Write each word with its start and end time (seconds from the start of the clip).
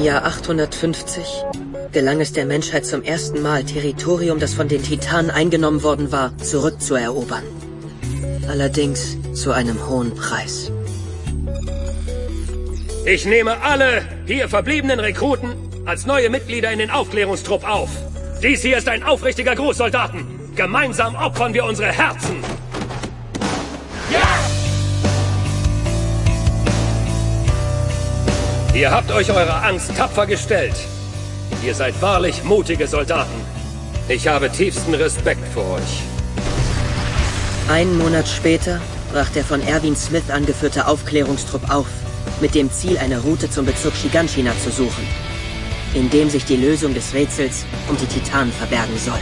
Im 0.00 0.06
Jahr 0.06 0.24
850 0.24 1.44
gelang 1.92 2.22
es 2.22 2.32
der 2.32 2.46
Menschheit 2.46 2.86
zum 2.86 3.02
ersten 3.02 3.42
Mal, 3.42 3.64
Territorium, 3.64 4.40
das 4.40 4.54
von 4.54 4.66
den 4.66 4.82
Titanen 4.82 5.30
eingenommen 5.30 5.82
worden 5.82 6.10
war, 6.10 6.34
zurückzuerobern. 6.38 7.42
Allerdings 8.48 9.18
zu 9.34 9.52
einem 9.52 9.90
hohen 9.90 10.14
Preis. 10.14 10.72
Ich 13.04 13.26
nehme 13.26 13.60
alle 13.60 14.00
hier 14.24 14.48
verbliebenen 14.48 15.00
Rekruten 15.00 15.54
als 15.84 16.06
neue 16.06 16.30
Mitglieder 16.30 16.72
in 16.72 16.78
den 16.78 16.90
Aufklärungstrupp 16.90 17.68
auf. 17.68 17.90
Dies 18.42 18.62
hier 18.62 18.78
ist 18.78 18.88
ein 18.88 19.02
aufrichtiger 19.02 19.54
Gruß, 19.54 19.76
Soldaten. 19.76 20.24
Gemeinsam 20.56 21.14
opfern 21.14 21.52
wir 21.52 21.66
unsere 21.66 21.92
Herzen. 21.92 22.42
Ihr 28.72 28.92
habt 28.92 29.10
euch 29.10 29.28
eurer 29.30 29.64
Angst 29.64 29.96
tapfer 29.96 30.26
gestellt. 30.26 30.74
Ihr 31.64 31.74
seid 31.74 32.00
wahrlich 32.00 32.44
mutige 32.44 32.86
Soldaten. 32.86 33.40
Ich 34.08 34.28
habe 34.28 34.48
tiefsten 34.48 34.94
Respekt 34.94 35.46
vor 35.52 35.74
euch. 35.74 36.02
Einen 37.68 37.98
Monat 37.98 38.28
später 38.28 38.80
brach 39.12 39.28
der 39.30 39.44
von 39.44 39.60
Erwin 39.60 39.96
Smith 39.96 40.30
angeführte 40.30 40.86
Aufklärungstrupp 40.86 41.68
auf, 41.68 41.88
mit 42.40 42.54
dem 42.54 42.70
Ziel, 42.70 42.96
eine 42.98 43.20
Route 43.20 43.50
zum 43.50 43.66
Bezirk 43.66 43.94
Shiganshina 43.96 44.52
zu 44.62 44.70
suchen, 44.70 45.04
in 45.94 46.08
dem 46.08 46.30
sich 46.30 46.44
die 46.44 46.56
Lösung 46.56 46.94
des 46.94 47.12
Rätsels 47.12 47.64
um 47.88 47.96
die 47.96 48.06
Titanen 48.06 48.52
verbergen 48.52 48.96
soll. 48.96 49.18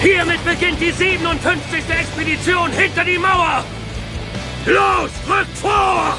Hiermit 0.00 0.44
beginnt 0.44 0.80
die 0.80 0.92
57. 0.92 1.80
Expedition 1.88 2.70
hinter 2.70 3.04
die 3.04 3.18
Mauer! 3.18 3.64
Los, 4.68 5.10
rückt 5.26 5.56
vor! 5.56 6.18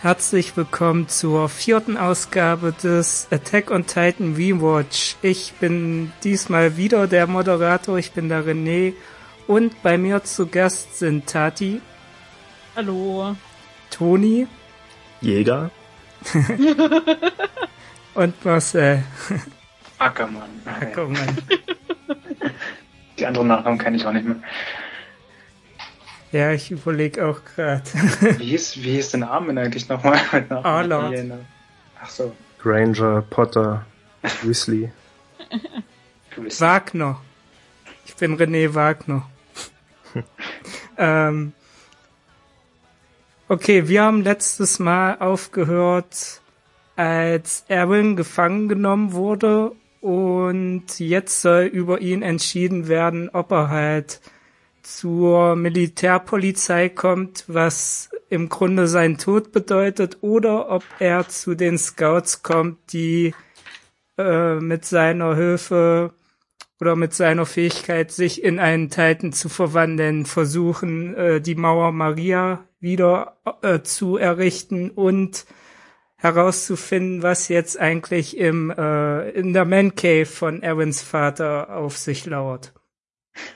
Herzlich 0.00 0.56
willkommen 0.56 1.08
zur 1.08 1.50
vierten 1.50 1.98
Ausgabe 1.98 2.72
des 2.72 3.28
Attack 3.30 3.70
on 3.70 3.84
Titan 3.84 4.36
Rewatch. 4.36 5.16
Ich 5.20 5.52
bin 5.60 6.12
diesmal 6.22 6.78
wieder 6.78 7.06
der 7.06 7.26
Moderator, 7.26 7.98
ich 7.98 8.12
bin 8.12 8.30
der 8.30 8.42
René 8.42 8.94
und 9.46 9.82
bei 9.82 9.98
mir 9.98 10.24
zu 10.24 10.46
Gast 10.46 10.98
sind 10.98 11.26
Tati. 11.26 11.82
Hallo. 12.74 13.36
Toni. 13.90 14.46
Jäger. 15.20 15.70
und 18.14 18.44
Marcel. 18.46 19.04
Ackermann. 19.98 20.50
Ackermann. 20.64 21.38
Die 23.18 23.26
anderen 23.26 23.48
Nachnamen 23.48 23.78
kenne 23.78 23.96
ich 23.96 24.06
auch 24.06 24.12
nicht 24.12 24.26
mehr. 24.26 24.36
Ja, 26.32 26.50
ich 26.52 26.70
überlege 26.70 27.26
auch 27.26 27.40
gerade. 27.44 27.84
wie, 28.38 28.50
hieß, 28.50 28.78
wie 28.78 28.94
hieß 28.94 29.12
der 29.12 29.20
Name 29.20 29.60
eigentlich 29.60 29.88
nochmal? 29.88 30.18
Arlord. 30.50 31.14
Ach 32.02 32.10
so. 32.10 32.34
Granger, 32.60 33.22
Potter, 33.22 33.86
Weasley. 34.42 34.90
Wagner. 36.36 37.20
Ich 38.04 38.16
bin 38.16 38.36
René 38.36 38.74
Wagner. 38.74 39.28
ähm, 40.98 41.52
okay, 43.48 43.86
wir 43.86 44.02
haben 44.02 44.22
letztes 44.22 44.78
Mal 44.78 45.18
aufgehört, 45.18 46.40
als 46.96 47.64
Erwin 47.68 48.16
gefangen 48.16 48.68
genommen 48.68 49.12
wurde 49.12 49.72
und 50.04 50.98
jetzt 50.98 51.40
soll 51.40 51.62
über 51.64 52.02
ihn 52.02 52.20
entschieden 52.20 52.88
werden, 52.88 53.30
ob 53.32 53.50
er 53.52 53.70
halt 53.70 54.20
zur 54.82 55.56
Militärpolizei 55.56 56.90
kommt, 56.90 57.44
was 57.46 58.10
im 58.28 58.50
Grunde 58.50 58.86
seinen 58.86 59.16
Tod 59.16 59.50
bedeutet, 59.50 60.18
oder 60.20 60.68
ob 60.68 60.84
er 60.98 61.26
zu 61.30 61.54
den 61.54 61.78
Scouts 61.78 62.42
kommt, 62.42 62.92
die 62.92 63.34
äh, 64.18 64.56
mit 64.56 64.84
seiner 64.84 65.36
Hilfe 65.36 66.12
oder 66.78 66.96
mit 66.96 67.14
seiner 67.14 67.46
Fähigkeit, 67.46 68.12
sich 68.12 68.44
in 68.44 68.58
einen 68.58 68.90
Titan 68.90 69.32
zu 69.32 69.48
verwandeln, 69.48 70.26
versuchen, 70.26 71.14
äh, 71.14 71.40
die 71.40 71.54
Mauer 71.54 71.92
Maria 71.92 72.62
wieder 72.78 73.38
äh, 73.62 73.80
zu 73.80 74.18
errichten 74.18 74.90
und 74.90 75.46
herauszufinden, 76.24 77.22
was 77.22 77.48
jetzt 77.48 77.78
eigentlich 77.78 78.38
im 78.38 78.70
äh, 78.70 79.28
in 79.30 79.52
der 79.52 79.66
Man 79.66 79.94
Cave 79.94 80.24
von 80.24 80.62
Erwins 80.62 81.02
Vater 81.02 81.76
auf 81.76 81.98
sich 81.98 82.24
lauert. 82.24 82.72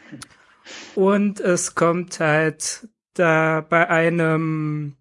Und 0.95 1.41
es 1.41 1.75
kommt 1.75 2.21
halt 2.21 2.89
da 3.15 3.65
bei 3.67 3.89
einem 3.89 4.97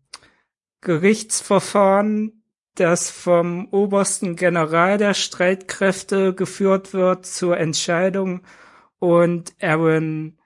Gerichtsverfahren, 0.79 2.41
das 2.75 3.09
vom 3.09 3.67
obersten 3.72 4.38
General 4.38 4.97
der 4.97 5.13
Streitkräfte 5.13 6.34
geführt 6.34 6.94
wird 6.94 7.25
zur 7.25 7.57
Entscheidung 7.57 8.44
und 8.99 9.55
Aaron 9.59 10.38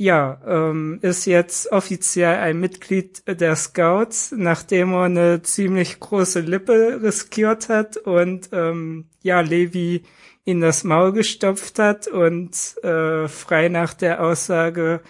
ja, 0.00 0.40
ähm, 0.46 0.98
ist 1.02 1.26
jetzt 1.26 1.70
offiziell 1.72 2.38
ein 2.38 2.58
Mitglied 2.58 3.22
der 3.26 3.54
Scouts, 3.54 4.32
nachdem 4.34 4.94
er 4.94 5.02
eine 5.02 5.42
ziemlich 5.42 6.00
große 6.00 6.40
Lippe 6.40 7.00
riskiert 7.02 7.68
hat 7.68 7.98
und 7.98 8.48
ähm, 8.52 9.10
ja, 9.20 9.42
Levi 9.42 10.04
in 10.44 10.62
das 10.62 10.84
Maul 10.84 11.12
gestopft 11.12 11.78
hat 11.78 12.06
und 12.08 12.56
äh, 12.82 13.28
frei 13.28 13.68
nach 13.68 13.92
der 13.92 14.24
Aussage, 14.24 15.02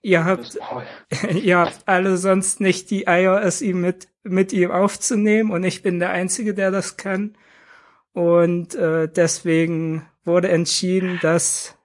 ihr 0.00 0.24
habt, 0.24 0.58
ihr 1.34 1.58
habt 1.58 1.82
alle 1.84 2.16
sonst 2.16 2.62
nicht 2.62 2.90
die 2.90 3.06
Eier, 3.06 3.42
es 3.42 3.60
ihm 3.60 3.82
mit, 3.82 4.08
mit 4.22 4.54
ihm 4.54 4.70
aufzunehmen 4.70 5.50
und 5.50 5.64
ich 5.64 5.82
bin 5.82 5.98
der 5.98 6.12
Einzige, 6.12 6.54
der 6.54 6.70
das 6.70 6.96
kann. 6.96 7.36
Und 8.14 8.74
äh, 8.74 9.06
deswegen 9.06 10.06
wurde 10.24 10.48
entschieden, 10.48 11.18
dass 11.20 11.76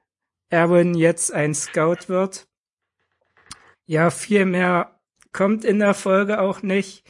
Erwin 0.50 0.94
jetzt 0.94 1.34
ein 1.34 1.54
Scout 1.54 2.08
wird. 2.08 2.48
Ja, 3.86 4.10
viel 4.10 4.46
mehr 4.46 5.00
kommt 5.32 5.66
in 5.66 5.80
der 5.80 5.94
Folge 5.94 6.40
auch 6.40 6.62
nicht. 6.62 7.04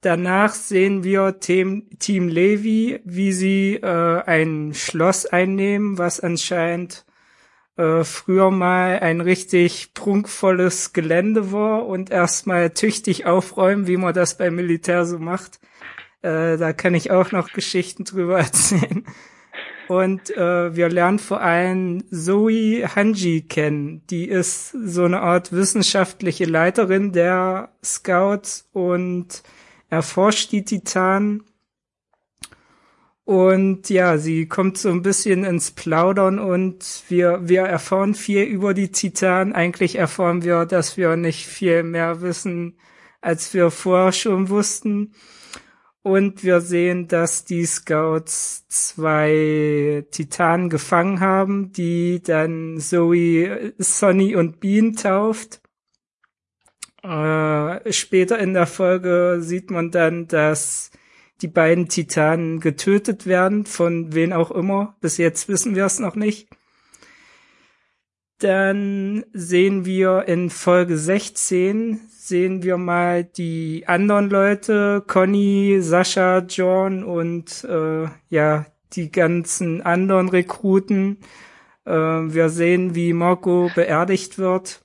Danach 0.00 0.54
sehen 0.54 1.04
wir 1.04 1.40
Team, 1.40 1.88
Team 1.98 2.28
Levi, 2.28 3.00
wie 3.04 3.32
sie 3.32 3.74
äh, 3.74 4.22
ein 4.22 4.72
Schloss 4.74 5.26
einnehmen, 5.26 5.98
was 5.98 6.20
anscheinend 6.20 7.04
äh, 7.76 8.04
früher 8.04 8.50
mal 8.50 9.00
ein 9.00 9.20
richtig 9.20 9.94
prunkvolles 9.94 10.92
Gelände 10.92 11.52
war 11.52 11.86
und 11.86 12.10
erstmal 12.10 12.70
tüchtig 12.70 13.26
aufräumen, 13.26 13.86
wie 13.86 13.96
man 13.96 14.14
das 14.14 14.38
beim 14.38 14.54
Militär 14.54 15.04
so 15.04 15.18
macht. 15.18 15.60
Äh, 16.22 16.56
da 16.56 16.72
kann 16.72 16.94
ich 16.94 17.10
auch 17.10 17.32
noch 17.32 17.52
Geschichten 17.52 18.04
drüber 18.04 18.38
erzählen. 18.38 19.04
Und 19.88 20.30
äh, 20.36 20.74
wir 20.74 20.88
lernen 20.88 21.18
vor 21.18 21.40
allem 21.40 22.04
Zoe 22.10 22.86
Hanji 22.94 23.42
kennen. 23.42 24.02
Die 24.10 24.28
ist 24.28 24.70
so 24.70 25.04
eine 25.04 25.20
Art 25.20 25.52
wissenschaftliche 25.52 26.44
Leiterin 26.44 27.12
der 27.12 27.70
Scouts 27.84 28.68
und 28.72 29.42
erforscht 29.88 30.52
die 30.52 30.64
Titanen. 30.64 31.44
Und 33.24 33.90
ja, 33.90 34.18
sie 34.18 34.46
kommt 34.46 34.78
so 34.78 34.88
ein 34.88 35.02
bisschen 35.02 35.44
ins 35.44 35.72
Plaudern 35.72 36.38
und 36.38 37.02
wir, 37.08 37.40
wir 37.42 37.62
erfahren 37.62 38.14
viel 38.14 38.44
über 38.44 38.72
die 38.72 38.92
Titanen. 38.92 39.52
Eigentlich 39.52 39.96
erfahren 39.96 40.44
wir, 40.44 40.64
dass 40.64 40.96
wir 40.96 41.16
nicht 41.16 41.46
viel 41.46 41.82
mehr 41.82 42.20
wissen, 42.20 42.78
als 43.20 43.52
wir 43.52 43.72
vorher 43.72 44.12
schon 44.12 44.48
wussten. 44.48 45.12
Und 46.06 46.44
wir 46.44 46.60
sehen, 46.60 47.08
dass 47.08 47.44
die 47.44 47.66
Scouts 47.66 48.68
zwei 48.68 50.04
Titanen 50.12 50.70
gefangen 50.70 51.18
haben, 51.18 51.72
die 51.72 52.22
dann 52.22 52.78
Zoe, 52.78 53.74
Sonny 53.78 54.36
und 54.36 54.60
Bean 54.60 54.94
tauft. 54.94 55.60
Äh, 57.02 57.92
später 57.92 58.38
in 58.38 58.54
der 58.54 58.68
Folge 58.68 59.38
sieht 59.40 59.72
man 59.72 59.90
dann, 59.90 60.28
dass 60.28 60.92
die 61.42 61.48
beiden 61.48 61.88
Titanen 61.88 62.60
getötet 62.60 63.26
werden, 63.26 63.66
von 63.66 64.14
wen 64.14 64.32
auch 64.32 64.52
immer. 64.52 64.94
Bis 65.00 65.16
jetzt 65.16 65.48
wissen 65.48 65.74
wir 65.74 65.86
es 65.86 65.98
noch 65.98 66.14
nicht. 66.14 66.48
Dann 68.38 69.24
sehen 69.32 69.86
wir 69.86 70.24
in 70.28 70.50
Folge 70.50 70.98
16, 70.98 72.00
sehen 72.10 72.62
wir 72.62 72.76
mal 72.76 73.24
die 73.24 73.84
anderen 73.86 74.28
Leute, 74.28 75.02
Conny, 75.06 75.78
Sascha, 75.80 76.40
John 76.40 77.02
und 77.02 77.64
äh, 77.64 78.08
ja, 78.28 78.66
die 78.92 79.10
ganzen 79.10 79.80
anderen 79.80 80.28
Rekruten. 80.28 81.18
Äh, 81.86 81.92
wir 81.92 82.50
sehen, 82.50 82.94
wie 82.94 83.14
Marco 83.14 83.70
beerdigt 83.74 84.36
wird. 84.36 84.82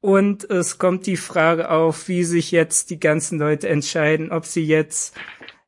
Und 0.00 0.48
es 0.50 0.78
kommt 0.78 1.06
die 1.06 1.16
Frage 1.16 1.70
auf, 1.70 2.08
wie 2.08 2.24
sich 2.24 2.50
jetzt 2.50 2.90
die 2.90 3.00
ganzen 3.00 3.38
Leute 3.38 3.68
entscheiden, 3.68 4.32
ob 4.32 4.44
sie 4.44 4.64
jetzt 4.64 5.16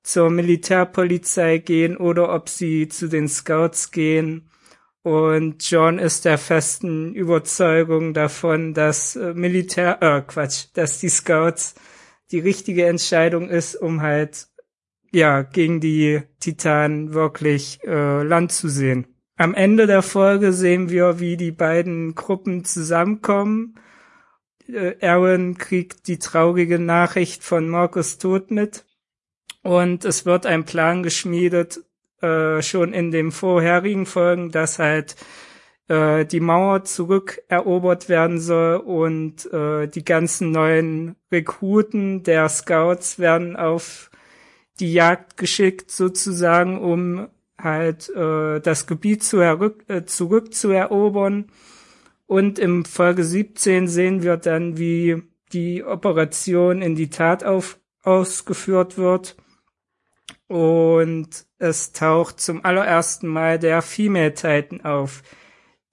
zur 0.02 0.30
Militärpolizei 0.30 1.58
gehen 1.58 1.96
oder 1.96 2.32
ob 2.34 2.48
sie 2.48 2.88
zu 2.88 3.08
den 3.08 3.28
Scouts 3.28 3.90
gehen. 3.92 4.49
Und 5.02 5.68
John 5.70 5.98
ist 5.98 6.26
der 6.26 6.36
festen 6.36 7.14
Überzeugung 7.14 8.12
davon, 8.12 8.74
dass 8.74 9.16
äh, 9.16 9.32
Militär, 9.32 10.02
äh, 10.02 10.20
Quatsch, 10.20 10.66
dass 10.74 11.00
die 11.00 11.08
Scouts 11.08 11.74
die 12.30 12.40
richtige 12.40 12.86
Entscheidung 12.86 13.48
ist, 13.48 13.76
um 13.76 14.02
halt, 14.02 14.48
ja, 15.10 15.42
gegen 15.42 15.80
die 15.80 16.22
Titanen 16.38 17.14
wirklich 17.14 17.80
äh, 17.84 18.22
Land 18.22 18.52
zu 18.52 18.68
sehen. 18.68 19.06
Am 19.36 19.54
Ende 19.54 19.86
der 19.86 20.02
Folge 20.02 20.52
sehen 20.52 20.90
wir, 20.90 21.18
wie 21.18 21.38
die 21.38 21.50
beiden 21.50 22.14
Gruppen 22.14 22.64
zusammenkommen. 22.64 23.76
Äh, 24.68 24.94
Aaron 25.00 25.56
kriegt 25.56 26.08
die 26.08 26.18
traurige 26.18 26.78
Nachricht 26.78 27.42
von 27.42 27.68
Markus 27.68 28.18
Tod 28.18 28.50
mit 28.50 28.84
und 29.62 30.04
es 30.04 30.26
wird 30.26 30.44
ein 30.44 30.64
Plan 30.64 31.02
geschmiedet, 31.02 31.80
äh, 32.22 32.62
schon 32.62 32.92
in 32.92 33.10
den 33.10 33.32
vorherigen 33.32 34.06
Folgen, 34.06 34.50
dass 34.50 34.78
halt 34.78 35.16
äh, 35.88 36.24
die 36.24 36.40
Mauer 36.40 36.84
zurückerobert 36.84 38.08
werden 38.08 38.38
soll 38.38 38.76
und 38.76 39.52
äh, 39.52 39.88
die 39.88 40.04
ganzen 40.04 40.52
neuen 40.52 41.16
Rekruten 41.32 42.22
der 42.22 42.48
Scouts 42.48 43.18
werden 43.18 43.56
auf 43.56 44.10
die 44.78 44.92
Jagd 44.92 45.36
geschickt 45.36 45.90
sozusagen, 45.90 46.78
um 46.78 47.28
halt 47.58 48.08
äh, 48.10 48.60
das 48.60 48.86
Gebiet 48.86 49.22
zu 49.22 49.40
äh, 49.40 50.04
zurückzuerobern. 50.06 51.46
Und 52.26 52.58
im 52.58 52.84
Folge 52.84 53.24
17 53.24 53.88
sehen 53.88 54.22
wir 54.22 54.36
dann, 54.36 54.78
wie 54.78 55.22
die 55.52 55.82
Operation 55.84 56.80
in 56.80 56.94
die 56.94 57.10
Tat 57.10 57.44
auf, 57.44 57.78
ausgeführt 58.02 58.96
wird 58.96 59.36
und 60.50 61.46
es 61.58 61.92
taucht 61.92 62.40
zum 62.40 62.64
allerersten 62.64 63.28
Mal 63.28 63.60
der 63.60 63.82
Female 63.82 64.34
Titan 64.34 64.80
auf, 64.80 65.22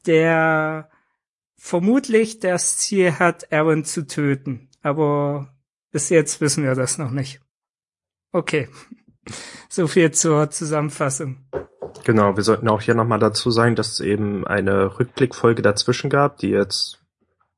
der 0.07 0.89
vermutlich 1.57 2.39
das 2.39 2.79
Ziel 2.79 3.19
hat, 3.19 3.53
Aaron 3.53 3.85
zu 3.85 4.07
töten. 4.07 4.67
Aber 4.81 5.53
bis 5.91 6.09
jetzt 6.09 6.41
wissen 6.41 6.63
wir 6.63 6.73
das 6.73 6.97
noch 6.97 7.11
nicht. 7.11 7.39
Okay. 8.31 8.67
So 9.69 9.87
viel 9.87 10.11
zur 10.11 10.49
Zusammenfassung. 10.49 11.45
Genau, 12.05 12.37
wir 12.37 12.43
sollten 12.43 12.69
auch 12.69 12.79
hier 12.79 12.95
nochmal 12.95 13.19
dazu 13.19 13.51
sagen, 13.51 13.75
dass 13.75 13.91
es 13.91 13.99
eben 13.99 14.47
eine 14.47 14.97
Rückblickfolge 14.97 15.61
dazwischen 15.61 16.09
gab, 16.09 16.37
die 16.37 16.47
jetzt, 16.47 17.03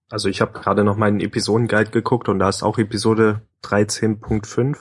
also 0.09 0.27
ich 0.27 0.41
habe 0.41 0.59
gerade 0.59 0.83
noch 0.83 0.97
meinen 0.97 1.19
Episodenguide 1.19 1.91
geguckt 1.91 2.27
und 2.27 2.39
da 2.39 2.49
ist 2.49 2.63
auch 2.63 2.79
Episode 2.79 3.43
13.5 3.63 4.79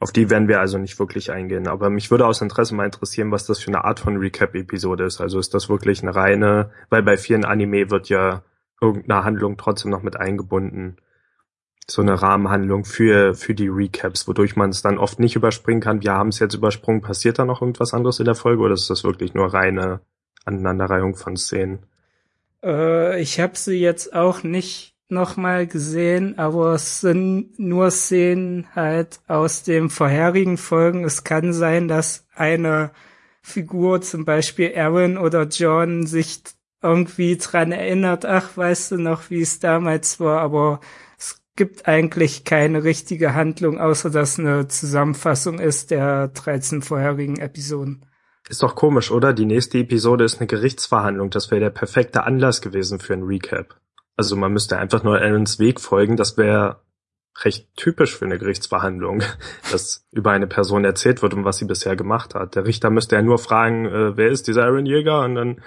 auf 0.00 0.12
die 0.12 0.30
werden 0.30 0.48
wir 0.48 0.60
also 0.60 0.78
nicht 0.78 0.98
wirklich 0.98 1.30
eingehen. 1.30 1.68
Aber 1.68 1.90
mich 1.90 2.10
würde 2.10 2.26
aus 2.26 2.40
Interesse 2.40 2.74
mal 2.74 2.86
interessieren, 2.86 3.30
was 3.30 3.44
das 3.44 3.60
für 3.60 3.68
eine 3.68 3.84
Art 3.84 4.00
von 4.00 4.16
Recap-Episode 4.16 5.04
ist. 5.04 5.20
Also 5.20 5.38
ist 5.38 5.52
das 5.52 5.68
wirklich 5.68 6.02
eine 6.02 6.14
reine, 6.14 6.70
weil 6.88 7.02
bei 7.02 7.18
vielen 7.18 7.44
Anime 7.44 7.90
wird 7.90 8.08
ja 8.08 8.42
irgendeine 8.80 9.24
Handlung 9.24 9.58
trotzdem 9.58 9.90
noch 9.90 10.02
mit 10.02 10.16
eingebunden. 10.16 10.96
So 11.86 12.00
eine 12.00 12.22
Rahmenhandlung 12.22 12.86
für, 12.86 13.34
für 13.34 13.54
die 13.54 13.68
Recaps, 13.68 14.26
wodurch 14.26 14.56
man 14.56 14.70
es 14.70 14.80
dann 14.80 14.96
oft 14.96 15.20
nicht 15.20 15.36
überspringen 15.36 15.82
kann. 15.82 16.02
Wir 16.02 16.12
haben 16.12 16.30
es 16.30 16.38
jetzt 16.38 16.54
übersprungen. 16.54 17.02
Passiert 17.02 17.38
da 17.38 17.44
noch 17.44 17.60
irgendwas 17.60 17.92
anderes 17.92 18.20
in 18.20 18.24
der 18.24 18.34
Folge 18.34 18.62
oder 18.62 18.74
ist 18.74 18.88
das 18.88 19.04
wirklich 19.04 19.34
nur 19.34 19.52
reine 19.52 20.00
Aneinanderreihung 20.46 21.14
von 21.14 21.36
Szenen? 21.36 21.80
Äh, 22.64 23.20
ich 23.20 23.38
habe 23.38 23.56
sie 23.56 23.78
jetzt 23.78 24.14
auch 24.14 24.44
nicht 24.44 24.89
nochmal 25.10 25.66
gesehen, 25.66 26.38
aber 26.38 26.74
es 26.74 27.00
sind 27.00 27.58
nur 27.58 27.90
Szenen 27.90 28.66
halt 28.74 29.20
aus 29.28 29.62
den 29.62 29.90
vorherigen 29.90 30.56
Folgen. 30.56 31.04
Es 31.04 31.24
kann 31.24 31.52
sein, 31.52 31.88
dass 31.88 32.26
eine 32.34 32.92
Figur, 33.42 34.00
zum 34.02 34.24
Beispiel 34.24 34.72
Aaron 34.76 35.18
oder 35.18 35.44
John, 35.44 36.06
sich 36.06 36.42
irgendwie 36.82 37.36
dran 37.36 37.72
erinnert, 37.72 38.24
ach, 38.24 38.56
weißt 38.56 38.92
du 38.92 38.96
noch, 38.98 39.30
wie 39.30 39.42
es 39.42 39.60
damals 39.60 40.20
war, 40.20 40.40
aber 40.40 40.80
es 41.18 41.42
gibt 41.56 41.86
eigentlich 41.86 42.44
keine 42.44 42.84
richtige 42.84 43.34
Handlung, 43.34 43.78
außer 43.78 44.10
dass 44.10 44.38
eine 44.38 44.68
Zusammenfassung 44.68 45.58
ist 45.58 45.90
der 45.90 46.28
13 46.28 46.82
vorherigen 46.82 47.36
Episoden. 47.38 48.06
Ist 48.48 48.62
doch 48.62 48.74
komisch, 48.74 49.10
oder? 49.10 49.32
Die 49.32 49.44
nächste 49.44 49.78
Episode 49.78 50.24
ist 50.24 50.38
eine 50.38 50.46
Gerichtsverhandlung. 50.46 51.30
Das 51.30 51.50
wäre 51.50 51.60
der 51.60 51.70
perfekte 51.70 52.24
Anlass 52.24 52.60
gewesen 52.60 52.98
für 52.98 53.12
ein 53.12 53.22
Recap. 53.22 53.76
Also 54.20 54.36
man 54.36 54.52
müsste 54.52 54.76
einfach 54.76 55.02
nur 55.02 55.18
Aarons 55.18 55.58
Weg 55.58 55.80
folgen. 55.80 56.18
Das 56.18 56.36
wäre 56.36 56.82
recht 57.42 57.74
typisch 57.74 58.14
für 58.14 58.26
eine 58.26 58.38
Gerichtsverhandlung, 58.38 59.22
dass 59.72 60.06
über 60.12 60.32
eine 60.32 60.46
Person 60.46 60.84
erzählt 60.84 61.22
wird 61.22 61.32
und 61.32 61.46
was 61.46 61.56
sie 61.56 61.64
bisher 61.64 61.96
gemacht 61.96 62.34
hat. 62.34 62.54
Der 62.54 62.66
Richter 62.66 62.90
müsste 62.90 63.16
ja 63.16 63.22
nur 63.22 63.38
fragen, 63.38 63.86
äh, 63.86 64.18
wer 64.18 64.28
ist 64.28 64.46
dieser 64.46 64.64
Aaron 64.64 64.84
Jäger 64.84 65.24
und 65.24 65.36
dann 65.36 65.62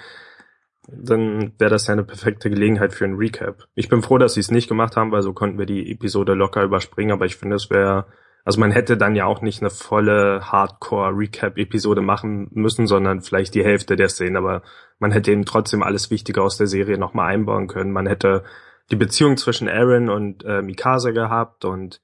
dann 0.88 1.54
wäre 1.58 1.72
das 1.72 1.88
ja 1.88 1.94
eine 1.94 2.04
perfekte 2.04 2.52
Gelegenheit 2.52 2.94
für 2.94 3.06
ein 3.06 3.16
Recap. 3.16 3.64
Ich 3.74 3.90
bin 3.90 4.04
froh, 4.04 4.20
dass 4.20 4.36
sie 4.36 4.42
es 4.42 4.52
nicht 4.52 4.68
gemacht 4.68 4.98
haben, 4.98 5.12
weil 5.12 5.24
so 5.24 5.34
konnten 5.34 5.58
wir 5.58 5.66
die 5.66 5.92
Episode 5.92 6.36
locker 6.36 6.62
überspringen, 6.62 7.14
aber 7.14 7.26
ich 7.26 7.38
finde, 7.38 7.56
es 7.56 7.72
wäre 7.72 8.06
also 8.46 8.60
man 8.60 8.72
hätte 8.72 8.98
dann 8.98 9.16
ja 9.16 9.26
auch 9.26 9.42
nicht 9.42 9.62
eine 9.62 9.70
volle 9.70 10.52
Hardcore-Recap-Episode 10.52 12.02
machen 12.02 12.50
müssen, 12.52 12.88
sondern 12.88 13.22
vielleicht 13.22 13.56
die 13.56 13.64
Hälfte 13.64 13.96
der 13.96 14.10
Szenen, 14.10 14.36
aber 14.36 14.64
man 15.00 15.12
hätte 15.12 15.32
eben 15.32 15.46
trotzdem 15.46 15.82
alles 15.82 16.12
Wichtige 16.12 16.42
aus 16.42 16.58
der 16.58 16.68
Serie 16.68 16.98
nochmal 16.98 17.34
einbauen 17.34 17.68
können. 17.68 17.94
Man 17.94 18.06
hätte 18.06 18.44
die 18.92 18.98
Beziehung 18.98 19.38
zwischen 19.38 19.70
Aaron 19.70 20.10
und 20.10 20.44
äh, 20.44 20.62
Mikasa 20.62 21.12
gehabt 21.12 21.64
und 21.64 22.02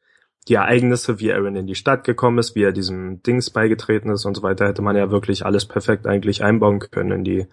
die 0.47 0.53
Ereignisse, 0.55 1.19
wie 1.19 1.31
Aaron 1.33 1.57
in 1.57 1.67
die 1.67 1.75
Stadt 1.75 2.05
gekommen 2.05 2.39
ist, 2.39 2.55
wie 2.55 2.63
er 2.63 2.71
diesem 2.71 3.21
Dings 3.21 3.49
beigetreten 3.49 4.09
ist 4.09 4.25
und 4.25 4.35
so 4.35 4.41
weiter, 4.41 4.67
hätte 4.67 4.81
man 4.81 4.95
ja 4.95 5.11
wirklich 5.11 5.45
alles 5.45 5.65
perfekt 5.65 6.07
eigentlich 6.07 6.43
einbauen 6.43 6.79
können 6.79 7.11
in 7.11 7.23
die, 7.23 7.47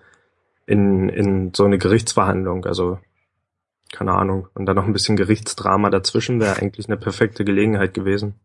in, 0.65 1.09
in 1.09 1.53
so 1.55 1.65
eine 1.65 1.79
Gerichtsverhandlung. 1.79 2.65
Also, 2.65 3.01
keine 3.93 4.13
Ahnung. 4.13 4.49
Und 4.55 4.67
dann 4.67 4.77
noch 4.77 4.87
ein 4.87 4.93
bisschen 4.93 5.17
Gerichtsdrama 5.17 5.91
dazwischen 5.91 6.41
wäre 6.41 6.57
eigentlich 6.57 6.89
eine 6.89 6.97
perfekte 6.97 7.45
Gelegenheit 7.45 7.93
gewesen. 7.93 8.37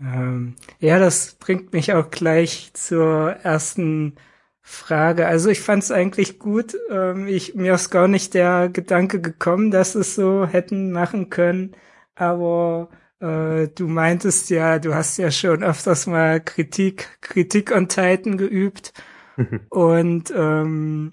Ähm, 0.00 0.56
ja, 0.78 0.98
das 0.98 1.34
bringt 1.34 1.72
mich 1.72 1.92
auch 1.92 2.10
gleich 2.10 2.70
zur 2.74 3.30
ersten 3.42 4.14
Frage. 4.62 5.26
Also 5.26 5.50
ich 5.50 5.60
fand 5.60 5.82
es 5.82 5.90
eigentlich 5.90 6.38
gut. 6.38 6.76
Ähm, 6.90 7.26
ich, 7.26 7.54
mir 7.54 7.74
ist 7.74 7.90
gar 7.90 8.08
nicht 8.08 8.34
der 8.34 8.68
Gedanke 8.70 9.20
gekommen, 9.20 9.70
dass 9.70 9.94
es 9.94 10.14
so 10.14 10.46
hätten 10.46 10.92
machen 10.92 11.28
können. 11.30 11.76
Aber 12.14 12.88
äh, 13.20 13.68
du 13.68 13.88
meintest 13.88 14.50
ja, 14.50 14.78
du 14.78 14.94
hast 14.94 15.18
ja 15.18 15.30
schon 15.30 15.62
öfters 15.62 16.06
mal 16.06 16.40
Kritik, 16.40 17.18
Kritik 17.20 17.72
on 17.72 17.88
Titan 17.88 18.38
geübt. 18.38 18.92
Und 19.70 20.32
ähm, 20.36 21.12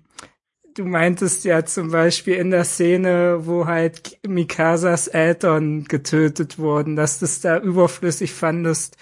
du 0.77 0.85
meintest 0.85 1.43
ja 1.43 1.65
zum 1.65 1.91
Beispiel 1.91 2.35
in 2.35 2.51
der 2.51 2.63
Szene, 2.63 3.47
wo 3.47 3.65
halt 3.65 4.19
Mikasas 4.27 5.07
Eltern 5.07 5.85
getötet 5.85 6.59
wurden, 6.59 6.95
dass 6.95 7.19
du 7.19 7.25
es 7.25 7.41
da 7.41 7.57
überflüssig 7.59 8.33
fandest, 8.33 8.97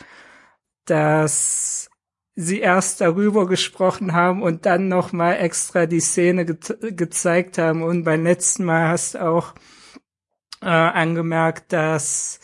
dass 0.86 1.89
sie 2.36 2.60
erst 2.60 3.01
darüber 3.01 3.46
gesprochen 3.48 4.13
haben 4.13 4.41
und 4.41 4.65
dann 4.65 4.88
nochmal 4.88 5.38
extra 5.38 5.86
die 5.86 6.00
Szene 6.00 6.46
ge 6.46 6.58
gezeigt 6.94 7.58
haben. 7.58 7.84
Und 7.84 8.03
beim 8.03 8.24
letzten 8.24 8.65
Mal 8.65 8.89
hast 8.89 9.15
du 9.15 9.25
auch 9.25 9.53
äh, 10.62 10.67
angemerkt, 10.67 11.74
dass 11.74 12.39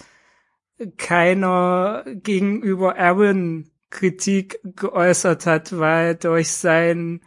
keiner 0.97 2.03
gegenüber 2.07 2.97
Aaron 2.97 3.71
Kritik 3.89 4.59
geäußert 4.63 5.45
hat, 5.45 5.77
weil 5.77 6.15
durch 6.15 6.51
sein 6.51 7.21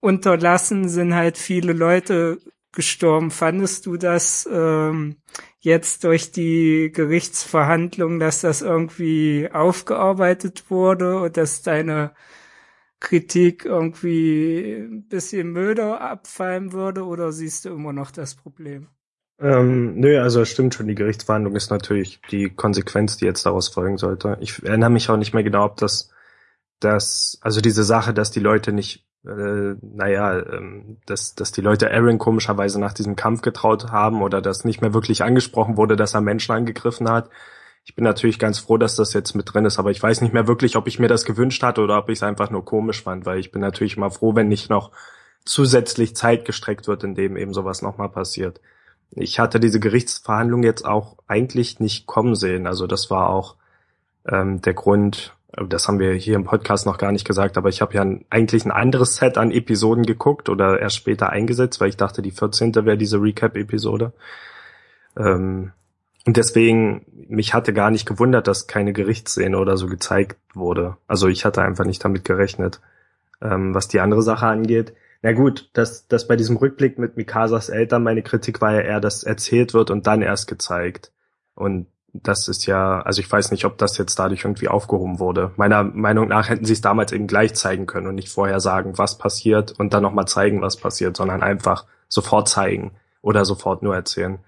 unterlassen 0.00 0.88
sind 0.88 1.14
halt 1.14 1.38
viele 1.38 1.72
Leute 1.72 2.38
gestorben. 2.72 3.30
Fandest 3.30 3.86
du 3.86 3.96
das 3.96 4.48
ähm, 4.50 5.16
jetzt 5.58 6.04
durch 6.04 6.32
die 6.32 6.90
Gerichtsverhandlung, 6.92 8.18
dass 8.18 8.40
das 8.40 8.62
irgendwie 8.62 9.48
aufgearbeitet 9.52 10.70
wurde 10.70 11.20
und 11.20 11.36
dass 11.36 11.62
deine 11.62 12.12
Kritik 13.00 13.64
irgendwie 13.64 14.74
ein 14.74 15.08
bisschen 15.08 15.52
müder 15.52 16.00
abfallen 16.00 16.72
würde 16.72 17.04
oder 17.04 17.32
siehst 17.32 17.64
du 17.64 17.70
immer 17.70 17.92
noch 17.92 18.10
das 18.10 18.34
Problem? 18.34 18.88
Ähm, 19.38 19.98
nö, 19.98 20.20
also 20.20 20.42
es 20.42 20.50
stimmt 20.50 20.74
schon, 20.74 20.86
die 20.86 20.94
Gerichtsverhandlung 20.94 21.56
ist 21.56 21.70
natürlich 21.70 22.20
die 22.30 22.50
Konsequenz, 22.50 23.16
die 23.16 23.24
jetzt 23.24 23.46
daraus 23.46 23.68
folgen 23.68 23.96
sollte. 23.96 24.36
Ich 24.40 24.62
erinnere 24.62 24.90
mich 24.90 25.08
auch 25.08 25.16
nicht 25.16 25.32
mehr 25.32 25.42
genau, 25.42 25.64
ob 25.64 25.78
das, 25.78 26.10
das, 26.78 27.38
also 27.40 27.62
diese 27.62 27.84
Sache, 27.84 28.12
dass 28.12 28.30
die 28.30 28.40
Leute 28.40 28.72
nicht 28.72 29.06
äh, 29.24 29.74
naja, 29.82 30.38
ähm, 30.38 30.98
dass, 31.06 31.34
dass 31.34 31.52
die 31.52 31.60
Leute 31.60 31.90
Aaron 31.90 32.18
komischerweise 32.18 32.80
nach 32.80 32.92
diesem 32.92 33.16
Kampf 33.16 33.42
getraut 33.42 33.90
haben 33.92 34.22
oder 34.22 34.40
dass 34.40 34.64
nicht 34.64 34.80
mehr 34.80 34.94
wirklich 34.94 35.22
angesprochen 35.22 35.76
wurde, 35.76 35.96
dass 35.96 36.14
er 36.14 36.20
Menschen 36.20 36.52
angegriffen 36.54 37.08
hat. 37.10 37.30
Ich 37.84 37.94
bin 37.94 38.04
natürlich 38.04 38.38
ganz 38.38 38.58
froh, 38.58 38.78
dass 38.78 38.96
das 38.96 39.12
jetzt 39.12 39.34
mit 39.34 39.52
drin 39.52 39.64
ist, 39.64 39.78
aber 39.78 39.90
ich 39.90 40.02
weiß 40.02 40.20
nicht 40.20 40.34
mehr 40.34 40.46
wirklich, 40.46 40.76
ob 40.76 40.86
ich 40.86 40.98
mir 40.98 41.08
das 41.08 41.24
gewünscht 41.24 41.62
hatte 41.62 41.80
oder 41.82 41.98
ob 41.98 42.08
ich 42.08 42.18
es 42.18 42.22
einfach 42.22 42.50
nur 42.50 42.64
komisch 42.64 43.02
fand, 43.02 43.26
weil 43.26 43.38
ich 43.38 43.52
bin 43.52 43.60
natürlich 43.62 43.96
immer 43.96 44.10
froh, 44.10 44.34
wenn 44.34 44.48
nicht 44.48 44.70
noch 44.70 44.90
zusätzlich 45.44 46.14
Zeit 46.16 46.44
gestreckt 46.44 46.88
wird, 46.88 47.04
in 47.04 47.14
dem 47.14 47.36
eben 47.36 47.54
sowas 47.54 47.82
nochmal 47.82 48.10
passiert. 48.10 48.60
Ich 49.12 49.38
hatte 49.40 49.60
diese 49.60 49.80
Gerichtsverhandlung 49.80 50.62
jetzt 50.62 50.84
auch 50.84 51.16
eigentlich 51.26 51.80
nicht 51.80 52.06
kommen 52.06 52.34
sehen. 52.34 52.66
Also 52.66 52.86
das 52.86 53.10
war 53.10 53.30
auch 53.30 53.56
Ähm, 54.26 54.60
der 54.60 54.74
Grund, 54.74 55.34
das 55.52 55.88
haben 55.88 55.98
wir 55.98 56.12
hier 56.12 56.36
im 56.36 56.44
Podcast 56.44 56.86
noch 56.86 56.98
gar 56.98 57.12
nicht 57.12 57.26
gesagt, 57.26 57.56
aber 57.56 57.68
ich 57.68 57.80
habe 57.80 57.94
ja 57.94 58.02
ein, 58.02 58.24
eigentlich 58.30 58.64
ein 58.64 58.70
anderes 58.70 59.16
Set 59.16 59.36
an 59.36 59.50
Episoden 59.50 60.06
geguckt 60.06 60.48
oder 60.48 60.80
erst 60.80 60.96
später 60.96 61.30
eingesetzt, 61.30 61.80
weil 61.80 61.88
ich 61.88 61.96
dachte, 61.96 62.22
die 62.22 62.30
14. 62.30 62.74
wäre 62.74 62.96
diese 62.96 63.20
Recap-Episode. 63.20 64.12
Ähm, 65.16 65.72
und 66.26 66.36
deswegen, 66.36 67.06
mich 67.28 67.54
hatte 67.54 67.72
gar 67.72 67.90
nicht 67.90 68.06
gewundert, 68.06 68.46
dass 68.46 68.66
keine 68.66 68.92
Gerichtsszene 68.92 69.58
oder 69.58 69.76
so 69.76 69.86
gezeigt 69.86 70.36
wurde. 70.54 70.96
Also 71.06 71.28
ich 71.28 71.44
hatte 71.44 71.62
einfach 71.62 71.84
nicht 71.84 72.04
damit 72.04 72.24
gerechnet. 72.24 72.80
Ähm, 73.42 73.74
was 73.74 73.88
die 73.88 74.00
andere 74.00 74.22
Sache 74.22 74.46
angeht, 74.46 74.92
na 75.22 75.32
gut, 75.32 75.70
dass, 75.72 76.06
dass 76.08 76.28
bei 76.28 76.36
diesem 76.36 76.56
Rückblick 76.56 76.98
mit 76.98 77.16
Mikasas 77.16 77.68
Eltern 77.68 78.02
meine 78.02 78.22
Kritik 78.22 78.60
war 78.60 78.72
ja 78.72 78.80
eher, 78.80 79.00
dass 79.00 79.24
erzählt 79.24 79.74
wird 79.74 79.90
und 79.90 80.06
dann 80.06 80.22
erst 80.22 80.46
gezeigt. 80.46 81.12
Und 81.54 81.86
das 82.12 82.48
ist 82.48 82.66
ja, 82.66 83.00
also 83.02 83.20
ich 83.20 83.30
weiß 83.30 83.50
nicht, 83.52 83.64
ob 83.64 83.78
das 83.78 83.96
jetzt 83.98 84.18
dadurch 84.18 84.44
irgendwie 84.44 84.68
aufgehoben 84.68 85.18
wurde. 85.18 85.52
Meiner 85.56 85.84
Meinung 85.84 86.28
nach 86.28 86.48
hätten 86.48 86.64
sie 86.64 86.72
es 86.72 86.80
damals 86.80 87.12
eben 87.12 87.26
gleich 87.26 87.54
zeigen 87.54 87.86
können 87.86 88.06
und 88.06 88.16
nicht 88.16 88.28
vorher 88.30 88.60
sagen, 88.60 88.98
was 88.98 89.18
passiert 89.18 89.72
und 89.78 89.94
dann 89.94 90.02
nochmal 90.02 90.26
zeigen, 90.26 90.60
was 90.62 90.76
passiert, 90.76 91.16
sondern 91.16 91.42
einfach 91.42 91.86
sofort 92.08 92.48
zeigen 92.48 92.92
oder 93.22 93.44
sofort 93.44 93.82
nur 93.82 93.94
erzählen. 93.94 94.38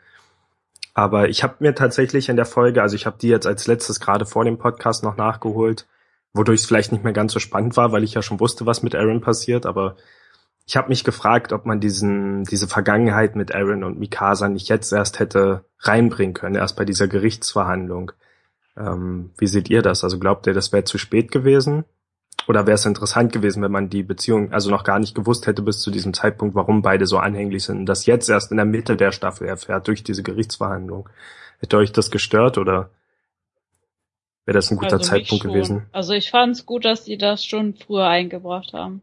Aber 0.94 1.28
ich 1.28 1.42
habe 1.42 1.56
mir 1.60 1.74
tatsächlich 1.74 2.28
in 2.28 2.36
der 2.36 2.44
Folge, 2.44 2.82
also 2.82 2.96
ich 2.96 3.06
habe 3.06 3.16
die 3.20 3.28
jetzt 3.28 3.46
als 3.46 3.66
letztes 3.66 4.00
gerade 4.00 4.26
vor 4.26 4.44
dem 4.44 4.58
Podcast 4.58 5.04
noch 5.04 5.16
nachgeholt, 5.16 5.86
wodurch 6.34 6.60
es 6.60 6.66
vielleicht 6.66 6.92
nicht 6.92 7.04
mehr 7.04 7.12
ganz 7.12 7.32
so 7.32 7.38
spannend 7.38 7.76
war, 7.76 7.92
weil 7.92 8.04
ich 8.04 8.14
ja 8.14 8.22
schon 8.22 8.40
wusste, 8.40 8.66
was 8.66 8.82
mit 8.82 8.94
Aaron 8.94 9.20
passiert, 9.20 9.66
aber 9.66 9.96
ich 10.66 10.76
habe 10.76 10.88
mich 10.88 11.04
gefragt, 11.04 11.52
ob 11.52 11.66
man 11.66 11.80
diesen, 11.80 12.44
diese 12.44 12.68
Vergangenheit 12.68 13.36
mit 13.36 13.54
Aaron 13.54 13.84
und 13.84 13.98
Mikasa 13.98 14.48
nicht 14.48 14.68
jetzt 14.68 14.92
erst 14.92 15.18
hätte 15.18 15.64
reinbringen 15.80 16.34
können, 16.34 16.54
erst 16.54 16.76
bei 16.76 16.84
dieser 16.84 17.08
Gerichtsverhandlung. 17.08 18.12
Ähm, 18.76 19.32
wie 19.38 19.48
seht 19.48 19.68
ihr 19.70 19.82
das? 19.82 20.04
Also 20.04 20.18
glaubt 20.18 20.46
ihr, 20.46 20.54
das 20.54 20.72
wäre 20.72 20.84
zu 20.84 20.98
spät 20.98 21.30
gewesen? 21.30 21.84
Oder 22.48 22.66
wäre 22.66 22.74
es 22.74 22.86
interessant 22.86 23.32
gewesen, 23.32 23.62
wenn 23.62 23.70
man 23.70 23.88
die 23.88 24.02
Beziehung 24.02 24.52
also 24.52 24.70
noch 24.70 24.84
gar 24.84 24.98
nicht 24.98 25.14
gewusst 25.14 25.46
hätte 25.46 25.62
bis 25.62 25.80
zu 25.80 25.90
diesem 25.90 26.12
Zeitpunkt, 26.12 26.54
warum 26.54 26.82
beide 26.82 27.06
so 27.06 27.18
anhänglich 27.18 27.64
sind 27.64 27.78
und 27.78 27.86
das 27.86 28.06
jetzt 28.06 28.28
erst 28.28 28.50
in 28.50 28.56
der 28.56 28.66
Mitte 28.66 28.96
der 28.96 29.12
Staffel 29.12 29.46
erfährt 29.46 29.86
durch 29.86 30.02
diese 30.02 30.22
Gerichtsverhandlung? 30.22 31.08
Hätte 31.58 31.76
euch 31.76 31.92
das 31.92 32.10
gestört 32.10 32.58
oder 32.58 32.90
wäre 34.44 34.56
das 34.56 34.70
ein 34.70 34.76
guter 34.76 34.94
also 34.94 35.08
Zeitpunkt 35.10 35.44
gewesen? 35.44 35.86
Also 35.92 36.14
ich 36.14 36.30
fand 36.30 36.56
es 36.56 36.66
gut, 36.66 36.84
dass 36.84 37.04
die 37.04 37.16
das 37.16 37.44
schon 37.44 37.74
früher 37.74 38.08
eingebracht 38.08 38.72
haben. 38.72 39.02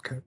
Okay. 0.00 0.20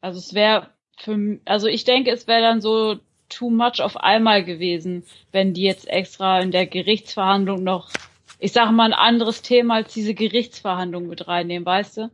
Also 0.00 0.18
es 0.18 0.34
wäre 0.34 0.68
für, 0.96 1.38
also 1.44 1.66
ich 1.66 1.84
denke, 1.84 2.10
es 2.10 2.26
wäre 2.26 2.42
dann 2.42 2.60
so 2.60 2.98
too 3.28 3.50
much 3.50 3.80
auf 3.80 3.96
einmal 3.96 4.44
gewesen, 4.44 5.04
wenn 5.32 5.54
die 5.54 5.62
jetzt 5.62 5.88
extra 5.88 6.40
in 6.40 6.50
der 6.50 6.66
Gerichtsverhandlung 6.66 7.62
noch, 7.62 7.90
ich 8.38 8.52
sag 8.52 8.70
mal, 8.70 8.86
ein 8.86 8.98
anderes 8.98 9.42
Thema 9.42 9.76
als 9.76 9.92
diese 9.92 10.14
Gerichtsverhandlung 10.14 11.08
mit 11.08 11.28
reinnehmen, 11.28 11.66
weißt 11.66 11.98
du? 11.98 12.10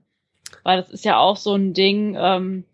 Weil 0.62 0.79
das 0.79 0.91
ist 0.91 1.05
ja 1.05 1.19
auch 1.19 1.37
so 1.37 1.55
ein 1.55 1.73
Ding, 1.73 2.17
ähm, 2.19 2.64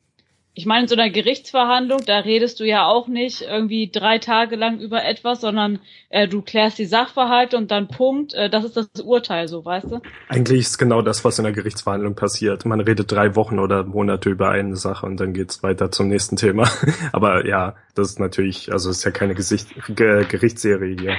ich 0.54 0.66
meine, 0.66 0.82
in 0.82 0.88
so 0.88 0.96
einer 0.96 1.10
Gerichtsverhandlung, 1.10 2.00
da 2.06 2.18
redest 2.18 2.58
du 2.58 2.64
ja 2.64 2.84
auch 2.84 3.06
nicht 3.06 3.42
irgendwie 3.42 3.88
drei 3.90 4.18
Tage 4.18 4.56
lang 4.56 4.80
über 4.80 5.04
etwas, 5.04 5.40
sondern 5.40 5.78
äh, 6.08 6.26
du 6.26 6.42
klärst 6.42 6.78
die 6.78 6.86
Sachverhalte 6.86 7.56
und 7.56 7.70
dann 7.70 7.86
Punkt, 7.86 8.34
äh, 8.34 8.50
das 8.50 8.64
ist 8.64 8.76
das 8.76 8.88
Urteil, 9.00 9.46
so, 9.46 9.64
weißt 9.64 9.90
du? 9.90 10.00
Eigentlich 10.28 10.60
ist 10.60 10.78
genau 10.78 11.02
das, 11.02 11.24
was 11.24 11.38
in 11.38 11.44
der 11.44 11.52
Gerichtsverhandlung 11.52 12.16
passiert. 12.16 12.64
Man 12.64 12.80
redet 12.80 13.12
drei 13.12 13.36
Wochen 13.36 13.60
oder 13.60 13.84
Monate 13.84 14.28
über 14.28 14.50
eine 14.50 14.76
Sache 14.76 15.06
und 15.06 15.20
dann 15.20 15.34
geht's 15.34 15.62
weiter 15.62 15.92
zum 15.92 16.08
nächsten 16.08 16.34
Thema. 16.34 16.68
Aber 17.12 17.46
ja, 17.46 17.76
das 17.94 18.08
ist 18.10 18.20
natürlich, 18.20 18.72
also 18.72 18.90
ist 18.90 19.04
ja 19.04 19.12
keine 19.12 19.36
Gesicht, 19.36 19.68
Ge 19.88 20.24
Gerichtsserie 20.28 20.96
hier. 20.98 21.16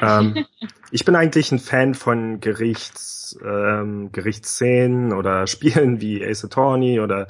ähm, 0.00 0.46
ich 0.90 1.04
bin 1.04 1.16
eigentlich 1.16 1.52
ein 1.52 1.58
Fan 1.58 1.92
von 1.92 2.40
Gerichts, 2.40 3.38
ähm, 3.44 4.10
Gerichtsszenen 4.10 5.12
oder 5.12 5.46
Spielen 5.46 6.00
wie 6.00 6.24
Ace 6.24 6.46
Attorney 6.46 6.98
oder 6.98 7.28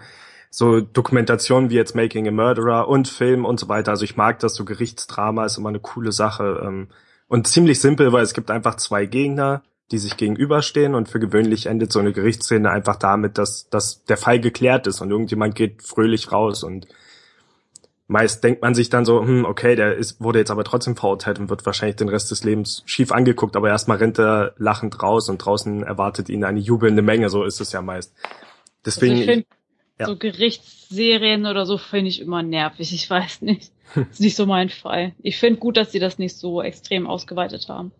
so 0.50 0.80
Dokumentationen 0.80 1.70
wie 1.70 1.74
jetzt 1.74 1.94
Making 1.94 2.28
a 2.28 2.30
Murderer 2.30 2.88
und 2.88 3.08
Film 3.08 3.44
und 3.44 3.60
so 3.60 3.68
weiter. 3.68 3.92
Also 3.92 4.04
ich 4.04 4.16
mag 4.16 4.38
das, 4.40 4.54
so 4.54 4.64
Gerichtsdrama 4.64 5.44
ist 5.44 5.58
immer 5.58 5.68
eine 5.68 5.80
coole 5.80 6.12
Sache. 6.12 6.62
Ähm, 6.64 6.88
und 7.28 7.46
ziemlich 7.46 7.80
simpel, 7.80 8.12
weil 8.12 8.22
es 8.22 8.32
gibt 8.32 8.50
einfach 8.50 8.76
zwei 8.76 9.04
Gegner, 9.06 9.62
die 9.90 9.98
sich 9.98 10.16
gegenüberstehen 10.16 10.94
und 10.94 11.08
für 11.08 11.20
gewöhnlich 11.20 11.66
endet 11.66 11.92
so 11.92 11.98
eine 11.98 12.12
Gerichtsszene 12.12 12.70
einfach 12.70 12.96
damit, 12.96 13.38
dass, 13.38 13.68
dass 13.70 14.04
der 14.04 14.16
Fall 14.16 14.40
geklärt 14.40 14.86
ist 14.86 15.00
und 15.00 15.10
irgendjemand 15.10 15.54
geht 15.54 15.82
fröhlich 15.82 16.32
raus 16.32 16.62
und 16.62 16.88
meist 18.06 18.42
denkt 18.42 18.62
man 18.62 18.74
sich 18.74 18.90
dann 18.90 19.04
so, 19.04 19.20
hm, 19.22 19.44
okay, 19.44 19.76
der 19.76 19.96
ist, 19.96 20.20
wurde 20.20 20.38
jetzt 20.38 20.50
aber 20.50 20.64
trotzdem 20.64 20.96
verurteilt 20.96 21.38
und 21.38 21.50
wird 21.50 21.64
wahrscheinlich 21.66 21.96
den 21.96 22.08
Rest 22.08 22.30
des 22.30 22.44
Lebens 22.44 22.82
schief 22.86 23.12
angeguckt, 23.12 23.56
aber 23.56 23.68
erstmal 23.68 23.98
rennt 23.98 24.18
er 24.18 24.54
lachend 24.56 25.02
raus 25.02 25.28
und 25.28 25.38
draußen 25.38 25.82
erwartet 25.82 26.28
ihn 26.28 26.44
eine 26.44 26.60
jubelnde 26.60 27.02
Menge, 27.02 27.28
so 27.28 27.44
ist 27.44 27.60
es 27.60 27.72
ja 27.72 27.82
meist. 27.82 28.14
Deswegen. 28.84 29.28
Also 29.28 29.42
ja. 29.98 30.06
So 30.06 30.16
Gerichtsserien 30.16 31.46
oder 31.46 31.66
so 31.66 31.78
finde 31.78 32.08
ich 32.08 32.20
immer 32.20 32.42
nervig. 32.42 32.92
Ich 32.92 33.08
weiß 33.08 33.42
nicht. 33.42 33.72
ist 34.10 34.20
nicht 34.20 34.36
so 34.36 34.46
mein 34.46 34.68
Fall. 34.68 35.12
Ich 35.22 35.38
finde 35.38 35.60
gut, 35.60 35.76
dass 35.76 35.92
sie 35.92 35.98
das 35.98 36.18
nicht 36.18 36.36
so 36.36 36.62
extrem 36.62 37.06
ausgeweitet 37.06 37.68
haben. 37.68 37.92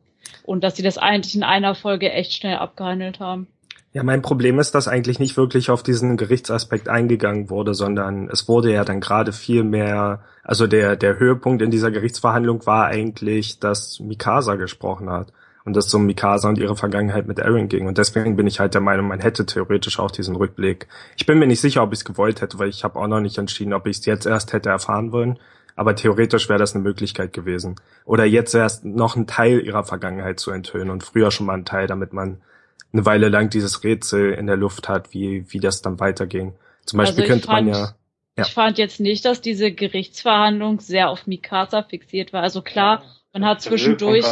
Und 0.45 0.63
dass 0.63 0.77
sie 0.77 0.83
das 0.83 0.99
eigentlich 0.99 1.35
in 1.35 1.43
einer 1.43 1.75
Folge 1.75 2.11
echt 2.11 2.33
schnell 2.33 2.57
abgehandelt 2.57 3.21
haben. 3.21 3.47
Ja, 3.95 4.03
mein 4.03 4.21
Problem 4.21 4.59
ist, 4.59 4.75
dass 4.75 4.87
eigentlich 4.87 5.19
nicht 5.19 5.37
wirklich 5.39 5.71
auf 5.71 5.83
diesen 5.83 6.19
Gerichtsaspekt 6.19 6.89
eingegangen 6.89 7.49
wurde, 7.49 7.73
sondern 7.73 8.29
es 8.29 8.47
wurde 8.47 8.73
ja 8.73 8.85
dann 8.85 9.01
gerade 9.01 9.33
viel 9.33 9.65
mehr, 9.65 10.25
also 10.45 10.67
der, 10.67 10.95
der 10.97 11.19
Höhepunkt 11.19 11.63
in 11.63 11.71
dieser 11.71 11.91
Gerichtsverhandlung 11.91 12.67
war 12.67 12.87
eigentlich, 12.87 13.59
dass 13.61 13.99
Mikasa 13.99 14.57
gesprochen 14.57 15.09
hat 15.09 15.33
und 15.69 15.77
das 15.77 15.93
um 15.93 16.07
Mikasa 16.07 16.49
und 16.49 16.57
ihre 16.57 16.77
Vergangenheit 16.77 17.27
mit 17.29 17.41
Aaron 17.41 17.69
ging. 17.69 17.87
Und 17.87 17.99
deswegen 17.99 18.37
bin 18.37 18.47
ich 18.47 18.59
halt 18.59 18.73
der 18.73 18.81
Meinung, 18.81 19.07
man 19.07 19.21
hätte 19.21 19.45
theoretisch 19.45 19.99
auch 19.99 20.11
diesen 20.11 20.35
Rückblick. 20.35 20.89
Ich 21.19 21.27
bin 21.27 21.39
mir 21.39 21.47
nicht 21.47 21.61
sicher, 21.61 21.83
ob 21.83 21.93
ich 21.93 21.99
es 21.99 22.05
gewollt 22.07 22.41
hätte, 22.41 22.59
weil 22.59 22.71
ich 22.71 22.85
habe 22.85 22.99
auch 22.99 23.07
noch 23.07 23.21
nicht 23.21 23.37
entschieden, 23.37 23.75
ob 23.75 23.87
ich 23.87 23.99
es 23.99 24.07
jetzt 24.07 24.25
erst 24.25 24.55
hätte 24.55 24.71
erfahren 24.71 25.13
wollen. 25.13 25.39
Aber 25.77 25.95
theoretisch 25.95 26.49
wäre 26.49 26.59
das 26.59 26.75
eine 26.75 26.83
Möglichkeit 26.83 27.35
gewesen. 27.35 27.77
Oder 28.07 28.25
jetzt 28.25 28.55
erst 28.55 28.87
noch 28.87 29.15
einen 29.15 29.27
Teil 29.27 29.61
ihrer 29.61 29.85
Vergangenheit 29.85 30.41
zu 30.41 30.53
enthüllen 30.53 30.89
und 30.89 31.05
früher 31.05 31.31
schon 31.31 31.45
mal 31.45 31.53
einen 31.53 31.67
Teil, 31.67 31.87
damit 31.87 32.15
man 32.15 32.41
eine 32.95 33.05
Weile 33.05 33.29
lang 33.29 33.51
dieses 33.51 33.85
Rätsel 33.85 34.33
in 34.33 34.47
der 34.47 34.57
Luft 34.57 34.89
hat, 34.89 35.13
wie, 35.13 35.45
wie 35.53 35.61
das 35.61 35.83
dann 35.83 36.01
weiterging. 36.01 36.55
Zum 36.87 36.97
Beispiel 36.97 37.25
also 37.25 37.33
könnte 37.33 37.47
fand, 37.47 37.67
man 37.67 37.75
ja, 37.75 37.95
ja. 38.39 38.45
Ich 38.47 38.55
fand 38.55 38.79
jetzt 38.79 39.01
nicht, 39.01 39.27
dass 39.27 39.43
diese 39.43 39.71
Gerichtsverhandlung 39.71 40.81
sehr 40.81 41.11
auf 41.11 41.27
Mikasa 41.27 41.83
fixiert 41.83 42.33
war. 42.33 42.43
Also 42.43 42.63
klar, 42.63 43.03
man 43.35 43.45
hat 43.45 43.61
zwischendurch. 43.61 44.25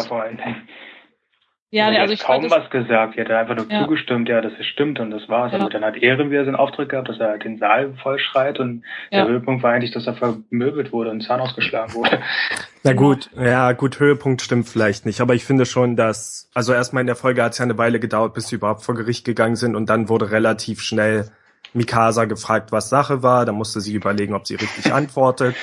Ja, 1.70 1.90
nee, 1.90 1.98
also 1.98 2.14
ich 2.14 2.20
kaum 2.20 2.48
was 2.48 2.70
gesagt. 2.70 3.16
Er 3.16 3.24
hat 3.24 3.32
einfach 3.32 3.56
nur 3.56 3.70
ja. 3.70 3.82
zugestimmt, 3.82 4.28
ja, 4.28 4.40
das 4.40 4.52
ist 4.52 4.66
stimmt 4.66 5.00
und 5.00 5.10
das 5.10 5.28
war's. 5.28 5.50
Ja. 5.50 5.58
Also 5.58 5.68
dann 5.68 5.84
hat 5.84 5.96
Ehren 5.96 6.30
wieder 6.30 6.44
seinen 6.44 6.54
Auftritt 6.54 6.90
gehabt, 6.90 7.08
dass 7.08 7.18
er 7.18 7.38
den 7.38 7.58
Saal 7.58 7.94
voll 8.00 8.20
schreit 8.20 8.60
und 8.60 8.84
ja. 9.10 9.24
der 9.24 9.28
Höhepunkt 9.28 9.64
war 9.64 9.72
eigentlich, 9.72 9.90
dass 9.90 10.06
er 10.06 10.14
vermöbelt 10.14 10.92
wurde 10.92 11.10
und 11.10 11.22
Zahn 11.22 11.40
ausgeschlagen 11.40 11.94
wurde. 11.94 12.20
Na 12.84 12.92
gut, 12.92 13.30
ja 13.36 13.72
gut, 13.72 13.98
Höhepunkt 13.98 14.42
stimmt 14.42 14.68
vielleicht 14.68 15.06
nicht, 15.06 15.20
aber 15.20 15.34
ich 15.34 15.44
finde 15.44 15.66
schon, 15.66 15.96
dass, 15.96 16.48
also 16.54 16.72
erstmal 16.72 17.00
in 17.00 17.08
der 17.08 17.16
Folge 17.16 17.42
hat 17.42 17.52
es 17.52 17.58
ja 17.58 17.64
eine 17.64 17.76
Weile 17.78 17.98
gedauert, 17.98 18.34
bis 18.34 18.46
sie 18.46 18.56
überhaupt 18.56 18.82
vor 18.82 18.94
Gericht 18.94 19.24
gegangen 19.24 19.56
sind 19.56 19.74
und 19.74 19.90
dann 19.90 20.08
wurde 20.08 20.30
relativ 20.30 20.80
schnell 20.80 21.30
Mikasa 21.72 22.26
gefragt, 22.26 22.70
was 22.70 22.88
Sache 22.88 23.24
war, 23.24 23.44
da 23.44 23.50
musste 23.50 23.80
sie 23.80 23.94
überlegen, 23.94 24.34
ob 24.34 24.46
sie 24.46 24.54
richtig 24.54 24.92
antwortet 24.92 25.56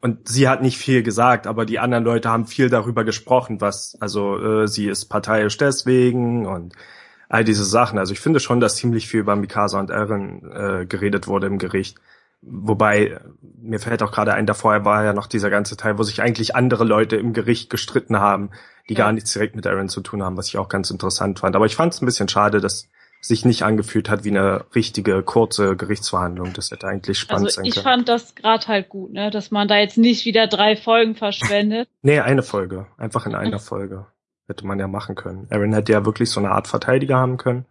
und 0.00 0.28
sie 0.28 0.48
hat 0.48 0.62
nicht 0.62 0.78
viel 0.78 1.02
gesagt, 1.02 1.46
aber 1.46 1.66
die 1.66 1.78
anderen 1.78 2.04
Leute 2.04 2.30
haben 2.30 2.46
viel 2.46 2.70
darüber 2.70 3.04
gesprochen, 3.04 3.60
was, 3.60 3.96
also 4.00 4.62
äh, 4.62 4.66
sie 4.66 4.88
ist 4.88 5.06
parteiisch 5.06 5.56
deswegen 5.58 6.46
und 6.46 6.74
all 7.28 7.44
diese 7.44 7.64
Sachen. 7.64 7.98
Also 7.98 8.12
ich 8.12 8.20
finde 8.20 8.40
schon, 8.40 8.60
dass 8.60 8.76
ziemlich 8.76 9.08
viel 9.08 9.20
über 9.20 9.36
Mikasa 9.36 9.78
und 9.78 9.90
Eren 9.90 10.50
äh, 10.52 10.86
geredet 10.86 11.28
wurde 11.28 11.46
im 11.46 11.58
Gericht. 11.58 11.98
Wobei, 12.42 13.20
mir 13.60 13.78
fällt 13.78 14.02
auch 14.02 14.12
gerade 14.12 14.32
ein, 14.32 14.46
davor 14.46 14.86
war 14.86 15.04
ja 15.04 15.12
noch 15.12 15.26
dieser 15.26 15.50
ganze 15.50 15.76
Teil, 15.76 15.98
wo 15.98 16.02
sich 16.02 16.22
eigentlich 16.22 16.56
andere 16.56 16.84
Leute 16.84 17.16
im 17.16 17.34
Gericht 17.34 17.68
gestritten 17.68 18.18
haben, 18.18 18.50
die 18.88 18.94
ja. 18.94 19.04
gar 19.04 19.12
nichts 19.12 19.32
direkt 19.34 19.54
mit 19.54 19.66
Eren 19.66 19.90
zu 19.90 20.00
tun 20.00 20.22
haben, 20.22 20.38
was 20.38 20.48
ich 20.48 20.56
auch 20.56 20.70
ganz 20.70 20.90
interessant 20.90 21.40
fand. 21.40 21.54
Aber 21.54 21.66
ich 21.66 21.76
fand 21.76 21.92
es 21.92 22.00
ein 22.00 22.06
bisschen 22.06 22.28
schade, 22.28 22.62
dass 22.62 22.88
sich 23.20 23.44
nicht 23.44 23.62
angefühlt 23.62 24.08
hat 24.08 24.24
wie 24.24 24.30
eine 24.30 24.64
richtige 24.74 25.22
kurze 25.22 25.76
Gerichtsverhandlung. 25.76 26.52
Das 26.54 26.70
hätte 26.70 26.86
eigentlich 26.86 27.18
spannend 27.18 27.48
also 27.48 27.56
sein 27.56 27.64
können. 27.64 27.74
Ich 27.74 27.82
fand 27.82 28.08
das 28.08 28.34
gerade 28.34 28.66
halt 28.66 28.88
gut, 28.88 29.12
ne, 29.12 29.30
dass 29.30 29.50
man 29.50 29.68
da 29.68 29.78
jetzt 29.78 29.98
nicht 29.98 30.24
wieder 30.24 30.46
drei 30.46 30.76
Folgen 30.76 31.14
verschwendet. 31.14 31.88
nee, 32.02 32.18
eine 32.20 32.42
Folge, 32.42 32.86
einfach 32.96 33.26
in 33.26 33.34
einer 33.34 33.58
Folge 33.58 34.06
hätte 34.48 34.66
man 34.66 34.78
ja 34.78 34.88
machen 34.88 35.14
können. 35.14 35.46
Aaron 35.50 35.72
hätte 35.72 35.92
ja 35.92 36.04
wirklich 36.04 36.28
so 36.28 36.40
eine 36.40 36.50
Art 36.50 36.66
Verteidiger 36.66 37.16
haben 37.16 37.36
können. 37.36 37.66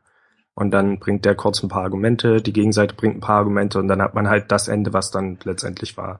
Und 0.56 0.72
dann 0.72 1.00
bringt 1.00 1.26
der 1.26 1.36
kurz 1.36 1.64
ein 1.64 1.70
paar 1.70 1.84
Argumente, 1.84 2.42
die 2.42 2.54
Gegenseite 2.54 2.96
bringt 2.96 3.18
ein 3.18 3.22
paar 3.22 3.38
Argumente 3.38 3.80
und 3.80 3.88
dann 3.88 4.02
hat 4.02 4.14
man 4.14 4.28
halt 4.28 4.52
das 4.52 4.68
Ende, 4.68 4.92
was 4.92 5.10
dann 5.10 5.38
letztendlich 5.44 5.96
war. 5.96 6.20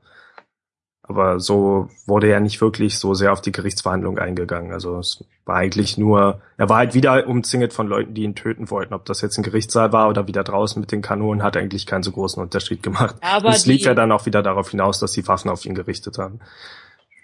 Aber 1.10 1.40
so 1.40 1.90
wurde 2.06 2.28
er 2.28 2.40
nicht 2.40 2.62
wirklich 2.62 3.00
so 3.00 3.16
sehr 3.16 3.34
auf 3.34 3.42
die 3.42 3.52
Gerichtsverhandlung 3.52 4.20
eingegangen. 4.20 4.72
Also 4.72 5.00
es 5.00 5.26
war 5.44 5.56
eigentlich 5.56 5.98
nur, 5.98 6.40
er 6.56 6.70
war 6.70 6.78
halt 6.78 6.94
wieder 6.94 7.28
umzingelt 7.28 7.74
von 7.74 7.88
Leuten, 7.88 8.14
die 8.14 8.22
ihn 8.22 8.36
töten 8.36 8.70
wollten. 8.70 8.94
Ob 8.94 9.06
das 9.06 9.22
jetzt 9.22 9.36
ein 9.40 9.44
Gerichtssaal 9.44 9.92
war 9.92 10.08
oder 10.08 10.28
wieder 10.28 10.44
draußen 10.44 10.80
mit 10.80 10.92
den 10.92 11.02
Kanonen, 11.02 11.42
hat 11.42 11.58
eigentlich 11.58 11.88
keinen 11.88 12.04
so 12.04 12.12
großen 12.12 12.42
Unterschied 12.44 12.84
gemacht. 12.84 13.16
Aber 13.22 13.50
es 13.50 13.66
lief 13.66 13.82
ja 13.82 13.96
dann 13.96 14.12
auch 14.12 14.28
wieder 14.28 14.44
darauf 14.44 14.70
hinaus, 14.70 15.00
dass 15.00 15.14
die 15.14 15.28
Waffen 15.28 15.50
auf 15.50 15.66
ihn 15.66 15.74
gerichtet 15.74 16.20
haben. 16.20 16.42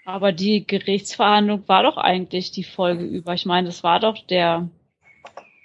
Aber 0.04 0.32
die 0.32 0.66
Gerichtsverhandlung 0.66 1.62
war 1.68 1.84
doch 1.84 1.96
eigentlich 1.96 2.50
die 2.50 2.64
Folge 2.64 3.04
über. 3.04 3.34
Ich 3.34 3.46
meine, 3.46 3.68
das 3.68 3.84
war 3.84 4.00
doch 4.00 4.18
der 4.26 4.68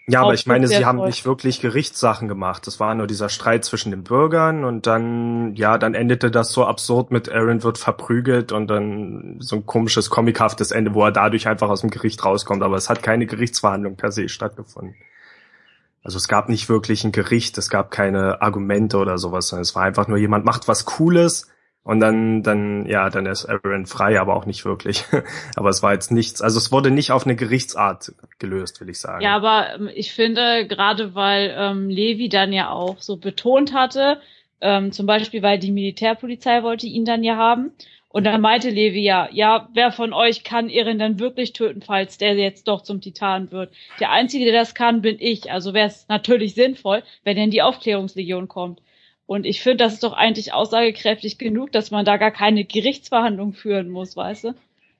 ja, 0.08 0.22
aber 0.22 0.34
ich 0.34 0.48
meine, 0.48 0.67
sie 0.67 0.84
haben 0.84 1.03
nicht 1.05 1.25
wirklich 1.25 1.62
Gerichtssachen 1.62 2.27
gemacht. 2.27 2.65
Das 2.65 2.79
war 2.79 2.96
nur 2.96 3.08
dieser 3.08 3.29
Streit 3.29 3.63
zwischen 3.63 3.91
den 3.91 4.03
Bürgern 4.03 4.63
und 4.63 4.88
dann, 4.88 5.55
ja, 5.55 5.77
dann 5.77 5.93
endete 5.93 6.31
das 6.31 6.51
so 6.51 6.65
absurd 6.65 7.12
mit 7.12 7.31
Aaron 7.31 7.63
wird 7.63 7.77
verprügelt 7.77 8.51
und 8.51 8.67
dann 8.67 9.38
so 9.39 9.58
ein 9.58 9.65
komisches, 9.65 10.10
comichaftes 10.10 10.72
Ende, 10.72 10.96
wo 10.96 11.03
er 11.05 11.12
dadurch 11.12 11.48
einfach 11.48 11.70
aus 11.70 11.81
dem 11.81 11.91
Gericht 11.91 12.25
rauskommt. 12.25 12.63
Aber 12.63 12.77
es 12.77 12.89
hat 12.89 13.03
keine 13.03 13.27
Gerichtsverhandlung 13.27 13.96
per 13.96 14.12
se 14.12 14.27
stattgefunden. 14.27 14.96
Also 16.03 16.17
es 16.17 16.27
gab 16.27 16.50
nicht 16.50 16.67
wirklich 16.67 17.03
ein 17.03 17.12
Gericht, 17.12 17.58
es 17.60 17.70
gab 17.70 17.91
keine 17.91 18.41
Argumente 18.41 18.98
oder 18.98 19.20
sowas, 19.20 19.50
sondern 19.50 19.62
es 19.62 19.75
war 19.75 19.84
einfach 19.84 20.08
nur 20.08 20.17
jemand 20.17 20.46
macht 20.46 20.67
was 20.67 20.86
Cooles, 20.86 21.50
und 21.83 22.00
dann, 22.00 22.43
dann, 22.43 22.85
ja, 22.85 23.09
dann 23.09 23.25
ist 23.25 23.45
Aaron 23.45 23.88
frei, 23.88 24.19
aber 24.19 24.35
auch 24.35 24.45
nicht 24.45 24.65
wirklich. 24.65 25.03
aber 25.55 25.69
es 25.69 25.81
war 25.81 25.93
jetzt 25.93 26.11
nichts, 26.11 26.41
also 26.41 26.59
es 26.59 26.71
wurde 26.71 26.91
nicht 26.91 27.11
auf 27.11 27.25
eine 27.25 27.35
Gerichtsart 27.35 28.13
gelöst, 28.38 28.81
will 28.81 28.89
ich 28.89 29.00
sagen. 29.00 29.23
Ja, 29.23 29.35
aber 29.35 29.75
ähm, 29.75 29.89
ich 29.93 30.13
finde, 30.13 30.67
gerade 30.67 31.15
weil 31.15 31.55
ähm, 31.57 31.89
Levi 31.89 32.29
dann 32.29 32.53
ja 32.53 32.69
auch 32.69 33.00
so 33.00 33.17
betont 33.17 33.73
hatte, 33.73 34.21
ähm, 34.61 34.91
zum 34.91 35.07
Beispiel, 35.07 35.41
weil 35.41 35.57
die 35.57 35.71
Militärpolizei 35.71 36.61
wollte 36.61 36.85
ihn 36.85 37.05
dann 37.05 37.23
ja 37.23 37.35
haben. 37.35 37.71
Und 38.09 38.25
dann 38.25 38.41
meinte 38.41 38.69
Levi 38.69 39.01
ja, 39.01 39.29
ja, 39.31 39.69
wer 39.73 39.91
von 39.91 40.13
euch 40.13 40.43
kann 40.43 40.69
Erin 40.69 41.00
dann 41.00 41.19
wirklich 41.19 41.53
töten, 41.53 41.81
falls 41.81 42.17
der 42.17 42.35
jetzt 42.35 42.67
doch 42.67 42.81
zum 42.81 43.00
Titan 43.00 43.51
wird? 43.51 43.73
Der 44.01 44.11
Einzige, 44.11 44.43
der 44.45 44.53
das 44.53 44.75
kann, 44.75 45.01
bin 45.01 45.15
ich. 45.17 45.50
Also 45.50 45.73
wäre 45.73 45.88
es 45.88 46.07
natürlich 46.09 46.53
sinnvoll, 46.53 47.03
wenn 47.23 47.38
er 47.38 47.45
in 47.45 47.51
die 47.51 47.61
Aufklärungslegion 47.61 48.50
kommt. 48.50 48.81
Und 49.31 49.45
ich 49.45 49.61
finde, 49.61 49.85
das 49.85 49.93
ist 49.93 50.03
doch 50.03 50.11
eigentlich 50.11 50.51
aussagekräftig 50.53 51.38
genug, 51.38 51.71
dass 51.71 51.89
man 51.89 52.03
da 52.03 52.17
gar 52.17 52.31
keine 52.31 52.65
Gerichtsverhandlung 52.65 53.53
führen 53.53 53.89
muss, 53.89 54.17
weißt 54.17 54.43
du? 54.43 54.55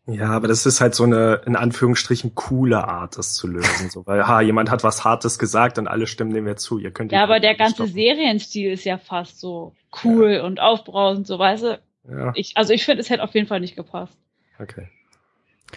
Ja, 0.08 0.30
aber 0.30 0.48
das 0.48 0.66
ist 0.66 0.80
halt 0.80 0.96
so 0.96 1.04
eine, 1.04 1.42
in 1.46 1.58
Anführungsstrichen, 1.58 2.34
coole 2.34 2.88
Art, 2.88 3.18
das 3.18 3.34
zu 3.34 3.48
lösen. 3.48 3.90
So, 3.90 4.08
weil, 4.08 4.26
ha, 4.26 4.40
jemand 4.40 4.72
hat 4.72 4.86
was 4.86 5.04
Hartes 5.04 5.38
gesagt 5.38 5.78
und 5.80 5.90
alle 5.90 6.08
stimmen 6.08 6.34
dem 6.34 6.48
jetzt 6.48 6.64
zu. 6.64 6.80
Ihr 6.80 6.92
könnt 6.92 7.12
Ja, 7.12 7.24
aber 7.24 7.42
der 7.42 7.56
ganze 7.56 7.74
stoppen. 7.74 7.92
Serienstil 7.92 8.72
ist 8.72 8.86
ja 8.86 8.98
fast 8.98 9.38
so 9.42 9.76
cool 10.06 10.36
ja. 10.36 10.46
und 10.46 10.62
aufbrausend, 10.62 11.28
so 11.28 11.38
weißt 11.38 11.64
du. 11.64 11.82
Ja. 12.10 12.32
Ich, 12.36 12.56
also 12.56 12.72
ich 12.72 12.86
finde, 12.86 13.02
es 13.02 13.10
hätte 13.10 13.24
auf 13.24 13.36
jeden 13.36 13.48
Fall 13.48 13.60
nicht 13.60 13.76
gepasst. 13.76 14.18
Okay. 14.60 14.88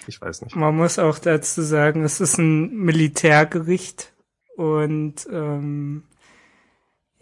Ich 0.06 0.20
weiß 0.20 0.42
nicht. 0.42 0.54
Man 0.54 0.76
muss 0.76 1.00
auch 1.00 1.18
dazu 1.18 1.61
sagen, 1.61 2.04
es 2.04 2.20
ist 2.20 2.38
ein 2.38 2.73
Militärgericht 2.73 4.12
und 4.56 5.26
ähm, 5.28 6.04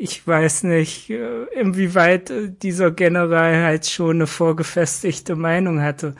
ich 0.02 0.26
weiß 0.26 0.64
nicht, 0.64 1.11
äh, 1.11 1.44
inwieweit 1.54 2.28
äh, 2.30 2.50
dieser 2.50 2.90
General 2.90 3.62
halt 3.62 3.87
schon 3.87 4.16
eine 4.16 4.26
vorgefestigte 4.26 5.37
Meinung 5.37 5.80
hatte. 5.80 6.16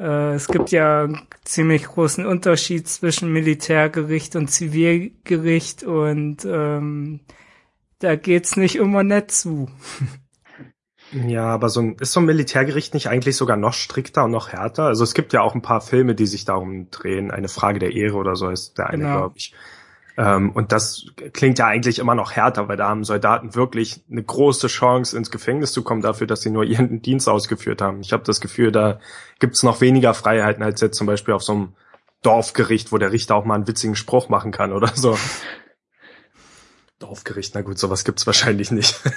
Äh, 0.00 0.34
es 0.34 0.48
gibt 0.48 0.72
ja 0.72 1.04
einen 1.04 1.28
ziemlich 1.44 1.84
großen 1.84 2.26
Unterschied 2.26 2.88
zwischen 2.88 3.32
Militärgericht 3.32 4.34
und 4.34 4.50
Zivilgericht 4.50 5.84
und 5.84 6.44
ähm, 6.44 7.20
da 8.00 8.16
geht's 8.16 8.56
nicht 8.56 8.74
immer 8.74 9.04
nett 9.04 9.30
zu. 9.30 9.70
Ja, 11.12 11.46
aber 11.46 11.68
so 11.70 11.80
ein, 11.80 11.96
ist 11.96 12.12
so 12.12 12.20
ein 12.20 12.26
Militärgericht 12.26 12.94
nicht 12.94 13.08
eigentlich 13.08 13.36
sogar 13.36 13.56
noch 13.56 13.72
strikter 13.72 14.26
und 14.26 14.30
noch 14.30 14.50
härter? 14.50 14.84
Also 14.84 15.02
es 15.02 15.12
gibt 15.12 15.32
ja 15.32 15.40
auch 15.40 15.56
ein 15.56 15.60
paar 15.60 15.80
Filme, 15.80 16.14
die 16.14 16.26
sich 16.26 16.44
darum 16.44 16.88
drehen. 16.92 17.32
Eine 17.32 17.48
Frage 17.48 17.80
der 17.80 17.92
Ehre 17.96 18.14
oder 18.14 18.36
so 18.36 18.48
ist 18.48 18.78
der 18.78 18.90
eine, 18.90 19.02
genau. 19.02 19.16
glaube 19.16 19.34
ich. 19.36 19.52
Ähm, 20.16 20.50
und 20.50 20.72
das 20.72 21.06
klingt 21.32 21.58
ja 21.58 21.66
eigentlich 21.66 21.98
immer 21.98 22.14
noch 22.14 22.32
härter, 22.32 22.68
weil 22.68 22.76
da 22.76 22.88
haben 22.88 23.04
Soldaten 23.04 23.54
wirklich 23.54 24.02
eine 24.10 24.22
große 24.22 24.66
Chance, 24.66 25.16
ins 25.16 25.30
Gefängnis 25.30 25.72
zu 25.72 25.82
kommen 25.82 26.02
dafür, 26.02 26.26
dass 26.26 26.42
sie 26.42 26.50
nur 26.50 26.64
ihren 26.64 27.02
Dienst 27.06 27.28
ausgeführt 27.28 27.80
haben. 27.80 28.00
Ich 28.00 28.12
habe 28.12 28.24
das 28.24 28.40
Gefühl, 28.40 28.72
da 28.72 29.00
gibt's 29.38 29.62
noch 29.62 29.80
weniger 29.80 30.14
Freiheiten 30.14 30.62
als 30.62 30.80
jetzt 30.80 30.96
zum 30.96 31.06
Beispiel 31.06 31.34
auf 31.34 31.42
so 31.42 31.52
einem 31.52 31.74
Dorfgericht, 32.22 32.92
wo 32.92 32.98
der 32.98 33.12
Richter 33.12 33.34
auch 33.34 33.44
mal 33.44 33.54
einen 33.54 33.66
witzigen 33.66 33.96
Spruch 33.96 34.28
machen 34.28 34.52
kann 34.52 34.72
oder 34.72 34.88
so. 34.88 35.18
Dorfgericht, 36.98 37.54
na 37.54 37.62
gut, 37.62 37.78
sowas 37.78 38.04
gibt's 38.04 38.26
wahrscheinlich 38.26 38.70
nicht. 38.70 39.00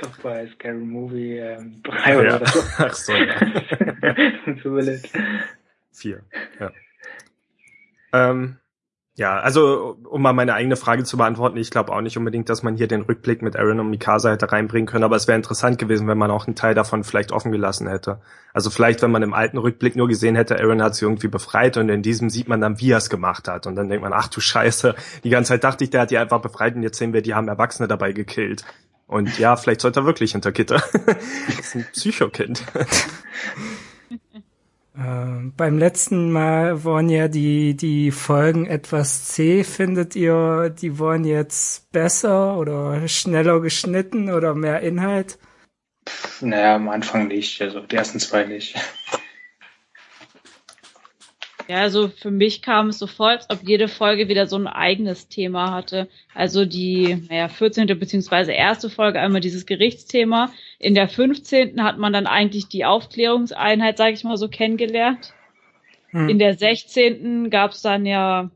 Doch 0.00 0.18
bei 0.20 0.46
Scary 0.48 0.78
Movie 0.78 1.38
ähm, 1.38 1.80
3 1.84 2.18
oder 2.18 2.40
ja. 2.40 2.46
so. 2.46 2.62
Ach 2.78 2.94
so, 2.94 3.12
ja. 3.12 3.36
Vier, 5.92 6.22
ja. 6.58 6.72
Ähm, 8.12 8.58
ja, 9.14 9.38
also 9.40 9.98
um 10.08 10.22
mal 10.22 10.32
meine 10.32 10.54
eigene 10.54 10.76
Frage 10.76 11.04
zu 11.04 11.18
beantworten, 11.18 11.58
ich 11.58 11.70
glaube 11.70 11.92
auch 11.92 12.00
nicht 12.00 12.16
unbedingt, 12.16 12.48
dass 12.48 12.62
man 12.62 12.76
hier 12.76 12.88
den 12.88 13.02
Rückblick 13.02 13.42
mit 13.42 13.56
Aaron 13.56 13.80
und 13.80 13.90
Mikasa 13.90 14.30
hätte 14.30 14.50
reinbringen 14.50 14.86
können, 14.86 15.04
aber 15.04 15.16
es 15.16 15.28
wäre 15.28 15.36
interessant 15.36 15.78
gewesen, 15.78 16.08
wenn 16.08 16.16
man 16.16 16.30
auch 16.30 16.46
einen 16.46 16.56
Teil 16.56 16.74
davon 16.74 17.04
vielleicht 17.04 17.30
offen 17.30 17.52
gelassen 17.52 17.86
hätte. 17.88 18.20
Also 18.54 18.70
vielleicht, 18.70 19.02
wenn 19.02 19.10
man 19.10 19.22
im 19.22 19.34
alten 19.34 19.58
Rückblick 19.58 19.96
nur 19.96 20.08
gesehen 20.08 20.34
hätte, 20.34 20.58
Aaron 20.58 20.82
hat 20.82 20.94
sie 20.94 21.04
irgendwie 21.04 21.28
befreit 21.28 21.76
und 21.76 21.90
in 21.90 22.00
diesem 22.00 22.30
sieht 22.30 22.48
man 22.48 22.62
dann, 22.62 22.80
wie 22.80 22.90
er 22.90 22.98
es 22.98 23.10
gemacht 23.10 23.48
hat. 23.48 23.66
Und 23.66 23.76
dann 23.76 23.90
denkt 23.90 24.02
man, 24.02 24.14
ach 24.14 24.28
du 24.28 24.40
Scheiße, 24.40 24.94
die 25.24 25.30
ganze 25.30 25.50
Zeit 25.50 25.64
dachte 25.64 25.84
ich, 25.84 25.90
der 25.90 26.02
hat 26.02 26.10
die 26.10 26.16
einfach 26.16 26.40
befreit 26.40 26.74
und 26.74 26.82
jetzt 26.82 26.96
sehen 26.96 27.12
wir, 27.12 27.20
die 27.20 27.34
haben 27.34 27.48
Erwachsene 27.48 27.88
dabei 27.88 28.12
gekillt. 28.12 28.64
Und 29.06 29.38
ja, 29.38 29.56
vielleicht 29.56 29.82
sollte 29.82 30.00
er 30.00 30.06
wirklich 30.06 30.32
hinter 30.32 30.52
Gitter. 30.52 30.82
das 31.46 31.58
ist 31.58 31.74
ein 31.74 31.86
Psychokind. 31.92 32.64
Äh, 34.94 35.50
beim 35.56 35.78
letzten 35.78 36.30
Mal 36.30 36.84
waren 36.84 37.08
ja 37.08 37.28
die, 37.28 37.74
die 37.74 38.10
Folgen 38.10 38.66
etwas 38.66 39.24
zäh. 39.26 39.64
Findet 39.64 40.14
ihr, 40.16 40.70
die 40.70 40.98
waren 40.98 41.24
jetzt 41.24 41.90
besser 41.92 42.58
oder 42.58 43.08
schneller 43.08 43.60
geschnitten 43.60 44.30
oder 44.30 44.54
mehr 44.54 44.80
Inhalt? 44.80 45.38
Naja, 46.40 46.74
am 46.74 46.88
Anfang 46.88 47.28
nicht, 47.28 47.62
also 47.62 47.80
die 47.80 47.96
ersten 47.96 48.18
zwei 48.18 48.44
nicht. 48.44 48.74
Ja, 51.68 51.78
also 51.78 52.08
für 52.08 52.30
mich 52.30 52.60
kam 52.60 52.88
es 52.88 52.98
so 52.98 53.06
vor, 53.06 53.30
als 53.30 53.48
ob 53.48 53.62
jede 53.62 53.88
Folge 53.88 54.28
wieder 54.28 54.46
so 54.46 54.56
ein 54.56 54.66
eigenes 54.66 55.28
Thema 55.28 55.70
hatte. 55.70 56.08
Also 56.34 56.64
die 56.66 57.26
naja, 57.30 57.48
14. 57.48 57.86
beziehungsweise 57.98 58.52
erste 58.52 58.90
Folge 58.90 59.20
einmal 59.20 59.40
dieses 59.40 59.64
Gerichtsthema. 59.64 60.52
In 60.82 60.94
der 60.94 61.08
15. 61.08 61.82
hat 61.84 61.98
man 61.98 62.12
dann 62.12 62.26
eigentlich 62.26 62.66
die 62.66 62.84
Aufklärungseinheit, 62.84 63.96
sage 63.96 64.14
ich 64.14 64.24
mal 64.24 64.36
so, 64.36 64.48
kennengelernt. 64.48 65.32
Hm. 66.10 66.28
In 66.28 66.40
der 66.40 66.54
16. 66.58 67.50
gab 67.50 67.70
es 67.70 67.82
dann 67.82 68.04
ja, 68.04 68.50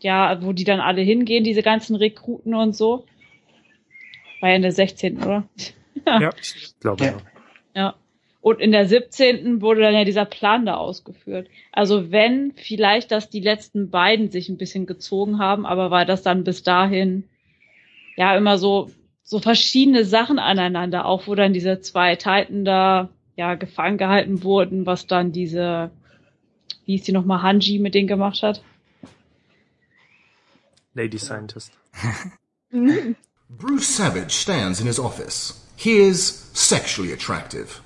ja, 0.00 0.42
wo 0.42 0.54
die 0.54 0.64
dann 0.64 0.80
alle 0.80 1.02
hingehen, 1.02 1.44
diese 1.44 1.62
ganzen 1.62 1.96
Rekruten 1.96 2.54
und 2.54 2.74
so. 2.74 3.04
War 4.40 4.48
ja 4.48 4.56
in 4.56 4.62
der 4.62 4.72
16. 4.72 5.18
oder? 5.18 5.46
ja, 6.06 6.30
ich 6.40 6.74
glaube 6.80 7.04
ja. 7.04 7.16
Ja. 7.74 7.94
Und 8.40 8.60
in 8.60 8.72
der 8.72 8.86
17. 8.86 9.60
wurde 9.60 9.82
dann 9.82 9.92
ja 9.94 10.04
dieser 10.04 10.24
Plan 10.24 10.64
da 10.64 10.76
ausgeführt. 10.76 11.48
Also 11.72 12.10
wenn, 12.10 12.54
vielleicht, 12.56 13.10
dass 13.10 13.28
die 13.28 13.40
letzten 13.40 13.90
beiden 13.90 14.30
sich 14.30 14.48
ein 14.48 14.56
bisschen 14.56 14.86
gezogen 14.86 15.38
haben, 15.38 15.66
aber 15.66 15.90
weil 15.90 16.06
das 16.06 16.22
dann 16.22 16.42
bis 16.42 16.62
dahin 16.62 17.24
ja 18.16 18.34
immer 18.34 18.56
so, 18.56 18.90
so 19.28 19.40
verschiedene 19.40 20.06
Sachen 20.06 20.38
aneinander, 20.38 21.04
auch 21.04 21.26
wo 21.26 21.34
dann 21.34 21.52
diese 21.52 21.80
zwei 21.82 22.16
Titan 22.16 22.64
da 22.64 23.10
ja 23.36 23.56
gefangen 23.56 23.98
gehalten 23.98 24.42
wurden, 24.42 24.86
was 24.86 25.06
dann 25.06 25.32
diese, 25.32 25.90
wie 26.86 26.94
ist 26.94 27.06
die 27.06 27.12
nochmal, 27.12 27.42
Hanji 27.42 27.78
mit 27.78 27.94
denen 27.94 28.08
gemacht 28.08 28.42
hat. 28.42 28.62
Lady 30.94 31.18
Scientist. 31.18 31.72
Bruce 33.50 33.96
Savage 33.96 34.30
stands 34.30 34.80
in 34.80 34.86
his 34.86 34.98
office. 34.98 35.68
He 35.76 35.98
is 35.98 36.50
sexually 36.54 37.12
attractive. 37.12 37.82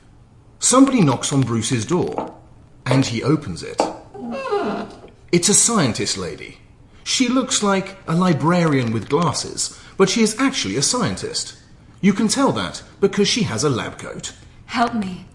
Somebody 0.60 1.00
knocks 1.00 1.32
on 1.32 1.40
Bruce's 1.40 1.84
door, 1.84 2.34
and 2.84 3.04
he 3.04 3.24
opens 3.24 3.64
it. 3.64 3.82
It's 5.32 5.48
a 5.48 5.54
scientist 5.54 6.16
lady. 6.16 6.61
She 7.04 7.28
looks 7.28 7.62
like 7.62 7.96
a 8.06 8.14
librarian 8.14 8.92
with 8.92 9.08
glasses, 9.08 9.78
but 9.96 10.08
she 10.08 10.22
is 10.22 10.36
actually 10.38 10.76
a 10.76 10.82
scientist. 10.82 11.54
You 12.00 12.12
can 12.12 12.28
tell 12.28 12.52
that 12.52 12.82
because 13.00 13.28
she 13.28 13.44
has 13.44 13.64
a 13.64 13.70
lab 13.70 13.98
coat. 13.98 14.32
Help 14.66 14.94
me. 14.94 15.26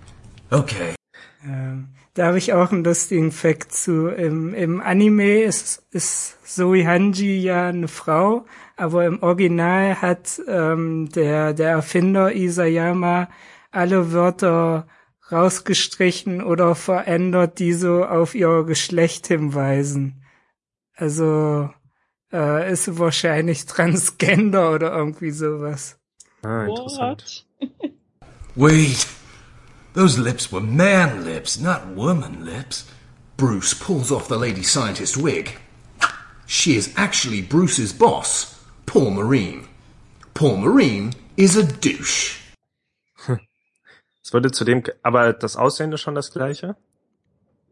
Okay. 0.52 0.96
Ähm, 1.44 1.90
da 2.14 2.26
habe 2.28 2.40
ich 2.40 2.54
auch 2.54 2.72
einen 2.72 2.84
lustigen 2.84 3.32
Fact 3.32 3.72
zu. 3.72 4.08
Im, 4.08 4.54
im 4.54 4.82
Anime 4.82 5.44
ist, 5.44 5.84
ist 5.92 6.38
Zoe 6.44 6.86
Hanji 6.86 7.40
ja 7.40 7.68
eine 7.68 7.88
Frau, 7.88 8.46
aber 8.76 9.06
im 9.06 9.22
Original 9.22 10.02
hat 10.02 10.42
ähm, 10.48 11.10
der, 11.10 11.54
der 11.54 11.70
Erfinder 11.70 12.34
Isayama 12.34 13.30
alle 13.72 14.12
Wörter 14.14 14.88
rausgestrichen 15.32 16.42
oder 16.42 16.74
verändert, 16.74 17.60
die 17.60 17.74
so 17.74 18.04
auf 18.04 18.34
ihr 18.34 18.64
Geschlecht 18.64 19.28
hinweisen. 19.28 20.24
Also 20.98 21.70
äh, 22.34 22.72
ist 22.72 22.98
wahrscheinlich 22.98 23.66
Transgender 23.66 24.74
oder 24.74 24.92
irgendwie 24.92 25.32
sowas. 25.32 25.98
Ah, 26.44 26.66
interessant. 26.66 27.46
Wait, 28.56 29.08
those 29.94 30.20
lips 30.20 30.52
were 30.52 30.62
man 30.62 31.24
lips, 31.24 31.60
not 31.60 31.96
woman 31.96 32.44
lips. 32.44 32.86
Bruce 33.38 33.76
pulls 33.76 34.12
off 34.12 34.28
the 34.28 34.38
lady 34.38 34.64
scientist 34.64 35.16
wig. 35.16 35.60
She 36.48 36.76
is 36.76 36.92
actually 36.98 37.44
Bruce's 37.44 37.94
boss, 37.94 38.56
Paul 38.88 39.12
Marine. 39.12 39.68
Paul 40.34 40.58
Marine 40.58 41.14
is 41.36 41.56
a 41.56 41.64
douche. 41.64 42.40
Es 44.24 44.34
würde 44.34 44.52
zudem, 44.52 44.84
aber 45.04 45.32
das 45.34 45.56
Aussehen 45.56 45.94
ist 45.94 46.02
schon 46.02 46.16
das 46.16 46.32
gleiche? 46.32 46.76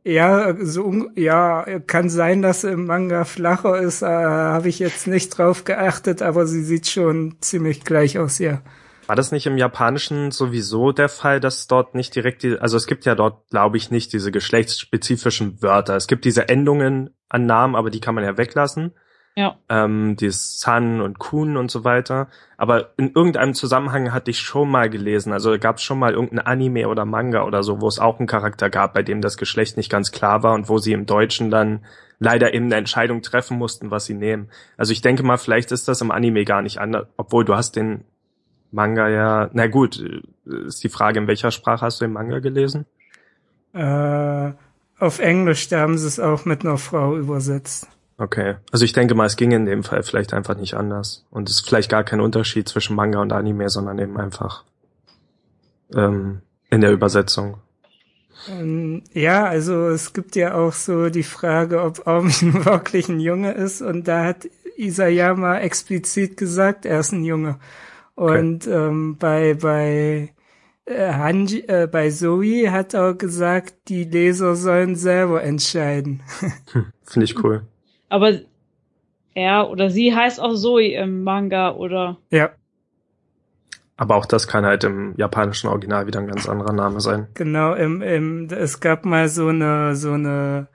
Ja, 0.07 0.55
so 0.63 1.09
ja, 1.15 1.65
kann 1.87 2.09
sein, 2.09 2.43
dass 2.43 2.63
im 2.63 2.85
Manga 2.85 3.23
flacher 3.23 3.79
ist, 3.81 4.03
äh, 4.03 4.05
habe 4.05 4.69
ich 4.69 4.77
jetzt 4.77 5.07
nicht 5.07 5.35
drauf 5.35 5.63
geachtet, 5.63 6.21
aber 6.21 6.45
sie 6.45 6.63
sieht 6.63 6.87
schon 6.87 7.37
ziemlich 7.41 7.83
gleich 7.83 8.19
aus, 8.19 8.37
ja. 8.37 8.61
War 9.07 9.15
das 9.15 9.31
nicht 9.31 9.47
im 9.47 9.57
Japanischen 9.57 10.29
sowieso 10.29 10.91
der 10.91 11.09
Fall, 11.09 11.39
dass 11.39 11.65
dort 11.65 11.95
nicht 11.95 12.15
direkt 12.15 12.43
die, 12.43 12.59
also 12.59 12.77
es 12.77 12.85
gibt 12.85 13.05
ja 13.05 13.15
dort, 13.15 13.49
glaube 13.49 13.77
ich, 13.77 13.89
nicht 13.89 14.13
diese 14.13 14.31
geschlechtsspezifischen 14.31 15.61
Wörter. 15.63 15.95
Es 15.95 16.05
gibt 16.05 16.25
diese 16.25 16.49
Endungen 16.49 17.09
an 17.27 17.47
Namen, 17.47 17.75
aber 17.75 17.89
die 17.89 17.99
kann 17.99 18.13
man 18.13 18.23
ja 18.23 18.37
weglassen. 18.37 18.93
Ja. 19.37 19.57
Ähm, 19.67 20.15
dieses 20.15 20.61
Sun 20.61 21.01
und 21.01 21.19
Kun 21.19 21.57
und 21.57 21.69
so 21.69 21.83
weiter. 21.83 22.27
Aber 22.55 22.91
in 22.95 23.11
irgendeinem 23.13 23.53
Zusammenhang 23.53 24.13
hatte 24.13 24.31
ich 24.31 24.39
schon 24.39 24.71
mal 24.71 24.89
gelesen, 24.89 25.33
also 25.33 25.57
gab 25.59 25.77
es 25.77 25.83
schon 25.83 25.99
mal 25.99 26.13
irgendein 26.13 26.39
Anime 26.39 26.87
oder 26.87 27.03
Manga 27.03 27.43
oder 27.43 27.61
so, 27.61 27.81
wo 27.81 27.87
es 27.87 27.99
auch 27.99 28.19
einen 28.19 28.27
Charakter 28.27 28.69
gab, 28.69 28.93
bei 28.93 29.03
dem 29.03 29.19
das 29.19 29.35
Geschlecht 29.35 29.75
nicht 29.75 29.91
ganz 29.91 30.11
klar 30.11 30.41
war 30.41 30.53
und 30.53 30.69
wo 30.69 30.77
sie 30.77 30.93
im 30.93 31.05
Deutschen 31.05 31.51
dann 31.51 31.83
leider 32.17 32.53
eben 32.53 32.67
eine 32.67 32.75
Entscheidung 32.75 33.21
treffen 33.21 33.57
mussten, 33.57 33.91
was 33.91 34.05
sie 34.05 34.13
nehmen. 34.13 34.49
Also 34.77 34.93
ich 34.93 35.01
denke 35.01 35.23
mal, 35.23 35.37
vielleicht 35.37 35.73
ist 35.73 35.89
das 35.89 35.99
im 35.99 36.11
Anime 36.11 36.45
gar 36.45 36.61
nicht 36.61 36.79
anders, 36.79 37.07
obwohl 37.17 37.43
du 37.43 37.55
hast 37.55 37.75
den 37.75 38.05
Manga 38.71 39.09
ja, 39.09 39.49
na 39.51 39.67
gut, 39.67 40.01
ist 40.45 40.83
die 40.83 40.89
Frage, 40.89 41.19
in 41.19 41.27
welcher 41.27 41.51
Sprache 41.51 41.85
hast 41.85 41.99
du 41.99 42.05
den 42.05 42.13
Manga 42.13 42.39
gelesen? 42.39 42.85
Äh, 43.73 44.51
auf 44.97 45.19
Englisch, 45.19 45.67
da 45.67 45.81
haben 45.81 45.97
sie 45.97 46.07
es 46.07 46.21
auch 46.21 46.45
mit 46.45 46.65
einer 46.65 46.77
Frau 46.77 47.17
übersetzt. 47.17 47.89
Okay. 48.17 48.55
Also 48.71 48.85
ich 48.85 48.93
denke 48.93 49.13
mal, 49.13 49.25
es 49.25 49.35
ging 49.35 49.51
in 49.51 49.65
dem 49.65 49.83
Fall 49.83 50.03
vielleicht 50.03 50.33
einfach 50.33 50.55
nicht 50.55 50.75
anders. 50.75 51.25
Und 51.31 51.49
es 51.49 51.57
ist 51.57 51.67
vielleicht 51.67 51.89
gar 51.89 52.03
kein 52.03 52.21
Unterschied 52.21 52.67
zwischen 52.69 52.95
Manga 52.95 53.19
und 53.19 53.33
Anime, 53.33 53.69
sondern 53.69 53.99
eben 53.99 54.17
einfach 54.17 54.63
ähm, 55.93 56.41
in 56.69 56.81
der 56.81 56.91
Übersetzung. 56.91 57.57
Ähm, 58.49 59.03
ja, 59.13 59.45
also 59.45 59.87
es 59.89 60.13
gibt 60.13 60.35
ja 60.35 60.55
auch 60.55 60.73
so 60.73 61.09
die 61.09 61.23
Frage, 61.23 61.81
ob 61.81 62.07
Armin 62.07 62.31
wirklich 62.65 63.09
ein 63.09 63.19
Junge 63.19 63.51
ist. 63.51 63.81
Und 63.81 64.07
da 64.07 64.23
hat 64.23 64.47
Isayama 64.77 65.59
explizit 65.59 66.37
gesagt, 66.37 66.85
er 66.85 67.01
ist 67.01 67.11
ein 67.11 67.23
Junge. 67.23 67.59
Und 68.15 68.65
okay. 68.65 68.87
ähm, 68.87 69.17
bei 69.17 69.55
bei 69.55 70.33
äh, 70.85 71.11
Hanji, 71.11 71.65
äh, 71.67 71.87
bei 71.91 72.09
Zoe 72.09 72.71
hat 72.71 72.93
er 72.93 73.13
gesagt, 73.13 73.89
die 73.89 74.03
Leser 74.05 74.55
sollen 74.55 74.95
selber 74.95 75.43
entscheiden. 75.43 76.23
Hm, 76.71 76.87
Finde 77.03 77.25
ich 77.25 77.43
cool. 77.43 77.63
Aber 78.09 78.39
er 79.33 79.69
oder 79.69 79.89
sie 79.89 80.15
heißt 80.15 80.39
auch 80.39 80.55
Zoe 80.55 80.93
im 80.93 81.23
Manga, 81.23 81.71
oder? 81.71 82.17
Ja. 82.31 82.51
Aber 83.97 84.15
auch 84.15 84.25
das 84.25 84.47
kann 84.47 84.65
halt 84.65 84.83
im 84.83 85.13
japanischen 85.17 85.67
Original 85.67 86.07
wieder 86.07 86.19
ein 86.19 86.27
ganz 86.27 86.49
anderer 86.49 86.73
Name 86.73 86.99
sein. 86.99 87.27
Genau, 87.33 87.73
im, 87.73 88.01
im, 88.01 88.47
es 88.49 88.81
gab 88.81 89.05
mal 89.05 89.29
so 89.29 89.47
eine, 89.47 89.95
so 89.95 90.11
eine 90.11 90.67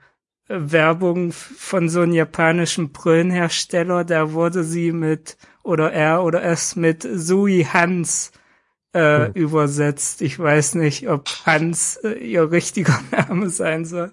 Werbung 0.47 1.31
von 1.31 1.87
so 1.87 2.01
einem 2.01 2.13
japanischen 2.13 2.91
Brillenhersteller, 2.91 4.03
da 4.03 4.33
wurde 4.33 4.63
sie 4.63 4.91
mit, 4.91 5.37
oder 5.63 5.91
er 5.91 6.23
oder 6.23 6.43
es 6.43 6.75
mit 6.75 7.03
Sui 7.03 7.65
Hans 7.71 8.31
äh, 8.93 9.27
hm. 9.27 9.33
übersetzt. 9.33 10.21
Ich 10.21 10.37
weiß 10.37 10.75
nicht, 10.75 11.07
ob 11.07 11.27
Hans 11.45 11.97
äh, 11.97 12.13
ihr 12.13 12.51
richtiger 12.51 12.99
Name 13.11 13.49
sein 13.49 13.85
soll. 13.85 14.11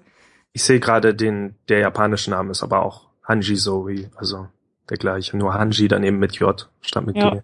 Ich 0.53 0.65
sehe 0.65 0.81
gerade 0.81 1.15
den, 1.15 1.55
der 1.69 1.81
japanische 1.81 2.31
Name 2.31 2.51
ist 2.51 2.63
aber 2.63 2.83
auch 2.83 3.08
Hanji 3.29 3.57
Zoe, 3.57 4.11
also 4.17 4.49
der 4.89 4.97
gleiche, 4.97 5.37
nur 5.37 5.53
Hanji 5.55 5.87
daneben 5.87 6.19
mit 6.19 6.37
J 6.37 6.69
statt 6.81 7.07
mit 7.07 7.17
ja. 7.17 7.31
G. 7.31 7.43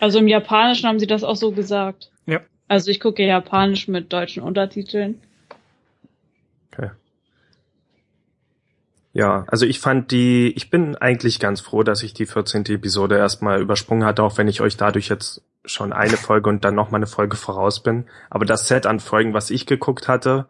Also 0.00 0.18
im 0.18 0.28
Japanischen 0.28 0.88
haben 0.88 0.98
sie 0.98 1.06
das 1.06 1.22
auch 1.22 1.36
so 1.36 1.52
gesagt. 1.52 2.10
Ja. 2.26 2.40
Also 2.68 2.90
ich 2.90 3.00
gucke 3.00 3.24
Japanisch 3.24 3.86
mit 3.86 4.12
deutschen 4.12 4.42
Untertiteln. 4.42 5.20
Okay. 6.72 6.90
Ja, 9.12 9.44
also 9.48 9.66
ich 9.66 9.78
fand 9.78 10.10
die, 10.10 10.52
ich 10.56 10.70
bin 10.70 10.96
eigentlich 10.96 11.38
ganz 11.38 11.60
froh, 11.60 11.82
dass 11.82 12.02
ich 12.02 12.14
die 12.14 12.26
14. 12.26 12.64
Episode 12.66 13.16
erstmal 13.18 13.60
übersprungen 13.60 14.04
hatte, 14.04 14.22
auch 14.22 14.38
wenn 14.38 14.48
ich 14.48 14.60
euch 14.60 14.76
dadurch 14.76 15.08
jetzt 15.08 15.42
schon 15.64 15.92
eine 15.92 16.16
Folge 16.16 16.48
und 16.48 16.64
dann 16.64 16.74
noch 16.74 16.90
mal 16.90 16.96
eine 16.96 17.06
Folge 17.06 17.36
voraus 17.36 17.82
bin. 17.82 18.06
Aber 18.30 18.46
das 18.46 18.66
Set 18.68 18.86
an 18.86 19.00
Folgen, 19.00 19.34
was 19.34 19.50
ich 19.50 19.66
geguckt 19.66 20.08
hatte, 20.08 20.46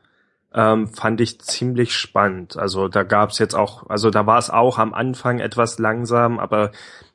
ähm, 0.55 0.89
fand 0.89 1.21
ich 1.21 1.41
ziemlich 1.41 1.95
spannend. 1.95 2.57
Also 2.57 2.89
da 2.89 3.03
gab 3.03 3.31
es 3.31 3.39
jetzt 3.39 3.55
auch, 3.55 3.89
also 3.89 4.11
da 4.11 4.27
war 4.27 4.39
es 4.39 4.51
auch 4.51 4.79
am 4.79 4.95
Anfang 4.95 5.39
etwas 5.39 5.79
langsam, 5.79 6.39
aber 6.39 6.73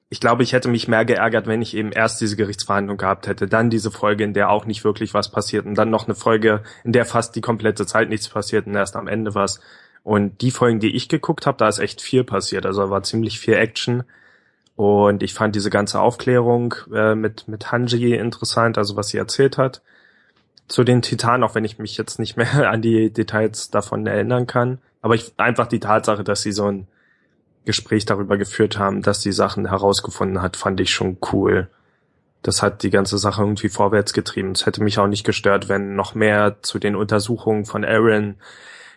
ich 0.09 0.19
glaube, 0.19 0.43
ich 0.43 0.53
hätte 0.53 0.69
mich 0.69 0.87
mehr 0.87 1.03
geärgert, 1.03 1.47
wenn 1.47 1.61
ich 1.61 1.75
eben 1.75 1.91
erst 1.91 2.21
diese 2.21 2.37
Gerichtsverhandlung 2.37 2.97
gehabt 2.97 3.27
hätte, 3.27 3.47
dann 3.47 3.69
diese 3.69 3.91
Folge, 3.91 4.23
in 4.23 4.33
der 4.33 4.49
auch 4.49 4.65
nicht 4.65 4.83
wirklich 4.83 5.13
was 5.13 5.31
passiert 5.31 5.65
und 5.65 5.75
dann 5.75 5.89
noch 5.89 6.05
eine 6.05 6.15
Folge, 6.15 6.63
in 6.83 6.93
der 6.93 7.05
fast 7.05 7.35
die 7.35 7.41
komplette 7.41 7.85
Zeit 7.85 8.09
nichts 8.09 8.29
passiert 8.29 8.67
und 8.67 8.75
erst 8.75 8.95
am 8.95 9.07
Ende 9.07 9.35
was. 9.35 9.59
Und 10.03 10.41
die 10.41 10.51
Folgen, 10.51 10.79
die 10.79 10.95
ich 10.95 11.09
geguckt 11.09 11.47
habe, 11.47 11.57
da 11.57 11.67
ist 11.67 11.79
echt 11.79 12.01
viel 12.01 12.23
passiert. 12.23 12.65
Also 12.67 12.89
war 12.91 13.01
ziemlich 13.01 13.39
viel 13.39 13.55
Action. 13.55 14.03
Und 14.75 15.23
ich 15.23 15.33
fand 15.33 15.55
diese 15.55 15.71
ganze 15.71 15.99
Aufklärung 15.99 16.75
äh, 16.93 17.15
mit, 17.15 17.47
mit 17.47 17.71
Hanji 17.71 18.13
interessant, 18.13 18.77
also 18.77 18.95
was 18.95 19.07
sie 19.07 19.17
erzählt 19.17 19.57
hat 19.57 19.81
zu 20.67 20.83
den 20.83 21.01
Titanen, 21.01 21.43
auch 21.43 21.55
wenn 21.55 21.65
ich 21.65 21.77
mich 21.77 21.97
jetzt 21.97 22.19
nicht 22.19 22.37
mehr 22.37 22.69
an 22.71 22.81
die 22.81 23.11
Details 23.11 23.69
davon 23.69 24.05
erinnern 24.07 24.47
kann. 24.47 24.79
Aber 25.01 25.15
ich, 25.15 25.33
einfach 25.37 25.67
die 25.67 25.79
Tatsache, 25.79 26.23
dass 26.23 26.41
sie 26.41 26.51
so 26.51 26.71
ein 26.71 26.87
Gespräch 27.65 28.05
darüber 28.05 28.37
geführt 28.37 28.77
haben, 28.77 29.01
dass 29.01 29.21
sie 29.21 29.31
Sachen 29.31 29.69
herausgefunden 29.69 30.41
hat, 30.41 30.55
fand 30.55 30.79
ich 30.79 30.91
schon 30.91 31.17
cool. 31.31 31.69
Das 32.41 32.61
hat 32.61 32.83
die 32.83 32.91
ganze 32.91 33.17
Sache 33.17 33.41
irgendwie 33.41 33.69
vorwärts 33.69 34.13
getrieben. 34.13 34.51
Es 34.51 34.67
hätte 34.67 34.83
mich 34.83 34.99
auch 34.99 35.07
nicht 35.07 35.23
gestört, 35.23 35.67
wenn 35.67 35.95
noch 35.95 36.13
mehr 36.13 36.57
zu 36.61 36.77
den 36.77 36.95
Untersuchungen 36.95 37.65
von 37.65 37.83
Aaron 37.83 38.35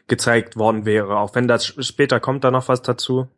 gezeigt 0.06 0.56
worden 0.56 0.84
wäre. 0.84 1.18
Auch 1.18 1.34
wenn 1.34 1.48
das 1.48 1.66
später 1.66 2.20
kommt 2.20 2.44
da 2.44 2.50
noch 2.50 2.68
was 2.68 2.82
dazu. 2.82 3.28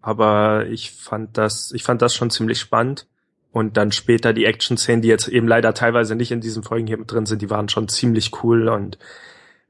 Aber 0.00 0.66
ich 0.66 0.92
fand 0.92 1.36
das, 1.36 1.72
ich 1.72 1.82
fand 1.82 2.02
das 2.02 2.14
schon 2.14 2.30
ziemlich 2.30 2.60
spannend. 2.60 3.08
Und 3.56 3.78
dann 3.78 3.90
später 3.90 4.34
die 4.34 4.44
Action-Szenen, 4.44 5.00
die 5.00 5.08
jetzt 5.08 5.28
eben 5.28 5.48
leider 5.48 5.72
teilweise 5.72 6.14
nicht 6.14 6.30
in 6.30 6.42
diesen 6.42 6.62
Folgen 6.62 6.86
hier 6.86 6.98
mit 6.98 7.10
drin 7.10 7.24
sind, 7.24 7.40
die 7.40 7.48
waren 7.48 7.70
schon 7.70 7.88
ziemlich 7.88 8.44
cool 8.44 8.68
und 8.68 8.98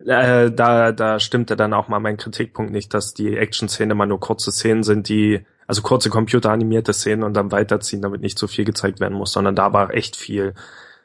äh, 0.04 0.50
da, 0.50 0.90
da 0.90 1.20
stimmte 1.20 1.54
dann 1.54 1.72
auch 1.72 1.86
mal 1.86 2.00
mein 2.00 2.16
Kritikpunkt 2.16 2.72
nicht, 2.72 2.92
dass 2.94 3.14
die 3.14 3.36
Action-Szenen 3.36 3.92
immer 3.92 4.06
nur 4.06 4.18
kurze 4.18 4.50
Szenen 4.50 4.82
sind, 4.82 5.08
die, 5.08 5.46
also 5.68 5.82
kurze 5.82 6.10
computeranimierte 6.10 6.92
Szenen 6.92 7.22
und 7.22 7.34
dann 7.34 7.52
weiterziehen, 7.52 8.02
damit 8.02 8.22
nicht 8.22 8.40
so 8.40 8.48
viel 8.48 8.64
gezeigt 8.64 8.98
werden 8.98 9.16
muss, 9.16 9.30
sondern 9.30 9.54
da 9.54 9.72
war 9.72 9.94
echt 9.94 10.16
viel 10.16 10.54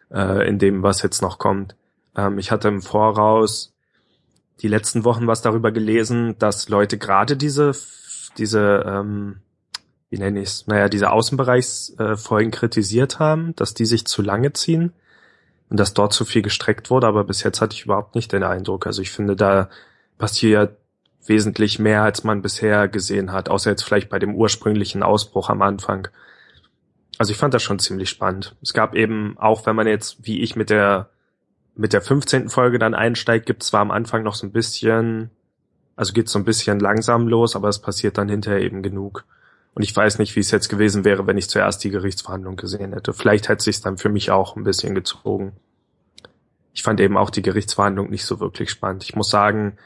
äh, 0.10 0.50
in 0.50 0.58
dem, 0.58 0.82
was 0.82 1.04
jetzt 1.04 1.22
noch 1.22 1.38
kommt. 1.38 1.76
Ähm, 2.18 2.40
ich 2.40 2.50
hatte 2.50 2.70
im 2.70 2.82
Voraus 2.82 3.76
die 4.64 4.68
letzten 4.68 5.06
Wochen 5.06 5.28
was 5.28 5.44
darüber 5.44 5.72
gelesen, 5.72 6.36
dass 6.40 6.68
Leute 6.68 6.98
gerade 6.98 7.38
diese, 7.38 7.74
diese 8.40 8.84
ähm, 8.88 9.42
wie 10.12 10.18
nenne 10.18 10.42
ich 10.42 10.50
es, 10.50 10.68
naja, 10.68 10.90
diese 10.90 11.10
Außenbereichsfolgen 11.10 12.52
kritisiert 12.52 13.20
haben, 13.20 13.56
dass 13.56 13.74
die 13.74 13.86
sich 13.86 14.06
zu 14.06 14.22
lange 14.22 14.52
ziehen 14.52 14.92
und 15.70 15.80
dass 15.80 15.94
dort 15.94 16.12
zu 16.12 16.26
viel 16.26 16.42
gestreckt 16.42 16.90
wurde, 16.90 17.08
aber 17.08 17.24
bis 17.24 17.44
jetzt 17.44 17.62
hatte 17.62 17.76
ich 17.76 17.86
überhaupt 17.86 18.14
nicht 18.14 18.34
den 18.34 18.44
Eindruck. 18.44 18.86
Also 18.86 19.02
ich 19.02 19.10
finde, 19.10 19.38
da 19.38 19.70
passiert 20.18 20.78
wesentlich 21.26 21.80
mehr, 21.80 22.04
als 22.04 22.26
man 22.26 22.42
bisher 22.42 22.90
gesehen 22.90 23.32
hat, 23.32 23.48
außer 23.48 23.70
jetzt 23.70 23.84
vielleicht 23.84 24.10
bei 24.10 24.20
dem 24.20 24.36
ursprünglichen 24.36 25.02
Ausbruch 25.02 25.50
am 25.50 25.62
Anfang. 25.62 26.10
Also 27.18 27.32
ich 27.32 27.38
fand 27.38 27.54
das 27.54 27.64
schon 27.64 27.80
ziemlich 27.80 28.10
spannend. 28.10 28.56
Es 28.62 28.74
gab 28.74 28.96
eben, 28.96 29.38
auch 29.38 29.66
wenn 29.66 29.78
man 29.78 29.88
jetzt, 29.88 30.26
wie 30.26 30.42
ich 30.42 30.58
mit 30.58 30.70
der, 30.70 31.10
mit 31.74 31.94
der 31.94 32.02
15. 32.02 32.50
Folge 32.50 32.80
dann 32.80 32.94
einsteigt, 32.96 33.46
gibt 33.46 33.64
zwar 33.64 33.80
am 33.80 33.92
Anfang 33.92 34.24
noch 34.24 34.36
so 34.36 34.46
ein 34.46 34.52
bisschen, 34.52 35.30
also 35.96 36.12
geht 36.12 36.28
so 36.28 36.38
ein 36.38 36.46
bisschen 36.46 36.82
langsam 36.82 37.30
los, 37.30 37.56
aber 37.56 37.70
es 37.70 37.80
passiert 37.80 38.18
dann 38.18 38.28
hinterher 38.28 38.60
eben 38.62 38.82
genug. 38.82 39.24
Und 39.74 39.84
ich 39.84 39.96
weiß 39.96 40.20
nicht, 40.20 40.36
wie 40.36 40.42
es 40.42 40.52
jetzt 40.52 40.68
gewesen 40.68 41.06
wäre, 41.06 41.28
wenn 41.28 41.38
ich 41.38 41.50
zuerst 41.50 41.84
die 41.84 41.92
Gerichtsverhandlung 41.92 42.58
gesehen 42.58 42.94
hätte. 42.94 43.14
Vielleicht 43.14 43.48
hätte 43.48 43.64
sich 43.64 43.82
dann 43.82 43.98
für 43.98 44.10
mich 44.10 44.32
auch 44.32 44.56
ein 44.56 44.64
bisschen 44.64 44.96
gezogen. 44.96 45.54
Ich 46.74 46.84
fand 46.84 47.00
eben 47.00 47.18
auch 47.18 47.30
die 47.30 47.42
Gerichtsverhandlung 47.42 48.10
nicht 48.10 48.26
so 48.26 48.40
wirklich 48.40 48.70
spannend. 48.70 49.04
Ich 49.04 49.16
muss 49.16 49.30
sagen, 49.30 49.78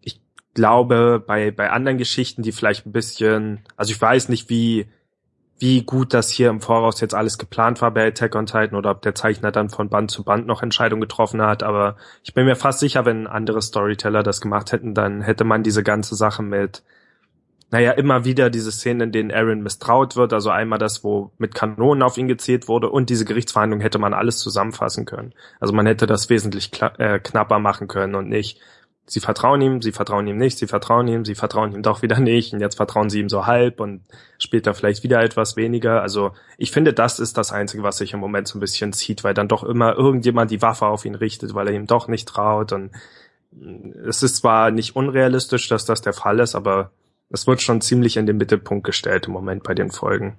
ich 0.00 0.20
glaube, 0.54 1.22
bei, 1.26 1.50
bei 1.50 1.70
anderen 1.70 1.98
Geschichten, 1.98 2.42
die 2.42 2.52
vielleicht 2.52 2.86
ein 2.86 2.92
bisschen, 2.92 3.60
also 3.76 3.92
ich 3.92 4.00
weiß 4.00 4.30
nicht, 4.30 4.48
wie, 4.48 4.88
wie 5.58 5.82
gut 5.82 6.14
das 6.14 6.30
hier 6.30 6.50
im 6.50 6.60
Voraus 6.60 7.00
jetzt 7.00 7.14
alles 7.14 7.38
geplant 7.38 7.80
war 7.80 7.90
bei 7.90 8.06
Attack 8.06 8.34
on 8.34 8.46
Titan 8.46 8.74
oder 8.74 8.90
ob 8.90 9.02
der 9.02 9.14
Zeichner 9.14 9.52
dann 9.52 9.70
von 9.70 9.88
Band 9.88 10.10
zu 10.10 10.22
Band 10.22 10.46
noch 10.46 10.62
Entscheidungen 10.62 11.00
getroffen 11.00 11.40
hat, 11.40 11.62
aber 11.62 11.96
ich 12.22 12.34
bin 12.34 12.44
mir 12.44 12.56
fast 12.56 12.80
sicher, 12.80 13.06
wenn 13.06 13.26
andere 13.26 13.62
Storyteller 13.62 14.22
das 14.22 14.40
gemacht 14.40 14.72
hätten, 14.72 14.94
dann 14.94 15.22
hätte 15.22 15.44
man 15.44 15.62
diese 15.62 15.82
ganze 15.82 16.14
Sache 16.14 16.42
mit 16.42 16.82
naja, 17.70 17.92
immer 17.92 18.24
wieder 18.24 18.48
diese 18.48 18.70
Szenen, 18.70 19.00
in 19.00 19.12
denen 19.12 19.32
Aaron 19.32 19.62
misstraut 19.62 20.16
wird, 20.16 20.32
also 20.32 20.50
einmal 20.50 20.78
das, 20.78 21.02
wo 21.02 21.32
mit 21.38 21.54
Kanonen 21.54 22.02
auf 22.02 22.16
ihn 22.16 22.28
gezielt 22.28 22.68
wurde 22.68 22.90
und 22.90 23.10
diese 23.10 23.24
Gerichtsverhandlung 23.24 23.80
hätte 23.80 23.98
man 23.98 24.14
alles 24.14 24.38
zusammenfassen 24.38 25.04
können. 25.04 25.34
Also 25.58 25.74
man 25.74 25.86
hätte 25.86 26.06
das 26.06 26.30
wesentlich 26.30 26.70
äh, 26.98 27.18
knapper 27.18 27.58
machen 27.58 27.88
können 27.88 28.14
und 28.14 28.28
nicht 28.28 28.60
sie 29.06 29.20
vertrauen 29.20 29.60
ihm, 29.60 29.82
sie 29.82 29.92
vertrauen 29.92 30.26
ihm 30.26 30.36
nicht, 30.36 30.58
sie 30.58 30.66
vertrauen 30.66 31.06
ihm, 31.08 31.24
sie 31.24 31.36
vertrauen 31.36 31.72
ihm 31.72 31.82
doch 31.82 32.02
wieder 32.02 32.18
nicht 32.20 32.52
und 32.52 32.60
jetzt 32.60 32.76
vertrauen 32.76 33.08
sie 33.08 33.20
ihm 33.20 33.28
so 33.28 33.46
halb 33.46 33.80
und 33.80 34.02
später 34.38 34.74
vielleicht 34.74 35.04
wieder 35.04 35.22
etwas 35.22 35.56
weniger. 35.56 36.02
Also 36.02 36.32
ich 36.58 36.72
finde, 36.72 36.92
das 36.92 37.18
ist 37.20 37.38
das 37.38 37.52
Einzige, 37.52 37.82
was 37.82 37.98
sich 37.98 38.12
im 38.12 38.20
Moment 38.20 38.48
so 38.48 38.58
ein 38.58 38.60
bisschen 38.60 38.92
zieht, 38.92 39.24
weil 39.24 39.34
dann 39.34 39.48
doch 39.48 39.62
immer 39.62 39.94
irgendjemand 39.94 40.50
die 40.50 40.62
Waffe 40.62 40.86
auf 40.86 41.04
ihn 41.04 41.14
richtet, 41.14 41.54
weil 41.54 41.68
er 41.68 41.74
ihm 41.74 41.86
doch 41.86 42.08
nicht 42.08 42.28
traut 42.28 42.72
und 42.72 42.90
es 44.06 44.22
ist 44.22 44.36
zwar 44.36 44.70
nicht 44.70 44.96
unrealistisch, 44.96 45.68
dass 45.68 45.86
das 45.86 46.02
der 46.02 46.12
Fall 46.12 46.40
ist, 46.40 46.54
aber 46.54 46.90
es 47.30 47.46
wird 47.46 47.62
schon 47.62 47.80
ziemlich 47.80 48.16
in 48.16 48.26
den 48.26 48.36
Mittelpunkt 48.36 48.84
gestellt 48.84 49.26
im 49.26 49.32
Moment 49.32 49.62
bei 49.62 49.74
den 49.74 49.90
Folgen. 49.90 50.38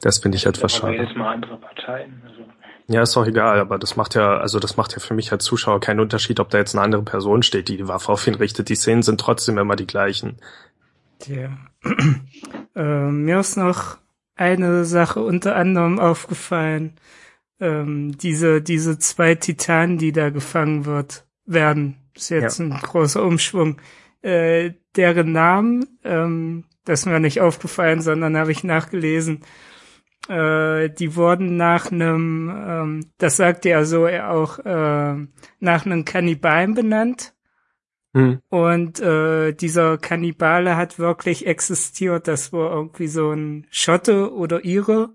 Das 0.00 0.18
finde 0.18 0.36
ich 0.36 0.46
etwas 0.46 0.72
schade. 0.74 0.94
Jedes 0.94 1.14
Mal 1.16 1.34
andere 1.34 1.56
Parteien. 1.56 2.22
Also 2.26 2.44
ja, 2.86 3.00
ist 3.00 3.16
doch 3.16 3.26
egal, 3.26 3.60
aber 3.60 3.78
das 3.78 3.96
macht 3.96 4.14
ja, 4.14 4.36
also 4.36 4.58
das 4.58 4.76
macht 4.76 4.92
ja 4.92 4.98
für 4.98 5.14
mich 5.14 5.32
als 5.32 5.44
Zuschauer 5.44 5.80
keinen 5.80 6.00
Unterschied, 6.00 6.38
ob 6.38 6.50
da 6.50 6.58
jetzt 6.58 6.74
eine 6.74 6.84
andere 6.84 7.02
Person 7.02 7.42
steht, 7.42 7.68
die 7.68 7.78
die 7.78 7.88
Waffe 7.88 8.12
auf 8.12 8.26
ihn 8.26 8.34
richtet. 8.34 8.68
Die 8.68 8.74
Szenen 8.74 9.02
sind 9.02 9.18
trotzdem 9.18 9.56
immer 9.56 9.76
die 9.76 9.86
gleichen. 9.86 10.36
Ja. 11.26 11.56
äh, 12.74 13.10
mir 13.10 13.40
ist 13.40 13.56
noch 13.56 13.96
eine 14.36 14.84
Sache 14.84 15.20
unter 15.20 15.56
anderem 15.56 15.98
aufgefallen. 15.98 16.94
Ähm, 17.58 18.18
diese, 18.18 18.60
diese 18.60 18.98
zwei 18.98 19.34
Titanen, 19.34 19.96
die 19.96 20.12
da 20.12 20.28
gefangen 20.28 20.84
wird, 20.84 21.24
werden. 21.46 21.96
Das 22.12 22.24
ist 22.24 22.30
jetzt 22.30 22.58
ja. 22.58 22.66
ein 22.66 22.72
großer 22.72 23.22
Umschwung. 23.22 23.80
Äh, 24.20 24.72
deren 24.96 25.32
Namen, 25.32 25.98
ähm, 26.04 26.64
das 26.84 27.00
ist 27.00 27.06
mir 27.06 27.20
nicht 27.20 27.40
aufgefallen, 27.40 28.00
sondern 28.02 28.36
habe 28.36 28.52
ich 28.52 28.64
nachgelesen 28.64 29.42
äh, 30.28 30.88
die 30.90 31.16
wurden 31.16 31.56
nach 31.56 31.92
einem, 31.92 32.50
ähm, 32.50 33.06
das 33.18 33.36
sagt 33.36 33.66
er 33.66 33.84
so 33.84 34.06
er 34.06 34.30
auch, 34.30 34.58
äh, 34.58 35.26
nach 35.60 35.86
einem 35.86 36.04
Kannibalen 36.04 36.74
benannt. 36.74 37.34
Hm. 38.14 38.40
Und 38.48 39.00
äh, 39.00 39.52
dieser 39.52 39.98
Kannibale 39.98 40.76
hat 40.76 40.98
wirklich 40.98 41.46
existiert. 41.46 42.28
Das 42.28 42.52
war 42.52 42.70
irgendwie 42.70 43.08
so 43.08 43.32
ein 43.32 43.66
Schotte 43.70 44.32
oder 44.32 44.64
Ire 44.64 45.10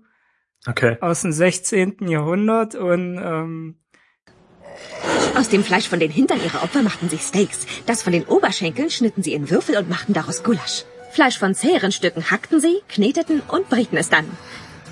okay. 0.66 0.98
aus 1.00 1.22
dem 1.22 1.32
16. 1.32 2.08
Jahrhundert 2.08 2.74
und 2.74 3.18
ähm, 3.22 3.76
aus 5.36 5.48
dem 5.48 5.64
Fleisch 5.64 5.88
von 5.88 6.00
den 6.00 6.10
Hintern 6.10 6.42
ihrer 6.44 6.62
Opfer 6.62 6.82
machten 6.82 7.08
sie 7.08 7.18
Steaks. 7.18 7.66
Das 7.86 8.02
von 8.02 8.12
den 8.12 8.24
Oberschenkeln 8.24 8.90
schnitten 8.90 9.22
sie 9.22 9.34
in 9.34 9.50
Würfel 9.50 9.76
und 9.76 9.88
machten 9.88 10.12
daraus 10.12 10.42
Gulasch. 10.42 10.84
Fleisch 11.12 11.38
von 11.38 11.54
zäheren 11.54 11.92
Stücken 11.92 12.30
hackten 12.30 12.60
sie, 12.60 12.80
kneteten 12.88 13.42
und 13.48 13.68
brieten 13.68 13.96
es 13.96 14.08
dann. 14.08 14.26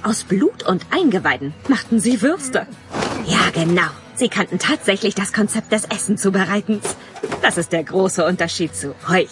Aus 0.02 0.24
Blut 0.24 0.64
und 0.64 0.86
Eingeweiden 0.90 1.54
machten 1.68 2.00
sie 2.00 2.22
Würste. 2.22 2.66
Ja, 3.26 3.50
genau. 3.52 3.88
Sie 4.14 4.28
kannten 4.28 4.58
tatsächlich 4.58 5.14
das 5.14 5.32
Konzept 5.32 5.70
des 5.72 5.84
Essenzubereitens. 5.84 6.96
Das 7.42 7.56
ist 7.56 7.72
der 7.72 7.84
große 7.84 8.24
Unterschied 8.24 8.74
zu 8.74 8.94
euch. 9.08 9.28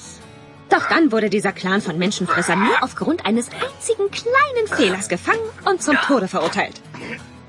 Doch 0.69 0.88
dann 0.88 1.12
wurde 1.12 1.31
dieser 1.31 1.53
Clan 1.53 1.81
von 1.81 1.99
Menschenfressern 1.99 2.59
nur 2.59 2.83
aufgrund 2.83 3.25
eines 3.25 3.49
einzigen 3.49 4.11
kleinen 4.11 4.66
Fehlers 4.69 5.09
gefangen 5.09 5.38
und 5.64 5.83
zum 5.83 5.97
Tode 5.97 6.29
verurteilt. 6.29 6.81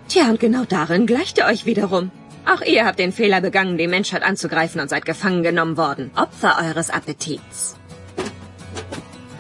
Tja, 0.07 0.29
und 0.29 0.39
genau 0.39 0.63
darin 0.65 1.05
gleicht 1.05 1.37
ihr 1.37 1.45
euch 1.45 1.65
wiederum. 1.65 2.11
Auch 2.47 2.61
ihr 2.61 2.85
habt 2.85 2.99
den 2.99 3.11
Fehler 3.11 3.41
begangen, 3.41 3.77
die 3.77 3.87
Menschheit 3.87 4.23
anzugreifen 4.23 4.79
und 4.79 4.89
seid 4.89 5.05
gefangen 5.05 5.43
genommen 5.43 5.75
worden. 5.75 6.11
Opfer 6.15 6.57
eures 6.61 6.89
Appetits. 6.89 7.75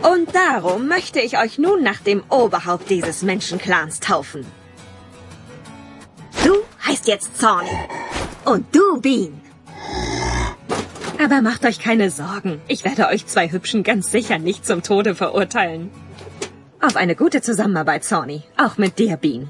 Und 0.03 0.35
darum 0.35 0.87
möchte 0.87 1.21
ich 1.21 1.37
euch 1.37 1.57
nun 1.57 1.83
nach 1.83 1.99
dem 1.99 2.23
Oberhaupt 2.29 2.89
dieses 2.89 3.23
Menschenclans 3.23 4.01
taufen. 4.01 4.45
Du 6.43 6.55
heißt 6.85 7.07
jetzt 7.07 7.37
Zorny. 7.37 7.69
Und 8.45 8.65
du, 8.75 8.99
Bean. 9.01 9.41
Aber 11.23 11.41
macht 11.41 11.65
euch 11.65 11.79
keine 11.79 12.11
Sorgen. 12.11 12.61
Ich 12.67 12.83
werde 12.83 13.07
euch 13.07 13.25
zwei 13.25 13.49
Hübschen 13.51 13.83
ganz 13.83 14.11
sicher 14.11 14.37
nicht 14.37 14.65
zum 14.65 14.83
Tode 14.83 15.15
verurteilen. 15.15 15.91
Auf 16.81 16.95
eine 16.95 17.15
gute 17.15 17.41
Zusammenarbeit, 17.41 18.03
Zorny. 18.03 18.43
Auch 18.57 18.77
mit 18.77 18.99
dir, 18.99 19.17
Bean. 19.17 19.49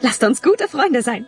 Lasst 0.00 0.22
uns 0.22 0.42
gute 0.42 0.68
Freunde 0.68 1.02
sein. 1.02 1.26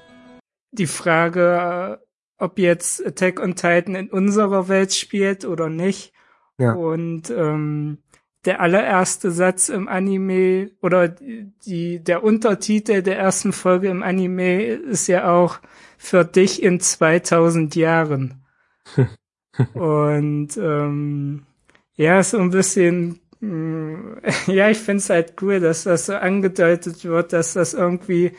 Die 0.70 0.86
Frage, 0.86 2.00
ob 2.38 2.58
jetzt 2.58 3.04
Attack 3.04 3.40
on 3.40 3.54
Titan 3.54 3.94
in 3.94 4.10
unserer 4.10 4.68
Welt 4.68 4.92
spielt 4.94 5.44
oder 5.44 5.68
nicht, 5.68 6.12
ja. 6.58 6.72
Und 6.72 7.30
ähm, 7.30 7.98
der 8.44 8.60
allererste 8.60 9.30
Satz 9.30 9.68
im 9.68 9.88
Anime 9.88 10.70
oder 10.82 11.08
die, 11.08 12.02
der 12.02 12.24
Untertitel 12.24 13.02
der 13.02 13.18
ersten 13.18 13.52
Folge 13.52 13.88
im 13.88 14.02
Anime 14.02 14.64
ist 14.64 15.06
ja 15.06 15.30
auch 15.30 15.60
für 15.96 16.24
dich 16.24 16.62
in 16.62 16.80
2000 16.80 17.74
Jahren. 17.76 18.44
Und 19.74 20.56
ähm, 20.56 21.46
ja, 21.94 22.22
so 22.22 22.38
ein 22.38 22.50
bisschen, 22.50 23.20
mh, 23.40 24.20
ja, 24.46 24.70
ich 24.70 24.78
find's 24.78 25.10
halt 25.10 25.34
cool, 25.42 25.60
dass 25.60 25.84
das 25.84 26.06
so 26.06 26.14
angedeutet 26.14 27.04
wird, 27.04 27.32
dass 27.32 27.54
das 27.54 27.74
irgendwie 27.74 28.32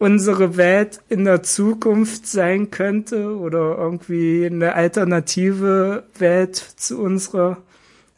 unsere 0.00 0.56
Welt 0.56 1.00
in 1.10 1.26
der 1.26 1.42
Zukunft 1.42 2.26
sein 2.26 2.70
könnte 2.70 3.36
oder 3.36 3.76
irgendwie 3.76 4.46
eine 4.46 4.74
alternative 4.74 6.04
Welt 6.18 6.56
zu 6.56 7.00
unserer. 7.00 7.58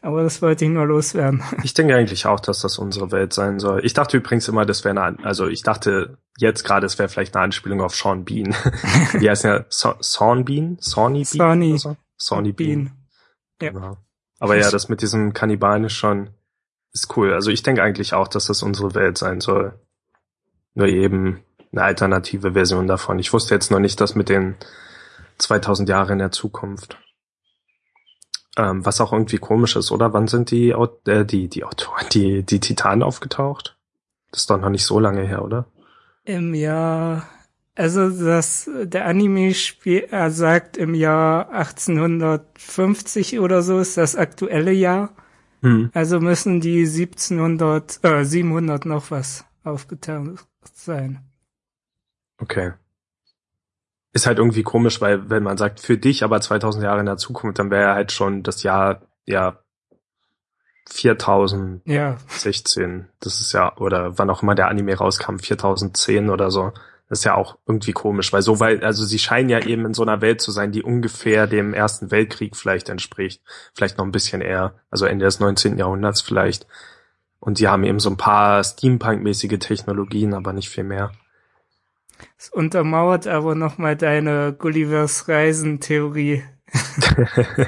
Aber 0.00 0.22
das 0.22 0.40
wollte 0.42 0.64
ich 0.64 0.70
nur 0.70 0.86
loswerden. 0.86 1.42
Ich 1.64 1.74
denke 1.74 1.96
eigentlich 1.96 2.24
auch, 2.26 2.38
dass 2.38 2.60
das 2.60 2.78
unsere 2.78 3.10
Welt 3.10 3.32
sein 3.32 3.58
soll. 3.58 3.84
Ich 3.84 3.94
dachte 3.94 4.16
übrigens 4.16 4.46
immer, 4.46 4.64
das 4.64 4.84
wäre 4.84 5.00
eine, 5.00 5.24
also 5.24 5.48
ich 5.48 5.62
dachte 5.62 6.18
jetzt 6.38 6.62
gerade, 6.64 6.86
es 6.86 6.98
wäre 7.00 7.08
vielleicht 7.08 7.34
eine 7.34 7.44
Anspielung 7.44 7.80
auf 7.80 7.96
Sean 7.96 8.24
Bean. 8.24 8.54
Wie 9.18 9.28
heißt 9.28 9.44
der? 9.44 9.66
So, 9.68 9.94
Sean 10.00 10.44
Bean? 10.44 10.76
Sony 10.80 11.24
Bean? 11.24 11.38
Sony. 11.38 11.78
So? 11.78 11.96
Sony 12.16 12.52
Bean. 12.52 12.84
Bean. 12.84 12.92
Ja. 13.60 13.70
Genau. 13.70 13.96
Aber 14.38 14.56
ja, 14.56 14.70
das 14.70 14.88
mit 14.88 15.02
diesem 15.02 15.32
Kannibalen 15.32 15.84
ist 15.84 15.94
schon, 15.94 16.30
ist 16.92 17.16
cool. 17.16 17.32
Also 17.32 17.50
ich 17.50 17.64
denke 17.64 17.82
eigentlich 17.82 18.14
auch, 18.14 18.28
dass 18.28 18.46
das 18.46 18.62
unsere 18.62 18.94
Welt 18.94 19.18
sein 19.18 19.40
soll. 19.40 19.80
Nur 20.74 20.86
eben 20.86 21.42
eine 21.72 21.82
alternative 21.82 22.52
Version 22.52 22.86
davon. 22.86 23.18
Ich 23.18 23.32
wusste 23.32 23.54
jetzt 23.54 23.70
noch 23.70 23.78
nicht, 23.80 24.00
dass 24.00 24.14
mit 24.14 24.28
den 24.28 24.56
2000 25.38 25.88
Jahren 25.88 26.12
in 26.12 26.18
der 26.18 26.30
Zukunft. 26.32 26.98
Ähm, 28.56 28.84
was 28.84 29.00
auch 29.00 29.12
irgendwie 29.12 29.38
komisch 29.38 29.76
ist, 29.76 29.90
oder? 29.90 30.12
Wann 30.12 30.28
sind 30.28 30.50
die, 30.50 30.70
äh, 30.70 31.24
die, 31.24 31.48
die 31.48 31.64
Autoren, 31.64 32.06
die, 32.12 32.42
die 32.42 32.60
Titanen 32.60 33.02
aufgetaucht? 33.02 33.78
Das 34.30 34.42
ist 34.42 34.50
doch 34.50 34.60
noch 34.60 34.68
nicht 34.68 34.84
so 34.84 35.00
lange 35.00 35.22
her, 35.22 35.42
oder? 35.42 35.66
Im 36.24 36.54
Jahr, 36.54 37.26
also 37.74 38.10
das, 38.10 38.70
der 38.82 39.06
Anime 39.06 39.54
spiel, 39.54 40.06
er 40.10 40.30
sagt 40.30 40.76
im 40.76 40.94
Jahr 40.94 41.50
1850 41.50 43.40
oder 43.40 43.62
so 43.62 43.78
ist 43.78 43.96
das 43.96 44.16
aktuelle 44.16 44.72
Jahr. 44.72 45.16
Hm. 45.62 45.90
Also 45.94 46.20
müssen 46.20 46.60
die 46.60 46.84
1700, 46.84 48.00
äh, 48.02 48.24
700 48.24 48.84
noch 48.84 49.10
was 49.10 49.46
aufgetaucht 49.64 50.46
sein. 50.74 51.20
Okay. 52.42 52.72
Ist 54.12 54.26
halt 54.26 54.38
irgendwie 54.38 54.64
komisch, 54.64 55.00
weil 55.00 55.30
wenn 55.30 55.44
man 55.44 55.56
sagt, 55.56 55.80
für 55.80 55.96
dich 55.96 56.24
aber 56.24 56.40
2000 56.40 56.84
Jahre 56.84 57.00
in 57.00 57.06
der 57.06 57.16
Zukunft, 57.16 57.58
dann 57.58 57.70
wäre 57.70 57.94
halt 57.94 58.12
schon 58.12 58.42
das 58.42 58.62
Jahr, 58.62 59.02
ja, 59.24 59.58
4016. 60.90 62.98
Ja. 62.98 63.04
Das 63.20 63.40
ist 63.40 63.52
ja, 63.52 63.74
oder 63.76 64.18
wann 64.18 64.28
auch 64.28 64.42
immer 64.42 64.54
der 64.54 64.68
Anime 64.68 64.94
rauskam, 64.94 65.38
4010 65.38 66.28
oder 66.28 66.50
so. 66.50 66.72
Das 67.08 67.20
ist 67.20 67.24
ja 67.24 67.36
auch 67.36 67.58
irgendwie 67.66 67.92
komisch, 67.92 68.32
weil 68.32 68.42
so 68.42 68.58
weit, 68.58 68.82
also 68.82 69.04
sie 69.04 69.18
scheinen 69.18 69.48
ja 69.48 69.60
eben 69.60 69.86
in 69.86 69.94
so 69.94 70.02
einer 70.02 70.20
Welt 70.20 70.40
zu 70.40 70.50
sein, 70.50 70.72
die 70.72 70.82
ungefähr 70.82 71.46
dem 71.46 71.74
Ersten 71.74 72.10
Weltkrieg 72.10 72.56
vielleicht 72.56 72.88
entspricht. 72.88 73.42
Vielleicht 73.74 73.98
noch 73.98 74.04
ein 74.04 74.12
bisschen 74.12 74.40
eher, 74.40 74.74
also 74.90 75.06
Ende 75.06 75.26
des 75.26 75.38
19. 75.38 75.78
Jahrhunderts 75.78 76.22
vielleicht. 76.22 76.66
Und 77.38 77.58
die 77.58 77.68
haben 77.68 77.84
eben 77.84 78.00
so 78.00 78.10
ein 78.10 78.16
paar 78.16 78.64
Steampunk-mäßige 78.64 79.58
Technologien, 79.58 80.34
aber 80.34 80.52
nicht 80.52 80.70
viel 80.70 80.84
mehr. 80.84 81.12
Es 82.38 82.48
untermauert 82.48 83.26
aber 83.26 83.54
nochmal 83.54 83.96
deine 83.96 84.52
Gullivers 84.52 85.28
Reisen-Theorie. 85.28 86.42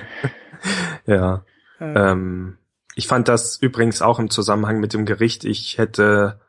ja. 1.06 1.44
Äh. 1.80 2.10
Ähm, 2.10 2.58
ich 2.94 3.06
fand 3.06 3.28
das 3.28 3.56
übrigens 3.56 4.02
auch 4.02 4.18
im 4.18 4.30
Zusammenhang 4.30 4.80
mit 4.80 4.92
dem 4.92 5.04
Gericht. 5.04 5.44
Ich 5.44 5.78
hätte, 5.78 6.40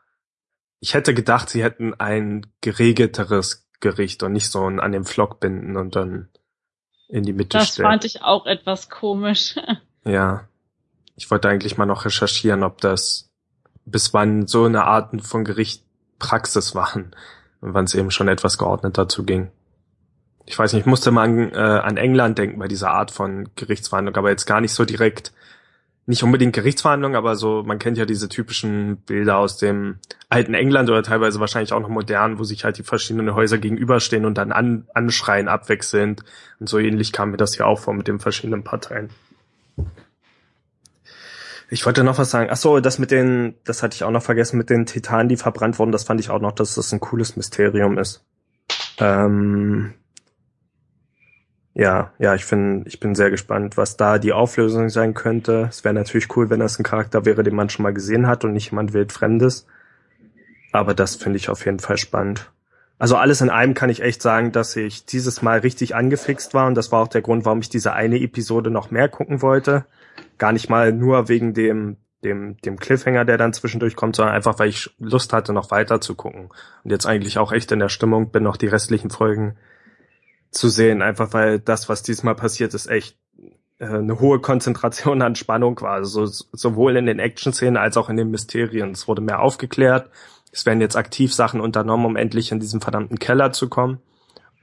ich 0.80 0.94
hätte 0.94 1.14
gedacht, 1.14 1.50
sie 1.50 1.62
hätten 1.62 1.94
ein 1.94 2.46
geregelteres 2.60 3.68
Gericht 3.80 4.22
und 4.22 4.32
nicht 4.32 4.50
so 4.50 4.68
ein 4.68 4.80
an 4.80 4.92
dem 4.92 5.04
Flock 5.04 5.40
binden 5.40 5.76
und 5.76 5.96
dann 5.96 6.28
in 7.08 7.22
die 7.22 7.32
Mitte 7.32 7.58
das 7.58 7.68
stellen. 7.68 7.84
Das 7.84 7.92
fand 7.92 8.04
ich 8.04 8.22
auch 8.22 8.46
etwas 8.46 8.88
komisch. 8.88 9.56
ja. 10.04 10.48
Ich 11.16 11.30
wollte 11.30 11.48
eigentlich 11.48 11.78
mal 11.78 11.86
noch 11.86 12.04
recherchieren, 12.04 12.62
ob 12.62 12.80
das 12.80 13.30
bis 13.84 14.12
wann 14.12 14.46
so 14.46 14.64
eine 14.64 14.84
Art 14.84 15.20
von 15.22 15.44
Gericht 15.44 15.82
Praxis 16.18 16.74
waren 16.74 17.14
wann 17.74 17.84
es 17.84 17.94
eben 17.94 18.10
schon 18.10 18.28
etwas 18.28 18.58
geordneter 18.58 19.08
zuging. 19.08 19.50
Ich 20.46 20.58
weiß 20.58 20.72
nicht, 20.72 20.82
ich 20.82 20.86
musste 20.86 21.10
mal 21.10 21.24
an, 21.24 21.52
äh, 21.52 21.56
an 21.56 21.96
England 21.96 22.38
denken 22.38 22.58
bei 22.58 22.68
dieser 22.68 22.90
Art 22.92 23.10
von 23.10 23.48
Gerichtsverhandlung, 23.56 24.16
aber 24.16 24.30
jetzt 24.30 24.46
gar 24.46 24.60
nicht 24.60 24.72
so 24.72 24.84
direkt 24.84 25.32
nicht 26.08 26.22
unbedingt 26.22 26.54
Gerichtsverhandlungen, 26.54 27.16
aber 27.16 27.34
so, 27.34 27.64
man 27.64 27.80
kennt 27.80 27.98
ja 27.98 28.04
diese 28.06 28.28
typischen 28.28 28.98
Bilder 28.98 29.38
aus 29.38 29.58
dem 29.58 29.98
alten 30.28 30.54
England 30.54 30.88
oder 30.88 31.02
teilweise 31.02 31.40
wahrscheinlich 31.40 31.72
auch 31.72 31.80
noch 31.80 31.88
modern, 31.88 32.38
wo 32.38 32.44
sich 32.44 32.64
halt 32.64 32.78
die 32.78 32.84
verschiedenen 32.84 33.34
Häuser 33.34 33.58
gegenüberstehen 33.58 34.24
und 34.24 34.38
dann 34.38 34.52
an, 34.52 34.86
anschreien 34.94 35.48
abwechselnd. 35.48 36.22
Und 36.60 36.68
so 36.68 36.78
ähnlich 36.78 37.12
kam 37.12 37.32
mir 37.32 37.36
das 37.36 37.54
hier 37.54 37.66
auch 37.66 37.80
vor 37.80 37.92
mit 37.92 38.06
den 38.06 38.20
verschiedenen 38.20 38.62
Parteien. 38.62 39.10
Ich 41.68 41.84
wollte 41.84 42.04
noch 42.04 42.18
was 42.18 42.30
sagen. 42.30 42.48
Ach 42.50 42.56
so, 42.56 42.80
das 42.80 42.98
mit 42.98 43.10
den, 43.10 43.54
das 43.64 43.82
hatte 43.82 43.94
ich 43.96 44.04
auch 44.04 44.10
noch 44.10 44.22
vergessen, 44.22 44.56
mit 44.56 44.70
den 44.70 44.86
Titanen, 44.86 45.28
die 45.28 45.36
verbrannt 45.36 45.78
wurden, 45.78 45.92
das 45.92 46.04
fand 46.04 46.20
ich 46.20 46.30
auch 46.30 46.40
noch, 46.40 46.52
dass 46.52 46.74
das 46.76 46.92
ein 46.92 47.00
cooles 47.00 47.36
Mysterium 47.36 47.98
ist. 47.98 48.24
Ähm, 48.98 49.94
ja, 51.74 52.12
ja, 52.18 52.34
ich 52.34 52.44
finde, 52.44 52.88
ich 52.88 53.00
bin 53.00 53.14
sehr 53.14 53.30
gespannt, 53.30 53.76
was 53.76 53.96
da 53.96 54.18
die 54.18 54.32
Auflösung 54.32 54.88
sein 54.88 55.12
könnte. 55.12 55.66
Es 55.68 55.84
wäre 55.84 55.92
natürlich 55.92 56.34
cool, 56.36 56.48
wenn 56.48 56.60
das 56.60 56.78
ein 56.78 56.84
Charakter 56.84 57.24
wäre, 57.26 57.42
den 57.42 57.54
man 57.54 57.68
schon 57.68 57.82
mal 57.82 57.92
gesehen 57.92 58.26
hat 58.26 58.44
und 58.44 58.52
nicht 58.52 58.70
jemand 58.70 58.92
wildfremdes. 58.94 59.66
Aber 60.72 60.94
das 60.94 61.16
finde 61.16 61.36
ich 61.36 61.48
auf 61.48 61.64
jeden 61.66 61.80
Fall 61.80 61.98
spannend. 61.98 62.50
Also 62.98 63.16
alles 63.16 63.42
in 63.42 63.50
allem 63.50 63.74
kann 63.74 63.90
ich 63.90 64.00
echt 64.02 64.22
sagen, 64.22 64.52
dass 64.52 64.74
ich 64.74 65.04
dieses 65.04 65.42
Mal 65.42 65.58
richtig 65.58 65.94
angefixt 65.94 66.54
war 66.54 66.66
und 66.66 66.76
das 66.76 66.92
war 66.92 67.02
auch 67.02 67.08
der 67.08 67.20
Grund, 67.20 67.44
warum 67.44 67.60
ich 67.60 67.68
diese 67.68 67.92
eine 67.92 68.20
Episode 68.20 68.70
noch 68.70 68.90
mehr 68.90 69.08
gucken 69.08 69.42
wollte. 69.42 69.84
Gar 70.38 70.52
nicht 70.52 70.68
mal 70.68 70.92
nur 70.92 71.28
wegen 71.28 71.54
dem 71.54 71.96
dem 72.24 72.56
dem 72.58 72.78
Cliffhanger, 72.78 73.24
der 73.24 73.38
dann 73.38 73.52
zwischendurch 73.52 73.96
kommt, 73.96 74.16
sondern 74.16 74.34
einfach, 74.34 74.58
weil 74.58 74.68
ich 74.68 74.90
Lust 74.98 75.32
hatte, 75.32 75.52
noch 75.52 75.70
weiter 75.70 76.00
zu 76.00 76.14
gucken 76.14 76.50
und 76.82 76.90
jetzt 76.90 77.06
eigentlich 77.06 77.38
auch 77.38 77.52
echt 77.52 77.72
in 77.72 77.78
der 77.78 77.88
Stimmung 77.88 78.30
bin, 78.30 78.42
noch 78.42 78.56
die 78.56 78.66
restlichen 78.66 79.10
Folgen 79.10 79.56
zu 80.50 80.68
sehen, 80.68 81.02
einfach 81.02 81.32
weil 81.32 81.58
das, 81.58 81.88
was 81.88 82.02
diesmal 82.02 82.34
passiert, 82.34 82.74
ist 82.74 82.86
echt 82.86 83.18
äh, 83.78 83.86
eine 83.86 84.20
hohe 84.20 84.40
Konzentration 84.40 85.22
an 85.22 85.36
Spannung 85.36 85.80
war, 85.80 85.92
also 85.92 86.26
so, 86.26 86.46
sowohl 86.52 86.96
in 86.96 87.06
den 87.06 87.18
Action-Szenen 87.18 87.76
als 87.76 87.96
auch 87.96 88.08
in 88.08 88.16
den 88.16 88.30
Mysterien. 88.30 88.92
Es 88.92 89.06
wurde 89.06 89.22
mehr 89.22 89.40
aufgeklärt, 89.40 90.10
es 90.52 90.64
werden 90.64 90.80
jetzt 90.80 90.96
aktiv 90.96 91.34
Sachen 91.34 91.60
unternommen, 91.60 92.06
um 92.06 92.16
endlich 92.16 92.50
in 92.50 92.60
diesen 92.60 92.80
verdammten 92.80 93.18
Keller 93.18 93.52
zu 93.52 93.68
kommen. 93.68 94.00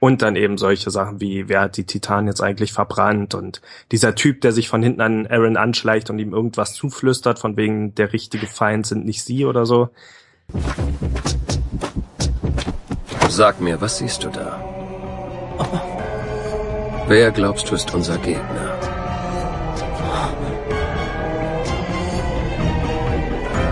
Und 0.00 0.22
dann 0.22 0.36
eben 0.36 0.58
solche 0.58 0.90
Sachen 0.90 1.20
wie, 1.20 1.48
wer 1.48 1.62
hat 1.62 1.76
die 1.76 1.84
Titan 1.84 2.26
jetzt 2.26 2.42
eigentlich 2.42 2.72
verbrannt? 2.72 3.34
Und 3.34 3.62
dieser 3.90 4.14
Typ, 4.14 4.40
der 4.42 4.52
sich 4.52 4.68
von 4.68 4.82
hinten 4.82 5.00
an 5.00 5.26
Aaron 5.26 5.56
anschleicht 5.56 6.10
und 6.10 6.18
ihm 6.18 6.32
irgendwas 6.32 6.74
zuflüstert, 6.74 7.38
von 7.38 7.56
wegen 7.56 7.94
der 7.94 8.12
richtige 8.12 8.46
Feind 8.46 8.86
sind 8.86 9.06
nicht 9.06 9.24
sie 9.24 9.46
oder 9.46 9.64
so. 9.64 9.88
Sag 13.28 13.60
mir, 13.60 13.80
was 13.80 13.98
siehst 13.98 14.24
du 14.24 14.28
da? 14.28 14.62
Wer 17.08 17.30
glaubst 17.32 17.70
du 17.70 17.74
ist 17.74 17.94
unser 17.94 18.16
Gegner? 18.18 18.78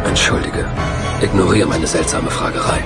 Entschuldige, 0.07 0.67
ignoriere 1.23 1.69
meine 1.69 1.87
seltsame 1.87 2.31
Fragerei. 2.31 2.83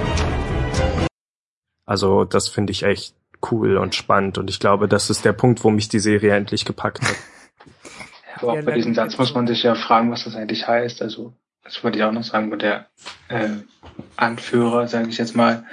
Also 1.84 2.24
das 2.24 2.48
finde 2.48 2.72
ich 2.72 2.82
echt 2.82 3.14
cool 3.50 3.76
und 3.76 3.94
spannend 3.94 4.38
und 4.38 4.50
ich 4.50 4.60
glaube, 4.60 4.88
das 4.88 5.10
ist 5.10 5.24
der 5.24 5.32
Punkt, 5.32 5.64
wo 5.64 5.70
mich 5.70 5.88
die 5.88 6.00
Serie 6.00 6.34
endlich 6.34 6.64
gepackt 6.64 7.02
hat. 7.02 7.16
Aber 8.42 8.52
auch 8.52 8.62
bei 8.62 8.72
diesem 8.72 8.94
Satz 8.94 9.16
muss 9.16 9.34
man 9.34 9.46
sich 9.46 9.62
ja 9.62 9.74
fragen, 9.74 10.10
was 10.10 10.24
das 10.24 10.36
eigentlich 10.36 10.68
heißt. 10.68 11.00
Also 11.00 11.32
das 11.66 11.82
wollte 11.82 11.98
ich 11.98 12.04
auch 12.04 12.12
noch 12.12 12.22
sagen, 12.22 12.50
wo 12.52 12.56
der 12.56 12.86
äh, 13.28 13.48
Anführer, 14.16 14.86
sage 14.86 15.08
ich 15.08 15.18
jetzt 15.18 15.34
mal, 15.34 15.64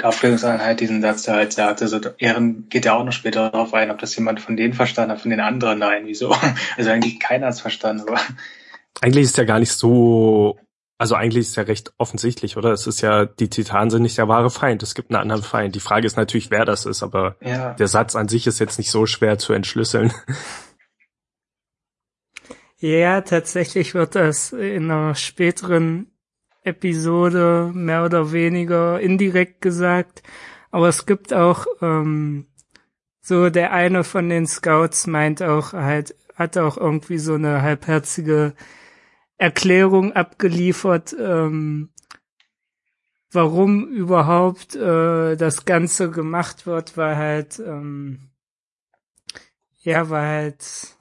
der 0.00 0.08
Aufklärungseinheit 0.08 0.80
diesen 0.80 1.02
Satz 1.02 1.24
da 1.24 1.34
halt 1.34 1.52
sagte, 1.52 1.88
so 1.88 2.00
Ehren 2.18 2.68
geht 2.70 2.86
ja 2.86 2.94
auch 2.94 3.04
noch 3.04 3.12
später 3.12 3.50
darauf 3.50 3.74
ein, 3.74 3.90
ob 3.90 3.98
das 3.98 4.16
jemand 4.16 4.40
von 4.40 4.56
denen 4.56 4.72
verstanden 4.72 5.12
hat, 5.12 5.20
von 5.20 5.30
den 5.30 5.40
anderen, 5.40 5.78
nein, 5.78 6.04
wieso? 6.06 6.34
Also 6.76 6.90
eigentlich 6.90 7.20
keiner 7.20 7.46
hat 7.46 7.54
es 7.54 7.60
verstanden, 7.60 8.08
aber. 8.08 8.20
Eigentlich 9.00 9.24
ist 9.24 9.36
ja 9.36 9.44
gar 9.44 9.58
nicht 9.58 9.72
so, 9.72 10.58
also 10.98 11.14
eigentlich 11.14 11.48
ist 11.48 11.56
ja 11.56 11.64
recht 11.64 11.92
offensichtlich, 11.98 12.56
oder? 12.56 12.72
Es 12.72 12.86
ist 12.86 13.00
ja, 13.00 13.24
die 13.24 13.50
Titanen 13.50 13.90
sind 13.90 14.02
nicht 14.02 14.18
der 14.18 14.28
wahre 14.28 14.50
Feind, 14.50 14.82
es 14.82 14.94
gibt 14.94 15.10
einen 15.10 15.20
anderen 15.20 15.42
Feind. 15.42 15.74
Die 15.74 15.80
Frage 15.80 16.06
ist 16.06 16.16
natürlich, 16.16 16.50
wer 16.50 16.64
das 16.64 16.86
ist, 16.86 17.02
aber 17.02 17.36
ja. 17.40 17.74
der 17.74 17.88
Satz 17.88 18.14
an 18.14 18.28
sich 18.28 18.46
ist 18.46 18.60
jetzt 18.60 18.78
nicht 18.78 18.90
so 18.90 19.06
schwer 19.06 19.38
zu 19.38 19.52
entschlüsseln. 19.52 20.12
Ja, 22.82 23.20
tatsächlich 23.20 23.94
wird 23.94 24.16
das 24.16 24.50
in 24.50 24.90
einer 24.90 25.14
späteren 25.14 26.10
Episode 26.64 27.70
mehr 27.72 28.04
oder 28.04 28.32
weniger 28.32 28.98
indirekt 28.98 29.60
gesagt. 29.60 30.24
Aber 30.72 30.88
es 30.88 31.06
gibt 31.06 31.32
auch 31.32 31.64
ähm, 31.80 32.48
so 33.20 33.50
der 33.50 33.72
eine 33.72 34.02
von 34.02 34.28
den 34.28 34.48
Scouts 34.48 35.06
meint 35.06 35.44
auch 35.44 35.74
halt, 35.74 36.16
hat 36.34 36.58
auch 36.58 36.76
irgendwie 36.76 37.18
so 37.18 37.34
eine 37.34 37.62
halbherzige 37.62 38.54
Erklärung 39.42 40.12
abgeliefert, 40.12 41.16
ähm, 41.18 41.90
warum 43.32 43.88
überhaupt 43.88 44.76
äh, 44.76 45.36
das 45.36 45.64
Ganze 45.64 46.10
gemacht 46.12 46.64
wird, 46.66 46.96
weil 46.96 47.16
halt 47.16 47.58
ähm, 47.58 48.30
ja, 49.80 50.08
weil 50.10 50.26
halt 50.26 50.96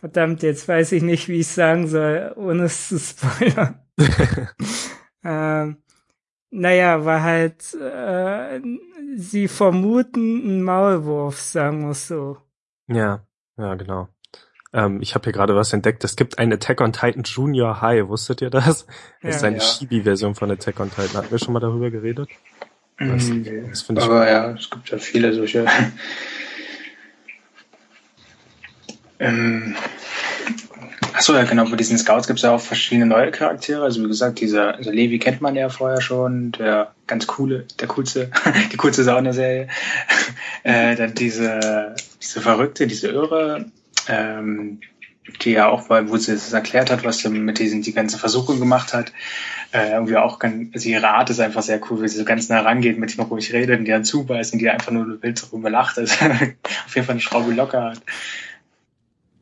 Verdammt, 0.00 0.42
jetzt 0.42 0.66
weiß 0.66 0.92
ich 0.92 1.02
nicht, 1.02 1.28
wie 1.28 1.40
ich 1.40 1.48
sagen 1.48 1.86
soll, 1.86 2.32
ohne 2.36 2.64
es 2.64 2.88
zu 2.88 2.98
spoilern. 2.98 3.80
ähm, 5.24 5.82
naja, 6.50 7.04
war 7.04 7.22
halt, 7.22 7.74
äh, 7.74 8.60
sie 9.16 9.48
vermuten 9.48 10.42
einen 10.42 10.62
Maulwurf, 10.62 11.40
sagen 11.40 11.86
wir 11.86 11.94
so. 11.94 12.38
Ja, 12.86 13.26
ja, 13.56 13.74
genau. 13.74 14.08
Ähm, 14.74 15.00
ich 15.00 15.14
habe 15.14 15.24
hier 15.24 15.32
gerade 15.32 15.54
was 15.54 15.72
entdeckt. 15.72 16.02
Es 16.04 16.16
gibt 16.16 16.38
eine 16.38 16.56
Attack 16.56 16.80
on 16.80 16.92
Titan 16.92 17.22
Junior 17.22 17.80
High. 17.80 18.08
Wusstet 18.08 18.42
ihr 18.42 18.50
das? 18.50 18.64
Das 18.64 18.86
ja, 19.22 19.28
ist 19.30 19.44
eine 19.44 19.58
ja. 19.58 19.62
Chibi-Version 19.62 20.34
von 20.34 20.50
Attack 20.50 20.80
on 20.80 20.90
Titan. 20.90 21.14
Hatten 21.14 21.30
wir 21.30 21.38
schon 21.38 21.54
mal 21.54 21.60
darüber 21.60 21.90
geredet? 21.90 22.28
Das, 22.98 23.30
das 23.68 23.88
Aber 24.04 24.28
ja, 24.28 24.50
es 24.50 24.68
gibt 24.70 24.90
ja 24.90 24.98
viele 24.98 25.32
solche 25.32 25.66
ähm, 29.18 29.76
Achso, 31.12 31.34
ja, 31.34 31.44
genau. 31.44 31.64
Bei 31.66 31.76
diesen 31.76 31.96
Scouts 31.96 32.26
gibt 32.26 32.40
es 32.40 32.42
ja 32.42 32.50
auch 32.52 32.60
verschiedene 32.60 33.06
neue 33.06 33.30
Charaktere. 33.30 33.84
Also 33.84 34.02
wie 34.02 34.08
gesagt, 34.08 34.40
dieser 34.40 34.74
also 34.74 34.90
Levi 34.90 35.20
kennt 35.20 35.40
man 35.40 35.54
ja 35.54 35.68
vorher 35.68 36.00
schon, 36.00 36.50
der 36.50 36.92
ganz 37.06 37.28
coole, 37.28 37.66
der 37.78 37.86
coolste, 37.86 38.32
die 38.72 38.76
coolste 38.76 39.04
Sauna-Serie. 39.04 39.68
äh, 40.64 40.96
dann 40.96 41.14
diese, 41.14 41.94
diese 42.20 42.40
Verrückte, 42.40 42.88
diese 42.88 43.08
Irre, 43.08 43.66
ähm, 44.08 44.80
die 45.42 45.52
ja 45.52 45.68
auch, 45.68 45.88
weil, 45.88 46.10
wo 46.10 46.16
sie 46.16 46.32
es 46.32 46.52
erklärt 46.52 46.90
hat, 46.90 47.04
was 47.04 47.18
sie 47.18 47.30
mit 47.30 47.58
diesen, 47.58 47.82
die 47.82 47.94
ganze 47.94 48.18
Versuchung 48.18 48.58
gemacht 48.58 48.92
hat, 48.92 49.12
äh, 49.72 49.92
irgendwie 49.92 50.16
auch 50.16 50.38
ganz, 50.38 50.74
also 50.74 50.88
ihre 50.88 51.08
Art 51.08 51.30
ist 51.30 51.40
einfach 51.40 51.62
sehr 51.62 51.80
cool, 51.88 52.02
wie 52.02 52.08
sie 52.08 52.18
so 52.18 52.24
ganz 52.24 52.48
nah 52.48 52.60
rangeht, 52.60 52.98
mit 52.98 53.16
dem 53.16 53.24
ruhig 53.24 53.52
redet 53.52 53.78
und 53.78 53.86
die 53.86 53.90
dann 53.90 54.04
zubeißt 54.04 54.52
und 54.52 54.58
die 54.58 54.68
einfach 54.68 54.92
nur 54.92 55.22
wild 55.22 55.42
darüber 55.42 55.70
lacht. 55.70 55.98
Also 55.98 56.14
auf 56.24 56.94
jeden 56.94 57.06
Fall 57.06 57.14
eine 57.14 57.20
Schraube 57.20 57.52
locker 57.52 57.92
hat. 57.92 58.00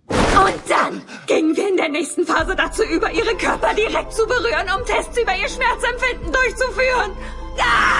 Und 0.09 0.61
dann 0.69 1.03
gingen 1.27 1.57
wir 1.57 1.69
in 1.69 1.77
der 1.77 1.89
nächsten 1.89 2.27
Phase 2.27 2.55
dazu 2.55 2.83
über, 2.85 3.11
ihre 3.13 3.37
Körper 3.37 3.75
direkt 3.75 4.13
zu 4.13 4.27
berühren, 4.27 4.67
um 4.79 4.87
Tests 4.87 5.19
über 5.19 5.33
ihr 5.35 5.49
Schmerzempfinden 5.49 6.33
durchzuführen. 6.33 7.11
Hey, 7.57 7.92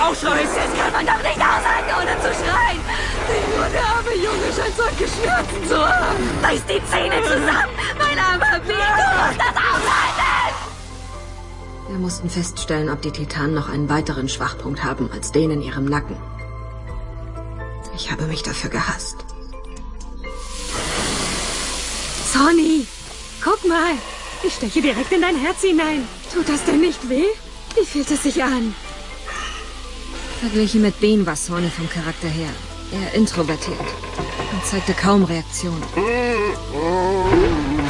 aufschreist. 0.00 0.56
Das 0.56 0.70
kann 0.78 0.92
man 0.92 1.06
doch 1.06 1.22
nicht 1.22 1.40
aushalten, 1.40 1.90
ohne 1.98 2.14
zu 2.20 2.30
schreien. 2.40 2.80
Nur 3.56 3.68
der 3.68 3.84
arme 3.84 4.14
Junge 4.14 4.48
scheint 4.54 4.76
solche 4.76 5.06
Schmerzen 5.06 5.68
zu 5.68 5.78
haben. 5.78 6.28
Beiß 6.42 6.62
die 6.66 6.82
Zähne 6.90 7.22
zusammen. 7.22 7.74
Mein 7.98 8.18
armer 8.18 8.60
Bean, 8.60 8.96
du 8.96 9.10
musst 9.22 9.38
das 9.38 9.56
aushalten. 9.56 10.10
Wir 11.88 11.98
mussten 11.98 12.30
feststellen, 12.30 12.88
ob 12.88 13.02
die 13.02 13.10
Titanen 13.10 13.54
noch 13.54 13.68
einen 13.68 13.88
weiteren 13.88 14.28
Schwachpunkt 14.28 14.84
haben 14.84 15.10
als 15.12 15.32
den 15.32 15.50
in 15.50 15.62
ihrem 15.62 15.86
Nacken. 15.86 16.16
Ich 17.96 18.10
habe 18.10 18.24
mich 18.26 18.42
dafür 18.42 18.70
gehasst. 18.70 19.24
Sonny, 22.32 22.86
guck 23.42 23.66
mal. 23.68 23.92
Ich 24.42 24.54
steche 24.54 24.80
direkt 24.80 25.12
in 25.12 25.22
dein 25.22 25.36
Herz 25.36 25.60
hinein. 25.62 26.06
Tut 26.32 26.48
das 26.48 26.64
denn 26.64 26.80
nicht 26.80 27.08
weh? 27.10 27.26
Wie 27.74 27.84
fühlt 27.84 28.10
es 28.10 28.22
sich 28.22 28.42
an? 28.42 28.74
Verglichen 30.40 30.80
mit 30.80 30.98
Ben 31.00 31.26
war 31.26 31.36
Sonny 31.36 31.68
vom 31.68 31.86
Charakter 31.90 32.26
her 32.26 32.48
eher 32.92 33.12
introvertiert 33.12 33.78
und 34.52 34.64
zeigte 34.64 34.94
kaum 34.94 35.22
Reaktion. 35.24 35.82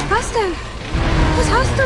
Was 0.09 0.33
denn? 0.33 0.51
Was 1.37 1.49
hast 1.49 1.79
du? 1.79 1.83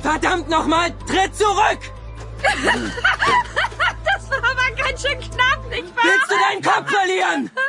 Verdammt 0.00 0.48
nochmal, 0.48 0.92
tritt 1.08 1.34
zurück! 1.34 1.80
das 2.42 4.30
war 4.30 4.38
aber 4.38 4.70
ganz 4.76 5.02
schön 5.02 5.18
knapp, 5.18 5.68
nicht 5.68 5.96
wahr? 5.96 6.04
Willst 6.04 6.30
du 6.30 6.34
deinen 6.48 6.62
Kopf 6.62 6.88
verlieren? 6.88 7.50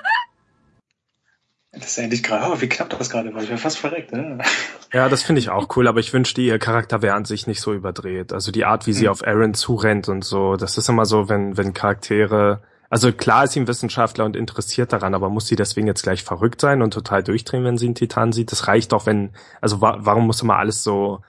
Das 1.71 1.91
ist 1.91 1.97
endlich 1.99 2.23
gerade, 2.23 2.51
oh, 2.51 2.59
wie 2.59 2.69
knapp 2.69 2.89
das 2.89 3.09
gerade 3.09 3.31
war. 3.35 3.43
Ich 3.43 3.49
wäre 3.49 3.59
fast 3.59 3.77
verreckt, 3.77 4.11
ne? 4.11 4.39
Ja, 4.93 5.09
das 5.09 5.23
finde 5.23 5.39
ich 5.39 5.49
auch 5.49 5.75
cool, 5.75 5.87
aber 5.87 5.99
ich 5.99 6.13
wünschte, 6.13 6.41
ihr 6.41 6.59
Charakter 6.59 7.01
wäre 7.01 7.15
an 7.15 7.25
sich 7.25 7.45
nicht 7.45 7.61
so 7.61 7.73
überdreht. 7.73 8.31
Also 8.31 8.51
die 8.51 8.65
Art, 8.65 8.87
wie 8.87 8.93
sie 8.93 9.05
mhm. 9.05 9.11
auf 9.11 9.27
Aaron 9.27 9.53
zurennt 9.53 10.07
und 10.07 10.23
so, 10.23 10.55
das 10.55 10.77
ist 10.77 10.87
immer 10.87 11.05
so, 11.05 11.27
wenn, 11.29 11.57
wenn 11.57 11.73
Charaktere, 11.73 12.61
also 12.89 13.11
klar 13.11 13.43
ist 13.43 13.53
sie 13.53 13.59
ein 13.59 13.67
Wissenschaftler 13.67 14.23
und 14.23 14.35
interessiert 14.35 14.93
daran, 14.93 15.13
aber 15.13 15.29
muss 15.29 15.47
sie 15.47 15.57
deswegen 15.57 15.87
jetzt 15.87 16.03
gleich 16.03 16.23
verrückt 16.23 16.61
sein 16.61 16.81
und 16.81 16.93
total 16.93 17.21
durchdrehen, 17.21 17.65
wenn 17.65 17.77
sie 17.77 17.87
einen 17.87 17.95
Titan 17.95 18.31
sieht? 18.31 18.51
Das 18.51 18.67
reicht 18.67 18.93
doch, 18.93 19.05
wenn, 19.05 19.31
also 19.59 19.81
wa 19.81 19.97
warum 19.99 20.25
muss 20.25 20.41
immer 20.41 20.57
alles 20.57 20.83
so 20.83 21.21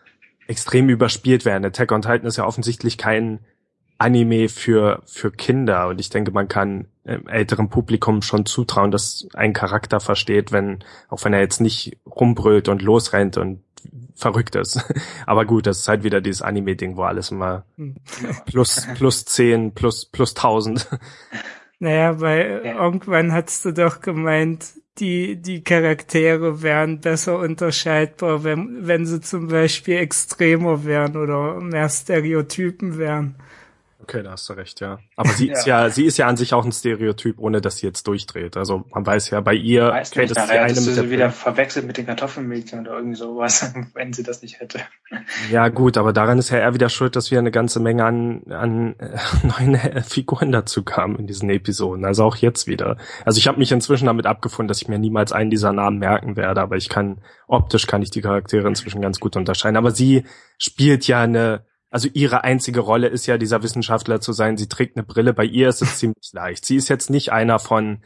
extrem 0.46 0.88
überspielt 0.88 1.44
werden? 1.44 1.64
Attack 1.64 1.90
on 1.90 2.02
Titan 2.02 2.26
ist 2.26 2.36
ja 2.36 2.46
offensichtlich 2.46 2.96
kein 2.96 3.40
Anime 3.98 4.48
für, 4.48 5.02
für 5.04 5.30
Kinder 5.30 5.88
und 5.88 6.00
ich 6.00 6.08
denke, 6.08 6.30
man 6.30 6.48
kann 6.48 6.86
älterem 7.26 7.68
Publikum 7.68 8.22
schon 8.22 8.46
zutrauen, 8.46 8.90
dass 8.90 9.26
ein 9.34 9.52
Charakter 9.52 9.98
versteht, 9.98 10.52
wenn, 10.52 10.84
auch 11.08 11.24
wenn 11.24 11.32
er 11.32 11.40
jetzt 11.40 11.60
nicht 11.60 11.96
rumbrüllt 12.06 12.68
und 12.68 12.82
losrennt 12.82 13.36
und 13.36 13.62
verrückt 14.14 14.56
ist. 14.56 14.84
Aber 15.26 15.44
gut, 15.44 15.66
das 15.66 15.80
ist 15.80 15.88
halt 15.88 16.04
wieder 16.04 16.20
dieses 16.20 16.42
Anime-Ding, 16.42 16.96
wo 16.96 17.02
alles 17.02 17.30
immer 17.30 17.64
hm. 17.76 17.96
plus, 18.46 18.86
plus 18.94 19.24
zehn, 19.24 19.72
plus, 19.72 20.06
plus 20.06 20.34
tausend. 20.34 20.88
Naja, 21.78 22.20
weil 22.20 22.62
ja. 22.64 22.84
irgendwann 22.84 23.32
hast 23.32 23.64
du 23.64 23.72
doch 23.72 24.00
gemeint, 24.00 24.66
die, 24.98 25.36
die 25.36 25.62
Charaktere 25.62 26.62
wären 26.62 27.00
besser 27.00 27.38
unterscheidbar, 27.38 28.42
wenn, 28.42 28.86
wenn 28.86 29.06
sie 29.06 29.20
zum 29.20 29.48
Beispiel 29.48 29.96
extremer 29.96 30.84
wären 30.84 31.16
oder 31.16 31.60
mehr 31.60 31.88
Stereotypen 31.88 32.98
wären. 32.98 33.36
Okay, 34.08 34.22
da 34.22 34.30
hast 34.30 34.48
du 34.48 34.54
recht, 34.54 34.80
ja. 34.80 35.00
Aber 35.16 35.28
sie 35.28 35.48
ist 35.50 35.66
ja, 35.66 35.90
sie 35.90 36.06
ist 36.06 36.16
ja 36.16 36.26
an 36.26 36.38
sich 36.38 36.54
auch 36.54 36.64
ein 36.64 36.72
Stereotyp, 36.72 37.38
ohne 37.38 37.60
dass 37.60 37.76
sie 37.76 37.86
jetzt 37.86 38.06
durchdreht. 38.06 38.56
Also 38.56 38.84
man 38.90 39.04
weiß 39.04 39.28
ja, 39.28 39.42
bei 39.42 39.52
ihr 39.52 39.88
weiß 39.88 40.12
Kate 40.12 40.32
ist 40.32 40.36
die 40.36 40.40
eine 40.40 40.72
mit 40.72 40.82
sie 40.82 41.10
wieder 41.10 41.30
verwechselt 41.30 41.86
mit 41.86 41.98
den 41.98 42.06
Kartoffelmädchen 42.06 42.80
oder 42.80 42.94
irgendwie 42.94 43.16
sowas, 43.16 43.74
wenn 43.94 44.14
sie 44.14 44.22
das 44.22 44.40
nicht 44.40 44.60
hätte. 44.60 44.80
Ja, 45.50 45.68
gut, 45.68 45.98
aber 45.98 46.14
daran 46.14 46.38
ist 46.38 46.48
ja 46.48 46.56
eher 46.56 46.72
wieder 46.72 46.88
schuld, 46.88 47.16
dass 47.16 47.30
wir 47.30 47.38
eine 47.38 47.50
ganze 47.50 47.80
Menge 47.80 48.06
an, 48.06 48.44
an 48.48 48.94
äh, 48.98 49.18
neuen 49.46 49.74
äh, 49.74 50.02
Figuren 50.02 50.52
dazu 50.52 50.84
kamen 50.84 51.16
in 51.16 51.26
diesen 51.26 51.50
Episoden. 51.50 52.06
Also 52.06 52.24
auch 52.24 52.36
jetzt 52.36 52.66
wieder. 52.66 52.96
Also 53.26 53.36
ich 53.36 53.46
habe 53.46 53.58
mich 53.58 53.72
inzwischen 53.72 54.06
damit 54.06 54.24
abgefunden, 54.24 54.68
dass 54.68 54.80
ich 54.80 54.88
mir 54.88 54.98
niemals 54.98 55.32
einen 55.32 55.50
dieser 55.50 55.74
Namen 55.74 55.98
merken 55.98 56.36
werde, 56.36 56.62
aber 56.62 56.76
ich 56.76 56.88
kann 56.88 57.20
optisch 57.46 57.86
kann 57.86 58.00
ich 58.00 58.10
die 58.10 58.22
Charaktere 58.22 58.68
inzwischen 58.68 59.02
ganz 59.02 59.20
gut 59.20 59.36
unterscheiden. 59.36 59.76
Aber 59.76 59.90
sie 59.90 60.24
spielt 60.56 61.06
ja 61.06 61.20
eine 61.20 61.67
also 61.90 62.08
ihre 62.12 62.44
einzige 62.44 62.80
Rolle 62.80 63.08
ist 63.08 63.26
ja 63.26 63.38
dieser 63.38 63.62
Wissenschaftler 63.62 64.20
zu 64.20 64.32
sein. 64.32 64.56
Sie 64.56 64.68
trägt 64.68 64.96
eine 64.96 65.04
Brille. 65.04 65.32
Bei 65.34 65.44
ihr 65.44 65.68
ist 65.68 65.82
es 65.82 65.98
ziemlich 65.98 66.30
leicht. 66.32 66.64
Sie 66.64 66.76
ist 66.76 66.88
jetzt 66.88 67.10
nicht 67.10 67.32
einer 67.32 67.58
von 67.58 68.02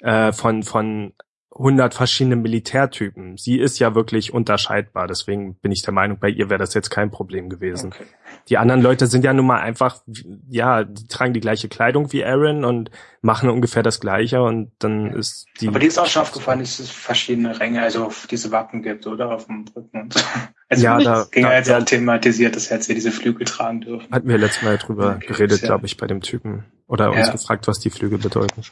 äh, 0.00 0.32
von 0.32 0.62
von 0.62 1.14
100 1.58 1.92
verschiedenen 1.92 2.40
Militärtypen. 2.40 3.36
Sie 3.36 3.58
ist 3.58 3.78
ja 3.80 3.94
wirklich 3.94 4.32
unterscheidbar. 4.32 5.08
Deswegen 5.08 5.56
bin 5.56 5.72
ich 5.72 5.82
der 5.82 5.92
Meinung, 5.92 6.18
bei 6.20 6.28
ihr 6.28 6.48
wäre 6.50 6.58
das 6.58 6.72
jetzt 6.72 6.90
kein 6.90 7.10
Problem 7.10 7.48
gewesen. 7.48 7.92
Okay. 7.92 8.04
Die 8.48 8.58
anderen 8.58 8.80
Leute 8.80 9.08
sind 9.08 9.24
ja 9.24 9.32
nun 9.32 9.46
mal 9.46 9.60
einfach, 9.60 10.02
ja, 10.48 10.84
die 10.84 11.08
tragen 11.08 11.34
die 11.34 11.40
gleiche 11.40 11.68
Kleidung 11.68 12.12
wie 12.12 12.24
Aaron 12.24 12.64
und 12.64 12.90
machen 13.20 13.50
ungefähr 13.50 13.82
das 13.82 13.98
Gleiche 13.98 14.42
und 14.42 14.70
dann 14.78 15.12
ist 15.12 15.46
die. 15.60 15.68
Aber 15.68 15.80
die 15.80 15.86
ist 15.86 15.98
auch 15.98 16.06
schon 16.06 16.22
aufgefallen, 16.22 16.60
dass 16.60 16.78
es 16.78 16.90
verschiedene 16.90 17.58
Ränge, 17.58 17.82
also 17.82 18.10
diese 18.30 18.52
Wappen 18.52 18.82
gibt, 18.82 19.06
oder? 19.06 19.34
Auf 19.34 19.46
dem 19.46 19.64
Rücken 19.74 20.02
und 20.02 20.14
so. 20.14 20.20
Also 20.70 20.84
ja, 20.84 20.98
da 20.98 21.26
ging 21.30 21.44
ja 21.44 21.54
jetzt 21.54 21.72
auch 21.72 21.82
thematisiert, 21.82 22.54
dass 22.54 22.68
jetzt 22.68 22.84
hier 22.84 22.94
diese 22.94 23.10
Flügel 23.10 23.46
tragen 23.46 23.80
dürfen. 23.80 24.12
Hatten 24.12 24.28
wir 24.28 24.36
letztes 24.36 24.62
Mal 24.62 24.76
drüber 24.76 25.14
okay, 25.16 25.28
geredet, 25.28 25.62
ja. 25.62 25.66
glaube 25.66 25.86
ich, 25.86 25.96
bei 25.96 26.06
dem 26.06 26.20
Typen. 26.20 26.66
Oder 26.86 27.08
uns 27.10 27.26
ja. 27.26 27.32
gefragt, 27.32 27.66
was 27.66 27.78
die 27.78 27.88
Flügel 27.88 28.18
bedeuten. 28.18 28.62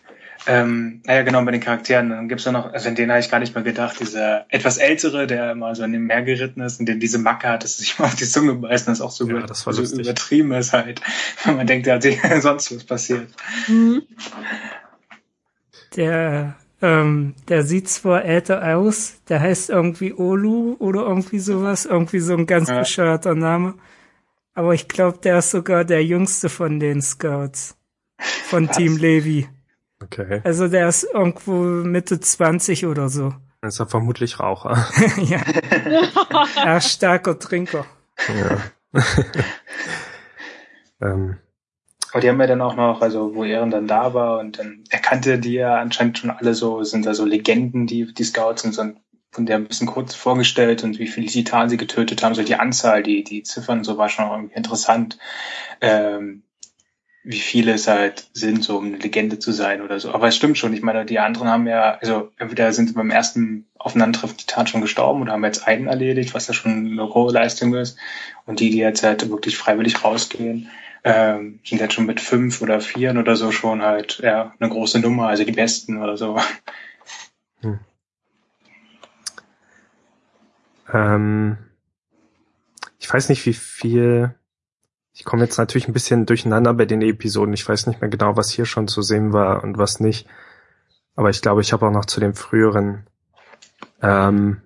Ähm, 0.48 1.02
naja, 1.04 1.22
genau, 1.22 1.44
bei 1.44 1.50
den 1.50 1.60
Charakteren. 1.60 2.10
Dann 2.10 2.28
gibt's 2.28 2.44
ja 2.44 2.52
noch, 2.52 2.72
also 2.72 2.88
in 2.88 2.94
den 2.94 3.10
habe 3.10 3.18
ich 3.18 3.30
gar 3.30 3.40
nicht 3.40 3.54
mehr 3.54 3.64
gedacht, 3.64 3.98
dieser 3.98 4.46
etwas 4.48 4.78
ältere, 4.78 5.26
der 5.26 5.52
immer 5.52 5.74
so 5.74 5.82
in 5.82 5.92
dem 5.92 6.06
Meer 6.06 6.22
geritten 6.22 6.60
ist 6.60 6.78
und 6.78 6.86
der 6.86 6.96
diese 6.96 7.18
Macke 7.18 7.48
hat, 7.48 7.64
dass 7.64 7.76
er 7.76 7.80
sich 7.80 7.98
mal 7.98 8.06
auf 8.06 8.14
die 8.14 8.26
Zunge 8.26 8.54
beißt, 8.54 8.86
das 8.86 9.00
auch 9.00 9.10
so, 9.10 9.28
ja, 9.28 9.40
das 9.42 9.60
so 9.60 9.82
übertrieben 9.82 10.52
ist 10.52 10.72
halt. 10.72 11.00
Wenn 11.44 11.56
man 11.56 11.66
denkt, 11.66 11.86
da 11.86 11.94
hat 11.94 12.02
sich 12.02 12.20
sonst 12.40 12.74
was 12.74 12.84
passiert. 12.84 13.28
Mhm. 13.66 14.02
Der, 15.96 16.54
ähm, 16.80 17.34
der 17.48 17.64
sieht 17.64 17.88
zwar 17.88 18.24
älter 18.24 18.76
aus, 18.76 19.16
der 19.28 19.40
heißt 19.40 19.70
irgendwie 19.70 20.12
Olu 20.12 20.76
oder 20.78 21.02
irgendwie 21.02 21.40
sowas, 21.40 21.86
irgendwie 21.86 22.20
so 22.20 22.34
ein 22.34 22.46
ganz 22.46 22.68
ja. 22.68 22.78
bescheuerter 22.78 23.34
Name. 23.34 23.74
Aber 24.54 24.74
ich 24.74 24.86
glaube, 24.86 25.18
der 25.18 25.38
ist 25.38 25.50
sogar 25.50 25.84
der 25.84 26.04
jüngste 26.04 26.48
von 26.48 26.78
den 26.78 27.02
Scouts. 27.02 27.76
Von 28.18 28.68
was? 28.68 28.76
Team 28.76 28.96
Levi. 28.96 29.48
Okay. 30.06 30.40
Also 30.44 30.68
der 30.68 30.88
ist 30.88 31.04
irgendwo 31.04 31.52
Mitte 31.52 32.20
20 32.20 32.86
oder 32.86 33.08
so. 33.08 33.34
Das 33.60 33.74
ist 33.74 33.80
er 33.80 33.86
vermutlich 33.86 34.38
Raucher. 34.38 34.86
ja. 35.22 35.40
er 36.64 36.76
ist 36.76 36.90
starker 36.90 37.38
Trinker. 37.38 37.84
Ja. 38.28 39.02
ähm. 41.02 41.38
Aber 42.12 42.20
die 42.20 42.28
haben 42.28 42.40
ja 42.40 42.46
dann 42.46 42.62
auch 42.62 42.76
noch, 42.76 43.02
also 43.02 43.34
wo 43.34 43.44
Ehren 43.44 43.70
dann 43.70 43.88
da 43.88 44.14
war 44.14 44.38
und 44.38 44.58
dann 44.58 44.84
erkannte 44.88 45.38
die 45.38 45.54
ja 45.54 45.78
anscheinend 45.78 46.18
schon 46.18 46.30
alle 46.30 46.54
so, 46.54 46.82
sind 46.84 47.04
da 47.04 47.12
so 47.12 47.24
Legenden, 47.24 47.86
die, 47.86 48.14
die 48.14 48.24
Scouts 48.24 48.62
sind 48.62 48.74
so 48.74 48.84
von 49.32 49.44
der 49.44 49.56
ein 49.56 49.66
bisschen 49.66 49.86
kurz 49.86 50.14
vorgestellt 50.14 50.82
und 50.82 50.98
wie 50.98 51.08
viele 51.08 51.26
Titanen 51.26 51.68
sie 51.68 51.76
getötet 51.76 52.22
haben, 52.22 52.34
so 52.34 52.42
die 52.42 52.54
Anzahl, 52.54 53.02
die, 53.02 53.22
die 53.22 53.42
Ziffern, 53.42 53.84
so 53.84 53.98
war 53.98 54.08
schon 54.08 54.30
irgendwie 54.30 54.54
interessant. 54.54 55.18
Ähm, 55.82 56.42
wie 57.26 57.40
viele 57.40 57.72
es 57.72 57.88
halt 57.88 58.28
sind, 58.34 58.62
so 58.62 58.78
um 58.78 58.86
eine 58.86 58.98
Legende 58.98 59.40
zu 59.40 59.50
sein 59.50 59.82
oder 59.82 59.98
so. 59.98 60.14
Aber 60.14 60.28
es 60.28 60.36
stimmt 60.36 60.58
schon. 60.58 60.72
Ich 60.72 60.82
meine, 60.82 61.04
die 61.04 61.18
anderen 61.18 61.48
haben 61.48 61.66
ja, 61.66 61.98
also 62.00 62.30
entweder 62.36 62.72
sind 62.72 62.94
beim 62.94 63.10
ersten 63.10 63.66
Aufeinandertreffen 63.78 64.36
Titan 64.36 64.68
schon 64.68 64.80
gestorben 64.80 65.22
oder 65.22 65.32
haben 65.32 65.44
jetzt 65.44 65.66
einen 65.66 65.88
erledigt, 65.88 66.34
was 66.34 66.46
ja 66.46 66.54
schon 66.54 66.86
eine 66.92 67.12
hohe 67.12 67.32
Leistung 67.32 67.74
ist. 67.74 67.98
Und 68.44 68.60
die, 68.60 68.70
die 68.70 68.78
jetzt 68.78 69.02
halt 69.02 69.28
wirklich 69.28 69.58
freiwillig 69.58 70.04
rausgehen, 70.04 70.70
ähm, 71.02 71.58
sind 71.64 71.80
jetzt 71.80 71.94
schon 71.94 72.06
mit 72.06 72.20
fünf 72.20 72.62
oder 72.62 72.80
vieren 72.80 73.18
oder 73.18 73.34
so 73.34 73.50
schon 73.50 73.82
halt 73.82 74.20
ja 74.22 74.54
eine 74.60 74.70
große 74.70 75.00
Nummer, 75.00 75.26
also 75.26 75.42
die 75.42 75.50
besten 75.50 76.00
oder 76.00 76.16
so. 76.16 76.38
Hm. 77.62 77.80
Ähm, 80.92 81.58
ich 83.00 83.12
weiß 83.12 83.30
nicht, 83.30 83.44
wie 83.46 83.52
viel 83.52 84.35
ich 85.16 85.24
komme 85.24 85.44
jetzt 85.44 85.56
natürlich 85.56 85.88
ein 85.88 85.94
bisschen 85.94 86.26
durcheinander 86.26 86.74
bei 86.74 86.84
den 86.84 87.00
Episoden. 87.00 87.54
Ich 87.54 87.66
weiß 87.66 87.86
nicht 87.86 88.02
mehr 88.02 88.10
genau, 88.10 88.36
was 88.36 88.50
hier 88.50 88.66
schon 88.66 88.86
zu 88.86 89.00
sehen 89.00 89.32
war 89.32 89.64
und 89.64 89.78
was 89.78 89.98
nicht. 89.98 90.28
Aber 91.14 91.30
ich 91.30 91.40
glaube, 91.40 91.62
ich 91.62 91.72
habe 91.72 91.86
auch 91.86 91.90
noch 91.90 92.04
zu 92.04 92.20
den 92.20 92.34
früheren. 92.34 93.06
Ähm, 94.02 94.60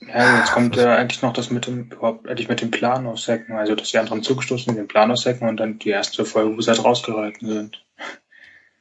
ja, 0.00 0.38
jetzt 0.38 0.52
kommt 0.52 0.76
ja 0.76 0.94
eigentlich 0.94 1.22
noch 1.22 1.32
das 1.32 1.50
mit 1.50 1.66
dem, 1.66 1.84
überhaupt 1.84 2.28
eigentlich 2.28 2.50
mit 2.50 2.60
dem 2.60 2.70
Plan 2.70 3.06
aussecken. 3.06 3.56
Also, 3.56 3.74
dass 3.74 3.92
die 3.92 3.98
anderen 3.98 4.22
zugestoßen 4.22 4.66
sind, 4.66 4.76
den 4.76 4.88
Plan 4.88 5.10
aussecken 5.10 5.48
und 5.48 5.58
dann 5.58 5.78
die 5.78 5.88
erste 5.88 6.26
Folge, 6.26 6.54
wo 6.54 6.60
sie 6.60 6.68
halt 6.68 6.84
rausgehalten 6.84 7.48
sind. 7.48 7.82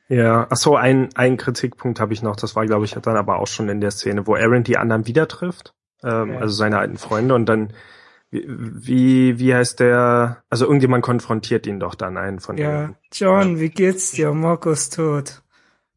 Ja, 0.10 0.46
ach 0.50 0.58
so, 0.58 0.76
ein, 0.76 1.08
ein 1.16 1.38
Kritikpunkt 1.38 2.02
habe 2.02 2.12
ich 2.12 2.22
noch. 2.22 2.36
Das 2.36 2.54
war, 2.58 2.66
glaube 2.66 2.84
ich, 2.84 2.92
dann 2.92 3.16
aber 3.16 3.40
auch 3.40 3.48
schon 3.48 3.70
in 3.70 3.80
der 3.80 3.92
Szene, 3.92 4.28
wo 4.28 4.36
Aaron 4.36 4.66
die 4.66 4.78
anderen 4.78 5.08
wieder 5.08 5.30
trifft. 5.30 5.74
Ähm, 6.04 6.34
ja. 6.34 6.40
Also 6.40 6.54
seine 6.54 6.80
alten 6.80 6.98
Freunde 6.98 7.34
und 7.34 7.46
dann 7.46 7.72
wie, 8.48 9.40
wie 9.40 9.54
heißt 9.54 9.80
der? 9.80 10.44
Also 10.50 10.66
irgendjemand 10.66 11.04
konfrontiert 11.04 11.68
ihn 11.68 11.80
doch 11.80 11.96
dann 11.96 12.18
einen 12.18 12.40
von 12.40 12.58
Ja, 12.58 12.88
denen. 12.88 12.96
John, 13.12 13.60
wie 13.60 13.70
geht's 13.70 14.12
dir? 14.12 14.34
Markus 14.34 14.90
tot. 14.90 15.42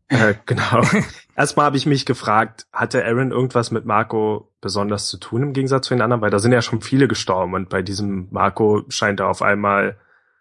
Äh, 0.09 0.35
genau. 0.47 0.83
Erstmal 1.37 1.67
habe 1.67 1.77
ich 1.77 1.87
mich 1.87 2.07
gefragt, 2.07 2.67
hatte 2.73 3.05
Aaron 3.05 3.31
irgendwas 3.31 3.71
mit 3.71 3.85
Marco 3.85 4.51
besonders 4.61 5.07
zu 5.07 5.19
tun 5.19 5.43
im 5.43 5.53
Gegensatz 5.53 5.87
zu 5.87 5.95
den 5.95 6.03
anderen? 6.03 6.23
Weil 6.23 6.31
da 6.31 6.39
sind 6.39 6.53
ja 6.53 6.63
schon 6.63 6.81
viele 6.81 7.09
gestorben 7.09 7.55
und 7.55 7.69
bei 7.69 7.83
diesem 7.83 8.29
Marco 8.31 8.85
scheint 8.89 9.21
er 9.21 9.29
auf 9.29 9.43
einmal, 9.43 9.99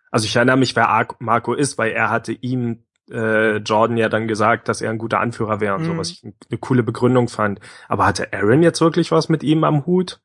also 0.09 0.25
ich 0.25 0.35
erinnere 0.35 0.57
mich, 0.57 0.75
wer 0.75 1.07
Marco 1.19 1.53
ist, 1.53 1.77
weil 1.77 1.91
er 1.91 2.09
hatte 2.09 2.31
ihm 2.31 2.83
äh, 3.11 3.57
Jordan 3.57 3.97
ja 3.97 4.09
dann 4.09 4.27
gesagt, 4.27 4.67
dass 4.67 4.81
er 4.81 4.89
ein 4.89 4.97
guter 4.97 5.19
Anführer 5.19 5.59
wäre 5.59 5.75
und 5.75 5.83
mhm. 5.83 5.85
so, 5.85 5.97
was 5.97 6.11
ich 6.11 6.23
eine 6.23 6.57
coole 6.59 6.83
Begründung 6.83 7.27
fand. 7.27 7.59
Aber 7.87 8.05
hatte 8.05 8.33
Aaron 8.33 8.63
jetzt 8.63 8.81
wirklich 8.81 9.11
was 9.11 9.29
mit 9.29 9.43
ihm 9.43 9.63
am 9.63 9.85
Hut? 9.85 10.21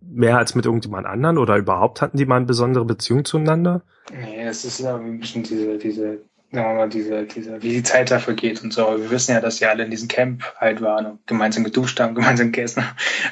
Mehr 0.00 0.38
als 0.38 0.54
mit 0.54 0.64
irgendjemand 0.64 1.06
anderen 1.06 1.38
oder 1.38 1.56
überhaupt 1.56 2.00
hatten 2.02 2.16
die 2.16 2.26
mal 2.26 2.36
eine 2.36 2.46
besondere 2.46 2.84
Beziehung 2.84 3.24
zueinander? 3.24 3.82
Nee, 4.12 4.44
es 4.44 4.64
ist 4.64 4.80
ja 4.80 4.96
ein 4.96 5.20
bisschen 5.20 5.42
diese, 5.42 5.78
diese, 5.78 6.22
sagen 6.50 6.68
wir 6.68 6.74
mal, 6.74 6.88
diese, 6.88 7.24
diese, 7.24 7.62
wie 7.62 7.70
die 7.70 7.82
Zeit 7.82 8.10
dafür 8.10 8.34
geht 8.34 8.62
und 8.62 8.72
so. 8.72 8.82
Wir 8.98 9.10
wissen 9.10 9.32
ja, 9.32 9.40
dass 9.40 9.58
sie 9.58 9.66
alle 9.66 9.84
in 9.84 9.90
diesem 9.90 10.08
Camp 10.08 10.42
halt 10.56 10.80
waren 10.80 11.06
und 11.06 11.26
gemeinsam 11.26 11.64
geduscht 11.64 12.00
haben, 12.00 12.14
gemeinsam 12.16 12.52
gegessen. 12.52 12.84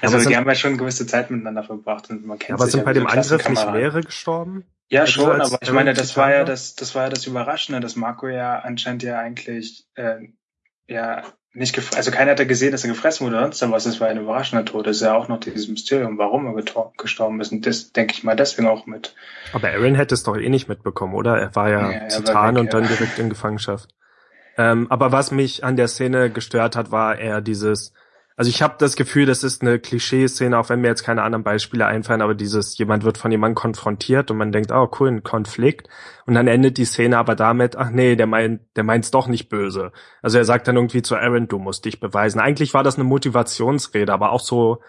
Also 0.02 0.28
die 0.28 0.36
haben 0.36 0.48
ja 0.48 0.54
schon 0.54 0.78
gewisse 0.78 1.06
Zeit 1.06 1.30
miteinander 1.30 1.64
verbracht 1.64 2.10
und 2.10 2.26
man 2.26 2.38
kennt 2.38 2.58
Aber 2.58 2.68
sind 2.68 2.80
ja 2.80 2.84
bei 2.84 2.92
dem 2.92 3.06
Angriff 3.06 3.48
nicht 3.48 3.70
mehrere 3.72 4.02
gestorben? 4.02 4.64
Ja, 4.90 5.02
also 5.02 5.12
schon, 5.12 5.40
aber 5.40 5.58
ich 5.60 5.72
meine, 5.72 5.92
das 5.92 6.16
war 6.16 6.32
ja 6.32 6.44
das, 6.44 6.74
das 6.74 6.94
war 6.94 7.04
ja 7.04 7.08
das 7.10 7.26
Überraschende, 7.26 7.80
dass 7.80 7.96
Marco 7.96 8.26
ja 8.28 8.58
anscheinend 8.60 9.02
ja 9.02 9.18
eigentlich 9.18 9.86
äh, 9.96 10.28
ja 10.86 11.24
nicht 11.58 11.96
also 11.96 12.10
keiner 12.10 12.32
hat 12.32 12.38
ja 12.38 12.44
gesehen, 12.44 12.72
dass 12.72 12.84
er 12.84 12.90
gefressen 12.90 13.26
wurde 13.26 13.36
oder 13.36 13.52
sonst 13.52 13.72
was. 13.72 13.84
Das 13.84 14.00
war 14.00 14.08
ein 14.08 14.18
überraschender 14.18 14.64
Tod. 14.64 14.86
Das 14.86 14.96
ist 14.96 15.02
ja 15.02 15.14
auch 15.14 15.28
noch 15.28 15.40
dieses 15.40 15.68
Mysterium, 15.68 16.18
warum 16.18 16.46
er 16.46 16.62
gestorben 16.96 17.40
ist. 17.40 17.52
Und 17.52 17.66
das 17.66 17.92
denke 17.92 18.14
ich 18.14 18.24
mal 18.24 18.36
deswegen 18.36 18.68
auch 18.68 18.86
mit. 18.86 19.14
Aber 19.52 19.68
Aaron 19.68 19.94
hätte 19.94 20.14
es 20.14 20.22
doch 20.22 20.36
eh 20.36 20.48
nicht 20.48 20.68
mitbekommen, 20.68 21.14
oder? 21.14 21.36
Er 21.38 21.54
war 21.54 21.70
ja, 21.70 21.90
ja 21.90 22.08
Titan 22.08 22.54
weg, 22.54 22.60
und 22.60 22.74
dann 22.74 22.86
direkt 22.86 23.18
in 23.18 23.28
Gefangenschaft. 23.28 23.90
Ähm, 24.56 24.86
aber 24.90 25.12
was 25.12 25.30
mich 25.30 25.64
an 25.64 25.76
der 25.76 25.88
Szene 25.88 26.30
gestört 26.30 26.76
hat, 26.76 26.90
war 26.90 27.18
eher 27.18 27.40
dieses, 27.40 27.92
Also 28.38 28.50
ich 28.50 28.62
habe 28.62 28.76
das 28.78 28.94
Gefühl, 28.94 29.26
das 29.26 29.42
ist 29.42 29.62
eine 29.62 29.80
Klischee-Szene, 29.80 30.56
auch 30.56 30.68
wenn 30.68 30.80
mir 30.80 30.86
jetzt 30.86 31.02
keine 31.02 31.22
anderen 31.22 31.42
Beispiele 31.42 31.86
einfallen, 31.86 32.22
aber 32.22 32.36
dieses, 32.36 32.78
jemand 32.78 33.02
wird 33.02 33.18
von 33.18 33.32
jemandem 33.32 33.56
konfrontiert 33.56 34.30
und 34.30 34.36
man 34.36 34.52
denkt, 34.52 34.70
oh 34.70 34.88
cool, 35.00 35.08
ein 35.08 35.24
Konflikt. 35.24 35.88
Und 36.24 36.34
dann 36.34 36.46
endet 36.46 36.78
die 36.78 36.84
Szene 36.84 37.18
aber 37.18 37.34
damit, 37.34 37.74
ach 37.74 37.90
nee, 37.90 38.14
der 38.14 38.28
meint, 38.28 38.60
der 38.76 38.84
meint's 38.84 39.10
doch 39.10 39.26
nicht 39.26 39.48
böse. 39.48 39.90
Also 40.22 40.38
er 40.38 40.44
sagt 40.44 40.68
dann 40.68 40.76
irgendwie 40.76 41.02
zu 41.02 41.16
Aaron, 41.16 41.48
du 41.48 41.58
musst 41.58 41.84
dich 41.84 41.98
beweisen. 41.98 42.38
Eigentlich 42.38 42.74
war 42.74 42.84
das 42.84 42.94
eine 42.94 43.02
Motivationsrede, 43.02 44.12
aber 44.12 44.30
auch 44.30 44.40
so 44.40 44.82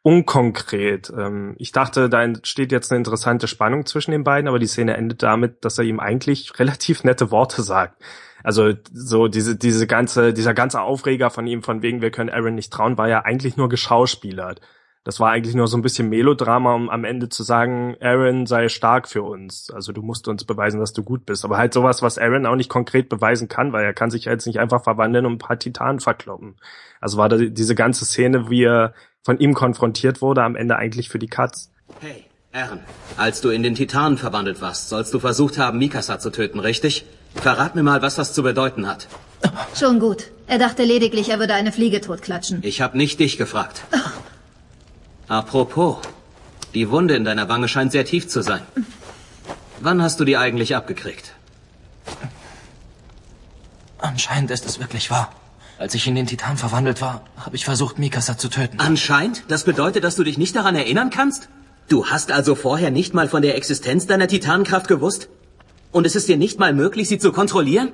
unkonkret. 0.00 1.12
Ähm, 1.14 1.56
ich 1.58 1.72
dachte, 1.72 2.08
da 2.08 2.22
entsteht 2.22 2.72
jetzt 2.72 2.90
eine 2.90 2.98
interessante 2.98 3.46
Spannung 3.46 3.84
zwischen 3.84 4.12
den 4.12 4.24
beiden, 4.24 4.48
aber 4.48 4.58
die 4.58 4.66
Szene 4.66 4.96
endet 4.96 5.22
damit, 5.22 5.66
dass 5.66 5.76
er 5.76 5.84
ihm 5.84 6.00
eigentlich 6.00 6.52
relativ 6.58 7.04
nette 7.04 7.30
Worte 7.30 7.60
sagt. 7.62 8.02
Also 8.42 8.72
so 8.92 9.28
diese 9.28 9.56
diese 9.56 9.86
ganze 9.86 10.32
dieser 10.32 10.54
ganze 10.54 10.80
Aufreger 10.80 11.30
von 11.30 11.46
ihm 11.46 11.62
von 11.62 11.82
wegen 11.82 12.02
wir 12.02 12.10
können 12.10 12.30
Aaron 12.30 12.54
nicht 12.54 12.72
trauen 12.72 12.98
war 12.98 13.08
ja 13.08 13.24
eigentlich 13.24 13.56
nur 13.56 13.68
geschauspielert. 13.68 14.60
Das 15.02 15.18
war 15.18 15.30
eigentlich 15.30 15.54
nur 15.54 15.66
so 15.66 15.78
ein 15.78 15.82
bisschen 15.82 16.10
Melodrama, 16.10 16.74
um 16.74 16.90
am 16.90 17.04
Ende 17.04 17.30
zu 17.30 17.42
sagen, 17.42 17.96
Aaron 18.02 18.44
sei 18.44 18.68
stark 18.68 19.08
für 19.08 19.22
uns. 19.22 19.70
Also 19.70 19.92
du 19.92 20.02
musst 20.02 20.28
uns 20.28 20.44
beweisen, 20.44 20.78
dass 20.78 20.92
du 20.92 21.02
gut 21.02 21.24
bist. 21.24 21.42
Aber 21.44 21.56
halt 21.56 21.72
sowas, 21.72 22.02
was 22.02 22.18
Aaron 22.18 22.44
auch 22.44 22.54
nicht 22.54 22.68
konkret 22.68 23.08
beweisen 23.08 23.48
kann, 23.48 23.72
weil 23.72 23.84
er 23.84 23.94
kann 23.94 24.10
sich 24.10 24.26
jetzt 24.26 24.46
nicht 24.46 24.60
einfach 24.60 24.84
verwandeln 24.84 25.24
und 25.24 25.32
ein 25.34 25.38
paar 25.38 25.58
Titanen 25.58 26.00
verkloppen. 26.00 26.56
Also 27.00 27.16
war 27.16 27.30
da 27.30 27.38
diese 27.38 27.74
ganze 27.74 28.04
Szene, 28.04 28.50
wie 28.50 28.64
er 28.64 28.92
von 29.22 29.38
ihm 29.38 29.54
konfrontiert 29.54 30.20
wurde, 30.20 30.42
am 30.42 30.54
Ende 30.54 30.76
eigentlich 30.76 31.08
für 31.08 31.18
die 31.18 31.28
Katz. 31.28 31.69
Aaron, 32.52 32.80
als 33.16 33.40
du 33.40 33.50
in 33.50 33.62
den 33.62 33.76
Titanen 33.76 34.18
verwandelt 34.18 34.60
warst, 34.60 34.88
sollst 34.88 35.14
du 35.14 35.20
versucht 35.20 35.56
haben, 35.56 35.78
Mikasa 35.78 36.18
zu 36.18 36.30
töten, 36.30 36.58
richtig? 36.58 37.04
Verrat 37.36 37.76
mir 37.76 37.84
mal, 37.84 38.02
was 38.02 38.16
das 38.16 38.32
zu 38.32 38.42
bedeuten 38.42 38.88
hat. 38.88 39.06
Schon 39.78 40.00
gut. 40.00 40.24
Er 40.48 40.58
dachte 40.58 40.82
lediglich, 40.82 41.28
er 41.28 41.38
würde 41.38 41.54
eine 41.54 41.70
Fliege 41.70 42.00
totklatschen. 42.00 42.58
Ich 42.62 42.80
habe 42.80 42.98
nicht 42.98 43.20
dich 43.20 43.38
gefragt. 43.38 43.82
Apropos, 45.28 45.98
die 46.74 46.90
Wunde 46.90 47.14
in 47.14 47.24
deiner 47.24 47.48
Wange 47.48 47.68
scheint 47.68 47.92
sehr 47.92 48.04
tief 48.04 48.26
zu 48.26 48.42
sein. 48.42 48.62
Wann 49.78 50.02
hast 50.02 50.18
du 50.18 50.24
die 50.24 50.36
eigentlich 50.36 50.74
abgekriegt? 50.74 51.34
Anscheinend 53.98 54.50
ist 54.50 54.66
es 54.66 54.80
wirklich 54.80 55.08
wahr. 55.12 55.30
Als 55.78 55.94
ich 55.94 56.08
in 56.08 56.16
den 56.16 56.26
Titan 56.26 56.56
verwandelt 56.56 57.00
war, 57.00 57.22
habe 57.36 57.54
ich 57.54 57.64
versucht, 57.64 58.00
Mikasa 58.00 58.36
zu 58.36 58.48
töten. 58.48 58.80
Anscheinend? 58.80 59.44
Das 59.46 59.62
bedeutet, 59.62 60.02
dass 60.02 60.16
du 60.16 60.24
dich 60.24 60.36
nicht 60.36 60.56
daran 60.56 60.74
erinnern 60.74 61.10
kannst? 61.10 61.48
Du 61.90 62.06
hast 62.06 62.30
also 62.30 62.54
vorher 62.54 62.92
nicht 62.92 63.14
mal 63.14 63.28
von 63.28 63.42
der 63.42 63.56
Existenz 63.56 64.06
deiner 64.06 64.28
Titanenkraft 64.28 64.86
gewusst? 64.86 65.28
Und 65.90 66.06
es 66.06 66.14
ist 66.14 66.28
dir 66.28 66.36
nicht 66.36 66.60
mal 66.60 66.72
möglich, 66.72 67.08
sie 67.08 67.18
zu 67.18 67.32
kontrollieren? 67.32 67.88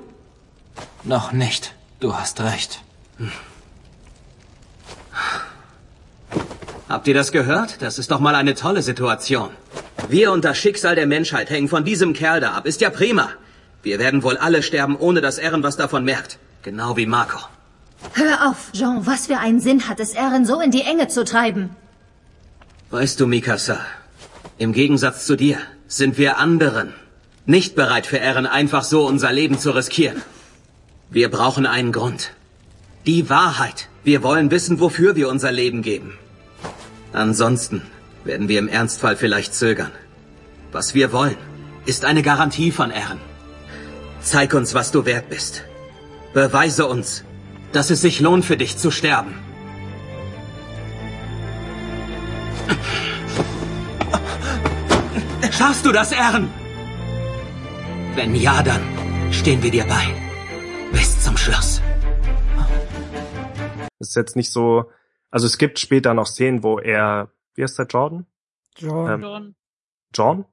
Noch 1.02 1.32
nicht. 1.32 1.74
Du 1.98 2.14
hast 2.14 2.42
recht. 2.42 2.82
Hm. 3.16 3.32
Habt 6.90 7.08
ihr 7.08 7.14
das 7.14 7.32
gehört? 7.32 7.80
Das 7.80 7.98
ist 7.98 8.10
doch 8.10 8.20
mal 8.20 8.34
eine 8.34 8.54
tolle 8.54 8.82
Situation. 8.82 9.48
Wir 10.10 10.30
und 10.30 10.44
das 10.44 10.58
Schicksal 10.58 10.94
der 10.94 11.06
Menschheit 11.06 11.48
hängen 11.48 11.68
von 11.68 11.86
diesem 11.86 12.12
Kerl 12.12 12.40
da 12.40 12.50
ab. 12.52 12.66
Ist 12.66 12.82
ja 12.82 12.90
prima. 12.90 13.30
Wir 13.82 13.98
werden 13.98 14.22
wohl 14.22 14.36
alle 14.36 14.62
sterben, 14.62 14.96
ohne 14.96 15.22
dass 15.22 15.38
Ehren 15.38 15.62
was 15.62 15.78
davon 15.78 16.04
merkt. 16.04 16.38
Genau 16.62 16.98
wie 16.98 17.06
Marco. 17.06 17.38
Hör 18.12 18.50
auf, 18.50 18.72
Jean. 18.72 19.06
Was 19.06 19.26
für 19.28 19.38
einen 19.38 19.60
Sinn 19.60 19.88
hat 19.88 20.00
es, 20.00 20.12
Ehren 20.12 20.44
so 20.44 20.60
in 20.60 20.70
die 20.70 20.82
Enge 20.82 21.08
zu 21.08 21.24
treiben? 21.24 21.74
Weißt 22.90 23.18
du, 23.18 23.26
Mikasa, 23.26 23.80
im 24.58 24.72
Gegensatz 24.72 25.26
zu 25.26 25.36
dir 25.36 25.58
sind 25.88 26.18
wir 26.18 26.38
anderen 26.38 26.94
nicht 27.44 27.74
bereit 27.74 28.06
für 28.06 28.18
Ehren 28.18 28.46
einfach 28.46 28.84
so 28.84 29.06
unser 29.06 29.32
Leben 29.32 29.58
zu 29.58 29.72
riskieren. 29.72 30.22
Wir 31.10 31.28
brauchen 31.28 31.66
einen 31.66 31.90
Grund. 31.90 32.32
Die 33.04 33.28
Wahrheit. 33.28 33.88
Wir 34.04 34.22
wollen 34.22 34.52
wissen, 34.52 34.78
wofür 34.78 35.16
wir 35.16 35.28
unser 35.28 35.50
Leben 35.50 35.82
geben. 35.82 36.16
Ansonsten 37.12 37.82
werden 38.24 38.48
wir 38.48 38.60
im 38.60 38.68
Ernstfall 38.68 39.16
vielleicht 39.16 39.54
zögern. 39.54 39.90
Was 40.70 40.94
wir 40.94 41.12
wollen, 41.12 41.36
ist 41.86 42.04
eine 42.04 42.22
Garantie 42.22 42.70
von 42.70 42.92
Ehren. 42.92 43.20
Zeig 44.20 44.54
uns, 44.54 44.74
was 44.74 44.92
du 44.92 45.04
wert 45.06 45.28
bist. 45.28 45.64
Beweise 46.34 46.86
uns, 46.86 47.24
dass 47.72 47.90
es 47.90 48.00
sich 48.00 48.20
lohnt 48.20 48.44
für 48.44 48.56
dich 48.56 48.76
zu 48.76 48.92
sterben. 48.92 49.45
Schaffst 55.52 55.86
du 55.86 55.92
das, 55.92 56.12
Ehren? 56.12 56.50
Wenn 58.14 58.34
ja, 58.34 58.62
dann 58.62 58.82
stehen 59.32 59.62
wir 59.62 59.70
dir 59.70 59.84
bei. 59.86 60.06
Bis 60.92 61.22
zum 61.22 61.36
Schluss. 61.36 61.82
Das 63.98 64.08
ist 64.10 64.16
jetzt 64.16 64.36
nicht 64.36 64.52
so, 64.52 64.90
also 65.30 65.46
es 65.46 65.58
gibt 65.58 65.78
später 65.78 66.14
noch 66.14 66.26
Szenen, 66.26 66.62
wo 66.62 66.78
er, 66.78 67.30
wie 67.54 67.62
heißt 67.62 67.78
der 67.78 67.86
Jordan? 67.86 68.26
John. 68.76 69.10
Ähm, 69.10 69.54
John. 70.14 70.44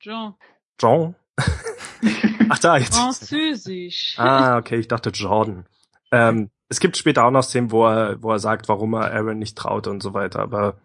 John? 0.00 0.34
John? 0.80 1.14
Ach 2.48 2.58
da, 2.58 2.76
jetzt. 2.78 2.96
Französisch. 2.96 4.14
Ah, 4.18 4.58
okay, 4.58 4.76
ich 4.76 4.88
dachte 4.88 5.10
Jordan. 5.10 5.66
Ähm, 6.10 6.50
es 6.68 6.80
gibt 6.80 6.96
später 6.96 7.24
auch 7.24 7.30
noch 7.30 7.42
Szenen, 7.42 7.70
wo 7.70 7.86
er, 7.86 8.22
wo 8.22 8.32
er 8.32 8.38
sagt, 8.38 8.68
warum 8.68 8.94
er 8.94 9.12
Aaron 9.12 9.38
nicht 9.38 9.56
traut 9.56 9.86
und 9.86 10.02
so 10.02 10.14
weiter, 10.14 10.40
aber 10.40 10.78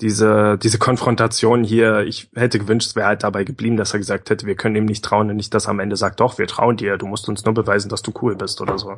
diese, 0.00 0.58
diese 0.58 0.78
Konfrontation 0.78 1.62
hier, 1.62 2.00
ich 2.00 2.28
hätte 2.34 2.58
gewünscht, 2.58 2.88
es 2.88 2.96
wäre 2.96 3.06
halt 3.06 3.22
dabei 3.22 3.44
geblieben, 3.44 3.76
dass 3.76 3.92
er 3.92 4.00
gesagt 4.00 4.28
hätte, 4.28 4.46
wir 4.46 4.56
können 4.56 4.76
ihm 4.76 4.86
nicht 4.86 5.04
trauen 5.04 5.30
und 5.30 5.36
nicht, 5.36 5.54
dass 5.54 5.66
er 5.66 5.70
am 5.70 5.80
Ende 5.80 5.96
sagt, 5.96 6.20
doch, 6.20 6.38
wir 6.38 6.46
trauen 6.46 6.76
dir, 6.76 6.98
du 6.98 7.06
musst 7.06 7.28
uns 7.28 7.44
nur 7.44 7.54
beweisen, 7.54 7.88
dass 7.88 8.02
du 8.02 8.12
cool 8.20 8.34
bist 8.34 8.60
oder 8.60 8.78
so. 8.78 8.96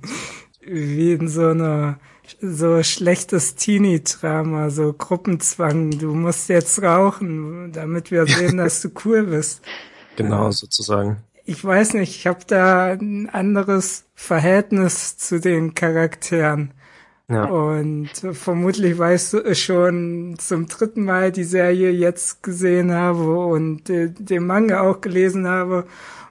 Wie 0.60 1.12
in 1.12 1.28
so 1.28 1.48
einer 1.48 1.98
so 2.40 2.82
schlechtes 2.82 3.54
Teenie-Drama, 3.54 4.70
so 4.70 4.92
Gruppenzwang, 4.92 5.96
du 5.96 6.12
musst 6.12 6.48
jetzt 6.48 6.82
rauchen, 6.82 7.70
damit 7.72 8.10
wir 8.10 8.26
sehen, 8.26 8.56
dass 8.56 8.82
du 8.82 8.90
cool 9.04 9.24
bist. 9.24 9.62
Genau, 10.16 10.50
sozusagen. 10.50 11.18
Ich 11.44 11.64
weiß 11.64 11.94
nicht, 11.94 12.16
ich 12.16 12.26
habe 12.26 12.40
da 12.44 12.86
ein 12.86 13.28
anderes 13.28 14.06
Verhältnis 14.14 15.16
zu 15.16 15.38
den 15.38 15.74
Charakteren. 15.74 16.72
Ja. 17.28 17.46
Und 17.46 18.10
vermutlich 18.32 18.96
weißt 18.96 19.32
du 19.32 19.54
schon 19.54 20.36
zum 20.38 20.68
dritten 20.68 21.04
Mal 21.04 21.32
die 21.32 21.44
Serie 21.44 21.90
jetzt 21.90 22.42
gesehen 22.42 22.92
habe 22.92 23.46
und 23.46 23.90
äh, 23.90 24.10
den 24.10 24.46
Manga 24.46 24.82
auch 24.82 25.00
gelesen 25.00 25.48
habe. 25.48 25.86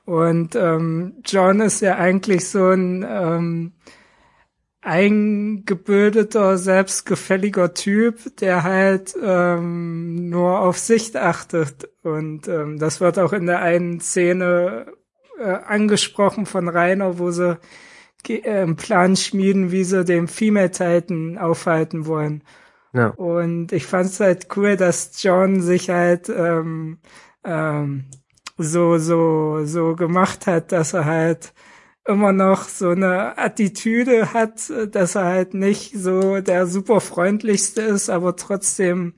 Und 0.06 0.56
ähm, 0.56 1.16
John 1.26 1.60
ist 1.60 1.82
ja 1.82 1.96
eigentlich 1.98 2.48
so 2.48 2.70
ein 2.70 3.06
ähm, 3.08 3.74
eingebildeter, 4.82 6.58
selbstgefälliger 6.58 7.74
Typ, 7.74 8.38
der 8.38 8.64
halt 8.64 9.16
ähm, 9.22 10.30
nur 10.30 10.60
auf 10.60 10.78
Sicht 10.78 11.18
achtet. 11.18 11.90
Und 12.04 12.48
ähm, 12.48 12.78
das 12.78 13.02
wird 13.02 13.18
auch 13.20 13.34
in 13.34 13.48
der 13.48 13.62
einen 13.62 14.00
Szene 14.00 14.86
äh, 15.40 15.44
angesprochen 15.44 16.46
von 16.46 16.70
Rainer, 16.70 17.18
wo 17.18 17.32
sie 17.32 17.58
Plan 18.76 19.16
schmieden, 19.16 19.72
wie 19.72 19.84
sie 19.84 20.06
den 20.06 20.28
Female 20.28 20.72
Titan 20.72 21.38
aufhalten 21.38 22.06
wollen. 22.06 22.44
Ja. 22.94 23.08
Und 23.10 23.72
ich 23.72 23.86
fand 23.86 24.06
es 24.06 24.20
halt 24.20 24.48
cool, 24.56 24.78
dass 24.78 25.22
John 25.22 25.62
sich 25.62 25.90
halt 25.90 26.30
ähm, 26.30 27.00
ähm, 27.44 28.06
so 28.58 28.98
so 28.98 29.66
so 29.66 29.96
gemacht 29.96 30.48
hat, 30.48 30.72
dass 30.72 30.94
er 30.94 31.06
halt 31.06 31.54
immer 32.08 32.32
noch 32.32 32.64
so 32.64 32.92
eine 32.92 33.38
Attitüde 33.38 34.34
hat, 34.34 34.72
dass 34.92 35.16
er 35.16 35.26
halt 35.26 35.54
nicht 35.54 35.94
so 35.98 36.40
der 36.40 36.68
super 36.68 37.02
freundlichste 37.02 37.82
ist, 37.82 38.10
aber 38.10 38.36
trotzdem 38.36 39.14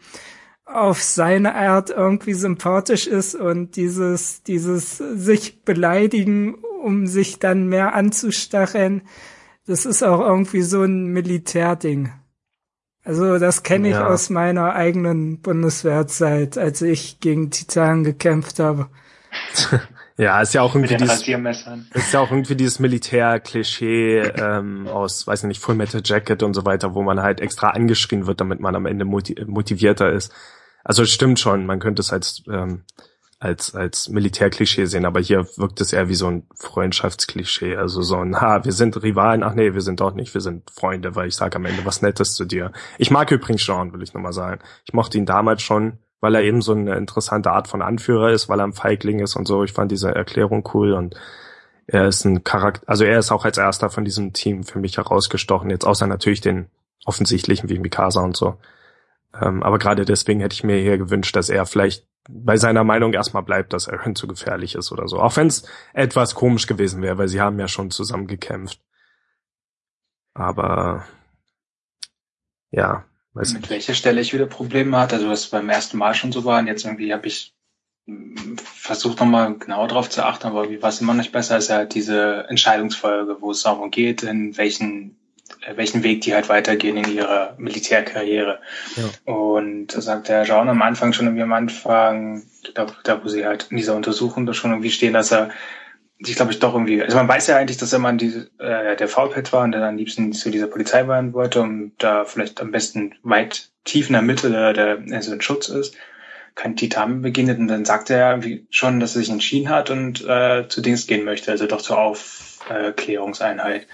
auf 0.68 1.02
seine 1.02 1.56
Art 1.56 1.90
irgendwie 1.90 2.34
sympathisch 2.34 3.08
ist 3.08 3.36
und 3.36 3.76
dieses, 3.76 4.44
dieses 4.44 4.98
sich 4.98 5.64
beleidigen, 5.64 6.56
um 6.84 7.08
sich 7.08 7.40
dann 7.40 7.68
mehr 7.68 7.96
anzustacheln, 7.96 9.02
das 9.66 9.86
ist 9.86 10.04
auch 10.04 10.20
irgendwie 10.20 10.62
so 10.62 10.84
ein 10.84 11.08
Militärding. 11.08 12.12
Also 13.04 13.40
das 13.40 13.64
kenne 13.64 13.88
ich 13.88 13.96
ja. 13.96 14.08
aus 14.08 14.30
meiner 14.30 14.74
eigenen 14.74 15.40
Bundeswehrzeit, 15.40 16.58
als 16.58 16.82
ich 16.82 17.22
gegen 17.22 17.52
Titan 17.52 18.04
gekämpft 18.04 18.60
habe. 18.60 18.88
ja, 20.18 20.42
ist 20.42 20.54
ja 20.54 20.62
auch 20.62 20.76
irgendwie 20.76 20.98
dieses, 20.98 21.26
ist 21.94 22.14
ja 22.14 22.20
auch 22.20 22.32
irgendwie 22.32 22.56
dieses 22.56 22.80
Militär-Klischee 22.80 24.20
ähm, 24.20 24.88
aus, 24.88 25.26
weiß 25.26 25.44
nicht, 25.44 25.62
Full 25.62 25.76
Metal 25.76 26.02
Jacket 26.04 26.44
und 26.44 26.54
so 26.54 26.66
weiter, 26.66 26.96
wo 26.96 27.04
man 27.04 27.22
halt 27.22 27.40
extra 27.40 27.70
angeschrien 27.70 28.28
wird, 28.28 28.42
damit 28.42 28.60
man 28.60 28.76
am 28.76 28.86
Ende 28.86 29.06
motivierter 29.06 30.12
ist. 30.12 30.34
Also 30.88 31.04
es 31.04 31.12
stimmt 31.12 31.38
schon, 31.38 31.66
man 31.66 31.80
könnte 31.80 32.00
es 32.00 32.14
als 32.14 32.44
ähm, 32.50 32.84
als 33.40 33.76
als 33.76 34.08
Militärklischee 34.08 34.86
sehen, 34.86 35.06
aber 35.06 35.20
hier 35.20 35.46
wirkt 35.58 35.82
es 35.82 35.92
eher 35.92 36.08
wie 36.08 36.16
so 36.16 36.28
ein 36.28 36.48
Freundschaftsklischee, 36.56 37.76
also 37.76 38.02
so 38.02 38.16
ein 38.16 38.40
ha, 38.40 38.64
wir 38.64 38.72
sind 38.72 39.04
Rivalen, 39.04 39.44
ach 39.44 39.54
nee, 39.54 39.74
wir 39.74 39.82
sind 39.82 40.00
doch 40.00 40.14
nicht, 40.14 40.34
wir 40.34 40.40
sind 40.40 40.72
Freunde, 40.72 41.14
weil 41.16 41.28
ich 41.28 41.36
sage 41.36 41.58
am 41.58 41.66
Ende 41.66 41.84
was 41.84 42.02
Nettes 42.02 42.36
zu 42.36 42.46
dir. 42.46 42.72
Ich 42.98 43.12
mag 43.12 43.30
übrigens 43.32 43.66
Sean, 43.66 43.92
will 43.92 44.02
ich 44.02 44.14
nochmal 44.14 44.32
sagen. 44.32 44.62
Ich 44.86 44.94
mochte 44.94 45.18
ihn 45.18 45.26
damals 45.26 45.62
schon, 45.62 46.00
weil 46.22 46.36
er 46.36 46.44
eben 46.44 46.62
so 46.62 46.72
eine 46.72 46.96
interessante 46.96 47.52
Art 47.52 47.68
von 47.68 47.82
Anführer 47.82 48.32
ist, 48.32 48.48
weil 48.48 48.62
er 48.62 48.68
ein 48.68 48.74
Feigling 48.74 49.20
ist 49.20 49.36
und 49.36 49.46
so. 49.46 49.66
Ich 49.66 49.74
fand 49.74 49.92
diese 49.92 50.16
Erklärung 50.16 50.68
cool 50.74 50.94
und 50.94 51.16
er 51.86 52.08
ist 52.08 52.24
ein 52.24 52.46
Charakter, 52.46 52.90
also 52.90 53.04
er 53.04 53.20
ist 53.20 53.32
auch 53.34 53.44
als 53.44 53.58
erster 53.58 53.90
von 53.90 54.06
diesem 54.06 54.32
Team 54.32 54.64
für 54.64 54.80
mich 54.80 54.96
herausgestochen, 54.96 55.70
jetzt 55.70 55.86
außer 55.86 56.08
natürlich 56.08 56.40
den 56.40 56.68
offensichtlichen 57.04 57.68
wie 57.68 57.78
Mikasa 57.80 58.22
und 58.22 58.38
so. 58.38 58.56
Ähm, 59.34 59.64
aber 59.64 59.78
gerade 59.80 60.06
deswegen 60.06 60.40
hätte 60.40 60.54
ich 60.54 60.64
mir 60.64 60.78
hier 60.78 60.98
gewünscht, 60.98 61.36
dass 61.36 61.50
er 61.50 61.66
vielleicht 61.66 62.08
bei 62.30 62.58
seiner 62.58 62.84
Meinung 62.84 63.14
erstmal 63.14 63.44
bleibt, 63.44 63.74
dass 63.74 63.88
Aaron 63.88 64.16
zu 64.16 64.28
gefährlich 64.28 64.76
ist 64.76 64.92
oder 64.92 65.08
so. 65.08 65.20
Auch 65.20 65.36
wenn 65.38 65.48
es 65.48 65.68
etwas 65.94 66.36
komisch 66.36 66.68
gewesen 66.68 67.02
wäre, 67.02 67.18
weil 67.18 67.28
sie 67.28 67.42
haben 67.42 67.60
ja 67.60 67.68
schon 67.68 67.92
zusammen 67.92 68.28
gekämpft. 68.28 68.82
Aber 70.34 71.06
ja, 72.72 73.06
weiß 73.34 73.54
Mit 73.54 73.64
nicht. 73.64 73.72
welcher 73.72 73.94
Stelle 73.94 74.22
ich 74.22 74.34
wieder 74.34 74.46
Probleme 74.46 74.98
hatte, 74.98 75.16
also 75.16 75.30
was 75.30 75.48
beim 75.48 75.70
ersten 75.70 75.98
Mal 75.98 76.14
schon 76.14 76.32
so 76.32 76.46
war 76.46 76.60
und 76.60 76.68
jetzt 76.68 76.86
irgendwie 76.86 77.14
habe 77.14 77.28
ich 77.28 77.56
hm, 78.06 78.58
versucht 78.58 79.20
nochmal 79.20 79.58
genauer 79.58 79.88
drauf 79.88 80.10
zu 80.10 80.24
achten, 80.24 80.48
aber 80.48 80.70
wie 80.70 80.82
war 80.82 80.90
es 80.90 81.02
immer 81.02 81.14
noch 81.14 81.28
besser, 81.30 81.58
ist 81.58 81.70
halt 81.70 81.96
diese 81.96 82.46
Entscheidungsfolge, 82.50 83.38
wo 83.42 83.52
es 83.52 83.64
darum 83.64 83.90
geht, 83.90 84.24
in 84.24 84.58
welchen 84.58 85.18
welchen 85.76 86.04
Weg 86.04 86.22
die 86.22 86.34
halt 86.34 86.50
weitergehen 86.50 86.98
in 86.98 87.12
ihrer 87.12 87.56
Militärkarriere. 87.58 88.60
Ja. 88.96 89.34
Und 89.34 89.88
da 89.88 90.02
sagt 90.02 90.30
der 90.30 90.44
Jean 90.44 90.70
am 90.70 90.82
Anfang 90.82 91.14
schon 91.14 91.28
irgendwie 91.28 91.44
am 91.44 91.54
Anfang, 91.54 92.44
da, 92.74 92.88
da 93.04 93.24
wo 93.24 93.28
sie 93.28 93.46
halt 93.46 93.68
in 93.70 93.78
dieser 93.78 93.96
Untersuchung 93.96 94.46
da 94.46 94.54
schon 94.54 94.72
irgendwie 94.72 94.92
stehen, 94.92 95.14
dass 95.14 95.32
er 95.32 95.50
sich, 96.20 96.36
glaube 96.36 96.52
ich, 96.52 96.60
doch 96.60 96.74
irgendwie, 96.74 97.02
also 97.02 97.16
man 97.16 97.28
weiß 97.28 97.48
ja 97.48 97.58
eigentlich, 97.58 97.78
dass 97.78 97.94
er 97.94 98.00
mal 98.00 98.18
diese, 98.18 98.50
äh, 98.58 98.96
der 98.96 99.08
Faulpet 99.08 99.54
war 99.54 99.64
und 99.64 99.72
dann 99.72 99.84
am 99.84 99.98
liebsten 99.98 100.34
zu 100.34 100.50
dieser 100.50 100.68
Polizei 100.68 101.08
werden 101.08 101.34
wollte 101.34 101.62
und 101.62 101.94
da 102.00 102.26
vielleicht 102.26 102.60
am 102.60 102.72
besten 102.72 103.14
weit 103.22 103.70
tief 103.84 104.08
in 104.08 104.14
der 104.14 104.24
Mitte 104.24 104.50
der, 104.50 104.74
der 104.74 105.00
also 105.12 105.32
ein 105.32 105.42
Schutz 105.42 105.70
ist, 105.70 105.96
kein 106.56 106.76
Titan 106.76 107.22
beginnt 107.22 107.60
und 107.60 107.68
dann 107.68 107.86
sagt 107.86 108.10
er 108.10 108.32
irgendwie 108.32 108.66
schon, 108.72 109.00
dass 109.00 109.16
er 109.16 109.20
sich 109.20 109.30
entschieden 109.30 109.70
hat 109.70 109.92
und 109.92 110.26
äh, 110.28 110.68
zu 110.68 110.82
Dings 110.82 111.06
gehen 111.06 111.24
möchte, 111.24 111.52
also 111.52 111.68
doch 111.68 111.82
zur 111.82 112.00
Aufklärungseinheit 112.00 113.86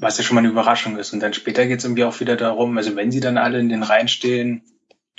was 0.00 0.16
ja 0.16 0.24
schon 0.24 0.34
mal 0.34 0.40
eine 0.40 0.48
Überraschung 0.48 0.96
ist. 0.96 1.12
Und 1.12 1.20
dann 1.20 1.34
später 1.34 1.66
geht 1.66 1.78
es 1.78 1.84
irgendwie 1.84 2.04
auch 2.04 2.18
wieder 2.20 2.36
darum, 2.36 2.76
also 2.76 2.96
wenn 2.96 3.12
sie 3.12 3.20
dann 3.20 3.38
alle 3.38 3.60
in 3.60 3.68
den 3.68 3.82
Reihen 3.82 4.08
stehen 4.08 4.62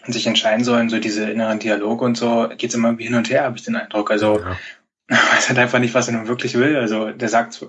und 0.06 0.14
sich 0.14 0.26
entscheiden 0.26 0.66
sollen, 0.66 0.90
so 0.90 1.00
diese 1.00 1.30
inneren 1.30 1.60
Dialoge 1.60 2.04
und 2.04 2.18
so, 2.18 2.50
geht 2.58 2.72
es 2.72 2.76
immer 2.76 2.90
irgendwie 2.90 3.06
hin 3.06 3.16
und 3.16 3.30
her, 3.30 3.44
habe 3.44 3.58
ich 3.58 3.64
den 3.64 3.76
Eindruck. 3.76 4.10
Also 4.10 4.40
ja. 4.40 4.58
weiß 5.08 5.50
halt 5.50 5.60
einfach 5.60 5.80
nicht, 5.80 5.94
was 5.94 6.08
er 6.08 6.16
nun 6.16 6.28
wirklich 6.28 6.56
will. 6.56 6.76
Also 6.78 7.12
der 7.12 7.30
sagt 7.30 7.66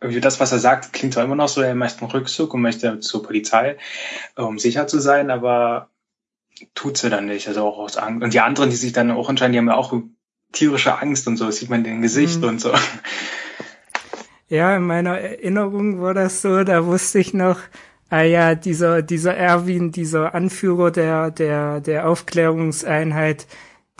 irgendwie 0.00 0.20
das, 0.20 0.40
was 0.40 0.52
er 0.52 0.58
sagt, 0.58 0.92
klingt 0.92 1.14
zwar 1.14 1.24
immer 1.24 1.36
noch 1.36 1.48
so, 1.48 1.60
er 1.60 1.74
möchte 1.74 2.02
einen 2.02 2.10
Rückzug 2.10 2.54
und 2.54 2.62
möchte 2.62 3.00
zur 3.00 3.22
Polizei, 3.22 3.76
um 4.36 4.58
sicher 4.58 4.86
zu 4.86 5.00
sein, 5.00 5.30
aber 5.30 5.90
tut 6.74 6.96
sie 6.96 7.10
dann 7.10 7.26
nicht. 7.26 7.46
Also 7.46 7.64
auch 7.64 7.78
aus 7.78 7.96
Angst. 7.96 8.24
Und 8.24 8.34
die 8.34 8.40
anderen, 8.40 8.70
die 8.70 8.76
sich 8.76 8.92
dann 8.92 9.10
auch 9.10 9.28
entscheiden, 9.28 9.52
die 9.52 9.58
haben 9.58 9.68
ja 9.68 9.76
auch 9.76 9.92
tierische 10.52 10.98
Angst 10.98 11.26
und 11.28 11.36
so, 11.36 11.46
das 11.46 11.56
sieht 11.56 11.70
man 11.70 11.80
in 11.80 11.84
den 11.84 12.02
Gesicht 12.02 12.40
mhm. 12.40 12.48
und 12.48 12.60
so. 12.60 12.72
Ja, 14.48 14.76
in 14.76 14.84
meiner 14.84 15.18
Erinnerung 15.18 16.00
war 16.00 16.14
das 16.14 16.40
so, 16.42 16.64
da 16.64 16.86
wusste 16.86 17.18
ich 17.18 17.34
noch, 17.34 17.58
ah 18.08 18.22
ja, 18.22 18.54
dieser, 18.54 19.02
dieser 19.02 19.36
Erwin, 19.36 19.92
dieser 19.92 20.34
Anführer 20.34 20.90
der, 20.90 21.30
der, 21.30 21.80
der 21.80 22.08
Aufklärungseinheit, 22.08 23.46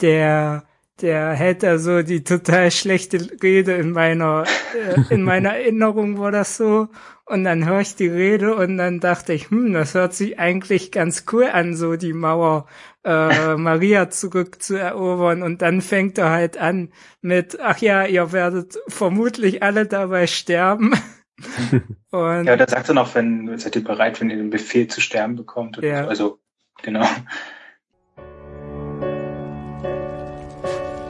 der, 0.01 0.63
der 1.01 1.31
hält 1.31 1.63
da 1.63 1.77
so 1.77 2.01
die 2.01 2.23
total 2.23 2.71
schlechte 2.71 3.17
Rede 3.41 3.73
in 3.73 3.91
meiner, 3.91 4.43
äh, 4.75 5.13
in 5.13 5.23
meiner 5.23 5.55
Erinnerung 5.55 6.17
war 6.17 6.31
das 6.31 6.57
so. 6.57 6.89
Und 7.25 7.43
dann 7.43 7.67
höre 7.67 7.81
ich 7.81 7.95
die 7.95 8.07
Rede 8.07 8.55
und 8.55 8.77
dann 8.77 8.99
dachte 8.99 9.33
ich, 9.33 9.51
hm, 9.51 9.73
das 9.73 9.93
hört 9.93 10.13
sich 10.13 10.39
eigentlich 10.39 10.91
ganz 10.91 11.25
cool 11.31 11.45
an, 11.45 11.75
so 11.75 11.95
die 11.95 12.13
Mauer 12.13 12.65
äh, 13.03 13.55
Maria 13.57 14.09
zurückzuerobern. 14.09 15.43
Und 15.43 15.61
dann 15.61 15.81
fängt 15.81 16.17
er 16.17 16.31
halt 16.31 16.57
an 16.57 16.91
mit, 17.21 17.59
ach 17.61 17.77
ja, 17.77 18.05
ihr 18.05 18.31
werdet 18.31 18.79
vermutlich 18.87 19.61
alle 19.61 19.85
dabei 19.85 20.25
sterben. 20.25 20.93
und 22.09 22.45
ja, 22.45 22.57
da 22.57 22.67
sagt 22.67 22.89
er 22.89 22.95
noch, 22.95 23.13
wenn 23.15 23.57
seid 23.59 23.75
ihr 23.75 23.83
bereit, 23.83 24.19
wenn 24.19 24.29
ihr 24.29 24.37
den 24.37 24.49
Befehl 24.49 24.87
zu 24.87 24.99
sterben 24.99 25.35
bekommt. 25.35 25.77
Ja. 25.83 26.03
So. 26.03 26.09
Also, 26.09 26.39
genau. 26.81 27.07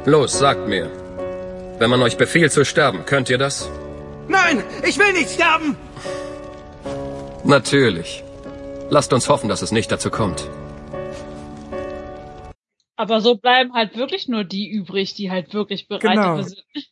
Los, 0.10 0.40
sagt 0.40 0.68
mir. 0.68 0.90
Wenn 1.78 1.88
man 1.92 2.02
euch 2.02 2.18
befiehlt 2.18 2.52
zu 2.52 2.66
sterben, 2.66 3.06
könnt 3.06 3.30
ihr 3.30 3.38
das? 3.38 3.70
Nein, 4.28 4.64
ich 4.84 4.98
will 4.98 5.14
nicht 5.14 5.30
sterben! 5.30 5.78
Natürlich. 7.44 8.24
Lasst 8.90 9.14
uns 9.14 9.30
hoffen, 9.30 9.50
dass 9.50 9.62
es 9.62 9.72
nicht 9.72 9.92
dazu 9.92 10.10
kommt. 10.10 10.50
Aber 12.96 13.22
so 13.22 13.36
bleiben 13.36 13.74
halt 13.76 13.96
wirklich 13.98 14.28
nur 14.28 14.44
die 14.44 14.68
übrig, 14.68 15.14
die 15.14 15.30
halt 15.30 15.54
wirklich 15.54 15.88
bereit 15.88 16.16
genau. 16.16 16.42
sind. 16.42 16.66
Ist 16.74 16.90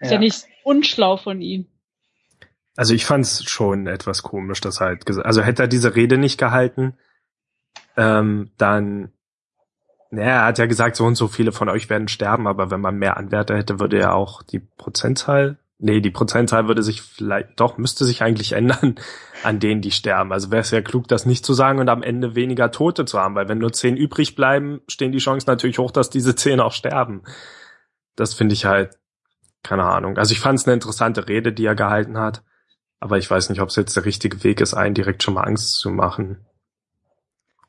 ja. 0.00 0.12
ja 0.14 0.18
nicht 0.18 0.44
unschlau 0.64 1.18
von 1.18 1.40
ihm. 1.40 1.68
Also 2.74 2.92
ich 2.92 3.04
fand's 3.04 3.44
schon 3.44 3.86
etwas 3.86 4.24
komisch, 4.24 4.60
dass 4.60 4.80
halt, 4.80 5.08
also 5.24 5.42
hätte 5.42 5.62
er 5.62 5.68
diese 5.68 5.94
Rede 5.94 6.18
nicht 6.18 6.38
gehalten, 6.38 6.98
ähm, 7.96 8.50
dann, 8.58 9.12
naja, 10.12 10.40
er 10.40 10.44
hat 10.44 10.58
ja 10.58 10.66
gesagt, 10.66 10.96
so 10.96 11.04
und 11.04 11.16
so 11.16 11.26
viele 11.26 11.52
von 11.52 11.68
euch 11.68 11.90
werden 11.90 12.08
sterben, 12.08 12.46
aber 12.46 12.70
wenn 12.70 12.80
man 12.80 12.96
mehr 12.96 13.16
Anwärter 13.16 13.56
hätte, 13.56 13.80
würde 13.80 13.98
ja 13.98 14.12
auch 14.12 14.42
die 14.42 14.60
Prozentzahl 14.60 15.58
Nee, 15.84 16.00
die 16.00 16.12
Prozentzahl 16.12 16.68
würde 16.68 16.84
sich 16.84 17.02
vielleicht, 17.02 17.58
doch, 17.58 17.76
müsste 17.76 18.04
sich 18.04 18.22
eigentlich 18.22 18.52
ändern 18.52 18.94
an 19.42 19.58
denen, 19.58 19.80
die 19.80 19.90
sterben. 19.90 20.32
Also 20.32 20.52
wäre 20.52 20.60
es 20.60 20.70
ja 20.70 20.80
klug, 20.80 21.08
das 21.08 21.26
nicht 21.26 21.44
zu 21.44 21.54
sagen 21.54 21.80
und 21.80 21.88
am 21.88 22.04
Ende 22.04 22.36
weniger 22.36 22.70
Tote 22.70 23.04
zu 23.04 23.18
haben, 23.18 23.34
weil 23.34 23.48
wenn 23.48 23.58
nur 23.58 23.72
zehn 23.72 23.96
übrig 23.96 24.36
bleiben, 24.36 24.80
stehen 24.86 25.10
die 25.10 25.18
Chancen 25.18 25.50
natürlich 25.50 25.80
hoch, 25.80 25.90
dass 25.90 26.08
diese 26.08 26.36
zehn 26.36 26.60
auch 26.60 26.70
sterben. 26.70 27.24
Das 28.14 28.32
finde 28.32 28.52
ich 28.52 28.64
halt, 28.64 28.96
keine 29.64 29.82
Ahnung. 29.82 30.18
Also 30.18 30.30
ich 30.30 30.38
fand 30.38 30.60
es 30.60 30.66
eine 30.66 30.74
interessante 30.74 31.26
Rede, 31.26 31.52
die 31.52 31.66
er 31.66 31.74
gehalten 31.74 32.16
hat, 32.16 32.44
aber 33.00 33.18
ich 33.18 33.28
weiß 33.28 33.50
nicht, 33.50 33.60
ob 33.60 33.70
es 33.70 33.74
jetzt 33.74 33.96
der 33.96 34.04
richtige 34.04 34.44
Weg 34.44 34.60
ist, 34.60 34.74
einen 34.74 34.94
direkt 34.94 35.24
schon 35.24 35.34
mal 35.34 35.42
Angst 35.42 35.78
zu 35.78 35.90
machen. 35.90 36.46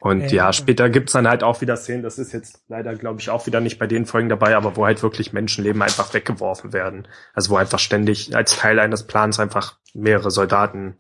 Und 0.03 0.33
ja, 0.33 0.47
ja 0.47 0.53
später 0.53 0.89
gibt's 0.89 1.13
dann 1.13 1.29
halt 1.29 1.43
auch 1.43 1.61
wieder 1.61 1.77
Szenen, 1.77 2.03
das 2.03 2.19
ist 2.19 2.33
jetzt 2.33 2.61
leider, 2.67 2.93
glaube 2.93 3.21
ich, 3.21 3.29
auch 3.29 3.47
wieder 3.47 3.61
nicht 3.61 3.79
bei 3.79 3.87
den 3.87 4.05
Folgen 4.05 4.27
dabei, 4.27 4.53
aber 4.57 4.75
wo 4.75 4.85
halt 4.85 5.01
wirklich 5.01 5.31
Menschenleben 5.31 5.81
einfach 5.81 6.13
weggeworfen 6.13 6.73
werden. 6.73 7.07
Also 7.33 7.51
wo 7.51 7.55
einfach 7.55 7.79
ständig 7.79 8.35
als 8.35 8.57
Teil 8.57 8.79
eines 8.79 9.07
Plans 9.07 9.39
einfach 9.39 9.77
mehrere 9.93 10.29
Soldaten 10.29 10.97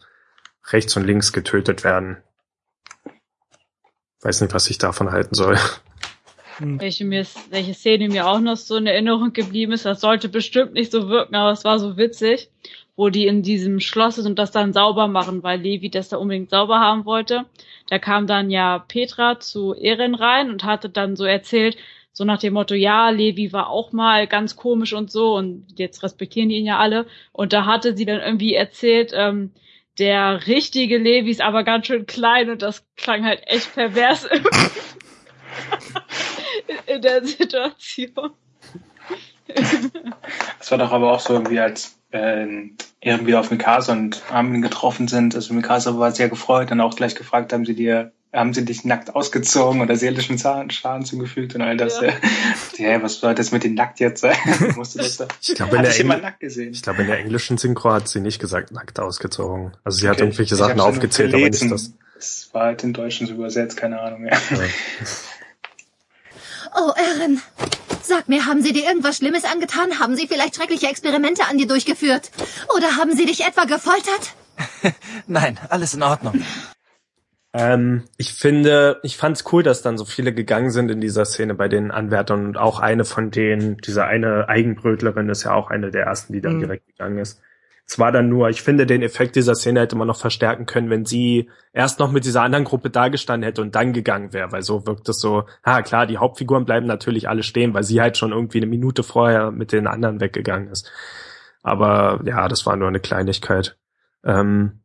rechts 0.71 0.95
und 0.95 1.03
links 1.03 1.33
getötet 1.33 1.83
werden. 1.83 2.23
Weiß 4.21 4.39
nicht, 4.39 4.53
was 4.53 4.69
ich 4.69 4.77
davon 4.77 5.11
halten 5.11 5.35
soll. 5.35 5.57
Hm. 6.59 6.79
Welche, 6.79 7.03
mir, 7.03 7.25
welche 7.49 7.73
Szene 7.73 8.07
mir 8.07 8.25
auch 8.25 8.39
noch 8.39 8.55
so 8.55 8.77
in 8.77 8.87
Erinnerung 8.87 9.33
geblieben 9.33 9.73
ist, 9.73 9.85
das 9.85 9.99
sollte 9.99 10.29
bestimmt 10.29 10.75
nicht 10.75 10.93
so 10.93 11.09
wirken, 11.09 11.35
aber 11.35 11.51
es 11.51 11.65
war 11.65 11.77
so 11.77 11.97
witzig, 11.97 12.49
wo 12.95 13.09
die 13.09 13.27
in 13.27 13.41
diesem 13.41 13.79
Schloss 13.79 14.15
sind 14.15 14.27
und 14.27 14.39
das 14.39 14.51
dann 14.51 14.73
sauber 14.73 15.07
machen, 15.07 15.43
weil 15.43 15.59
Levi 15.59 15.89
das 15.89 16.09
da 16.09 16.17
unbedingt 16.17 16.49
sauber 16.49 16.79
haben 16.79 17.05
wollte. 17.05 17.45
Da 17.89 17.99
kam 17.99 18.27
dann 18.27 18.49
ja 18.49 18.79
Petra 18.79 19.39
zu 19.39 19.73
Erin 19.73 20.15
rein 20.15 20.49
und 20.49 20.63
hatte 20.63 20.89
dann 20.89 21.15
so 21.15 21.25
erzählt, 21.25 21.77
so 22.11 22.25
nach 22.25 22.37
dem 22.37 22.53
Motto, 22.53 22.75
ja, 22.75 23.09
Levi 23.09 23.53
war 23.53 23.69
auch 23.69 23.91
mal 23.91 24.27
ganz 24.27 24.55
komisch 24.55 24.93
und 24.93 25.11
so 25.11 25.35
und 25.35 25.65
jetzt 25.77 26.03
respektieren 26.03 26.49
die 26.49 26.57
ihn 26.57 26.65
ja 26.65 26.77
alle. 26.77 27.07
Und 27.31 27.53
da 27.53 27.65
hatte 27.65 27.97
sie 27.97 28.05
dann 28.05 28.21
irgendwie 28.21 28.53
erzählt, 28.53 29.11
ähm, 29.15 29.51
der 29.97 30.45
richtige 30.45 30.99
Levi 30.99 31.31
ist 31.31 31.41
aber 31.41 31.63
ganz 31.63 31.87
schön 31.87 32.05
klein 32.05 32.51
und 32.51 32.61
das 32.61 32.85
klang 32.95 33.25
halt 33.25 33.41
echt 33.47 33.73
pervers 33.73 34.25
in 36.85 37.01
der 37.01 37.25
Situation. 37.25 38.33
Das 40.59 40.71
war 40.71 40.77
doch 40.77 40.91
aber 40.91 41.13
auch 41.13 41.19
so 41.19 41.33
irgendwie, 41.33 41.59
als 41.59 41.99
äh, 42.13 42.47
irgendwie 43.01 43.35
auf 43.35 43.51
Mikasa 43.51 43.91
und 43.91 44.21
Armin 44.31 44.61
getroffen 44.61 45.07
sind. 45.07 45.35
Also 45.35 45.53
Mikasa 45.53 45.97
war 45.97 46.11
sehr 46.11 46.29
gefreut 46.29 46.71
und 46.71 46.79
auch 46.79 46.95
gleich 46.95 47.15
gefragt, 47.15 47.51
haben 47.51 47.65
sie 47.65 47.75
dir, 47.75 48.11
haben 48.31 48.53
sie 48.53 48.63
dich 48.63 48.85
nackt 48.85 49.15
ausgezogen 49.15 49.81
oder 49.81 49.95
seelischen 49.95 50.37
Schaden 50.37 51.05
zugefügt 51.05 51.55
und 51.55 51.61
all 51.61 51.75
das. 51.75 51.99
Ja, 51.99 52.13
ja 52.77 53.03
was 53.03 53.19
soll 53.19 53.35
das 53.35 53.51
mit 53.51 53.63
den 53.63 53.73
nackt 53.73 53.99
jetzt 53.99 54.21
sein? 54.21 54.37
Musst 54.75 54.95
du 54.95 54.99
das 54.99 55.17
da? 55.17 55.27
Ich 55.41 55.55
glaube, 55.55 55.75
in, 55.75 55.83
glaube, 56.81 57.01
in 57.01 57.07
der 57.07 57.19
englischen 57.19 57.57
Synchro 57.57 57.91
hat 57.91 58.07
sie 58.07 58.21
nicht 58.21 58.39
gesagt 58.39 58.71
nackt 58.71 58.99
ausgezogen. 58.99 59.73
Also 59.83 59.97
sie 59.97 60.05
okay. 60.05 60.11
hat 60.11 60.21
irgendwelche 60.21 60.55
Sachen 60.55 60.79
aufgezählt, 60.79 61.33
aber 61.33 61.49
nicht 61.49 61.71
das. 61.71 61.93
Das 62.15 62.49
war 62.53 62.65
halt 62.67 62.83
in 62.83 62.93
Deutschen 62.93 63.27
so 63.27 63.33
übersetzt, 63.33 63.75
keine 63.75 63.99
Ahnung 63.99 64.21
mehr. 64.21 64.37
Ja. 64.51 64.57
Oh, 66.75 66.91
Erin. 66.95 67.39
Sag 68.03 68.27
mir, 68.27 68.45
haben 68.45 68.61
sie 68.61 68.73
dir 68.73 68.83
irgendwas 68.83 69.17
Schlimmes 69.17 69.45
angetan? 69.45 69.99
Haben 69.99 70.15
sie 70.15 70.27
vielleicht 70.27 70.55
schreckliche 70.55 70.87
Experimente 70.87 71.43
an 71.49 71.57
dir 71.57 71.67
durchgeführt? 71.67 72.31
Oder 72.75 72.97
haben 72.97 73.15
sie 73.15 73.25
dich 73.25 73.45
etwa 73.45 73.63
gefoltert? 73.63 74.35
Nein, 75.27 75.57
alles 75.69 75.93
in 75.93 76.03
Ordnung. 76.03 76.43
Ähm, 77.53 78.03
ich 78.17 78.33
finde, 78.33 78.99
ich 79.03 79.15
fand's 79.15 79.45
cool, 79.53 79.63
dass 79.63 79.81
dann 79.81 79.97
so 79.97 80.03
viele 80.03 80.33
gegangen 80.33 80.69
sind 80.69 80.91
in 80.91 80.99
dieser 80.99 81.23
Szene 81.23 81.53
bei 81.53 81.69
den 81.69 81.91
Anwärtern 81.91 82.45
und 82.47 82.57
auch 82.57 82.79
eine 82.79 83.05
von 83.05 83.31
denen, 83.31 83.77
diese 83.77 84.03
eine 84.05 84.49
Eigenbrötlerin 84.49 85.29
ist 85.29 85.43
ja 85.43 85.53
auch 85.53 85.69
eine 85.69 85.89
der 85.89 86.03
ersten, 86.03 86.33
die 86.33 86.41
dann 86.41 86.55
mhm. 86.55 86.61
direkt 86.61 86.87
gegangen 86.87 87.19
ist. 87.19 87.41
Es 87.85 87.99
war 87.99 88.11
dann 88.11 88.29
nur, 88.29 88.49
ich 88.49 88.61
finde, 88.61 88.85
den 88.85 89.01
Effekt 89.01 89.35
dieser 89.35 89.55
Szene 89.55 89.81
hätte 89.81 89.95
man 89.97 90.07
noch 90.07 90.19
verstärken 90.19 90.65
können, 90.65 90.89
wenn 90.89 91.05
sie 91.05 91.49
erst 91.73 91.99
noch 91.99 92.11
mit 92.11 92.25
dieser 92.25 92.41
anderen 92.41 92.63
Gruppe 92.63 92.89
dagestanden 92.89 93.45
hätte 93.45 93.61
und 93.61 93.75
dann 93.75 93.93
gegangen 93.93 94.31
wäre, 94.33 94.51
weil 94.51 94.61
so 94.61 94.87
wirkt 94.87 95.09
es 95.09 95.19
so, 95.19 95.45
ha 95.65 95.81
klar, 95.81 96.07
die 96.07 96.17
Hauptfiguren 96.17 96.65
bleiben 96.65 96.87
natürlich 96.87 97.27
alle 97.27 97.43
stehen, 97.43 97.73
weil 97.73 97.83
sie 97.83 98.01
halt 98.01 98.17
schon 98.17 98.31
irgendwie 98.31 98.59
eine 98.59 98.67
Minute 98.67 99.03
vorher 99.03 99.51
mit 99.51 99.71
den 99.73 99.87
anderen 99.87 100.21
weggegangen 100.21 100.69
ist. 100.69 100.89
Aber 101.61 102.21
ja, 102.25 102.47
das 102.47 102.65
war 102.65 102.75
nur 102.77 102.87
eine 102.87 102.99
Kleinigkeit. 102.99 103.77
Ähm, 104.23 104.83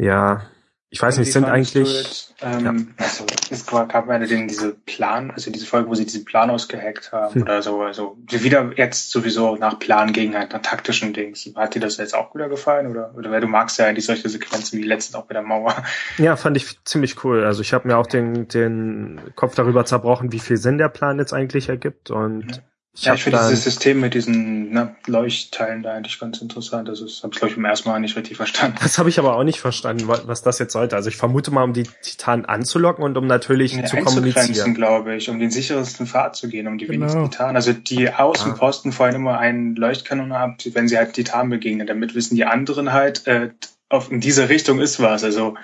Ja, 0.00 0.46
ich 0.90 1.02
weiß 1.02 1.18
nicht, 1.18 1.32
sind 1.32 1.44
eigentlich. 1.44 2.28
ähm, 2.40 2.64
ja. 2.64 2.74
Also 3.04 3.26
es 3.50 3.66
gab 3.66 4.08
eine 4.08 4.26
den 4.26 4.48
diese 4.48 4.72
Plan, 4.72 5.30
also 5.30 5.50
diese 5.50 5.66
Folge, 5.66 5.88
wo 5.88 5.94
sie 5.94 6.04
diesen 6.04 6.24
Plan 6.24 6.48
ausgehackt 6.50 7.12
haben 7.12 7.34
hm. 7.34 7.42
oder 7.42 7.62
so, 7.62 7.82
also 7.82 8.16
wieder 8.26 8.72
jetzt 8.76 9.10
sowieso 9.10 9.56
nach 9.56 9.78
Plan 9.78 10.12
gegen 10.12 10.34
halt 10.34 10.52
nach 10.52 10.62
taktischen 10.62 11.12
Dings. 11.12 11.50
Hat 11.56 11.74
dir 11.74 11.80
das 11.80 11.98
jetzt 11.98 12.14
auch 12.14 12.34
wieder 12.34 12.48
gefallen 12.48 12.90
oder 12.90 13.12
oder 13.16 13.30
weil 13.30 13.40
du 13.40 13.48
magst 13.48 13.78
ja 13.78 13.86
eigentlich 13.86 14.06
solche 14.06 14.28
Sequenzen 14.28 14.78
wie 14.78 14.84
letztens 14.84 15.14
auch 15.16 15.26
bei 15.26 15.34
der 15.34 15.42
Mauer. 15.42 15.74
Ja, 16.16 16.36
fand 16.36 16.56
ich 16.56 16.82
ziemlich 16.84 17.22
cool. 17.24 17.44
Also 17.44 17.62
ich 17.62 17.72
habe 17.72 17.86
mir 17.86 17.96
auch 17.96 18.06
den 18.06 18.48
den 18.48 19.20
Kopf 19.36 19.54
darüber 19.54 19.84
zerbrochen, 19.84 20.32
wie 20.32 20.38
viel 20.38 20.56
Sinn 20.56 20.78
der 20.78 20.88
Plan 20.88 21.18
jetzt 21.18 21.32
eigentlich 21.32 21.68
ergibt 21.68 22.10
und 22.10 22.46
mhm. 22.46 22.62
Ich 22.98 23.04
ja, 23.04 23.14
ich 23.14 23.22
finde 23.22 23.38
dieses 23.38 23.62
System 23.62 24.00
mit 24.00 24.14
diesen 24.14 24.70
ne, 24.70 24.96
Leuchtteilen 25.06 25.84
da 25.84 25.94
eigentlich 25.94 26.18
ganz 26.18 26.40
interessant. 26.42 26.88
Also 26.88 27.04
das 27.04 27.22
habe 27.22 27.32
ich, 27.32 27.38
glaube 27.38 27.50
ich, 27.50 27.54
beim 27.54 27.64
ersten 27.64 27.88
Mal 27.88 28.00
nicht 28.00 28.16
richtig 28.16 28.36
verstanden. 28.36 28.76
Das 28.82 28.98
habe 28.98 29.08
ich 29.08 29.20
aber 29.20 29.36
auch 29.36 29.44
nicht 29.44 29.60
verstanden, 29.60 30.08
was 30.08 30.42
das 30.42 30.58
jetzt 30.58 30.72
sollte. 30.72 30.96
Also 30.96 31.08
ich 31.08 31.16
vermute 31.16 31.52
mal, 31.52 31.62
um 31.62 31.72
die 31.72 31.84
Titanen 32.02 32.44
anzulocken 32.44 33.04
und 33.04 33.16
um 33.16 33.28
natürlich 33.28 33.72
ja, 33.72 33.84
zu 33.84 33.98
kommunizieren. 33.98 34.74
glaube 34.74 35.14
ich, 35.14 35.30
um 35.30 35.38
den 35.38 35.52
sichersten 35.52 36.08
Pfad 36.08 36.34
zu 36.34 36.48
gehen, 36.48 36.66
um 36.66 36.76
die 36.76 36.86
genau. 36.86 37.02
wenigsten 37.02 37.30
Titanen. 37.30 37.54
Also 37.54 37.72
die 37.72 38.12
Außenposten 38.12 38.90
ah. 38.90 38.94
vorhin 38.94 39.14
immer 39.14 39.38
einen 39.38 39.76
Leuchtkanon 39.76 40.32
habt, 40.32 40.74
wenn 40.74 40.88
sie 40.88 40.98
halt 40.98 41.12
Titanen 41.12 41.50
begegnen. 41.50 41.86
Damit 41.86 42.16
wissen 42.16 42.34
die 42.34 42.46
anderen 42.46 42.92
halt, 42.92 43.28
äh, 43.28 43.50
auf, 43.88 44.10
in 44.10 44.20
diese 44.20 44.48
Richtung 44.48 44.80
ist 44.80 44.98
was. 44.98 45.22
Also 45.22 45.54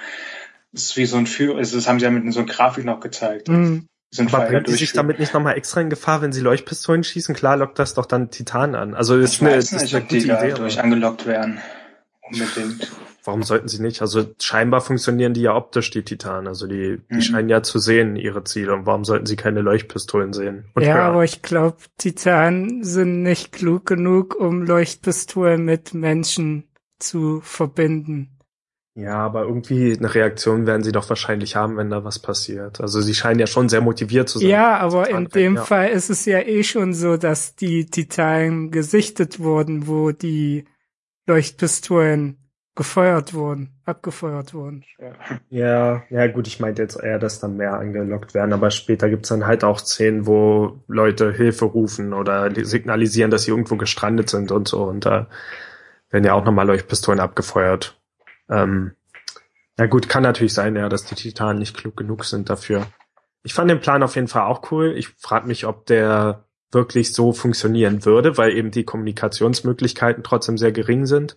es 0.72 0.84
ist 0.84 0.96
wie 0.96 1.06
so 1.06 1.16
ein 1.16 1.26
Führer, 1.26 1.58
also 1.58 1.76
das 1.76 1.88
haben 1.88 1.98
sie 1.98 2.04
ja 2.04 2.12
mit 2.12 2.32
so 2.32 2.38
einer 2.38 2.48
Grafik 2.48 2.84
noch 2.84 3.00
gezeigt. 3.00 3.48
Mhm 3.48 3.88
sind 4.14 4.32
Aber 4.32 4.46
bringt 4.46 4.68
die 4.68 4.72
sich 4.74 4.92
damit 4.92 5.18
nicht 5.18 5.34
nochmal 5.34 5.56
extra 5.56 5.80
in 5.80 5.90
Gefahr, 5.90 6.22
wenn 6.22 6.32
sie 6.32 6.40
Leuchtpistolen 6.40 7.02
schießen? 7.02 7.34
Klar 7.34 7.56
lockt 7.56 7.80
das 7.80 7.94
doch 7.94 8.06
dann 8.06 8.30
Titan 8.30 8.76
an. 8.76 8.94
Also 8.94 9.18
ist 9.18 9.34
ich 9.34 9.40
eine, 9.40 9.56
weiß 9.56 9.72
nicht, 9.72 9.92
eine 9.92 10.04
ob 10.04 10.08
die 10.08 10.18
Idee, 10.18 10.52
durch 10.52 10.80
angelockt 10.80 11.26
werden. 11.26 11.58
Unbedingt. 12.22 12.92
Warum 13.24 13.42
sollten 13.42 13.66
sie 13.66 13.82
nicht? 13.82 14.02
Also 14.02 14.24
scheinbar 14.40 14.82
funktionieren 14.82 15.34
die 15.34 15.40
ja 15.40 15.56
optisch, 15.56 15.90
die 15.90 16.04
Titanen. 16.04 16.46
Also 16.46 16.68
die, 16.68 17.00
die 17.10 17.16
mhm. 17.16 17.20
scheinen 17.22 17.48
ja 17.48 17.64
zu 17.64 17.80
sehen, 17.80 18.14
ihre 18.14 18.44
Ziele. 18.44 18.72
Und 18.72 18.86
warum 18.86 19.04
sollten 19.04 19.26
sie 19.26 19.34
keine 19.34 19.62
Leuchtpistolen 19.62 20.32
sehen? 20.32 20.66
Und 20.74 20.84
ja, 20.84 20.94
hören? 20.94 21.06
aber 21.06 21.24
ich 21.24 21.42
glaube, 21.42 21.78
Titanen 21.98 22.84
sind 22.84 23.22
nicht 23.22 23.50
klug 23.50 23.84
genug, 23.84 24.36
um 24.36 24.62
Leuchtpistolen 24.62 25.64
mit 25.64 25.92
Menschen 25.92 26.68
zu 27.00 27.40
verbinden. 27.40 28.33
Ja, 28.96 29.16
aber 29.16 29.42
irgendwie 29.42 29.96
eine 29.96 30.14
Reaktion 30.14 30.66
werden 30.66 30.84
sie 30.84 30.92
doch 30.92 31.08
wahrscheinlich 31.08 31.56
haben, 31.56 31.76
wenn 31.76 31.90
da 31.90 32.04
was 32.04 32.20
passiert. 32.20 32.80
Also 32.80 33.00
sie 33.00 33.14
scheinen 33.14 33.40
ja 33.40 33.48
schon 33.48 33.68
sehr 33.68 33.80
motiviert 33.80 34.28
zu 34.28 34.38
sein. 34.38 34.48
Ja, 34.48 34.76
aber 34.78 35.10
in 35.10 35.26
dem 35.28 35.56
ja. 35.56 35.64
Fall 35.64 35.88
ist 35.88 36.10
es 36.10 36.24
ja 36.26 36.38
eh 36.38 36.62
schon 36.62 36.94
so, 36.94 37.16
dass 37.16 37.56
die 37.56 37.86
Titanen 37.86 38.70
gesichtet 38.70 39.40
wurden, 39.40 39.88
wo 39.88 40.12
die 40.12 40.66
Leuchtpistolen 41.26 42.38
gefeuert 42.76 43.34
wurden, 43.34 43.70
abgefeuert 43.84 44.54
wurden. 44.54 44.84
Ja, 45.48 46.02
ja 46.10 46.26
gut, 46.28 46.46
ich 46.46 46.60
meinte 46.60 46.82
jetzt 46.82 47.00
eher, 47.00 47.18
dass 47.18 47.40
dann 47.40 47.56
mehr 47.56 47.74
angelockt 47.74 48.34
werden, 48.34 48.52
aber 48.52 48.70
später 48.70 49.08
gibt's 49.08 49.28
dann 49.28 49.46
halt 49.46 49.64
auch 49.64 49.78
Szenen, 49.78 50.26
wo 50.26 50.82
Leute 50.88 51.32
Hilfe 51.32 51.66
rufen 51.66 52.12
oder 52.12 52.52
signalisieren, 52.64 53.30
dass 53.30 53.44
sie 53.44 53.50
irgendwo 53.50 53.76
gestrandet 53.76 54.28
sind 54.28 54.50
und 54.50 54.66
so 54.66 54.84
und 54.84 55.04
da 55.06 55.28
werden 56.10 56.24
ja 56.24 56.34
auch 56.34 56.44
nochmal 56.44 56.66
Leuchtpistolen 56.66 57.20
abgefeuert. 57.20 58.00
Ähm, 58.48 58.92
na 59.76 59.86
gut, 59.86 60.08
kann 60.08 60.22
natürlich 60.22 60.54
sein, 60.54 60.76
ja, 60.76 60.88
dass 60.88 61.04
die 61.04 61.14
Titanen 61.14 61.58
nicht 61.58 61.76
klug 61.76 61.96
genug 61.96 62.24
sind 62.24 62.48
dafür. 62.48 62.86
Ich 63.42 63.54
fand 63.54 63.70
den 63.70 63.80
Plan 63.80 64.02
auf 64.02 64.14
jeden 64.14 64.28
Fall 64.28 64.42
auch 64.42 64.70
cool. 64.70 64.94
Ich 64.96 65.08
frage 65.08 65.46
mich, 65.46 65.66
ob 65.66 65.86
der 65.86 66.44
wirklich 66.70 67.12
so 67.12 67.32
funktionieren 67.32 68.04
würde, 68.04 68.36
weil 68.36 68.52
eben 68.52 68.70
die 68.70 68.84
Kommunikationsmöglichkeiten 68.84 70.24
trotzdem 70.24 70.58
sehr 70.58 70.72
gering 70.72 71.06
sind 71.06 71.36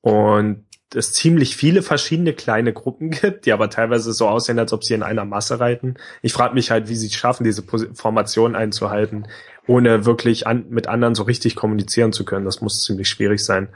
und 0.00 0.64
es 0.94 1.12
ziemlich 1.12 1.56
viele 1.56 1.82
verschiedene 1.82 2.32
kleine 2.34 2.72
Gruppen 2.72 3.10
gibt, 3.22 3.46
die 3.46 3.52
aber 3.52 3.70
teilweise 3.70 4.12
so 4.12 4.28
aussehen, 4.28 4.58
als 4.58 4.72
ob 4.72 4.84
sie 4.84 4.94
in 4.94 5.02
einer 5.02 5.24
Masse 5.24 5.60
reiten. 5.60 5.94
Ich 6.22 6.32
frage 6.32 6.54
mich 6.54 6.70
halt, 6.70 6.88
wie 6.88 6.96
sie 6.96 7.06
es 7.06 7.14
schaffen, 7.14 7.44
diese 7.44 7.62
Formation 7.62 8.54
einzuhalten, 8.54 9.26
ohne 9.66 10.04
wirklich 10.04 10.46
an, 10.46 10.66
mit 10.68 10.86
anderen 10.86 11.14
so 11.14 11.22
richtig 11.22 11.56
kommunizieren 11.56 12.12
zu 12.12 12.24
können. 12.24 12.44
Das 12.44 12.60
muss 12.60 12.84
ziemlich 12.84 13.08
schwierig 13.08 13.44
sein. 13.44 13.68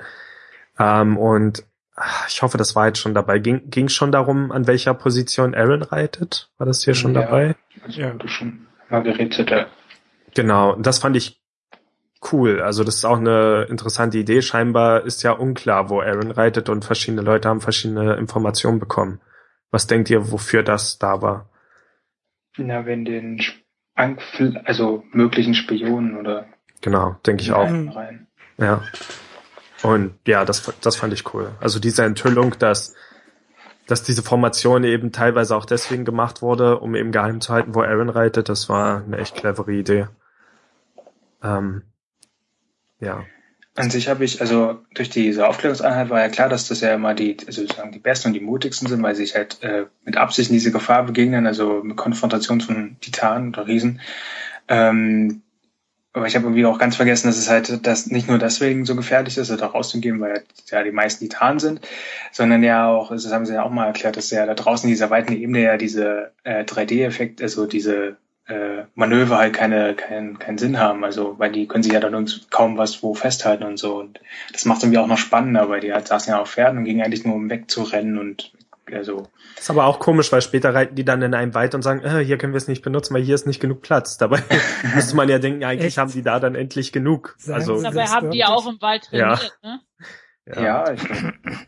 Ähm, 0.79 1.17
und 1.17 1.65
ich 2.29 2.43
hoffe, 2.43 2.59
das 2.59 2.77
war 2.77 2.87
jetzt 2.87 2.99
schon 2.99 3.15
dabei. 3.15 3.39
Ging 3.39 3.71
ging 3.71 3.89
schon 3.89 4.13
darum, 4.13 4.53
an 4.53 4.67
welcher 4.67 4.95
Position 4.95 5.55
Aaron 5.55 5.83
reitet? 5.83 6.51
War 6.59 6.67
das 6.67 6.85
hier 6.85 6.95
schon 6.95 7.15
ja, 7.15 7.23
dabei? 7.23 7.57
Ja, 7.89 8.11
du 8.11 8.29
schon 8.29 8.67
Margarete. 8.89 9.67
Genau, 10.35 10.75
das 10.77 10.99
fand 10.99 11.17
ich 11.17 11.41
cool. 12.33 12.61
Also 12.61 12.85
das 12.85 12.97
ist 12.97 13.05
auch 13.05 13.19
eine 13.19 13.67
interessante 13.69 14.19
Idee. 14.19 14.43
Scheinbar 14.43 15.05
ist 15.05 15.23
ja 15.23 15.33
unklar, 15.33 15.89
wo 15.89 16.01
Aaron 16.01 16.31
reitet 16.31 16.69
und 16.69 16.85
verschiedene 16.85 17.23
Leute 17.23 17.49
haben 17.49 17.61
verschiedene 17.61 18.17
Informationen 18.17 18.79
bekommen. 18.79 19.21
Was 19.71 19.87
denkt 19.87 20.11
ihr, 20.11 20.31
wofür 20.33 20.63
das 20.63 20.99
da 20.99 21.23
war? 21.23 21.49
Na, 22.57 22.87
wenn 22.87 23.05
den 23.05 23.41
also 23.95 25.05
möglichen 25.13 25.55
Spionen 25.55 26.17
oder 26.17 26.47
Genau, 26.81 27.17
denke 27.27 27.43
ich 27.43 27.53
auch. 27.53 27.69
Rein. 27.69 28.27
Ja. 28.59 28.83
Und 29.83 30.15
ja, 30.27 30.45
das, 30.45 30.73
das 30.81 30.97
fand 30.97 31.13
ich 31.13 31.33
cool. 31.35 31.53
Also 31.61 31.79
diese 31.79 32.05
Enthüllung, 32.05 32.59
dass, 32.59 32.95
dass 33.87 34.03
diese 34.03 34.23
Formation 34.23 34.85
eben 34.85 35.13
teilweise 35.13 35.57
auch 35.57 35.65
deswegen 35.65 36.05
gemacht 36.05 36.43
wurde, 36.43 36.79
um 36.81 36.95
eben 36.95 37.13
geheim 37.13 37.41
zu 37.41 37.53
halten, 37.53 37.75
wo 37.75 37.83
Aaron 37.83 38.09
reitet, 38.09 38.49
das 38.49 38.69
war 38.69 39.05
eine 39.05 39.19
echt 39.19 39.37
clevere 39.37 39.73
Idee. 39.73 40.09
Ähm, 41.43 41.83
ja. 43.01 43.25
An 43.77 43.91
sich 43.91 44.09
habe 44.09 44.25
ich, 44.25 44.41
also 44.41 44.81
durch 44.95 45.09
diese 45.09 45.47
Aufklärungseinheit 45.47 46.11
war 46.11 46.21
ja 46.21 46.29
klar, 46.29 46.49
dass 46.49 46.67
das 46.67 46.81
ja 46.81 46.93
immer 46.95 47.15
die, 47.15 47.37
also 47.47 47.63
sozusagen 47.63 47.93
die 47.93 48.01
besten 48.01 48.29
und 48.29 48.35
die 48.35 48.41
mutigsten 48.41 48.89
sind, 48.89 49.01
weil 49.05 49.15
sie 49.15 49.25
sich 49.25 49.37
halt 49.37 49.63
äh, 49.63 49.87
mit 50.05 50.17
Absicht 50.17 50.51
in 50.51 50.55
diese 50.55 50.73
Gefahr 50.73 51.05
begegnen, 51.05 51.47
also 51.47 51.83
mit 51.85 51.97
Konfrontation 51.97 52.61
von 52.61 52.97
Titanen 53.01 53.51
oder 53.51 53.69
Riesen. 53.69 54.01
Ähm, 54.67 55.43
aber 56.13 56.27
ich 56.27 56.35
habe 56.35 56.47
irgendwie 56.47 56.65
auch 56.65 56.79
ganz 56.79 56.97
vergessen, 56.97 57.29
dass 57.29 57.37
es 57.37 57.49
halt 57.49 57.87
das 57.87 58.07
nicht 58.07 58.29
nur 58.29 58.39
deswegen 58.39 58.85
so 58.85 58.97
gefährlich 58.97 59.37
ist, 59.37 59.51
da 59.51 59.67
rauszugehen, 59.67 60.21
weil 60.21 60.45
ja 60.71 60.83
die 60.83 60.91
meisten 60.91 61.29
Titan 61.29 61.59
sind, 61.59 61.81
sondern 62.33 62.63
ja 62.63 62.89
auch, 62.89 63.11
das 63.11 63.31
haben 63.33 63.47
sie 63.47 63.55
ja 63.55 63.63
auch 63.63 63.71
mal 63.71 63.87
erklärt, 63.87 64.17
dass 64.17 64.31
ja 64.31 64.47
da 64.47 64.55
draußen 64.55 64.89
in 64.89 64.93
dieser 64.93 65.11
weiten 65.11 65.33
Ebene 65.33 65.63
ja 65.63 65.77
diese 65.77 66.33
äh, 66.45 66.65
3D-Effekt, 66.65 67.43
also 67.43 67.67
diese 67.67 68.17
äh, 68.49 68.85
Manöver 68.95 69.39
halt 69.39 69.55
keine, 69.55 69.95
keinen 69.95 70.39
keinen 70.39 70.59
Sinn 70.59 70.79
haben. 70.79 71.05
Also, 71.05 71.39
weil 71.39 71.53
die 71.53 71.69
können 71.69 71.83
sich 71.83 71.93
ja 71.93 72.01
dann 72.01 72.29
kaum 72.51 72.79
was 72.79 73.03
wo 73.03 73.15
festhalten 73.15 73.65
und 73.65 73.79
so. 73.79 73.99
Und 73.99 74.21
das 74.53 74.65
macht 74.65 74.83
irgendwie 74.83 74.99
auch 74.99 75.07
noch 75.07 75.19
spannender, 75.19 75.69
weil 75.69 75.81
die 75.81 75.93
halt 75.93 76.09
saßen 76.09 76.33
ja 76.33 76.41
auf 76.41 76.51
Pferden 76.53 76.79
und 76.79 76.85
gingen 76.85 77.03
eigentlich 77.03 77.25
nur 77.25 77.35
um 77.35 77.51
wegzurennen 77.51 78.19
und 78.19 78.53
also. 78.95 79.29
Ist 79.57 79.71
aber 79.71 79.87
auch 79.87 79.99
komisch, 79.99 80.31
weil 80.33 80.43
später 80.43 80.75
reiten 80.75 80.95
die 80.95 81.05
dann 81.05 81.23
in 81.23 81.35
einem 81.35 81.55
Wald 81.55 81.75
und 81.75 81.83
sagen, 81.83 82.03
äh, 82.05 82.25
hier 82.25 82.39
können 82.39 82.53
wir 82.53 82.59
es 82.59 82.69
nicht 82.69 82.83
benutzen, 82.83 83.15
weil 83.15 83.23
hier 83.23 83.35
ist 83.35 83.47
nicht 83.47 83.61
genug 83.61 83.83
Platz. 83.83 84.19
Dabei 84.19 84.43
müsste 84.95 85.17
man 85.17 85.29
ja 85.29 85.39
denken, 85.39 85.65
eigentlich 85.65 85.89
Echt? 85.89 85.99
haben 85.99 86.13
die 86.13 86.23
da 86.23 86.41
dann 86.41 86.55
endlich 86.55 86.93
genug. 86.93 87.37
also, 87.49 87.81
dabei 87.81 88.07
haben 88.07 88.31
die 88.31 88.39
ja 88.39 88.49
auch 88.49 88.67
im 88.67 88.81
Wald 88.81 89.05
trainiert, 89.05 89.59
ja. 89.63 89.69
ne? 89.69 89.81
Ja, 90.47 90.63
ja 90.63 90.93
ich, 90.93 91.03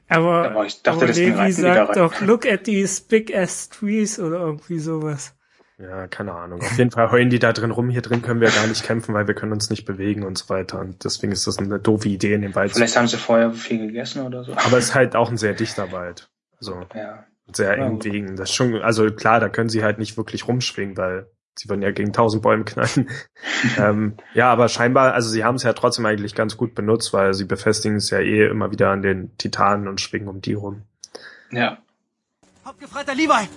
aber, 0.09 0.51
aber 0.51 0.65
ich 0.65 0.83
dachte, 0.83 0.99
aber 0.99 1.07
das 1.09 1.19
Levi 1.19 1.53
sagt 1.53 1.97
doch, 1.97 2.21
look 2.23 2.47
at 2.47 2.65
these 2.65 3.03
big 3.07 3.35
ass 3.35 3.69
trees 3.69 4.19
oder 4.19 4.39
irgendwie 4.39 4.79
sowas. 4.79 5.35
Ja, 5.81 6.07
keine 6.09 6.33
Ahnung. 6.33 6.61
Auf 6.61 6.77
jeden 6.77 6.91
Fall 6.91 7.11
heulen 7.11 7.31
die 7.31 7.39
da 7.39 7.55
drin 7.55 7.71
rum. 7.71 7.89
Hier 7.89 8.03
drin 8.03 8.21
können 8.21 8.43
wir 8.43 8.51
gar 8.51 8.67
nicht 8.67 8.85
kämpfen, 8.85 9.15
weil 9.15 9.27
wir 9.27 9.35
können 9.35 9.53
uns 9.53 9.71
nicht 9.71 9.87
bewegen 9.87 10.25
und 10.25 10.37
so 10.37 10.51
weiter. 10.51 10.79
Und 10.79 11.05
deswegen 11.05 11.33
ist 11.33 11.47
das 11.47 11.59
eine 11.59 11.79
doofe 11.79 12.09
Idee 12.09 12.35
in 12.35 12.43
dem 12.43 12.55
Wald. 12.55 12.73
Vielleicht 12.73 12.97
haben 12.97 13.09
sie 13.09 13.17
vorher 13.17 13.53
viel 13.53 13.87
gegessen 13.87 14.27
oder 14.27 14.45
so. 14.45 14.53
Aber 14.53 14.77
es 14.77 14.87
ist 14.87 14.95
halt 14.95 15.17
auch 15.17 15.31
ein 15.31 15.39
sehr 15.39 15.55
dichter 15.55 15.91
Wald. 15.91 16.31
So. 16.61 16.87
Ja. 16.95 17.25
Sehr 17.53 17.77
ja. 17.79 17.87
eng 17.87 18.05
wegen. 18.05 18.37
Das 18.37 18.53
schon, 18.53 18.77
also 18.77 19.11
klar, 19.11 19.41
da 19.41 19.49
können 19.49 19.69
sie 19.69 19.83
halt 19.83 19.99
nicht 19.99 20.17
wirklich 20.17 20.47
rumschwingen, 20.47 20.97
weil 20.97 21.27
sie 21.57 21.69
würden 21.69 21.83
ja 21.83 21.91
gegen 21.91 22.13
tausend 22.13 22.43
Bäume 22.43 22.65
knallen. 22.67 23.11
ähm, 23.79 24.17
ja, 24.35 24.53
aber 24.53 24.69
scheinbar, 24.69 25.15
also 25.15 25.29
sie 25.29 25.45
haben 25.45 25.57
es 25.57 25.63
ja 25.63 25.73
trotzdem 25.73 26.07
eigentlich 26.07 26.35
ganz 26.35 26.57
gut 26.57 26.75
benutzt, 26.75 27.13
weil 27.13 27.35
sie 27.35 27.45
befestigen 27.45 27.97
es 27.97 28.11
ja 28.11 28.21
eh 28.21 28.47
immer 28.47 28.71
wieder 28.71 28.91
an 28.91 29.03
den 29.03 29.37
Titanen 29.37 29.89
und 29.89 30.01
schwingen 30.01 30.29
um 30.29 30.41
die 30.41 30.55
rum. 30.55 30.83
Ja. 31.51 31.79
Hauptgefreiter 32.65 33.15
Levi! 33.15 33.49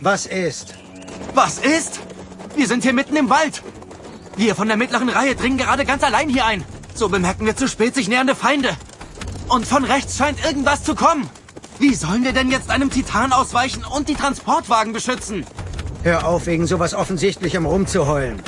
Was 0.00 0.26
ist? 0.26 0.74
Was 1.34 1.58
ist? 1.58 2.00
Wir 2.56 2.66
sind 2.66 2.82
hier 2.82 2.92
mitten 2.92 3.16
im 3.16 3.30
Wald. 3.30 3.62
Wir 4.36 4.54
von 4.54 4.68
der 4.68 4.76
mittleren 4.76 5.08
Reihe 5.08 5.34
dringen 5.34 5.58
gerade 5.58 5.84
ganz 5.84 6.02
allein 6.02 6.28
hier 6.28 6.46
ein. 6.46 6.64
So 6.94 7.08
bemerken 7.08 7.46
wir 7.46 7.56
zu 7.56 7.68
spät 7.68 7.94
sich 7.94 8.08
nähernde 8.08 8.34
Feinde. 8.34 8.70
Und 9.48 9.66
von 9.66 9.84
rechts 9.84 10.16
scheint 10.16 10.44
irgendwas 10.44 10.84
zu 10.84 10.94
kommen. 10.94 11.28
Wie 11.78 11.94
sollen 11.94 12.24
wir 12.24 12.32
denn 12.32 12.50
jetzt 12.50 12.70
einem 12.70 12.90
Titan 12.90 13.32
ausweichen 13.32 13.84
und 13.84 14.08
die 14.08 14.14
Transportwagen 14.14 14.92
beschützen? 14.92 15.44
Hör 16.02 16.26
auf, 16.26 16.46
wegen 16.46 16.66
sowas 16.66 16.94
Offensichtlichem 16.94 17.66
rumzuheulen. 17.66 18.42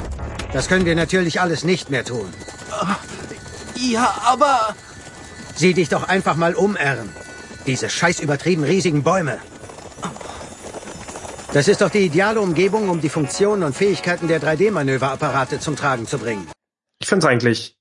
Das 0.53 0.69
können 0.69 0.85
wir 0.87 0.95
natürlich 0.95 1.41
alles 1.41 1.65
nicht 1.65 1.91
mehr 1.91 2.05
tun. 2.05 2.29
Ja, 3.77 4.15
aber... 4.25 4.75
Sieh 5.55 5.75
dich 5.75 5.89
doch 5.89 6.05
einfach 6.05 6.37
mal 6.37 6.55
um, 6.55 6.77
Aaron. 6.77 7.09
Diese 7.67 7.89
scheiß 7.89 8.21
übertrieben 8.21 8.63
riesigen 8.63 9.03
Bäume. 9.03 9.39
Das 11.53 11.69
ist 11.69 11.81
doch 11.81 11.91
die 11.91 12.05
ideale 12.05 12.41
Umgebung, 12.41 12.91
um 12.91 13.01
die 13.01 13.09
Funktionen 13.09 13.63
und 13.63 13.75
Fähigkeiten 13.75 14.29
der 14.29 14.41
3D-Manöverapparate 14.43 15.59
zum 15.59 15.75
Tragen 15.75 16.07
zu 16.07 16.19
bringen. 16.19 16.47
Ich 17.01 17.09
finde 17.09 17.27
es 17.27 17.31
eigentlich... 17.31 17.79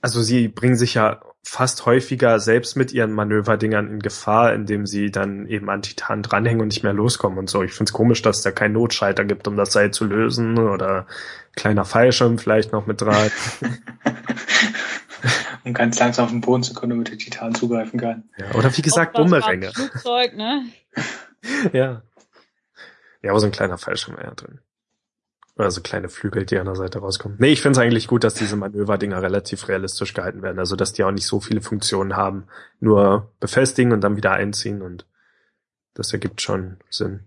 Also 0.00 0.22
sie 0.22 0.48
bringen 0.48 0.76
sich 0.76 0.94
ja 0.94 1.20
fast 1.46 1.84
häufiger 1.84 2.40
selbst 2.40 2.74
mit 2.74 2.92
ihren 2.92 3.12
Manöverdingern 3.12 3.88
in 3.88 4.00
Gefahr, 4.00 4.54
indem 4.54 4.86
sie 4.86 5.10
dann 5.10 5.46
eben 5.46 5.68
an 5.68 5.82
Titan 5.82 6.22
dranhängen 6.22 6.62
und 6.62 6.68
nicht 6.68 6.82
mehr 6.82 6.94
loskommen 6.94 7.38
und 7.38 7.50
so. 7.50 7.62
Ich 7.62 7.72
find's 7.72 7.92
komisch, 7.92 8.22
dass 8.22 8.38
es 8.38 8.42
da 8.42 8.50
keinen 8.50 8.72
Notschalter 8.72 9.24
gibt, 9.24 9.46
um 9.46 9.56
das 9.56 9.72
Seil 9.72 9.90
zu 9.90 10.06
lösen 10.06 10.58
oder 10.58 11.06
kleiner 11.54 11.84
Fallschirm 11.84 12.38
vielleicht 12.38 12.72
noch 12.72 12.86
mit 12.86 13.02
Draht. 13.02 13.32
um 15.64 15.74
ganz 15.74 15.98
langsam 15.98 16.24
auf 16.24 16.30
den 16.30 16.40
Boden 16.40 16.62
zu 16.62 16.72
kommen, 16.72 16.90
damit 16.90 17.10
der 17.10 17.18
Titan 17.18 17.54
zugreifen 17.54 18.00
kann. 18.00 18.24
Ja, 18.38 18.54
oder 18.54 18.74
wie 18.76 18.82
gesagt, 18.82 19.18
dumme 19.18 19.46
Ränge. 19.46 19.70
Flugzeug, 19.72 20.34
ne? 20.34 20.64
ja. 21.72 22.02
Ja, 23.22 23.30
aber 23.30 23.40
so 23.40 23.46
ein 23.46 23.52
kleiner 23.52 23.78
Fallschirm 23.78 24.16
wäre 24.16 24.28
ja 24.28 24.34
drin. 24.34 24.60
Oder 25.56 25.70
so 25.70 25.82
kleine 25.82 26.08
Flügel, 26.08 26.44
die 26.46 26.58
an 26.58 26.66
der 26.66 26.74
Seite 26.74 26.98
rauskommen. 26.98 27.36
Nee, 27.40 27.52
ich 27.52 27.62
finde 27.62 27.78
es 27.78 27.84
eigentlich 27.84 28.08
gut, 28.08 28.24
dass 28.24 28.34
diese 28.34 28.56
Manöverdinger 28.56 29.22
relativ 29.22 29.68
realistisch 29.68 30.12
gehalten 30.12 30.42
werden. 30.42 30.58
Also, 30.58 30.74
dass 30.74 30.92
die 30.92 31.04
auch 31.04 31.12
nicht 31.12 31.26
so 31.26 31.38
viele 31.40 31.60
Funktionen 31.60 32.16
haben. 32.16 32.48
Nur 32.80 33.32
befestigen 33.38 33.92
und 33.92 34.00
dann 34.00 34.16
wieder 34.16 34.32
einziehen 34.32 34.82
und 34.82 35.06
das 35.94 36.12
ergibt 36.12 36.42
schon 36.42 36.78
Sinn. 36.90 37.20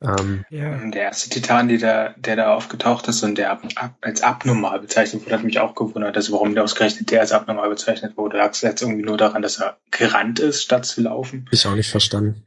Ähm, 0.00 0.44
ja. 0.50 0.76
Der 0.90 1.02
erste 1.02 1.28
Titan, 1.28 1.68
der 1.68 1.78
da, 1.78 2.14
der 2.16 2.36
da 2.36 2.54
aufgetaucht 2.54 3.08
ist 3.08 3.24
und 3.24 3.36
der 3.36 3.50
ab, 3.50 3.64
ab, 3.74 3.96
als 4.00 4.22
abnormal 4.22 4.78
bezeichnet 4.78 5.24
wurde, 5.24 5.34
hat 5.34 5.42
mich 5.42 5.58
auch 5.58 5.74
gewundert, 5.74 6.16
also 6.16 6.32
warum 6.34 6.54
der 6.54 6.62
ausgerechnet 6.62 7.10
der 7.10 7.20
als 7.20 7.32
abnormal 7.32 7.68
bezeichnet 7.68 8.16
wurde. 8.16 8.36
Lag 8.36 8.52
es 8.52 8.60
jetzt 8.60 8.82
irgendwie 8.82 9.02
nur 9.02 9.16
daran, 9.16 9.42
dass 9.42 9.58
er 9.58 9.78
gerannt 9.90 10.38
ist, 10.38 10.62
statt 10.62 10.86
zu 10.86 11.02
laufen? 11.02 11.48
Ich 11.50 11.66
auch 11.66 11.74
nicht 11.74 11.90
verstanden. 11.90 12.44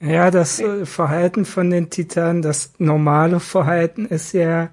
Ja, 0.00 0.30
das 0.30 0.60
äh, 0.60 0.86
Verhalten 0.86 1.44
von 1.44 1.70
den 1.70 1.90
Titanen, 1.90 2.42
das 2.42 2.74
normale 2.78 3.40
Verhalten 3.40 4.06
ist 4.06 4.32
ja, 4.32 4.70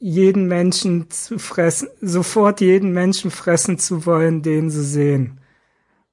jeden 0.00 0.48
Menschen 0.48 1.10
zu 1.10 1.38
fressen, 1.38 1.88
sofort 2.00 2.60
jeden 2.62 2.92
Menschen 2.92 3.30
fressen 3.30 3.78
zu 3.78 4.06
wollen, 4.06 4.42
den 4.42 4.70
sie 4.70 4.82
sehen. 4.82 5.40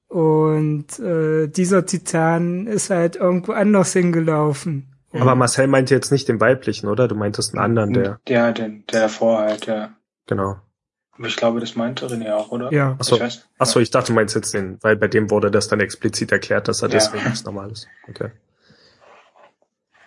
Und 0.09 0.99
äh, 0.99 1.47
dieser 1.47 1.85
Titan 1.85 2.67
ist 2.67 2.89
halt 2.89 3.15
irgendwo 3.15 3.53
anders 3.53 3.93
hingelaufen. 3.93 4.93
Aber 5.13 5.35
Marcel 5.35 5.67
meinte 5.67 5.95
jetzt 5.95 6.11
nicht 6.11 6.27
den 6.27 6.39
weiblichen, 6.39 6.87
oder? 6.87 7.07
Du 7.07 7.15
meintest 7.15 7.53
einen 7.53 7.63
anderen, 7.63 7.93
der. 7.93 8.19
Ja, 8.27 8.51
den, 8.51 8.85
der 8.91 9.01
davor 9.03 9.39
halt, 9.39 9.65
ja. 9.65 9.91
Genau. 10.27 10.57
Aber 11.17 11.27
ich 11.27 11.35
glaube, 11.35 11.59
das 11.59 11.75
meinte 11.75 12.07
René 12.07 12.33
auch, 12.33 12.51
oder? 12.51 12.71
Ja. 12.71 12.95
Achso, 12.99 13.15
ich, 13.15 13.21
weiß. 13.21 13.47
Achso, 13.57 13.79
ich 13.79 13.89
dachte, 13.89 14.07
du 14.07 14.13
meinst 14.13 14.35
jetzt 14.35 14.53
den, 14.53 14.77
weil 14.81 14.95
bei 14.95 15.07
dem 15.07 15.31
wurde 15.31 15.49
das 15.49 15.67
dann 15.67 15.79
explizit 15.79 16.31
erklärt, 16.31 16.67
dass 16.67 16.81
er 16.81 16.89
ja. 16.89 16.95
deswegen 16.95 17.23
nichts 17.23 17.43
Normales. 17.43 17.87
Okay. 18.07 18.29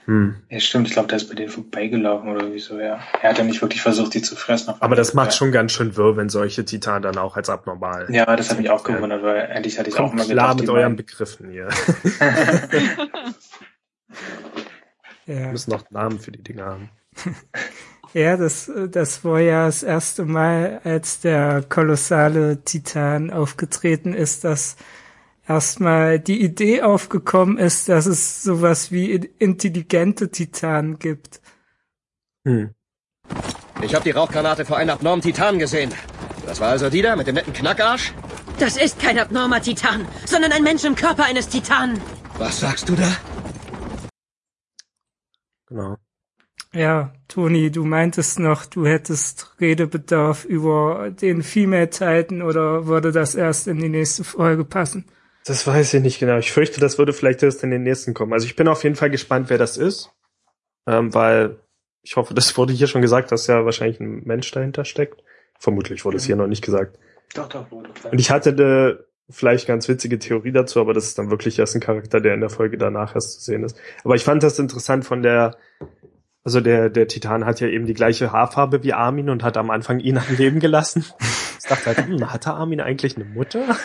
Hm. 0.07 0.37
Ja, 0.49 0.61
stimmt. 0.61 0.89
Ich 0.89 0.95
glaube, 0.95 1.09
der 1.09 1.19
ist 1.19 1.29
bei 1.29 1.35
denen 1.35 1.51
vorbeigelaufen 1.51 2.31
oder 2.31 2.53
wieso, 2.53 2.79
ja. 2.79 3.01
Er 3.23 3.31
hat 3.31 3.39
ja 3.39 3.45
nicht 3.45 3.61
wirklich 3.61 3.83
versucht, 3.83 4.15
die 4.15 4.23
zu 4.23 4.35
fressen. 4.35 4.75
Aber 4.81 4.97
das 4.97 5.15
macht 5.15 5.31
ja. 5.31 5.37
schon 5.37 5.53
ganz 5.53 5.73
schön 5.73 5.97
wirr, 5.97 6.17
wenn 6.17 6.29
solche 6.29 6.65
Titanen 6.65 7.03
dann 7.03 7.19
auch 7.19 7.37
als 7.37 7.51
abnormal. 7.51 8.07
Ja, 8.11 8.35
das 8.37 8.51
hat 8.51 8.59
mich 8.59 8.71
auch 8.71 8.83
gewundert, 8.83 9.23
weil 9.23 9.51
endlich 9.51 9.79
hatte 9.79 9.91
ich 9.91 9.97
Kommt 9.97 10.11
auch 10.11 10.15
mal 10.15 10.27
gedacht. 10.27 10.47
klar 10.47 10.55
mit 10.57 10.69
euren 10.69 10.97
Begriffen 10.97 11.51
hier. 11.51 11.69
ja. 15.27 15.37
Wir 15.39 15.49
müssen 15.49 15.71
noch 15.71 15.91
Namen 15.91 16.19
für 16.19 16.33
die 16.33 16.43
Dinge 16.43 16.65
haben. 16.65 16.91
Ja, 18.13 18.37
das, 18.37 18.71
das 18.91 19.25
war 19.25 19.39
ja 19.39 19.67
das 19.67 19.85
erste 19.85 20.25
Mal, 20.25 20.81
als 20.83 21.21
der 21.21 21.63
kolossale 21.69 22.65
Titan 22.65 23.31
aufgetreten 23.31 24.15
ist, 24.15 24.43
dass 24.43 24.77
erstmal 25.47 26.19
die 26.19 26.43
Idee 26.43 26.83
aufgekommen 26.83 27.57
ist, 27.57 27.89
dass 27.89 28.07
es 28.07 28.43
sowas 28.43 28.91
wie 28.91 29.13
intelligente 29.39 30.31
Titanen 30.31 30.99
gibt. 30.99 31.41
Hm. 32.45 32.75
Ich 33.83 33.95
habe 33.95 34.05
die 34.05 34.11
Rauchgranate 34.11 34.65
vor 34.65 34.77
einem 34.77 34.91
abnormen 34.91 35.23
Titan 35.23 35.59
gesehen. 35.59 35.93
Das 36.47 36.61
war 36.61 36.71
also 36.71 36.91
die 36.91 37.03
da 37.03 37.15
mit 37.15 37.29
dem 37.29 37.37
netten 37.37 37.53
Knackarsch? 37.53 38.13
Das 38.59 38.77
ist 38.77 38.99
kein 38.99 39.19
abnormer 39.19 39.63
Titan, 39.63 40.07
sondern 40.27 40.51
ein 40.53 40.65
Mensch 40.65 40.85
im 40.85 40.97
Körper 40.97 41.25
eines 41.25 41.49
Titanen. 41.49 42.01
Was 42.39 42.61
sagst 42.61 42.89
du 42.89 42.97
da? 42.97 43.17
Genau. 45.67 45.97
Ja, 46.73 47.13
Toni, 47.27 47.71
du 47.71 47.85
meintest 47.85 48.39
noch, 48.39 48.65
du 48.65 48.87
hättest 48.87 49.57
Redebedarf 49.61 50.45
über 50.45 51.11
den 51.11 51.43
Female 51.43 51.91
Titan 51.91 52.43
oder 52.43 52.87
würde 52.87 53.11
das 53.11 53.35
erst 53.35 53.67
in 53.67 53.79
die 53.79 53.89
nächste 53.89 54.23
Folge 54.23 54.65
passen? 54.65 55.07
Das 55.45 55.67
weiß 55.67 55.95
ich 55.95 56.03
nicht 56.03 56.21
genau. 56.21 56.39
Ich 56.39 56.53
fürchte, 56.53 56.81
das 56.81 56.99
würde 56.99 57.13
vielleicht 57.13 57.43
erst 57.43 57.65
in 57.65 57.71
den 57.71 57.83
nächsten 57.83 58.15
kommen. 58.15 58.33
Also 58.33 58.47
ich 58.47 58.55
bin 58.55 58.69
auf 58.69 58.85
jeden 58.85 58.95
Fall 58.95 59.11
gespannt, 59.11 59.51
wer 59.51 59.59
das 59.59 59.77
ist. 59.77 60.13
Ähm, 60.87 61.13
weil 61.13 61.59
ich 62.03 62.17
hoffe, 62.17 62.35
das 62.35 62.57
wurde 62.57 62.73
hier 62.73 62.87
schon 62.87 63.03
gesagt, 63.03 63.33
dass 63.33 63.47
ja 63.47 63.65
wahrscheinlich 63.65 64.01
ein 64.01 64.23
Mensch 64.25 64.51
dahinter 64.53 64.85
steckt. 64.85 65.23
Vermutlich 65.59 66.05
wurde 66.05 66.19
es 66.19 66.25
hier 66.25 66.37
noch 66.37 66.47
nicht 66.47 66.65
gesagt. 66.65 66.99
Doch, 67.35 67.49
doch, 67.49 67.71
wurde. 67.71 67.91
Und 68.11 68.19
ich 68.19 68.31
hatte 68.31 68.51
eine 68.51 69.05
vielleicht 69.29 69.67
ganz 69.67 69.89
witzige 69.89 70.19
Theorie 70.19 70.53
dazu, 70.53 70.81
aber 70.81 70.93
das 70.93 71.05
ist 71.05 71.19
dann 71.19 71.31
wirklich 71.31 71.59
erst 71.59 71.75
ein 71.75 71.81
Charakter, 71.81 72.21
der 72.21 72.35
in 72.35 72.41
der 72.41 72.51
Folge 72.51 72.77
danach 72.77 73.15
erst 73.15 73.35
zu 73.35 73.41
sehen 73.41 73.65
ist. 73.65 73.79
Aber 74.05 74.15
ich 74.15 74.25
fand 74.25 74.43
das 74.43 74.59
interessant 74.59 75.05
von 75.05 75.23
der, 75.23 75.57
also 76.43 76.61
der, 76.61 76.89
der 76.89 77.07
Titan 77.07 77.45
hat 77.45 77.61
ja 77.61 77.69
eben 77.69 77.85
die 77.85 77.95
gleiche 77.95 78.33
Haarfarbe 78.33 78.83
wie 78.83 78.95
Armin 78.95 79.29
und 79.29 79.43
hat 79.43 79.59
am 79.59 79.71
Anfang 79.71 80.01
ihn 80.01 80.17
am 80.17 80.37
Leben 80.37 80.59
gelassen. 80.59 81.05
Ich 81.59 81.69
dachte 81.69 81.87
halt, 81.87 82.07
hm, 82.07 82.33
hatte 82.33 82.53
Armin 82.55 82.81
eigentlich 82.81 83.17
eine 83.17 83.27
Mutter? 83.27 83.61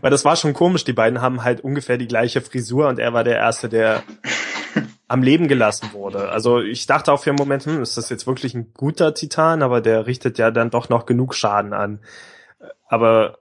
Weil 0.00 0.10
das 0.10 0.24
war 0.26 0.36
schon 0.36 0.52
komisch. 0.52 0.84
Die 0.84 0.92
beiden 0.92 1.22
haben 1.22 1.42
halt 1.44 1.62
ungefähr 1.62 1.96
die 1.96 2.06
gleiche 2.06 2.42
Frisur 2.42 2.88
und 2.88 2.98
er 2.98 3.14
war 3.14 3.24
der 3.24 3.38
Erste, 3.38 3.70
der 3.70 4.02
am 5.08 5.22
Leben 5.22 5.48
gelassen 5.48 5.90
wurde. 5.92 6.28
Also 6.28 6.60
ich 6.60 6.86
dachte 6.86 7.12
auch 7.12 7.22
für 7.22 7.30
einen 7.30 7.38
Moment, 7.38 7.64
hm, 7.64 7.80
ist 7.80 7.96
das 7.96 8.10
jetzt 8.10 8.26
wirklich 8.26 8.54
ein 8.54 8.74
guter 8.74 9.14
Titan? 9.14 9.62
Aber 9.62 9.80
der 9.80 10.06
richtet 10.06 10.36
ja 10.36 10.50
dann 10.50 10.68
doch 10.68 10.90
noch 10.90 11.06
genug 11.06 11.34
Schaden 11.34 11.72
an. 11.72 12.00
Aber 12.86 13.38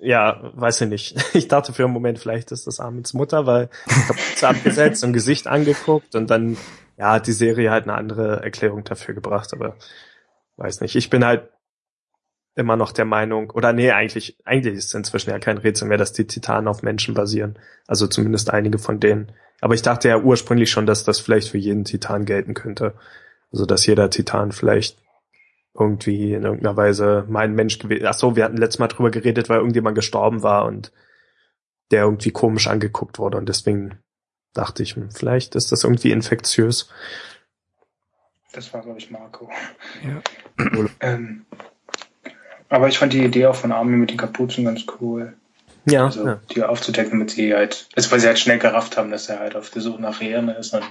ja, 0.00 0.50
weiß 0.54 0.80
ich 0.82 0.88
nicht. 0.88 1.16
Ich 1.34 1.48
dachte 1.48 1.72
für 1.72 1.84
einen 1.84 1.92
Moment, 1.92 2.18
vielleicht 2.18 2.52
ist 2.52 2.66
das 2.66 2.80
Armins 2.80 3.14
Mutter, 3.14 3.46
weil 3.46 3.68
Kapuze 4.06 4.48
abgesetzt 4.48 5.04
und 5.04 5.12
Gesicht 5.12 5.46
angeguckt 5.46 6.14
und 6.14 6.30
dann, 6.30 6.56
ja, 6.96 7.12
hat 7.12 7.26
die 7.26 7.32
Serie 7.32 7.70
halt 7.70 7.84
eine 7.84 7.94
andere 7.94 8.42
Erklärung 8.42 8.84
dafür 8.84 9.14
gebracht, 9.14 9.52
aber 9.52 9.76
weiß 10.56 10.80
nicht. 10.80 10.96
Ich 10.96 11.10
bin 11.10 11.24
halt 11.24 11.48
immer 12.56 12.76
noch 12.76 12.92
der 12.92 13.04
Meinung, 13.04 13.50
oder 13.50 13.72
nee, 13.72 13.90
eigentlich, 13.90 14.36
eigentlich 14.44 14.74
ist 14.74 14.86
es 14.86 14.94
inzwischen 14.94 15.30
ja 15.30 15.38
kein 15.38 15.58
Rätsel 15.58 15.88
mehr, 15.88 15.98
dass 15.98 16.12
die 16.12 16.26
Titanen 16.26 16.68
auf 16.68 16.82
Menschen 16.82 17.14
basieren. 17.14 17.58
Also 17.86 18.06
zumindest 18.06 18.50
einige 18.50 18.78
von 18.78 19.00
denen. 19.00 19.32
Aber 19.60 19.74
ich 19.74 19.82
dachte 19.82 20.08
ja 20.08 20.18
ursprünglich 20.18 20.70
schon, 20.70 20.86
dass 20.86 21.04
das 21.04 21.20
vielleicht 21.20 21.48
für 21.48 21.58
jeden 21.58 21.84
Titan 21.84 22.24
gelten 22.24 22.54
könnte. 22.54 22.94
Also 23.52 23.66
dass 23.66 23.86
jeder 23.86 24.10
Titan 24.10 24.52
vielleicht 24.52 24.98
irgendwie 25.74 26.34
in 26.34 26.42
irgendeiner 26.42 26.76
Weise 26.76 27.24
mein 27.28 27.54
Mensch 27.54 27.78
gewesen. 27.78 28.06
Ach 28.06 28.14
so, 28.14 28.36
wir 28.36 28.44
hatten 28.44 28.56
letztes 28.56 28.78
Mal 28.78 28.88
drüber 28.88 29.10
geredet, 29.10 29.48
weil 29.48 29.58
irgendjemand 29.58 29.94
gestorben 29.94 30.42
war 30.42 30.66
und 30.66 30.92
der 31.90 32.04
irgendwie 32.04 32.30
komisch 32.30 32.66
angeguckt 32.66 33.18
wurde 33.18 33.38
und 33.38 33.48
deswegen 33.48 33.98
dachte 34.54 34.82
ich, 34.82 34.96
hm, 34.96 35.10
vielleicht 35.10 35.54
ist 35.54 35.72
das 35.72 35.84
irgendwie 35.84 36.10
infektiös. 36.10 36.90
Das 38.52 38.72
war, 38.74 38.82
glaube 38.82 38.98
ich, 38.98 39.10
Marco. 39.10 39.48
Ja. 40.02 40.22
ähm, 41.00 41.46
aber 42.68 42.88
ich 42.88 42.98
fand 42.98 43.12
die 43.12 43.24
Idee 43.24 43.46
auch 43.46 43.54
von 43.54 43.72
Armin 43.72 44.00
mit 44.00 44.10
den 44.10 44.16
Kapuzen 44.16 44.64
ganz 44.64 44.84
cool. 45.00 45.34
Ja. 45.86 46.06
Also, 46.06 46.26
ja. 46.26 46.40
die 46.50 46.62
aufzudecken, 46.62 47.12
damit 47.12 47.30
sie 47.30 47.54
halt, 47.54 47.88
also 47.96 48.10
weil 48.10 48.20
sie 48.20 48.26
halt 48.26 48.38
schnell 48.38 48.58
gerafft 48.58 48.96
haben, 48.96 49.10
dass 49.10 49.28
er 49.28 49.38
halt 49.38 49.56
auf 49.56 49.70
der 49.70 49.82
Suche 49.82 50.02
nach 50.02 50.20
Rehren 50.20 50.48
ist 50.48 50.74
und 50.74 50.84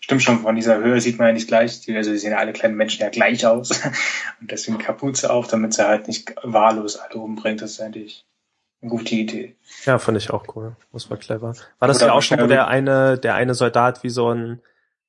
stimmt 0.00 0.22
schon, 0.22 0.40
von 0.40 0.54
dieser 0.54 0.78
Höhe 0.78 1.00
sieht 1.00 1.18
man 1.18 1.28
ja 1.28 1.32
nicht 1.32 1.48
gleich, 1.48 1.80
die, 1.80 1.96
also 1.96 2.10
die 2.10 2.18
sehen 2.18 2.32
ja 2.32 2.38
alle 2.38 2.52
kleinen 2.52 2.76
Menschen 2.76 3.02
ja 3.02 3.08
gleich 3.08 3.46
aus 3.46 3.70
und 4.40 4.50
deswegen 4.50 4.78
Kapuze 4.78 5.30
auf, 5.30 5.46
damit 5.48 5.74
sie 5.74 5.86
halt 5.86 6.08
nicht 6.08 6.34
wahllos 6.42 6.96
alle 6.96 7.20
umbringt, 7.20 7.62
das 7.62 7.72
ist 7.72 7.80
eigentlich 7.80 8.24
eine 8.82 8.90
gute 8.90 9.14
Idee. 9.14 9.56
Ja, 9.84 9.98
fand 9.98 10.18
ich 10.18 10.30
auch 10.30 10.44
cool. 10.54 10.76
Das 10.92 11.10
war 11.10 11.16
clever. 11.16 11.54
War 11.78 11.88
das 11.88 11.98
Oder 11.98 12.06
ja 12.08 12.12
auch 12.12 12.22
schon, 12.22 12.40
wo 12.40 12.46
der 12.46 12.68
eine, 12.68 13.18
der 13.18 13.34
eine 13.34 13.54
Soldat 13.54 14.02
wie 14.02 14.10
so 14.10 14.30
ein 14.30 14.60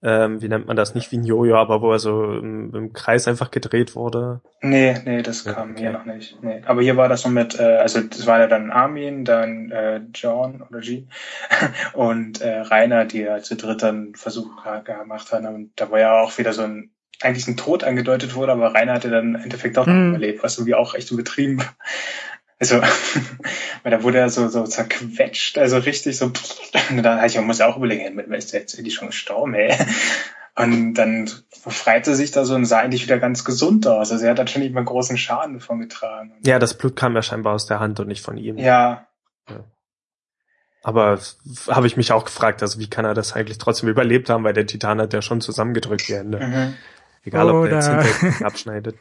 ähm, 0.05 0.39
wie 0.39 0.47
nennt 0.47 0.67
man 0.67 0.77
das, 0.77 0.93
nicht 0.93 1.11
wie 1.11 1.17
ein 1.17 1.23
Jojo, 1.23 1.55
aber 1.55 1.81
wo 1.81 1.91
er 1.91 1.97
so 1.97 2.23
im, 2.37 2.73
im 2.75 2.93
Kreis 2.93 3.27
einfach 3.27 3.49
gedreht 3.49 3.95
wurde. 3.95 4.39
Nee, 4.61 4.95
nee, 5.03 5.23
das 5.23 5.45
ja, 5.45 5.53
kam 5.53 5.71
okay. 5.71 5.79
hier 5.79 5.91
noch 5.93 6.05
nicht. 6.05 6.41
Nee. 6.43 6.61
Aber 6.67 6.83
hier 6.83 6.95
war 6.95 7.09
das 7.09 7.25
noch 7.25 7.31
mit, 7.31 7.59
äh, 7.59 7.77
also 7.77 8.01
das 8.01 8.27
war 8.27 8.39
ja 8.39 8.45
dann 8.45 8.69
Armin, 8.69 9.25
dann 9.25 9.71
äh, 9.71 10.01
John 10.13 10.61
oder 10.61 10.79
G 10.81 11.07
und 11.93 12.39
äh, 12.41 12.59
Rainer, 12.59 13.05
die 13.05 13.21
ja 13.21 13.39
zu 13.39 13.55
dritt 13.55 13.81
dann 13.81 14.13
Versuch 14.13 14.63
gemacht 14.83 15.33
haben. 15.33 15.47
Und 15.47 15.71
da 15.75 15.89
war 15.89 15.99
ja 15.99 16.21
auch 16.21 16.37
wieder 16.37 16.53
so 16.53 16.61
ein 16.61 16.91
eigentlich 17.21 17.47
ein 17.47 17.57
Tod 17.57 17.83
angedeutet 17.83 18.35
wurde, 18.35 18.51
aber 18.51 18.75
Rainer 18.75 18.93
hatte 18.93 19.09
dann 19.09 19.35
im 19.35 19.41
Endeffekt 19.41 19.77
auch 19.77 19.87
noch 19.87 19.93
mhm. 19.93 20.09
überlebt, 20.09 20.43
was 20.43 20.57
irgendwie 20.57 20.75
auch 20.75 20.93
echt 20.95 21.11
übertrieben 21.11 21.59
war. 21.59 21.75
Also, 22.59 22.81
weil 23.83 23.91
da 23.91 24.03
wurde 24.03 24.19
er 24.19 24.29
so, 24.29 24.47
so 24.47 24.63
zerquetscht, 24.63 25.57
also 25.57 25.77
richtig 25.77 26.17
so, 26.17 26.25
und 26.89 27.03
dann 27.03 27.17
habe 27.17 27.27
ich, 27.27 27.35
man 27.35 27.47
muss 27.47 27.59
ja 27.59 27.67
auch 27.67 27.77
überlegen, 27.77 28.01
hey, 28.01 28.37
ist 28.37 28.53
der 28.53 28.61
jetzt 28.61 28.77
eigentlich 28.77 28.95
schon 28.95 29.07
gestorben, 29.07 29.53
ey? 29.55 29.75
Und 30.57 30.93
dann 30.93 31.29
befreite 31.65 32.15
sich 32.15 32.31
da 32.31 32.45
so 32.45 32.55
und 32.55 32.65
sah 32.65 32.79
eigentlich 32.79 33.03
wieder 33.03 33.19
ganz 33.19 33.43
gesund 33.43 33.85
aus. 33.87 34.13
Also 34.13 34.23
er 34.23 34.31
hat 34.31 34.39
dann 34.39 34.47
schon 34.47 34.61
nicht 34.61 34.73
mal 34.73 34.85
großen 34.85 35.17
Schaden 35.17 35.55
davon 35.55 35.81
getragen. 35.81 36.31
Ja, 36.45 36.59
das 36.59 36.77
Blut 36.77 36.95
kam 36.95 37.13
ja 37.13 37.21
scheinbar 37.21 37.53
aus 37.53 37.65
der 37.65 37.81
Hand 37.81 37.99
und 37.99 38.07
nicht 38.07 38.21
von 38.23 38.37
ihm. 38.37 38.57
Ja. 38.57 39.05
ja. 39.49 39.65
Aber 40.81 41.19
habe 41.67 41.87
ich 41.87 41.97
mich 41.97 42.13
auch 42.13 42.23
gefragt, 42.23 42.61
also 42.61 42.79
wie 42.79 42.89
kann 42.89 43.03
er 43.03 43.13
das 43.13 43.33
eigentlich 43.33 43.57
trotzdem 43.57 43.89
überlebt 43.89 44.29
haben, 44.29 44.45
weil 44.45 44.53
der 44.53 44.65
Titan 44.65 45.01
hat 45.01 45.11
ja 45.11 45.21
schon 45.21 45.41
zusammengedrückt 45.41 46.07
die 46.07 46.15
Hände. 46.15 46.39
Mhm. 46.39 46.73
Egal, 47.25 47.49
ob 47.49 47.65
der 47.65 47.73
jetzt 47.73 47.89
hinterher 47.89 48.47
abschneidet. 48.47 48.95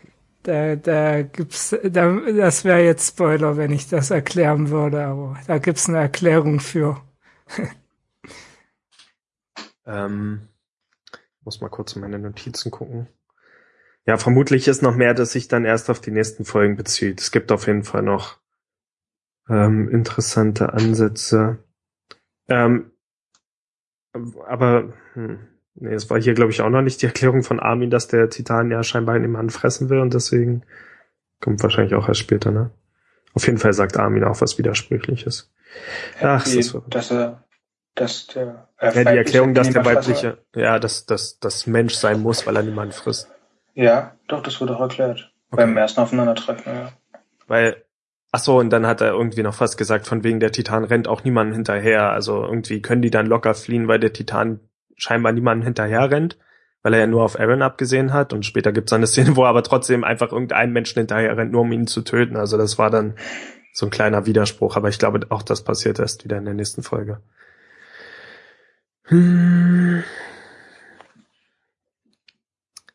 Da, 0.45 0.77
da 0.77 1.23
gibt's, 1.23 1.75
da, 1.83 2.21
das 2.21 2.65
wäre 2.65 2.85
jetzt 2.85 3.09
Spoiler, 3.09 3.57
wenn 3.57 3.73
ich 3.73 3.89
das 3.89 4.11
erklären 4.11 4.69
würde, 4.69 5.03
aber 5.03 5.39
da 5.47 5.57
gibt's 5.57 5.89
eine 5.89 5.99
Erklärung 5.99 6.61
für. 6.61 7.01
ähm, 9.87 10.49
muss 11.45 11.63
mal 11.63 11.71
kurz 11.71 11.97
in 11.97 12.03
meine 12.03 12.19
Notizen 12.19 12.71
gucken. 12.71 13.09
Ja, 14.05 14.19
vermutlich 14.19 14.69
ist 14.69 14.83
noch 14.83 14.95
mehr, 14.95 15.15
dass 15.15 15.33
sich 15.33 15.49
dann 15.49 15.65
erst 15.65 15.89
auf 15.89 16.03
die 16.03 16.11
nächsten 16.11 16.45
Folgen 16.45 16.77
bezieht. 16.77 17.23
Es 17.23 17.31
gibt 17.31 17.51
auf 17.51 17.67
jeden 17.67 17.85
Fall 17.85 18.03
noch 18.03 18.39
ähm, 19.49 19.89
interessante 19.89 20.75
Ansätze. 20.75 21.65
Ähm, 22.49 22.91
aber 24.47 24.93
hm, 25.15 25.54
nee, 25.75 25.95
es 25.95 26.09
war 26.11 26.21
hier, 26.21 26.35
glaube 26.35 26.51
ich, 26.51 26.61
auch 26.61 26.71
noch 26.71 26.83
nicht 26.83 27.03
die 27.03 27.07
Erklärung 27.07 27.43
von 27.43 27.61
Armin, 27.61 27.91
dass 27.91 28.09
der 28.09 28.31
Titan 28.31 28.71
ja 28.71 28.83
scheinbar 28.83 29.17
in 29.17 29.25
ihm 29.25 29.37
anfressen 29.37 29.89
will 29.91 30.01
und 30.01 30.15
deswegen 30.15 30.63
kommt 31.41 31.63
wahrscheinlich 31.63 31.95
auch 31.95 32.09
erst 32.09 32.21
später, 32.21 32.51
ne? 32.51 32.71
Auf 33.35 33.47
jeden 33.47 33.59
Fall 33.59 33.73
sagt 33.73 33.97
Armin 33.97 34.25
auch 34.25 34.41
was 34.41 34.59
Widersprüchliches. 34.59 35.53
Ach, 36.21 36.45
die, 36.45 36.57
das 36.57 36.77
dass 36.89 37.11
er, 37.11 37.45
dass 37.97 38.29
der 38.29 38.69
äh, 38.79 38.95
ja, 38.95 39.13
die 39.13 39.19
Erklärung, 39.19 39.55
dass 39.55 39.71
der 39.71 39.85
weibliche, 39.85 40.39
ja, 40.55 40.79
dass, 40.79 41.07
dass 41.07 41.41
das 41.41 41.67
Mensch 41.67 41.95
sein 41.95 42.21
muss, 42.21 42.47
weil 42.47 42.57
er 42.57 42.63
niemanden 42.63 42.93
frisst. 42.93 43.29
Ja, 43.75 44.15
doch, 44.29 44.43
das 44.43 44.61
wurde 44.61 44.77
auch 44.77 44.81
erklärt. 44.81 45.33
Okay. 45.51 45.63
Beim 45.63 45.77
ersten 45.77 46.01
Aufeinandertreffen, 46.01 46.73
ja. 46.73 46.93
Weil, 47.47 47.85
ach 48.31 48.39
so, 48.39 48.59
und 48.59 48.71
dann 48.71 48.87
hat 48.87 49.01
er 49.01 49.13
irgendwie 49.13 49.43
noch 49.43 49.55
fast 49.55 49.77
gesagt, 49.77 50.07
von 50.07 50.23
wegen 50.23 50.41
der 50.41 50.53
Titan 50.53 50.85
rennt 50.85 51.09
auch 51.09 51.25
niemanden 51.25 51.55
hinterher. 51.55 52.11
Also 52.11 52.43
irgendwie 52.43 52.81
können 52.81 53.03
die 53.03 53.11
dann 53.11 53.27
locker 53.27 53.55
fliehen, 53.55 53.89
weil 53.89 53.99
der 53.99 54.13
Titan 54.13 54.61
scheinbar 54.97 55.33
niemanden 55.33 55.65
hinterher 55.65 56.11
weil 56.83 56.93
er 56.93 57.01
ja 57.01 57.07
nur 57.07 57.23
auf 57.23 57.41
Aaron 57.41 57.63
abgesehen 57.63 58.13
hat. 58.13 58.33
Und 58.33 58.45
später 58.45 58.71
gibt 58.71 58.91
es 58.91 58.93
eine 58.93 59.07
Szene, 59.07 59.37
wo 59.37 59.45
er 59.45 59.49
aber 59.49 59.63
trotzdem 59.63 60.05
einfach 60.05 60.31
irgendeinen 60.33 60.73
Menschen 60.73 60.99
hinterher 60.99 61.35
nur 61.47 61.63
um 61.63 61.73
ihn 61.73 61.87
zu 61.87 62.03
töten. 62.03 62.37
Also 62.37 62.59
das 62.59 62.79
war 62.79 62.91
dann 62.91 63.15
so 63.73 63.87
ein 63.87 63.91
kleiner 63.91 64.27
Widerspruch. 64.27 64.77
Aber 64.77 64.91
ich 64.91 64.99
glaube, 64.99 65.27
auch 65.31 65.43
das 65.43 65.65
passiert 65.65 65.99
erst 65.99 66.25
wieder 66.25 66.37
in 66.37 66.45
der 66.45 66.55
nächsten 66.55 66.83
Folge. 66.83 67.21
Hm. 69.05 70.05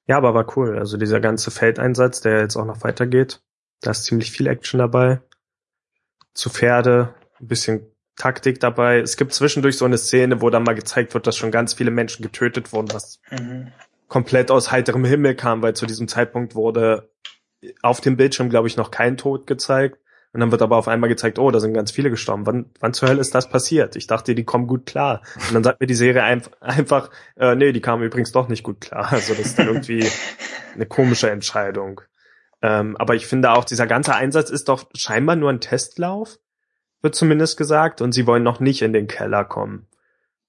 Ja, 0.05 0.17
aber 0.17 0.33
war 0.33 0.57
cool. 0.57 0.77
Also 0.77 0.97
dieser 0.97 1.19
ganze 1.19 1.51
Feldeinsatz, 1.51 2.21
der 2.21 2.39
jetzt 2.39 2.55
auch 2.55 2.65
noch 2.65 2.83
weitergeht, 2.83 3.41
da 3.81 3.91
ist 3.91 4.05
ziemlich 4.05 4.31
viel 4.31 4.47
Action 4.47 4.79
dabei. 4.79 5.21
Zu 6.33 6.49
Pferde, 6.49 7.13
ein 7.39 7.47
bisschen 7.47 7.88
Taktik 8.19 8.59
dabei. 8.59 8.99
Es 8.99 9.17
gibt 9.17 9.33
zwischendurch 9.33 9.77
so 9.77 9.85
eine 9.85 9.97
Szene, 9.97 10.41
wo 10.41 10.51
dann 10.51 10.63
mal 10.63 10.75
gezeigt 10.75 11.15
wird, 11.15 11.25
dass 11.25 11.37
schon 11.37 11.49
ganz 11.49 11.73
viele 11.73 11.89
Menschen 11.89 12.21
getötet 12.21 12.71
wurden, 12.71 12.93
was 12.93 13.19
mhm. 13.31 13.71
komplett 14.07 14.51
aus 14.51 14.71
heiterem 14.71 15.05
Himmel 15.05 15.33
kam, 15.33 15.63
weil 15.63 15.75
zu 15.75 15.87
diesem 15.87 16.07
Zeitpunkt 16.07 16.53
wurde 16.53 17.09
auf 17.81 18.01
dem 18.01 18.17
Bildschirm, 18.17 18.49
glaube 18.49 18.67
ich, 18.67 18.77
noch 18.77 18.91
kein 18.91 19.17
Tod 19.17 19.47
gezeigt. 19.47 19.97
Und 20.31 20.41
dann 20.41 20.51
wird 20.51 20.61
aber 20.61 20.77
auf 20.77 20.87
einmal 20.87 21.09
gezeigt, 21.09 21.39
oh, 21.39 21.49
da 21.49 21.59
sind 21.59 21.73
ganz 21.73 21.91
viele 21.91 22.11
gestorben. 22.11 22.45
Wann, 22.45 22.69
wann 22.79 22.93
zur 22.93 23.09
Hölle 23.09 23.19
ist 23.19 23.33
das 23.33 23.49
passiert? 23.49 23.95
Ich 23.95 24.05
dachte, 24.05 24.35
die 24.35 24.43
kommen 24.43 24.67
gut 24.67 24.85
klar. 24.85 25.23
Und 25.47 25.55
dann 25.55 25.63
sagt 25.63 25.79
mir 25.79 25.87
die 25.87 25.95
Serie 25.95 26.21
ein, 26.21 26.43
einfach, 26.59 27.09
äh, 27.35 27.55
nee, 27.55 27.71
die 27.71 27.81
kamen 27.81 28.03
übrigens 28.03 28.31
doch 28.31 28.47
nicht 28.47 28.61
gut 28.61 28.79
klar. 28.79 29.11
Also 29.11 29.33
das 29.33 29.47
ist 29.47 29.59
dann 29.59 29.67
irgendwie 29.67 30.07
eine 30.75 30.85
komische 30.85 31.31
Entscheidung. 31.31 32.01
Ähm, 32.61 32.95
aber 32.97 33.15
ich 33.15 33.25
finde 33.25 33.51
auch, 33.51 33.65
dieser 33.65 33.87
ganze 33.87 34.13
Einsatz 34.13 34.51
ist 34.51 34.69
doch 34.69 34.85
scheinbar 34.93 35.35
nur 35.35 35.49
ein 35.49 35.61
Testlauf, 35.61 36.37
wird 37.01 37.15
zumindest 37.15 37.57
gesagt. 37.57 38.01
Und 38.01 38.13
sie 38.13 38.27
wollen 38.27 38.43
noch 38.43 38.59
nicht 38.59 38.81
in 38.81 38.93
den 38.93 39.07
Keller 39.07 39.45
kommen. 39.45 39.87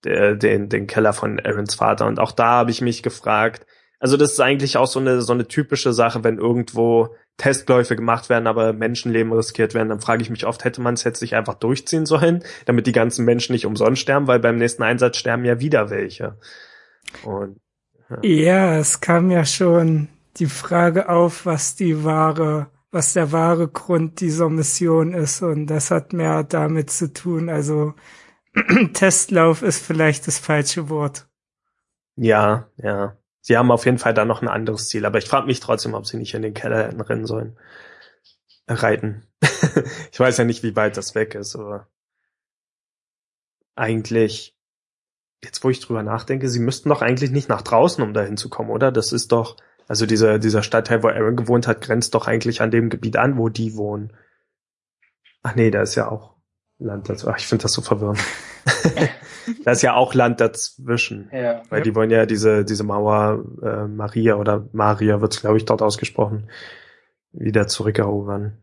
Der, 0.05 0.35
den, 0.35 0.71
den 0.71 0.87
Keller 0.87 1.13
von 1.13 1.39
Aarons 1.41 1.75
Vater. 1.75 2.07
Und 2.07 2.19
auch 2.19 2.33
da 2.33 2.53
habe 2.53 2.71
ich 2.71 2.81
mich 2.81 3.03
gefragt, 3.03 3.67
also 3.99 4.17
das 4.17 4.33
ist 4.33 4.41
eigentlich 4.41 4.79
auch 4.79 4.87
so 4.87 4.99
eine, 4.99 5.21
so 5.21 5.35
eine 5.35 5.47
typische 5.47 5.93
Sache, 5.93 6.25
wenn 6.25 6.39
irgendwo 6.39 7.15
Testläufe 7.37 7.97
gemacht 7.97 8.29
werden, 8.29 8.47
aber 8.47 8.73
Menschenleben 8.73 9.33
riskiert 9.33 9.75
werden, 9.75 9.91
dann 9.91 10.01
frage 10.01 10.23
ich 10.23 10.31
mich 10.31 10.47
oft, 10.47 10.65
hätte 10.65 10.81
man 10.81 10.95
es 10.95 11.05
jetzt 11.05 11.21
nicht 11.21 11.35
einfach 11.35 11.55
durchziehen 11.55 12.07
sollen, 12.07 12.43
damit 12.65 12.87
die 12.87 12.93
ganzen 12.93 13.25
Menschen 13.25 13.53
nicht 13.53 13.67
umsonst 13.67 14.03
sterben, 14.03 14.27
weil 14.27 14.41
beim 14.41 14.57
nächsten 14.57 14.83
Einsatz 14.83 15.19
sterben 15.19 15.45
ja 15.45 15.61
wieder 15.61 15.91
welche. 15.91 16.39
Und, 17.25 17.61
ja. 18.09 18.19
ja, 18.23 18.79
es 18.79 19.01
kam 19.01 19.31
ja 19.31 19.45
schon 19.45 20.09
die 20.37 20.47
Frage 20.47 21.09
auf, 21.09 21.47
was 21.47 21.77
die 21.77 22.05
wahre, 22.05 22.69
was 22.91 23.13
der 23.13 23.33
wahre 23.33 23.69
Grund 23.69 24.21
dieser 24.21 24.49
Mission 24.49 25.15
ist 25.15 25.43
und 25.43 25.67
das 25.67 25.91
hat 25.91 26.13
mehr 26.13 26.43
damit 26.45 26.91
zu 26.91 27.13
tun. 27.13 27.49
Also 27.49 27.95
Testlauf 28.93 29.63
ist 29.63 29.85
vielleicht 29.85 30.27
das 30.27 30.39
falsche 30.39 30.89
Wort. 30.89 31.29
Ja, 32.17 32.69
ja. 32.77 33.17
Sie 33.41 33.57
haben 33.57 33.71
auf 33.71 33.87
jeden 33.87 33.99
Fall 33.99 34.13
da 34.13 34.25
noch 34.25 34.43
ein 34.43 34.49
anderes 34.49 34.89
Ziel, 34.89 35.07
aber 35.07 35.19
ich 35.19 35.27
frage 35.27 35.47
mich 35.47 35.61
trotzdem, 35.61 35.95
ob 35.95 36.07
sie 36.07 36.19
nicht 36.19 36.35
in 36.35 36.43
den 36.43 36.53
Keller 36.53 36.85
hätten 36.85 37.01
rennen 37.01 37.27
sollen. 37.27 37.59
Reiten. 38.69 39.27
ich 40.13 40.21
weiß 40.21 40.37
ja 40.37 40.45
nicht, 40.45 40.63
wie 40.63 40.77
weit 40.77 40.97
das 40.97 41.15
weg 41.15 41.35
ist, 41.35 41.57
aber 41.57 41.89
eigentlich, 43.75 44.55
jetzt 45.43 45.65
wo 45.65 45.71
ich 45.71 45.81
drüber 45.81 46.03
nachdenke, 46.03 46.49
sie 46.49 46.61
müssten 46.61 46.91
doch 46.91 47.03
eigentlich 47.03 47.31
nicht 47.31 47.49
nach 47.49 47.63
draußen, 47.63 48.05
um 48.05 48.13
dahin 48.13 48.37
zu 48.37 48.51
kommen, 48.51 48.71
oder? 48.71 48.93
Das 48.93 49.13
ist 49.13 49.33
doch, 49.33 49.57
also 49.89 50.07
dieser, 50.07 50.39
dieser 50.39 50.63
Stadtteil, 50.63 51.03
wo 51.03 51.09
Aaron 51.09 51.37
gewohnt 51.37 51.67
hat, 51.67 51.81
grenzt 51.81 52.15
doch 52.15 52.27
eigentlich 52.27 52.61
an 52.63 52.71
dem 52.71 52.91
Gebiet 52.91 53.17
an, 53.17 53.37
wo 53.37 53.49
die 53.49 53.77
wohnen. 53.77 54.13
Ach 55.43 55.55
nee, 55.55 55.71
da 55.71 55.83
ist 55.83 55.95
ja 55.95 56.09
auch 56.09 56.37
Land 56.79 57.09
dazu. 57.09 57.29
Ach, 57.29 57.39
ich 57.39 57.47
finde 57.47 57.63
das 57.63 57.73
so 57.73 57.83
verwirrend. 57.83 58.21
da 59.65 59.73
ist 59.73 59.83
ja 59.83 59.95
auch 59.95 60.15
Land 60.15 60.41
dazwischen. 60.41 61.31
Ja. 61.33 61.63
Weil 61.69 61.83
die 61.83 61.95
wollen 61.95 62.11
ja 62.11 62.27
diese, 62.27 62.65
diese 62.65 62.85
Mauer 62.85 63.45
äh, 63.63 63.87
Maria 63.87 64.37
oder 64.37 64.69
Maria 64.73 65.21
wird's 65.21 65.41
glaube 65.41 65.59
ich, 65.59 65.65
dort 65.65 65.83
ausgesprochen, 65.83 66.51
wieder 67.33 67.67
zurückerobern. 67.67 68.59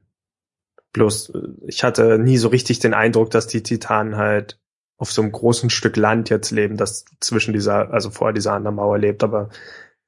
Bloß, 0.94 1.30
äh, 1.30 1.40
ich 1.68 1.84
hatte 1.84 2.18
nie 2.18 2.38
so 2.38 2.48
richtig 2.48 2.80
den 2.80 2.94
Eindruck, 2.94 3.32
dass 3.32 3.48
die 3.48 3.64
Titanen 3.64 4.18
halt 4.18 4.60
auf 4.98 5.12
so 5.12 5.22
einem 5.22 5.32
großen 5.32 5.70
Stück 5.70 5.96
Land 5.96 6.30
jetzt 6.30 6.52
leben, 6.52 6.76
das 6.76 7.06
zwischen 7.20 7.54
dieser, 7.54 7.94
also 7.94 8.10
vor 8.10 8.34
dieser 8.34 8.54
anderen 8.54 8.78
Mauer 8.78 8.98
lebt, 8.98 9.24
aber 9.24 9.50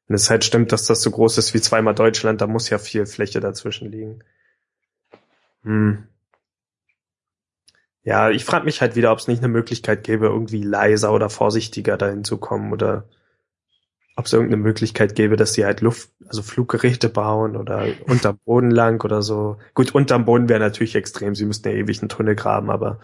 wenn 0.09 0.15
es 0.15 0.29
halt 0.29 0.43
stimmt, 0.43 0.71
dass 0.71 0.85
das 0.85 1.01
so 1.03 1.11
groß 1.11 1.37
ist 1.37 1.53
wie 1.53 1.61
zweimal 1.61 1.93
Deutschland, 1.93 2.41
da 2.41 2.47
muss 2.47 2.69
ja 2.69 2.79
viel 2.79 3.05
Fläche 3.05 3.39
dazwischen 3.39 3.91
liegen. 3.91 4.23
Hm. 5.63 6.07
Ja, 8.03 8.31
ich 8.31 8.43
frage 8.43 8.65
mich 8.65 8.81
halt 8.81 8.95
wieder, 8.95 9.11
ob 9.11 9.19
es 9.19 9.27
nicht 9.27 9.43
eine 9.43 9.53
Möglichkeit 9.53 10.03
gäbe, 10.03 10.25
irgendwie 10.25 10.63
leiser 10.63 11.13
oder 11.13 11.29
vorsichtiger 11.29 11.95
dahin 11.95 12.23
zu 12.23 12.37
kommen 12.37 12.73
oder 12.73 13.07
ob 14.15 14.25
es 14.25 14.33
irgendeine 14.33 14.63
Möglichkeit 14.63 15.13
gäbe, 15.13 15.35
dass 15.35 15.53
sie 15.53 15.63
halt 15.63 15.81
Luft, 15.81 16.09
also 16.27 16.41
Fluggeräte 16.41 17.09
bauen 17.09 17.55
oder 17.55 17.85
unterm 18.07 18.39
Boden 18.45 18.71
lang 18.71 19.03
oder 19.03 19.21
so. 19.21 19.57
Gut, 19.75 19.93
unterm 19.93 20.25
Boden 20.25 20.49
wäre 20.49 20.59
natürlich 20.59 20.95
extrem, 20.95 21.35
sie 21.35 21.45
müssten 21.45 21.69
ja 21.69 21.75
ewig 21.75 22.01
einen 22.01 22.09
Tunnel 22.09 22.33
graben, 22.33 22.71
aber 22.71 22.99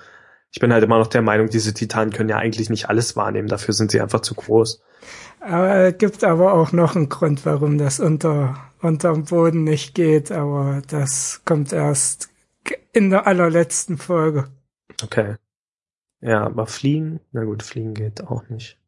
ich 0.50 0.60
bin 0.60 0.74
halt 0.74 0.84
immer 0.84 0.98
noch 0.98 1.08
der 1.08 1.22
Meinung, 1.22 1.50
diese 1.50 1.76
Titanen 1.76 2.12
können 2.12 2.30
ja 2.30 2.38
eigentlich 2.38 2.72
nicht 2.72 2.90
alles 2.90 3.16
wahrnehmen, 3.16 3.48
dafür 3.48 3.76
sind 3.76 3.92
sie 3.92 4.02
einfach 4.02 4.22
zu 4.22 4.34
groß. 4.34 4.82
Aber 5.46 5.76
es 5.76 5.98
gibt 6.00 6.24
aber 6.24 6.54
auch 6.54 6.72
noch 6.72 6.96
einen 6.96 7.08
Grund, 7.08 7.46
warum 7.46 7.78
das 7.78 8.00
unter, 8.00 8.58
unterm 8.82 9.26
Boden 9.26 9.64
nicht 9.64 9.94
geht, 9.94 10.32
aber 10.32 10.82
das 10.88 11.44
kommt 11.46 11.72
erst 11.72 12.30
in 12.94 13.12
der 13.12 13.28
allerletzten 13.28 14.00
Folge. 14.00 14.48
Okay. 15.04 15.36
Ja, 16.20 16.44
aber 16.44 16.66
fliegen? 16.66 17.20
Na 17.32 17.44
gut, 17.44 17.62
fliegen 17.62 17.94
geht 17.94 18.24
auch 18.26 18.50
nicht. 18.50 18.80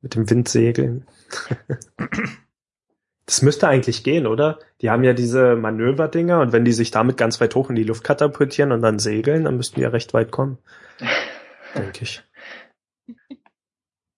Mit 0.00 0.14
dem 0.14 0.30
Wind 0.30 0.48
segeln. 0.48 1.06
das 3.26 3.42
müsste 3.42 3.68
eigentlich 3.68 4.04
gehen, 4.04 4.26
oder? 4.26 4.60
Die 4.80 4.88
haben 4.88 5.04
ja 5.04 5.12
diese 5.12 5.56
Manöverdinger 5.56 6.40
und 6.40 6.52
wenn 6.52 6.64
die 6.64 6.72
sich 6.72 6.90
damit 6.90 7.18
ganz 7.18 7.38
weit 7.38 7.54
hoch 7.54 7.68
in 7.68 7.76
die 7.76 7.84
Luft 7.84 8.02
katapultieren 8.02 8.72
und 8.72 8.80
dann 8.80 8.98
segeln, 8.98 9.44
dann 9.44 9.58
müssten 9.58 9.74
die 9.76 9.82
ja 9.82 9.90
recht 9.90 10.14
weit 10.14 10.30
kommen. 10.30 10.56
Denke 11.76 12.04
ich. 12.04 12.22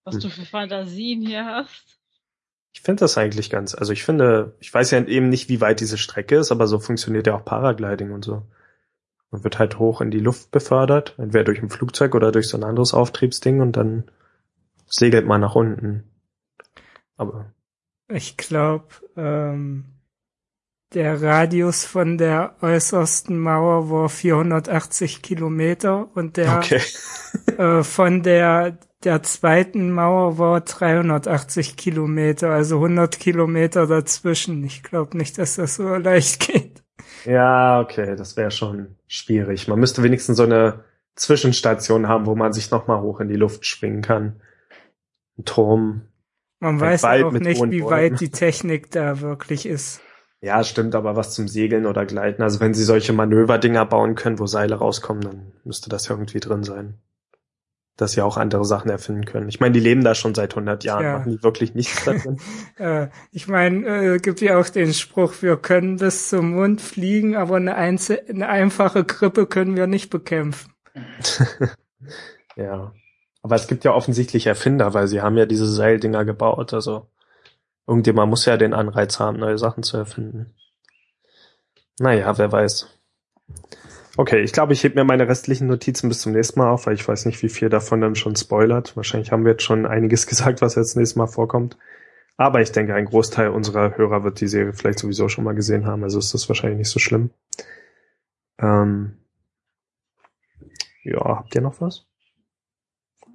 Was 0.05 0.15
hm. 0.15 0.21
du 0.21 0.29
für 0.29 0.45
Fantasien 0.45 1.21
hier 1.21 1.45
hast. 1.45 1.99
Ich 2.73 2.81
finde 2.81 3.01
das 3.01 3.17
eigentlich 3.17 3.49
ganz, 3.49 3.73
also 3.73 3.93
ich 3.93 4.03
finde, 4.03 4.55
ich 4.59 4.73
weiß 4.73 4.91
ja 4.91 5.03
eben 5.03 5.29
nicht, 5.29 5.49
wie 5.49 5.61
weit 5.61 5.79
diese 5.79 5.97
Strecke 5.97 6.35
ist, 6.35 6.51
aber 6.51 6.67
so 6.67 6.79
funktioniert 6.79 7.25
ja 7.25 7.35
auch 7.35 7.45
Paragliding 7.45 8.11
und 8.11 8.23
so. 8.23 8.43
Man 9.31 9.43
wird 9.43 9.59
halt 9.59 9.79
hoch 9.79 10.01
in 10.01 10.11
die 10.11 10.19
Luft 10.19 10.51
befördert, 10.51 11.15
entweder 11.17 11.45
durch 11.45 11.61
ein 11.61 11.69
Flugzeug 11.69 12.15
oder 12.15 12.31
durch 12.31 12.47
so 12.47 12.57
ein 12.57 12.63
anderes 12.63 12.93
Auftriebsding 12.93 13.61
und 13.61 13.77
dann 13.77 14.03
segelt 14.87 15.25
man 15.25 15.41
nach 15.41 15.55
unten. 15.55 16.03
Aber. 17.17 17.45
Ich 18.07 18.37
glaube, 18.37 18.87
ähm, 19.15 19.85
der 20.93 21.21
Radius 21.21 21.85
von 21.85 22.17
der 22.17 22.55
äußersten 22.61 23.39
Mauer 23.39 23.89
war 23.89 24.09
480 24.09 25.21
Kilometer 25.21 26.09
und 26.15 26.37
der 26.37 26.57
okay. 26.57 26.81
äh, 27.57 27.83
von 27.83 28.21
der 28.21 28.77
der 29.03 29.21
zweiten 29.23 29.91
Mauer 29.91 30.37
war 30.37 30.61
380 30.61 31.77
Kilometer, 31.77 32.49
also 32.49 32.75
100 32.75 33.19
Kilometer 33.19 33.87
dazwischen. 33.87 34.63
Ich 34.63 34.83
glaube 34.83 35.17
nicht, 35.17 35.37
dass 35.37 35.55
das 35.55 35.75
so 35.75 35.95
leicht 35.95 36.39
geht. 36.47 36.83
Ja, 37.25 37.81
okay, 37.81 38.15
das 38.15 38.37
wäre 38.37 38.51
schon 38.51 38.95
schwierig. 39.07 39.67
Man 39.67 39.79
müsste 39.79 40.03
wenigstens 40.03 40.37
so 40.37 40.43
eine 40.43 40.83
Zwischenstation 41.15 42.07
haben, 42.07 42.25
wo 42.25 42.35
man 42.35 42.53
sich 42.53 42.71
nochmal 42.71 43.01
hoch 43.01 43.19
in 43.19 43.29
die 43.29 43.35
Luft 43.35 43.65
schwingen 43.65 44.01
kann. 44.01 44.41
Ein 45.37 45.45
Turm. 45.45 46.01
Man 46.59 46.79
weiß 46.79 47.03
auch 47.03 47.31
nicht, 47.31 47.61
wie 47.69 47.83
weit 47.83 48.19
die 48.19 48.29
Technik 48.31 48.91
da 48.91 49.21
wirklich 49.21 49.65
ist. 49.65 50.01
Ja, 50.41 50.63
stimmt, 50.63 50.95
aber 50.95 51.15
was 51.15 51.33
zum 51.33 51.47
Segeln 51.47 51.85
oder 51.85 52.05
Gleiten. 52.05 52.41
Also 52.41 52.59
wenn 52.59 52.73
sie 52.73 52.83
solche 52.83 53.13
Manöverdinger 53.13 53.85
bauen 53.85 54.15
können, 54.15 54.39
wo 54.39 54.45
Seile 54.45 54.75
rauskommen, 54.75 55.23
dann 55.23 55.51
müsste 55.63 55.89
das 55.89 56.07
ja 56.07 56.15
irgendwie 56.15 56.39
drin 56.39 56.63
sein. 56.63 56.99
Dass 57.97 58.11
sie 58.11 58.21
auch 58.21 58.35
andere 58.35 58.65
Sachen 58.65 58.89
erfinden 58.91 59.25
können. 59.25 59.47
Ich 59.47 59.61
meine, 59.61 59.71
die 59.71 59.79
leben 59.79 60.03
da 60.03 60.15
schon 60.15 60.35
seit 60.35 60.51
100 60.51 60.83
Jahren, 60.83 61.03
ja. 61.03 61.17
machen 61.17 61.31
die 61.31 61.43
wirklich 61.43 61.75
nichts 61.75 62.03
da 62.03 62.13
drin. 62.13 62.39
äh, 62.77 63.07
ich 63.31 63.47
meine, 63.47 63.87
äh, 63.87 64.17
gibt 64.19 64.41
ja 64.41 64.57
auch 64.57 64.67
den 64.67 64.93
Spruch, 64.93 65.33
wir 65.41 65.55
können 65.55 65.97
bis 65.97 66.29
zum 66.29 66.51
Mond 66.51 66.81
fliegen, 66.81 67.37
aber 67.37 67.55
eine, 67.55 67.75
Einzel 67.75 68.21
eine 68.27 68.49
einfache 68.49 69.05
Grippe 69.05 69.45
können 69.47 69.77
wir 69.77 69.87
nicht 69.87 70.09
bekämpfen. 70.09 70.73
ja. 72.55 72.91
Aber 73.41 73.55
es 73.55 73.67
gibt 73.67 73.85
ja 73.85 73.93
offensichtlich 73.93 74.47
Erfinder, 74.47 74.93
weil 74.93 75.07
sie 75.07 75.21
haben 75.21 75.37
ja 75.37 75.45
diese 75.45 75.67
Seildinger 75.67 76.25
gebaut, 76.25 76.73
also 76.73 77.07
Irgendjemand 77.87 78.29
muss 78.29 78.45
ja 78.45 78.57
den 78.57 78.73
Anreiz 78.73 79.19
haben, 79.19 79.39
neue 79.39 79.57
Sachen 79.57 79.83
zu 79.83 79.97
erfinden. 79.97 80.55
Naja, 81.99 82.37
wer 82.37 82.51
weiß. 82.51 82.87
Okay, 84.17 84.41
ich 84.41 84.53
glaube, 84.53 84.71
ich 84.71 84.83
heb 84.83 84.95
mir 84.95 85.03
meine 85.03 85.27
restlichen 85.27 85.67
Notizen 85.67 86.07
bis 86.07 86.21
zum 86.21 86.31
nächsten 86.31 86.59
Mal 86.59 86.69
auf, 86.69 86.85
weil 86.85 86.93
ich 86.93 87.05
weiß 87.05 87.25
nicht, 87.25 87.41
wie 87.43 87.49
viel 87.49 87.67
davon 87.67 87.99
dann 87.99 88.15
schon 88.15 88.35
spoilert. 88.35 88.95
Wahrscheinlich 88.95 89.31
haben 89.31 89.43
wir 89.43 89.51
jetzt 89.51 89.63
schon 89.63 89.85
einiges 89.85 90.25
gesagt, 90.27 90.61
was 90.61 90.75
jetzt 90.75 90.95
nächstes 90.95 91.17
Mal 91.17 91.27
vorkommt. 91.27 91.77
Aber 92.37 92.61
ich 92.61 92.71
denke, 92.71 92.95
ein 92.95 93.05
Großteil 93.05 93.49
unserer 93.49 93.97
Hörer 93.97 94.23
wird 94.23 94.41
die 94.41 94.47
Serie 94.47 94.73
vielleicht 94.73 94.99
sowieso 94.99 95.29
schon 95.29 95.43
mal 95.43 95.55
gesehen 95.55 95.85
haben, 95.85 96.03
also 96.03 96.19
ist 96.19 96.33
das 96.33 96.49
wahrscheinlich 96.49 96.79
nicht 96.79 96.89
so 96.89 96.99
schlimm. 96.99 97.29
Ähm 98.59 99.17
ja, 101.03 101.23
habt 101.23 101.55
ihr 101.55 101.61
noch 101.61 101.79
was? 101.81 102.05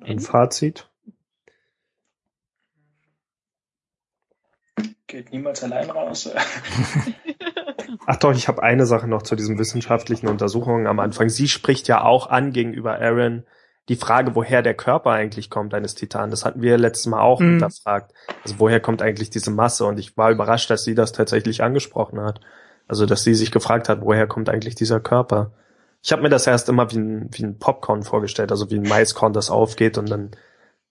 Ein 0.03 0.18
Fazit? 0.18 0.91
geht 5.11 5.33
niemals 5.33 5.62
allein 5.62 5.91
raus. 5.91 6.31
Ach 8.07 8.16
doch, 8.16 8.32
ich 8.32 8.49
habe 8.49 8.62
eine 8.62 8.86
Sache 8.86 9.09
noch 9.09 9.22
zu 9.22 9.36
diesen 9.36 9.59
wissenschaftlichen 9.59 10.28
Untersuchungen 10.28 10.86
am 10.86 11.01
Anfang. 11.01 11.28
Sie 11.28 11.49
spricht 11.49 11.88
ja 11.88 12.03
auch 12.03 12.28
an 12.28 12.53
gegenüber 12.53 13.01
Aaron 13.01 13.45
die 13.88 13.97
Frage, 13.97 14.34
woher 14.34 14.62
der 14.62 14.74
Körper 14.74 15.11
eigentlich 15.11 15.51
kommt 15.51 15.74
eines 15.74 15.95
Titanen. 15.95 16.30
Das 16.30 16.45
hatten 16.45 16.62
wir 16.62 16.78
letztes 16.78 17.07
Mal 17.07 17.20
auch 17.20 17.41
mhm. 17.41 17.53
hinterfragt. 17.53 18.12
Also 18.45 18.59
woher 18.59 18.80
kommt 18.80 19.03
eigentlich 19.03 19.30
diese 19.30 19.51
Masse? 19.51 19.84
Und 19.84 19.99
ich 19.99 20.16
war 20.16 20.30
überrascht, 20.30 20.70
dass 20.70 20.84
sie 20.84 20.95
das 20.95 21.12
tatsächlich 21.12 21.62
angesprochen 21.62 22.20
hat. 22.20 22.41
Also 22.86 23.07
dass 23.07 23.24
sie 23.24 23.34
sich 23.34 23.51
gefragt 23.51 23.88
hat, 23.88 24.03
woher 24.03 24.26
kommt 24.26 24.49
eigentlich 24.49 24.74
dieser 24.74 25.01
Körper? 25.01 25.53
Ich 26.03 26.12
habe 26.12 26.22
mir 26.22 26.28
das 26.28 26.47
erst 26.47 26.68
immer 26.68 26.91
wie 26.93 26.99
ein, 26.99 27.28
wie 27.32 27.43
ein 27.43 27.59
Popcorn 27.59 28.03
vorgestellt, 28.03 28.53
also 28.53 28.70
wie 28.70 28.76
ein 28.76 28.88
Maiskorn, 28.88 29.32
das 29.32 29.51
aufgeht 29.51 29.99
und 29.99 30.11
dann 30.11 30.30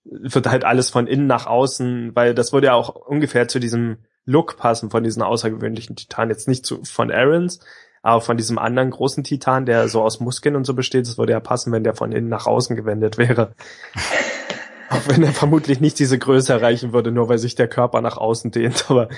wird 0.04 0.48
halt 0.48 0.66
alles 0.66 0.90
von 0.90 1.08
innen 1.08 1.28
nach 1.28 1.46
außen, 1.46 2.16
weil 2.16 2.34
das 2.34 2.54
würde 2.54 2.68
ja 2.68 2.74
auch 2.74 2.90
ungefähr 2.96 3.48
zu 3.48 3.60
diesem 3.60 3.98
Look 4.26 4.58
passen 4.58 4.90
von 4.90 5.04
diesen 5.04 5.22
außergewöhnlichen 5.22 5.96
Titanen. 5.96 6.30
Jetzt 6.30 6.48
nicht 6.48 6.66
zu, 6.66 6.84
von 6.84 7.12
Aarons, 7.12 7.60
aber 8.02 8.22
von 8.22 8.38
diesem 8.38 8.58
anderen 8.58 8.92
großen 8.92 9.24
Titan, 9.24 9.66
der 9.66 9.88
so 9.90 10.02
aus 10.02 10.20
Muskeln 10.20 10.56
und 10.56 10.66
so 10.66 10.74
besteht, 10.74 11.08
das 11.08 11.18
würde 11.18 11.34
ja 11.34 11.40
passen, 11.40 11.72
wenn 11.72 11.84
der 11.84 11.96
von 11.96 12.12
innen 12.12 12.30
nach 12.30 12.46
außen 12.46 12.76
gewendet 12.76 13.18
wäre. 13.18 13.56
Auch 14.90 15.08
wenn 15.08 15.24
er 15.24 15.34
vermutlich 15.34 15.80
nicht 15.82 16.00
diese 16.00 16.18
Größe 16.18 16.52
erreichen 16.52 16.94
würde, 16.94 17.12
nur 17.12 17.30
weil 17.30 17.38
sich 17.38 17.56
der 17.56 17.68
Körper 17.68 18.02
nach 18.02 18.18
außen 18.18 18.50
dehnt, 18.52 18.86
aber 18.90 19.10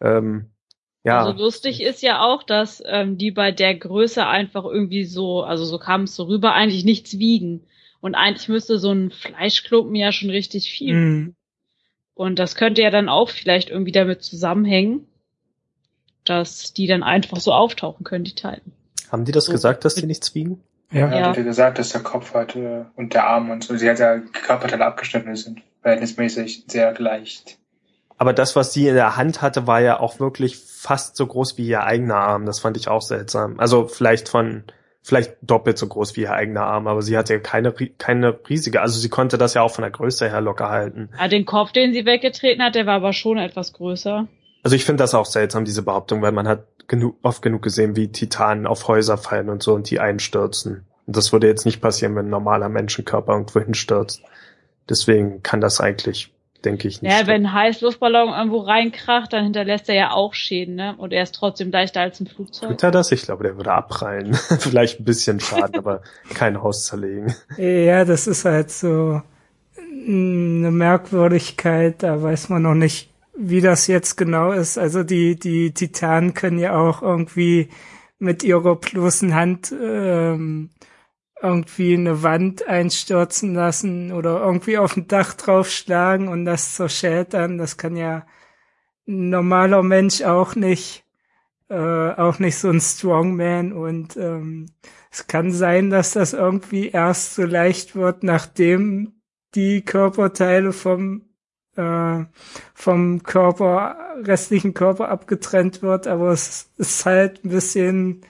ähm, 0.00 0.50
ja. 1.04 1.24
Also 1.24 1.42
lustig 1.42 1.80
ist 1.80 2.02
ja 2.02 2.22
auch, 2.22 2.42
dass 2.42 2.82
ähm, 2.86 3.18
die 3.18 3.30
bei 3.30 3.50
der 3.50 3.74
Größe 3.74 4.26
einfach 4.26 4.64
irgendwie 4.64 5.04
so, 5.04 5.42
also 5.42 5.64
so 5.64 5.78
kam 5.78 6.02
es 6.02 6.14
so 6.14 6.24
rüber, 6.24 6.52
eigentlich 6.52 6.84
nichts 6.84 7.18
wiegen. 7.18 7.66
Und 8.00 8.14
eigentlich 8.14 8.48
müsste 8.48 8.78
so 8.78 8.92
ein 8.92 9.10
Fleischklumpen 9.10 9.94
ja 9.94 10.12
schon 10.12 10.30
richtig 10.30 10.70
viel. 10.70 10.94
Mhm. 10.94 11.34
Und 12.18 12.40
das 12.40 12.56
könnte 12.56 12.82
ja 12.82 12.90
dann 12.90 13.08
auch 13.08 13.30
vielleicht 13.30 13.70
irgendwie 13.70 13.92
damit 13.92 14.24
zusammenhängen, 14.24 15.06
dass 16.24 16.72
die 16.72 16.88
dann 16.88 17.04
einfach 17.04 17.38
so 17.38 17.52
auftauchen 17.52 18.02
können, 18.02 18.24
die 18.24 18.34
Titan. 18.34 18.60
Haben 19.12 19.24
die 19.24 19.30
das 19.30 19.44
so. 19.44 19.52
gesagt, 19.52 19.84
dass 19.84 19.94
die 19.94 20.04
nichts 20.04 20.34
wiegen? 20.34 20.60
Ja. 20.90 21.14
ja. 21.14 21.28
Hat 21.28 21.36
gesagt, 21.36 21.78
dass 21.78 21.90
der 21.90 22.02
Kopf 22.02 22.34
halt 22.34 22.56
äh, 22.56 22.86
und 22.96 23.14
der 23.14 23.28
Arm 23.28 23.50
und 23.50 23.62
so, 23.62 23.76
sie 23.76 23.88
hat 23.88 24.00
ja 24.00 24.18
Körperteile 24.18 24.84
abgeschnitten 24.84 25.36
sind, 25.36 25.62
verhältnismäßig 25.82 26.64
sehr 26.66 26.92
leicht. 26.98 27.56
Aber 28.16 28.32
das, 28.32 28.56
was 28.56 28.72
sie 28.72 28.88
in 28.88 28.96
der 28.96 29.16
Hand 29.16 29.40
hatte, 29.40 29.68
war 29.68 29.80
ja 29.80 30.00
auch 30.00 30.18
wirklich 30.18 30.58
fast 30.58 31.14
so 31.14 31.24
groß 31.24 31.56
wie 31.56 31.68
ihr 31.68 31.84
eigener 31.84 32.16
Arm. 32.16 32.46
Das 32.46 32.58
fand 32.58 32.76
ich 32.76 32.88
auch 32.88 33.02
seltsam. 33.02 33.60
Also 33.60 33.86
vielleicht 33.86 34.28
von 34.28 34.64
vielleicht 35.02 35.36
doppelt 35.42 35.78
so 35.78 35.86
groß 35.86 36.16
wie 36.16 36.22
ihr 36.22 36.32
eigener 36.32 36.62
Arm, 36.62 36.86
aber 36.86 37.02
sie 37.02 37.16
hatte 37.16 37.40
keine, 37.40 37.72
keine 37.72 38.38
riesige, 38.48 38.80
also 38.80 38.98
sie 38.98 39.08
konnte 39.08 39.38
das 39.38 39.54
ja 39.54 39.62
auch 39.62 39.70
von 39.70 39.82
der 39.82 39.90
Größe 39.90 40.28
her 40.28 40.40
locker 40.40 40.68
halten. 40.68 41.08
Ja, 41.18 41.28
den 41.28 41.46
Kopf, 41.46 41.72
den 41.72 41.92
sie 41.92 42.04
weggetreten 42.04 42.62
hat, 42.62 42.74
der 42.74 42.86
war 42.86 42.96
aber 42.96 43.12
schon 43.12 43.38
etwas 43.38 43.72
größer. 43.72 44.28
Also 44.62 44.76
ich 44.76 44.84
finde 44.84 45.02
das 45.02 45.14
auch 45.14 45.26
seltsam, 45.26 45.64
diese 45.64 45.82
Behauptung, 45.82 46.20
weil 46.20 46.32
man 46.32 46.48
hat 46.48 46.66
genug, 46.88 47.16
oft 47.22 47.42
genug 47.42 47.62
gesehen, 47.62 47.96
wie 47.96 48.08
Titanen 48.08 48.66
auf 48.66 48.88
Häuser 48.88 49.16
fallen 49.16 49.48
und 49.48 49.62
so 49.62 49.74
und 49.74 49.88
die 49.90 50.00
einstürzen. 50.00 50.84
Und 51.06 51.16
das 51.16 51.32
würde 51.32 51.46
jetzt 51.46 51.64
nicht 51.64 51.80
passieren, 51.80 52.16
wenn 52.16 52.26
ein 52.26 52.30
normaler 52.30 52.68
Menschenkörper 52.68 53.32
irgendwo 53.32 53.60
hinstürzt. 53.60 54.22
Deswegen 54.88 55.42
kann 55.42 55.60
das 55.60 55.80
eigentlich 55.80 56.32
denke 56.64 56.88
ich 56.88 57.02
nicht. 57.02 57.12
Ja, 57.12 57.26
wenn 57.26 57.46
ein 57.46 57.52
Heißluftballon 57.52 58.30
irgendwo 58.30 58.58
reinkracht, 58.58 59.32
dann 59.32 59.44
hinterlässt 59.44 59.88
er 59.88 59.94
ja 59.94 60.10
auch 60.10 60.34
Schäden, 60.34 60.74
ne? 60.74 60.94
Und 60.96 61.12
er 61.12 61.22
ist 61.22 61.34
trotzdem 61.34 61.70
leichter 61.70 62.00
als 62.00 62.20
ein 62.20 62.26
Flugzeug. 62.26 62.70
Tut 62.70 62.82
er 62.82 62.90
das? 62.90 63.12
Ich 63.12 63.22
glaube, 63.22 63.44
der 63.44 63.56
würde 63.56 63.72
abprallen. 63.72 64.34
Vielleicht 64.58 65.00
ein 65.00 65.04
bisschen 65.04 65.40
Schaden, 65.40 65.76
aber 65.76 66.02
kein 66.34 66.62
Haus 66.62 66.86
zerlegen. 66.86 67.34
Ja, 67.56 68.04
das 68.04 68.26
ist 68.26 68.44
halt 68.44 68.70
so 68.70 69.22
eine 70.08 70.70
Merkwürdigkeit, 70.70 72.02
da 72.02 72.22
weiß 72.22 72.48
man 72.48 72.62
noch 72.62 72.74
nicht, 72.74 73.10
wie 73.36 73.60
das 73.60 73.86
jetzt 73.86 74.16
genau 74.16 74.52
ist. 74.52 74.78
Also 74.78 75.04
die, 75.04 75.38
die 75.38 75.72
Titanen 75.72 76.34
können 76.34 76.58
ja 76.58 76.76
auch 76.76 77.02
irgendwie 77.02 77.68
mit 78.18 78.42
ihrer 78.42 78.76
bloßen 78.76 79.34
Hand 79.34 79.72
ähm, 79.72 80.70
irgendwie 81.42 81.94
eine 81.94 82.22
Wand 82.22 82.66
einstürzen 82.66 83.54
lassen 83.54 84.12
oder 84.12 84.40
irgendwie 84.40 84.78
auf 84.78 84.96
ein 84.96 85.08
Dach 85.08 85.34
draufschlagen 85.34 86.28
und 86.28 86.44
das 86.44 86.74
zerscheltern. 86.74 87.58
Das 87.58 87.76
kann 87.76 87.96
ja 87.96 88.26
ein 89.06 89.30
normaler 89.30 89.82
Mensch 89.82 90.22
auch 90.22 90.54
nicht, 90.54 91.04
äh, 91.68 91.74
auch 91.74 92.38
nicht 92.38 92.56
so 92.56 92.70
ein 92.70 92.80
Strongman 92.80 93.72
und 93.72 94.16
ähm, 94.16 94.66
es 95.10 95.26
kann 95.26 95.52
sein, 95.52 95.90
dass 95.90 96.12
das 96.12 96.32
irgendwie 96.32 96.88
erst 96.88 97.34
so 97.34 97.44
leicht 97.44 97.96
wird, 97.96 98.22
nachdem 98.22 99.20
die 99.54 99.82
Körperteile 99.84 100.72
vom 100.72 101.28
äh, 101.76 102.24
vom 102.74 103.22
Körper, 103.22 103.96
restlichen 104.24 104.74
Körper 104.74 105.08
abgetrennt 105.08 105.80
wird, 105.80 106.08
aber 106.08 106.32
es 106.32 106.70
ist 106.76 107.06
halt 107.06 107.44
ein 107.44 107.50
bisschen 107.50 108.22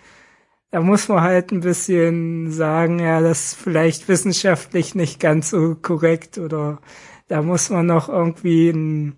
da 0.71 0.81
muss 0.81 1.09
man 1.09 1.23
halt 1.23 1.51
ein 1.51 1.61
bisschen 1.61 2.51
sagen, 2.51 2.99
ja, 2.99 3.21
das 3.21 3.53
ist 3.53 3.55
vielleicht 3.55 4.09
wissenschaftlich 4.09 4.95
nicht 4.95 5.19
ganz 5.19 5.51
so 5.51 5.75
korrekt 5.75 6.39
oder 6.39 6.81
da 7.29 7.43
muss 7.43 7.71
man 7.71 7.87
noch 7.87 8.09
irgendwie 8.09 8.71
ein 8.71 9.17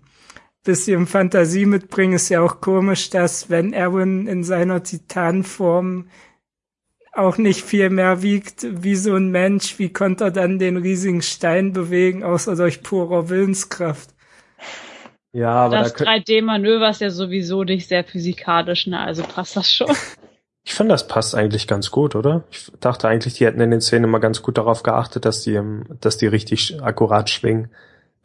bisschen 0.63 1.07
Fantasie 1.07 1.65
mitbringen. 1.65 2.13
Ist 2.13 2.29
ja 2.29 2.41
auch 2.41 2.61
komisch, 2.61 3.09
dass 3.09 3.49
wenn 3.49 3.73
Erwin 3.73 4.27
in 4.27 4.43
seiner 4.43 4.83
Titanform 4.83 6.07
auch 7.13 7.37
nicht 7.37 7.63
viel 7.63 7.89
mehr 7.89 8.21
wiegt 8.21 8.65
wie 8.83 8.95
so 8.95 9.15
ein 9.15 9.31
Mensch, 9.31 9.79
wie 9.79 9.91
konnte 9.91 10.25
er 10.25 10.31
dann 10.31 10.59
den 10.59 10.77
riesigen 10.77 11.21
Stein 11.21 11.73
bewegen, 11.73 12.23
außer 12.23 12.55
durch 12.55 12.83
purer 12.83 13.27
Willenskraft? 13.27 14.11
Ja, 15.33 15.51
aber 15.51 15.79
das 15.79 15.93
da 15.93 16.05
3D-Manöver 16.05 16.89
ist 16.89 17.01
ja 17.01 17.09
sowieso 17.09 17.63
nicht 17.63 17.89
sehr 17.89 18.05
physikalisch, 18.05 18.87
ne? 18.87 18.99
Also 18.99 19.23
passt 19.23 19.57
das 19.57 19.71
schon. 19.71 19.93
Ich 20.63 20.73
finde, 20.73 20.93
das 20.93 21.07
passt 21.07 21.33
eigentlich 21.33 21.67
ganz 21.67 21.89
gut, 21.89 22.15
oder? 22.15 22.43
Ich 22.51 22.71
dachte 22.79 23.07
eigentlich, 23.07 23.33
die 23.33 23.45
hätten 23.45 23.61
in 23.61 23.71
den 23.71 23.81
Szenen 23.81 24.05
immer 24.05 24.19
ganz 24.19 24.41
gut 24.43 24.57
darauf 24.57 24.83
geachtet, 24.83 25.25
dass 25.25 25.41
die, 25.41 25.59
dass 25.99 26.17
die 26.17 26.27
richtig 26.27 26.81
akkurat 26.81 27.29
schwingen. 27.29 27.71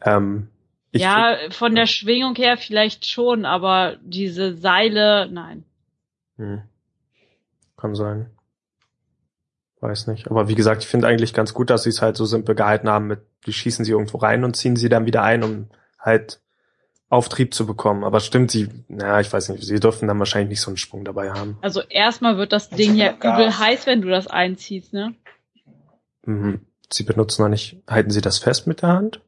Ähm, 0.01 0.49
ja, 0.91 1.37
von 1.49 1.75
der 1.75 1.87
Schwingung 1.87 2.35
her 2.35 2.57
vielleicht 2.57 3.07
schon, 3.07 3.45
aber 3.45 3.97
diese 4.01 4.55
Seile, 4.55 5.27
nein. 5.31 5.63
Hm. 6.37 6.61
Kann 7.75 7.95
sein. 7.95 8.29
Weiß 9.79 10.07
nicht. 10.07 10.29
Aber 10.29 10.47
wie 10.47 10.55
gesagt, 10.55 10.83
ich 10.83 10.89
finde 10.89 11.07
eigentlich 11.07 11.33
ganz 11.33 11.53
gut, 11.53 11.69
dass 11.69 11.83
sie 11.83 11.89
es 11.89 12.01
halt 12.01 12.17
so 12.17 12.25
simpel 12.25 12.55
gehalten 12.55 12.89
haben 12.89 13.07
mit, 13.07 13.21
die 13.45 13.53
schießen 13.53 13.85
sie 13.85 13.91
irgendwo 13.91 14.17
rein 14.17 14.43
und 14.43 14.55
ziehen 14.55 14.75
sie 14.75 14.89
dann 14.89 15.05
wieder 15.05 15.21
ein, 15.21 15.43
um 15.43 15.69
halt 15.99 16.39
Auftrieb 17.09 17.53
zu 17.53 17.65
bekommen. 17.65 18.03
Aber 18.03 18.19
stimmt, 18.19 18.51
sie, 18.51 18.69
naja, 18.87 19.19
ich 19.19 19.31
weiß 19.31 19.49
nicht, 19.49 19.63
sie 19.63 19.79
dürfen 19.79 20.07
dann 20.07 20.19
wahrscheinlich 20.19 20.49
nicht 20.49 20.61
so 20.61 20.69
einen 20.69 20.77
Sprung 20.77 21.05
dabei 21.05 21.31
haben. 21.31 21.57
Also 21.61 21.81
erstmal 21.81 22.37
wird 22.37 22.51
das 22.51 22.69
Ding 22.69 22.95
ja 22.95 23.13
übel 23.13 23.57
heiß, 23.57 23.85
wenn 23.85 24.01
du 24.01 24.09
das 24.09 24.27
einziehst, 24.27 24.93
ne? 24.93 25.15
Mhm. 26.25 26.61
Sie 26.91 27.03
benutzen 27.03 27.43
noch 27.43 27.49
nicht, 27.49 27.77
halten 27.87 28.11
sie 28.11 28.21
das 28.21 28.39
fest 28.39 28.67
mit 28.67 28.81
der 28.81 28.89
Hand? 28.89 29.21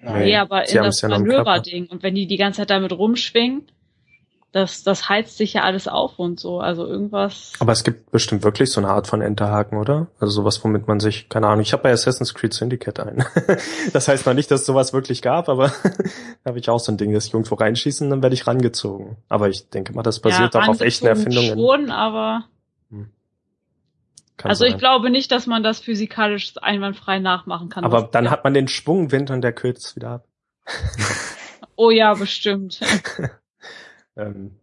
Nein, 0.00 0.24
nee, 0.24 0.36
aber 0.36 0.66
sie 0.66 0.78
in 0.78 0.84
das 0.84 1.00
ja 1.00 1.08
Manöverding. 1.08 1.86
Und 1.86 2.02
wenn 2.02 2.14
die 2.14 2.26
die 2.26 2.36
ganze 2.36 2.58
Zeit 2.58 2.70
damit 2.70 2.92
rumschwingen. 2.92 3.70
Das, 4.52 4.82
das 4.82 5.08
heizt 5.08 5.38
sich 5.38 5.54
ja 5.54 5.62
alles 5.62 5.88
auf 5.88 6.18
und 6.18 6.38
so. 6.38 6.60
Also 6.60 6.86
irgendwas. 6.86 7.54
Aber 7.58 7.72
es 7.72 7.84
gibt 7.84 8.10
bestimmt 8.10 8.44
wirklich 8.44 8.70
so 8.70 8.80
eine 8.80 8.90
Art 8.90 9.06
von 9.06 9.22
Enterhaken, 9.22 9.78
oder? 9.78 10.08
Also 10.20 10.42
sowas, 10.42 10.62
womit 10.62 10.86
man 10.86 11.00
sich, 11.00 11.30
keine 11.30 11.46
Ahnung, 11.46 11.62
ich 11.62 11.72
habe 11.72 11.84
bei 11.84 11.90
Assassin's 11.90 12.34
Creed 12.34 12.52
Syndicate 12.52 13.00
einen. 13.00 13.24
das 13.94 14.08
heißt 14.08 14.26
noch 14.26 14.34
nicht, 14.34 14.50
dass 14.50 14.60
es 14.60 14.66
sowas 14.66 14.92
wirklich 14.92 15.22
gab, 15.22 15.48
aber 15.48 15.68
da 16.44 16.50
habe 16.50 16.58
ich 16.58 16.68
auch 16.68 16.78
so 16.78 16.92
ein 16.92 16.98
Ding, 16.98 17.14
dass 17.14 17.26
ich 17.26 17.32
irgendwo 17.32 17.54
reinschieße 17.54 18.04
und 18.04 18.10
dann 18.10 18.22
werde 18.22 18.34
ich 18.34 18.46
rangezogen. 18.46 19.16
Aber 19.30 19.48
ich 19.48 19.70
denke 19.70 19.94
mal, 19.94 20.02
das 20.02 20.20
basiert 20.20 20.52
ja, 20.52 20.60
auch 20.60 20.68
auf 20.68 20.80
echten 20.82 21.06
Erfindungen. 21.06 21.58
Schon, 21.58 21.90
aber. 21.90 22.44
Hm. 22.90 23.10
also 24.42 24.64
sein. 24.64 24.72
ich 24.72 24.78
glaube 24.78 25.08
nicht, 25.08 25.32
dass 25.32 25.46
man 25.46 25.62
das 25.62 25.80
physikalisch 25.80 26.52
einwandfrei 26.60 27.20
nachmachen 27.20 27.70
kann. 27.70 27.84
Aber 27.84 28.02
dann 28.02 28.30
hat 28.30 28.44
man 28.44 28.52
den 28.52 28.68
Schwungwind 28.68 29.30
und 29.30 29.40
der 29.40 29.54
kürzt 29.54 29.96
wieder 29.96 30.10
ab. 30.10 30.26
oh 31.74 31.90
ja, 31.90 32.12
bestimmt. 32.12 32.80
Ähm, 34.16 34.58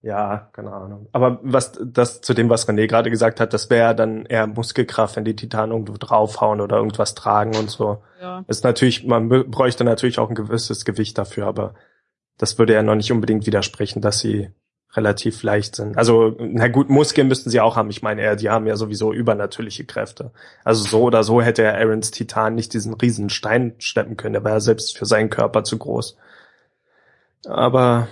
ja, 0.00 0.48
keine 0.52 0.72
Ahnung. 0.72 1.08
Aber 1.12 1.40
was 1.42 1.72
das 1.84 2.20
zu 2.20 2.32
dem, 2.32 2.48
was 2.48 2.68
René 2.68 2.86
gerade 2.86 3.10
gesagt 3.10 3.40
hat, 3.40 3.52
das 3.52 3.68
wäre 3.68 3.96
dann 3.96 4.26
eher 4.26 4.46
Muskelkraft, 4.46 5.16
wenn 5.16 5.24
die 5.24 5.34
Titanen 5.34 5.72
irgendwo 5.72 5.94
draufhauen 5.98 6.60
oder 6.60 6.76
irgendwas 6.76 7.14
tragen 7.14 7.56
und 7.56 7.68
so. 7.68 8.02
Ja. 8.20 8.44
Ist 8.46 8.62
natürlich, 8.62 9.04
man 9.06 9.28
bräuchte 9.28 9.82
natürlich 9.82 10.20
auch 10.20 10.28
ein 10.28 10.36
gewisses 10.36 10.84
Gewicht 10.84 11.18
dafür, 11.18 11.46
aber 11.46 11.74
das 12.36 12.58
würde 12.58 12.74
ja 12.74 12.82
noch 12.84 12.94
nicht 12.94 13.10
unbedingt 13.10 13.46
widersprechen, 13.46 14.00
dass 14.00 14.20
sie 14.20 14.50
relativ 14.94 15.42
leicht 15.42 15.76
sind. 15.76 15.98
Also, 15.98 16.34
na 16.38 16.68
gut, 16.68 16.88
Muskeln 16.88 17.28
müssten 17.28 17.50
sie 17.50 17.60
auch 17.60 17.76
haben. 17.76 17.90
Ich 17.90 18.00
meine, 18.00 18.36
die 18.36 18.48
haben 18.48 18.66
ja 18.66 18.76
sowieso 18.76 19.12
übernatürliche 19.12 19.84
Kräfte. 19.84 20.30
Also 20.64 20.84
so 20.84 21.02
oder 21.02 21.24
so 21.24 21.42
hätte 21.42 21.62
er 21.62 21.76
Aarons 21.76 22.10
Titan 22.10 22.54
nicht 22.54 22.72
diesen 22.72 22.94
riesen 22.94 23.28
Stein 23.28 23.74
schleppen 23.78 24.16
können. 24.16 24.32
Der 24.32 24.44
war 24.44 24.52
ja 24.52 24.60
selbst 24.60 24.96
für 24.96 25.04
seinen 25.04 25.28
Körper 25.28 25.64
zu 25.64 25.76
groß. 25.76 26.16
Aber 27.46 28.08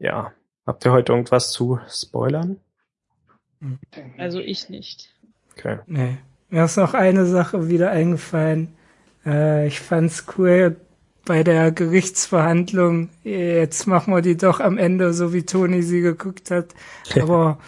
ja. 0.00 0.32
Habt 0.66 0.84
ihr 0.84 0.92
heute 0.92 1.12
irgendwas 1.12 1.52
zu 1.52 1.78
spoilern? 1.88 2.58
Also 4.18 4.40
ich 4.40 4.68
nicht. 4.68 5.14
Okay. 5.52 5.78
Nee. 5.86 6.18
Mir 6.48 6.64
ist 6.64 6.76
noch 6.76 6.94
eine 6.94 7.26
Sache 7.26 7.68
wieder 7.68 7.90
eingefallen. 7.90 8.74
Äh, 9.24 9.66
ich 9.66 9.80
fand's 9.80 10.24
cool 10.36 10.76
bei 11.24 11.44
der 11.44 11.70
Gerichtsverhandlung. 11.70 13.10
Jetzt 13.22 13.86
machen 13.86 14.12
wir 14.12 14.22
die 14.22 14.36
doch 14.36 14.60
am 14.60 14.78
Ende, 14.78 15.12
so 15.12 15.32
wie 15.32 15.44
Toni 15.44 15.82
sie 15.82 16.00
geguckt 16.00 16.50
hat. 16.50 16.74
Aber 17.20 17.58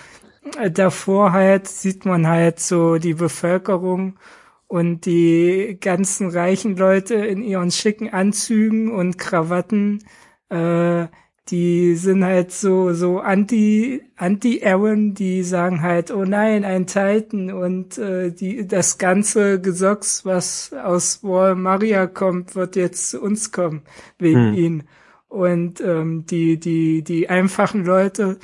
davor 0.72 1.32
halt 1.32 1.68
sieht 1.68 2.04
man 2.04 2.26
halt 2.26 2.60
so 2.60 2.98
die 2.98 3.14
Bevölkerung 3.14 4.18
und 4.66 5.04
die 5.06 5.76
ganzen 5.80 6.30
reichen 6.30 6.76
Leute 6.76 7.14
in 7.14 7.42
ihren 7.42 7.70
schicken 7.70 8.08
Anzügen 8.08 8.90
und 8.90 9.18
Krawatten, 9.18 10.02
äh, 10.48 11.06
die 11.48 11.96
sind 11.96 12.24
halt 12.24 12.52
so 12.52 12.92
so 12.92 13.18
anti 13.18 14.02
anti 14.16 14.64
Aaron, 14.64 15.14
die 15.14 15.42
sagen 15.42 15.82
halt 15.82 16.10
oh 16.12 16.24
nein 16.24 16.64
ein 16.64 16.86
Titan 16.86 17.50
und 17.50 17.98
äh, 17.98 18.30
die 18.30 18.66
das 18.66 18.98
ganze 18.98 19.60
Gesocks 19.60 20.24
was 20.24 20.72
aus 20.72 21.24
Wall 21.24 21.56
Maria 21.56 22.06
kommt 22.06 22.54
wird 22.54 22.76
jetzt 22.76 23.10
zu 23.10 23.20
uns 23.20 23.50
kommen 23.50 23.82
wegen 24.18 24.52
hm. 24.52 24.54
ihn 24.54 24.82
und 25.28 25.80
ähm, 25.80 26.26
die 26.26 26.58
die 26.58 27.02
die 27.02 27.28
einfachen 27.28 27.84
Leute 27.84 28.38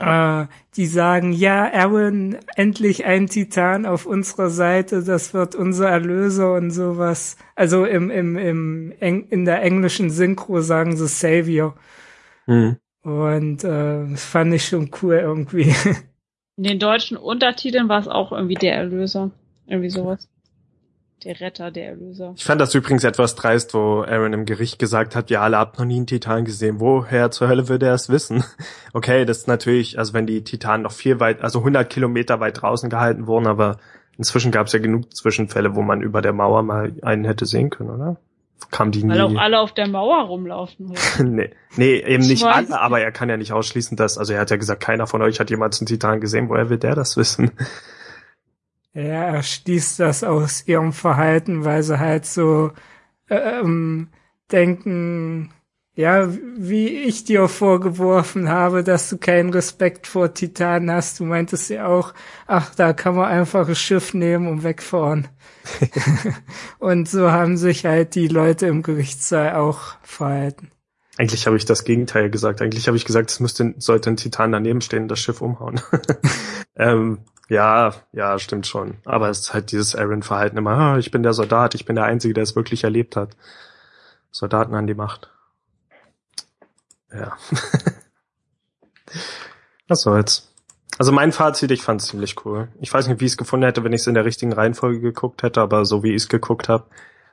äh, 0.00 0.46
die 0.76 0.86
sagen, 0.86 1.32
ja, 1.32 1.70
Aaron, 1.72 2.38
endlich 2.56 3.04
ein 3.04 3.26
Titan 3.26 3.86
auf 3.86 4.06
unserer 4.06 4.50
Seite, 4.50 5.02
das 5.02 5.34
wird 5.34 5.54
unser 5.54 5.88
Erlöser 5.88 6.54
und 6.54 6.70
sowas. 6.70 7.36
Also 7.54 7.84
im, 7.84 8.10
im, 8.10 8.36
im, 8.36 8.92
in 9.28 9.44
der 9.44 9.62
englischen 9.62 10.10
Synchro 10.10 10.60
sagen 10.60 10.96
sie 10.96 11.06
Savior. 11.06 11.74
Mhm. 12.46 12.76
Und 13.02 13.64
äh, 13.64 14.06
das 14.10 14.24
fand 14.24 14.54
ich 14.54 14.66
schon 14.66 14.90
cool 15.02 15.16
irgendwie. 15.16 15.74
In 16.56 16.64
den 16.64 16.78
deutschen 16.78 17.16
Untertiteln 17.16 17.88
war 17.88 18.00
es 18.00 18.08
auch 18.08 18.32
irgendwie 18.32 18.54
der 18.54 18.74
Erlöser. 18.74 19.30
Irgendwie 19.66 19.88
sowas. 19.88 20.28
Der 21.24 21.38
Retter, 21.38 21.70
der 21.70 21.88
Erlöser. 21.88 22.32
Ich 22.36 22.44
fand 22.44 22.60
das 22.60 22.74
übrigens 22.74 23.04
etwas 23.04 23.34
dreist, 23.34 23.74
wo 23.74 24.02
Aaron 24.02 24.32
im 24.32 24.46
Gericht 24.46 24.78
gesagt 24.78 25.14
hat, 25.14 25.28
ja, 25.28 25.42
alle 25.42 25.58
habt 25.58 25.78
noch 25.78 25.84
nie 25.84 25.96
einen 25.96 26.06
Titan 26.06 26.46
gesehen. 26.46 26.80
Woher 26.80 27.30
zur 27.30 27.48
Hölle 27.48 27.68
würde 27.68 27.86
er 27.86 27.94
es 27.94 28.08
wissen? 28.08 28.44
Okay, 28.92 29.24
das 29.24 29.38
ist 29.38 29.48
natürlich, 29.48 30.00
also 30.00 30.14
wenn 30.14 30.26
die 30.26 30.42
Titanen 30.42 30.82
noch 30.82 30.90
viel 30.90 31.20
weit, 31.20 31.42
also 31.42 31.60
100 31.60 31.88
Kilometer 31.88 32.40
weit 32.40 32.60
draußen 32.60 32.90
gehalten 32.90 33.28
wurden, 33.28 33.46
aber 33.46 33.76
inzwischen 34.18 34.50
gab 34.50 34.66
es 34.66 34.72
ja 34.72 34.80
genug 34.80 35.14
Zwischenfälle, 35.14 35.76
wo 35.76 35.82
man 35.82 36.02
über 36.02 36.22
der 36.22 36.32
Mauer 36.32 36.64
mal 36.64 36.92
einen 37.02 37.24
hätte 37.24 37.46
sehen 37.46 37.70
können, 37.70 37.90
oder? 37.90 38.16
Kam 38.72 38.90
die 38.90 39.02
Weil 39.02 39.28
nie. 39.28 39.36
auch 39.36 39.40
alle 39.40 39.60
auf 39.60 39.72
der 39.72 39.88
Mauer 39.88 40.24
rumlaufen. 40.24 40.92
nee, 41.22 41.50
nee, 41.76 41.96
eben 42.00 42.26
nicht 42.26 42.44
alle, 42.44 42.80
aber 42.80 43.00
er 43.00 43.12
kann 43.12 43.28
ja 43.28 43.36
nicht 43.36 43.52
ausschließen, 43.52 43.96
dass, 43.96 44.18
also 44.18 44.32
er 44.32 44.40
hat 44.40 44.50
ja 44.50 44.56
gesagt, 44.56 44.82
keiner 44.82 45.06
von 45.06 45.22
euch 45.22 45.38
hat 45.38 45.50
jemals 45.50 45.80
einen 45.80 45.86
Titan 45.86 46.20
gesehen, 46.20 46.48
woher 46.48 46.68
will 46.68 46.78
der 46.78 46.96
das 46.96 47.16
wissen? 47.16 47.52
Ja, 48.92 49.02
er 49.02 49.42
schließt 49.42 50.00
das 50.00 50.24
aus 50.24 50.66
ihrem 50.66 50.92
Verhalten, 50.92 51.64
weil 51.64 51.82
sie 51.82 51.98
halt 51.98 52.26
so 52.26 52.72
ähm, 53.28 54.08
denken, 54.50 55.52
ja, 55.94 56.28
wie 56.56 56.88
ich 56.88 57.24
dir 57.24 57.46
vorgeworfen 57.48 58.48
habe, 58.48 58.82
dass 58.82 59.10
du 59.10 59.18
keinen 59.18 59.50
Respekt 59.50 60.06
vor 60.06 60.34
Titanen 60.34 60.90
hast. 60.90 61.20
Du 61.20 61.24
meintest 61.24 61.70
ja 61.70 61.86
auch, 61.86 62.14
ach, 62.46 62.74
da 62.74 62.92
kann 62.92 63.16
man 63.16 63.28
einfach 63.28 63.68
ein 63.68 63.74
Schiff 63.74 64.14
nehmen 64.14 64.48
und 64.48 64.62
wegfahren. 64.64 65.28
und 66.78 67.08
so 67.08 67.30
haben 67.30 67.56
sich 67.56 67.84
halt 67.84 68.14
die 68.14 68.28
Leute 68.28 68.66
im 68.66 68.82
Gerichtssaal 68.82 69.54
auch 69.54 69.96
verhalten. 70.02 70.70
Eigentlich 71.18 71.46
habe 71.46 71.58
ich 71.58 71.66
das 71.66 71.84
Gegenteil 71.84 72.30
gesagt. 72.30 72.62
Eigentlich 72.62 72.86
habe 72.86 72.96
ich 72.96 73.04
gesagt, 73.04 73.30
es 73.30 73.40
müsste, 73.40 73.74
sollte 73.76 74.10
ein 74.10 74.16
Titan 74.16 74.52
daneben 74.52 74.80
stehen 74.80 75.02
und 75.02 75.08
das 75.08 75.20
Schiff 75.20 75.42
umhauen. 75.42 75.80
ähm, 76.76 77.18
ja, 77.50 77.92
ja, 78.12 78.38
stimmt 78.38 78.68
schon. 78.68 78.98
Aber 79.04 79.28
es 79.28 79.40
ist 79.40 79.54
halt 79.54 79.72
dieses 79.72 79.96
Aaron-Verhalten 79.96 80.56
immer, 80.56 80.70
ah, 80.70 80.98
ich 80.98 81.10
bin 81.10 81.24
der 81.24 81.32
Soldat, 81.32 81.74
ich 81.74 81.84
bin 81.84 81.96
der 81.96 82.04
Einzige, 82.04 82.32
der 82.32 82.44
es 82.44 82.54
wirklich 82.54 82.84
erlebt 82.84 83.16
hat. 83.16 83.36
Soldaten 84.30 84.74
an 84.74 84.86
die 84.86 84.94
Macht. 84.94 85.30
Ja. 87.12 87.36
Was 89.88 90.02
soll's. 90.02 90.54
Also 90.96 91.10
mein 91.10 91.32
Fazit, 91.32 91.72
ich 91.72 91.82
fand 91.82 92.00
es 92.00 92.06
ziemlich 92.06 92.36
cool. 92.44 92.68
Ich 92.80 92.94
weiß 92.94 93.08
nicht, 93.08 93.20
wie 93.20 93.24
ich 93.24 93.32
es 93.32 93.36
gefunden 93.36 93.66
hätte, 93.66 93.82
wenn 93.82 93.92
ich 93.92 94.02
es 94.02 94.06
in 94.06 94.14
der 94.14 94.24
richtigen 94.24 94.52
Reihenfolge 94.52 95.00
geguckt 95.00 95.42
hätte, 95.42 95.60
aber 95.60 95.84
so 95.84 96.04
wie 96.04 96.10
ich 96.10 96.22
es 96.22 96.28
geguckt 96.28 96.68
habe, 96.68 96.84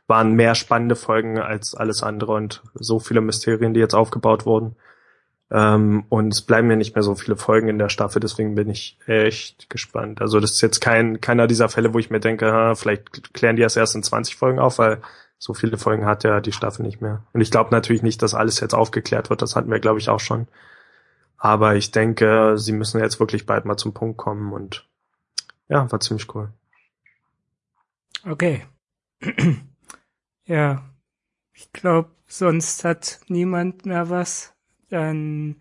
waren 0.07 0.33
mehr 0.33 0.55
spannende 0.55 0.95
Folgen 0.95 1.37
als 1.37 1.75
alles 1.75 2.01
andere 2.01 2.31
und 2.31 2.63
so 2.73 2.97
viele 2.97 3.21
Mysterien, 3.21 3.75
die 3.75 3.81
jetzt 3.81 3.93
aufgebaut 3.93 4.47
wurden. 4.47 4.77
Ähm, 5.49 6.05
und 6.09 6.33
es 6.33 6.41
bleiben 6.41 6.69
ja 6.69 6.75
nicht 6.75 6.95
mehr 6.95 7.03
so 7.03 7.15
viele 7.15 7.37
Folgen 7.37 7.69
in 7.69 7.79
der 7.79 7.89
Staffel, 7.89 8.19
deswegen 8.19 8.55
bin 8.55 8.69
ich 8.69 8.97
echt 9.05 9.69
gespannt. 9.69 10.21
Also 10.21 10.39
das 10.39 10.51
ist 10.51 10.61
jetzt 10.61 10.81
kein 10.81 11.21
keiner 11.21 11.47
dieser 11.47 11.69
Fälle, 11.69 11.93
wo 11.93 11.99
ich 11.99 12.09
mir 12.09 12.19
denke, 12.19 12.51
ha, 12.51 12.75
vielleicht 12.75 13.33
klären 13.33 13.55
die 13.55 13.61
das 13.61 13.77
erst 13.77 13.95
in 13.95 14.03
20 14.03 14.35
Folgen 14.35 14.59
auf, 14.59 14.77
weil 14.77 15.01
so 15.39 15.53
viele 15.53 15.77
Folgen 15.77 16.05
hat 16.05 16.23
ja 16.23 16.41
die 16.41 16.51
Staffel 16.51 16.83
nicht 16.83 17.01
mehr. 17.01 17.23
Und 17.31 17.41
ich 17.41 17.51
glaube 17.51 17.71
natürlich 17.71 18.01
nicht, 18.03 18.21
dass 18.21 18.33
alles 18.33 18.59
jetzt 18.59 18.73
aufgeklärt 18.73 19.29
wird. 19.29 19.41
Das 19.41 19.55
hatten 19.55 19.71
wir, 19.71 19.79
glaube 19.79 19.99
ich, 19.99 20.09
auch 20.09 20.19
schon. 20.19 20.47
Aber 21.37 21.75
ich 21.75 21.91
denke, 21.91 22.57
sie 22.57 22.71
müssen 22.71 22.99
jetzt 22.99 23.19
wirklich 23.19 23.45
bald 23.45 23.65
mal 23.65 23.77
zum 23.77 23.93
Punkt 23.93 24.17
kommen 24.17 24.51
und 24.51 24.87
ja, 25.69 25.89
war 25.91 25.99
ziemlich 25.99 26.33
cool. 26.33 26.49
Okay. 28.25 28.65
ja, 30.45 30.83
ich 31.53 31.71
glaube, 31.71 32.09
sonst 32.25 32.83
hat 32.83 33.19
niemand 33.27 33.85
mehr 33.85 34.09
was 34.09 34.56
dann 34.89 35.57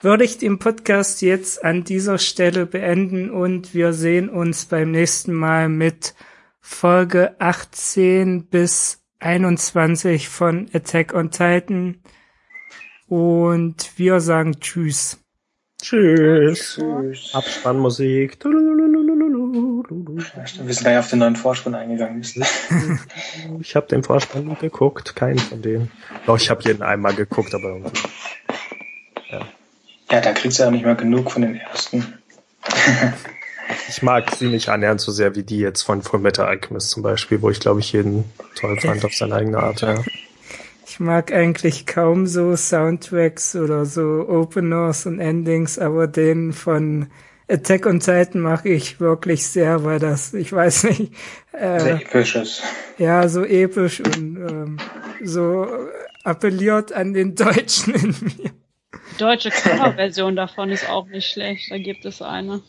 würde 0.00 0.24
ich 0.24 0.38
den 0.38 0.58
Podcast 0.58 1.22
jetzt 1.22 1.64
an 1.64 1.84
dieser 1.84 2.18
Stelle 2.18 2.66
beenden 2.66 3.30
und 3.30 3.74
wir 3.74 3.92
sehen 3.92 4.28
uns 4.28 4.66
beim 4.66 4.92
nächsten 4.92 5.32
Mal 5.32 5.68
mit 5.68 6.14
Folge 6.60 7.34
18 7.40 8.46
bis 8.46 9.02
21 9.20 10.28
von 10.28 10.68
Attack 10.72 11.14
on 11.14 11.30
Titan. 11.30 12.00
Und 13.08 13.92
wir 13.96 14.20
sagen 14.20 14.60
Tschüss. 14.60 15.18
Tschüss. 15.80 16.74
Tschüss. 16.74 17.34
Abspannmusik. 17.34 18.44
Wir 18.44 18.52
sind 20.74 20.80
gleich 20.80 20.98
auf 20.98 21.08
den 21.08 21.20
neuen 21.20 21.36
Vorspann 21.36 21.74
eingegangen. 21.74 22.22
ich 23.60 23.76
habe 23.76 23.86
den 23.86 24.02
Vorspann 24.02 24.58
geguckt, 24.60 25.16
keinen 25.16 25.38
von 25.38 25.62
denen. 25.62 25.90
Doch, 26.26 26.36
ich 26.36 26.50
habe 26.50 26.62
jeden 26.64 26.82
einmal 26.82 27.14
geguckt, 27.14 27.54
aber 27.54 27.68
irgendwie. 27.68 28.02
Ja. 29.30 29.40
ja, 30.10 30.20
da 30.20 30.32
kriegst 30.32 30.58
du 30.58 30.62
ja 30.62 30.70
nicht 30.70 30.84
mal 30.84 30.96
genug 30.96 31.30
von 31.30 31.42
den 31.42 31.56
ersten. 31.56 32.18
ich 33.88 34.02
mag 34.02 34.34
sie 34.34 34.48
nicht 34.48 34.68
annähernd 34.68 35.00
so 35.00 35.12
sehr 35.12 35.34
wie 35.34 35.42
die 35.42 35.58
jetzt 35.58 35.82
von 35.82 36.02
Fullmetal 36.02 36.46
Alchemist 36.46 36.90
zum 36.90 37.02
Beispiel, 37.02 37.42
wo 37.42 37.50
ich 37.50 37.60
glaube 37.60 37.80
ich 37.80 37.92
jeden 37.92 38.24
toll 38.54 38.80
fand 38.80 39.04
auf 39.04 39.14
seine 39.14 39.34
eigene 39.34 39.58
Art, 39.58 39.82
ja. 39.82 40.02
Ich 40.86 41.00
mag 41.00 41.32
eigentlich 41.32 41.86
kaum 41.86 42.26
so 42.26 42.56
Soundtracks 42.56 43.54
oder 43.54 43.84
so 43.84 44.26
Openers 44.28 45.06
und 45.06 45.20
Endings, 45.20 45.78
aber 45.78 46.06
den 46.06 46.52
von 46.52 47.08
Attack 47.48 47.86
on 47.86 48.00
Titan 48.00 48.40
mache 48.40 48.68
ich 48.68 49.00
wirklich 49.00 49.46
sehr, 49.46 49.84
weil 49.84 49.98
das, 49.98 50.34
ich 50.34 50.52
weiß 50.52 50.84
nicht, 50.84 51.12
äh, 51.52 51.80
sehr 51.80 51.94
episch 51.96 52.36
ist. 52.36 52.62
Ja, 52.98 53.28
so 53.28 53.44
episch 53.44 54.00
und 54.00 54.36
ähm, 54.36 54.76
so 55.22 55.66
appelliert 56.24 56.92
an 56.92 57.14
den 57.14 57.34
Deutschen 57.34 57.94
in 57.94 58.14
mir. 58.20 58.50
Die 59.18 59.24
deutsche 59.24 59.50
Coverversion 59.50 60.36
davon 60.36 60.70
ist 60.70 60.88
auch 60.88 61.06
nicht 61.06 61.30
schlecht. 61.30 61.70
Da 61.70 61.78
gibt 61.78 62.04
es 62.04 62.22
eine. 62.22 62.60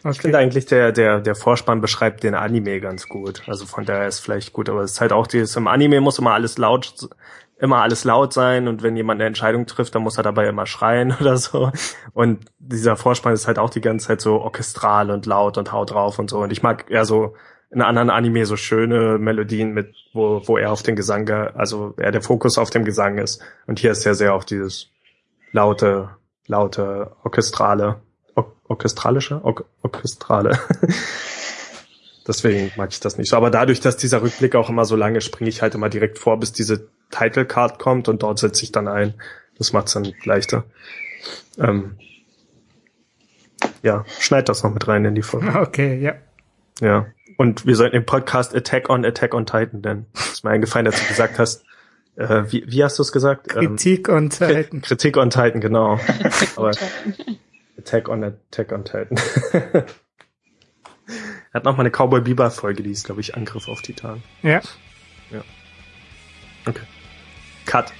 Okay. 0.00 0.10
Ich 0.10 0.20
finde 0.20 0.38
eigentlich, 0.38 0.66
der, 0.66 0.92
der, 0.92 1.20
der 1.20 1.34
Vorspann 1.34 1.80
beschreibt 1.80 2.22
den 2.22 2.34
Anime 2.34 2.80
ganz 2.80 3.08
gut. 3.08 3.42
Also 3.46 3.66
von 3.66 3.84
daher 3.84 4.06
ist 4.06 4.20
vielleicht 4.20 4.52
gut, 4.52 4.68
aber 4.68 4.82
es 4.82 4.92
ist 4.92 5.00
halt 5.00 5.12
auch 5.12 5.26
dieses, 5.26 5.56
im 5.56 5.68
Anime 5.68 6.00
muss 6.00 6.18
immer 6.18 6.32
alles 6.32 6.58
laut, 6.58 7.08
immer 7.58 7.82
alles 7.82 8.04
laut 8.04 8.32
sein 8.32 8.68
und 8.68 8.82
wenn 8.82 8.96
jemand 8.96 9.20
eine 9.20 9.28
Entscheidung 9.28 9.66
trifft, 9.66 9.94
dann 9.94 10.02
muss 10.02 10.18
er 10.18 10.22
dabei 10.22 10.46
immer 10.48 10.66
schreien 10.66 11.14
oder 11.20 11.36
so. 11.36 11.70
Und 12.12 12.44
dieser 12.58 12.96
Vorspann 12.96 13.32
ist 13.32 13.46
halt 13.46 13.58
auch 13.58 13.70
die 13.70 13.80
ganze 13.80 14.08
Zeit 14.08 14.20
so 14.20 14.40
orchestral 14.40 15.10
und 15.10 15.26
laut 15.26 15.56
und 15.56 15.72
haut 15.72 15.92
drauf 15.92 16.18
und 16.18 16.30
so. 16.30 16.38
Und 16.38 16.52
ich 16.52 16.62
mag 16.62 16.90
eher 16.90 17.04
so 17.04 17.34
in 17.70 17.82
anderen 17.82 18.10
Anime 18.10 18.46
so 18.46 18.56
schöne 18.56 19.18
Melodien 19.18 19.72
mit, 19.72 19.94
wo, 20.12 20.42
wo 20.46 20.56
er 20.56 20.70
auf 20.70 20.82
den 20.82 20.94
Gesang, 20.94 21.28
also 21.30 21.94
er 21.96 22.12
der 22.12 22.22
Fokus 22.22 22.58
auf 22.58 22.70
dem 22.70 22.84
Gesang 22.84 23.18
ist. 23.18 23.42
Und 23.66 23.78
hier 23.78 23.90
ist 23.90 24.06
er 24.06 24.14
sehr 24.14 24.34
auf 24.34 24.44
dieses 24.44 24.92
laute, 25.56 26.10
laute, 26.46 27.16
orchestrale, 27.24 28.02
or 28.34 28.52
orchestralische, 28.68 29.40
or 29.42 29.64
orchestrale. 29.82 30.58
Deswegen 32.28 32.72
mag 32.76 32.90
ich 32.92 33.00
das 33.00 33.16
nicht 33.16 33.30
so. 33.30 33.36
Aber 33.36 33.50
dadurch, 33.50 33.80
dass 33.80 33.96
dieser 33.96 34.20
Rückblick 34.20 34.54
auch 34.54 34.68
immer 34.68 34.84
so 34.84 34.96
lange, 34.96 35.20
springe 35.20 35.48
ich 35.48 35.62
halt 35.62 35.74
immer 35.74 35.88
direkt 35.88 36.18
vor, 36.18 36.38
bis 36.38 36.52
diese 36.52 36.88
Title 37.10 37.46
Card 37.46 37.78
kommt 37.78 38.08
und 38.08 38.22
dort 38.22 38.38
setze 38.38 38.64
ich 38.64 38.72
dann 38.72 38.86
ein. 38.86 39.14
Das 39.56 39.72
macht's 39.72 39.94
dann 39.94 40.12
leichter. 40.24 40.64
Ähm, 41.58 41.96
ja, 43.82 44.04
schneid 44.20 44.48
das 44.50 44.62
noch 44.62 44.74
mit 44.74 44.86
rein 44.86 45.04
in 45.04 45.14
die 45.14 45.22
Folge. 45.22 45.54
Okay, 45.60 45.98
ja. 45.98 46.14
Ja. 46.80 47.06
Und 47.38 47.64
wir 47.64 47.76
sollten 47.76 47.94
den 47.94 48.06
Podcast 48.06 48.54
Attack 48.54 48.90
on 48.90 49.04
Attack 49.04 49.32
on 49.32 49.46
Titan 49.46 49.80
nennen. 49.80 50.06
Das 50.12 50.32
ist 50.32 50.44
mir 50.44 50.50
eingefallen, 50.50 50.84
dass 50.84 51.00
du 51.00 51.06
gesagt 51.06 51.38
hast, 51.38 51.64
äh, 52.16 52.44
wie, 52.50 52.64
wie 52.66 52.82
hast 52.82 52.98
du 52.98 53.02
es 53.02 53.12
gesagt? 53.12 53.48
Kritik 53.48 54.08
ähm, 54.08 54.14
on 54.14 54.30
Titan. 54.30 54.82
Kritik 54.82 55.16
on 55.16 55.30
Titan, 55.30 55.60
genau. 55.60 56.00
Aber 56.56 56.72
Attack 57.78 58.08
on 58.08 58.24
Attack 58.24 58.72
on 58.72 58.84
Titan. 58.84 59.18
er 59.52 59.84
hat 61.52 61.64
noch 61.64 61.76
mal 61.76 61.82
eine 61.82 61.90
Cowboy 61.90 62.22
Bieber 62.22 62.50
Folge, 62.50 62.82
die 62.82 62.90
ist 62.90 63.04
glaube 63.04 63.20
ich 63.20 63.34
Angriff 63.34 63.68
auf 63.68 63.82
Titan. 63.82 64.22
Ja. 64.42 64.60
Ja. 65.30 65.44
Okay. 66.66 66.82
Cut. 67.66 67.92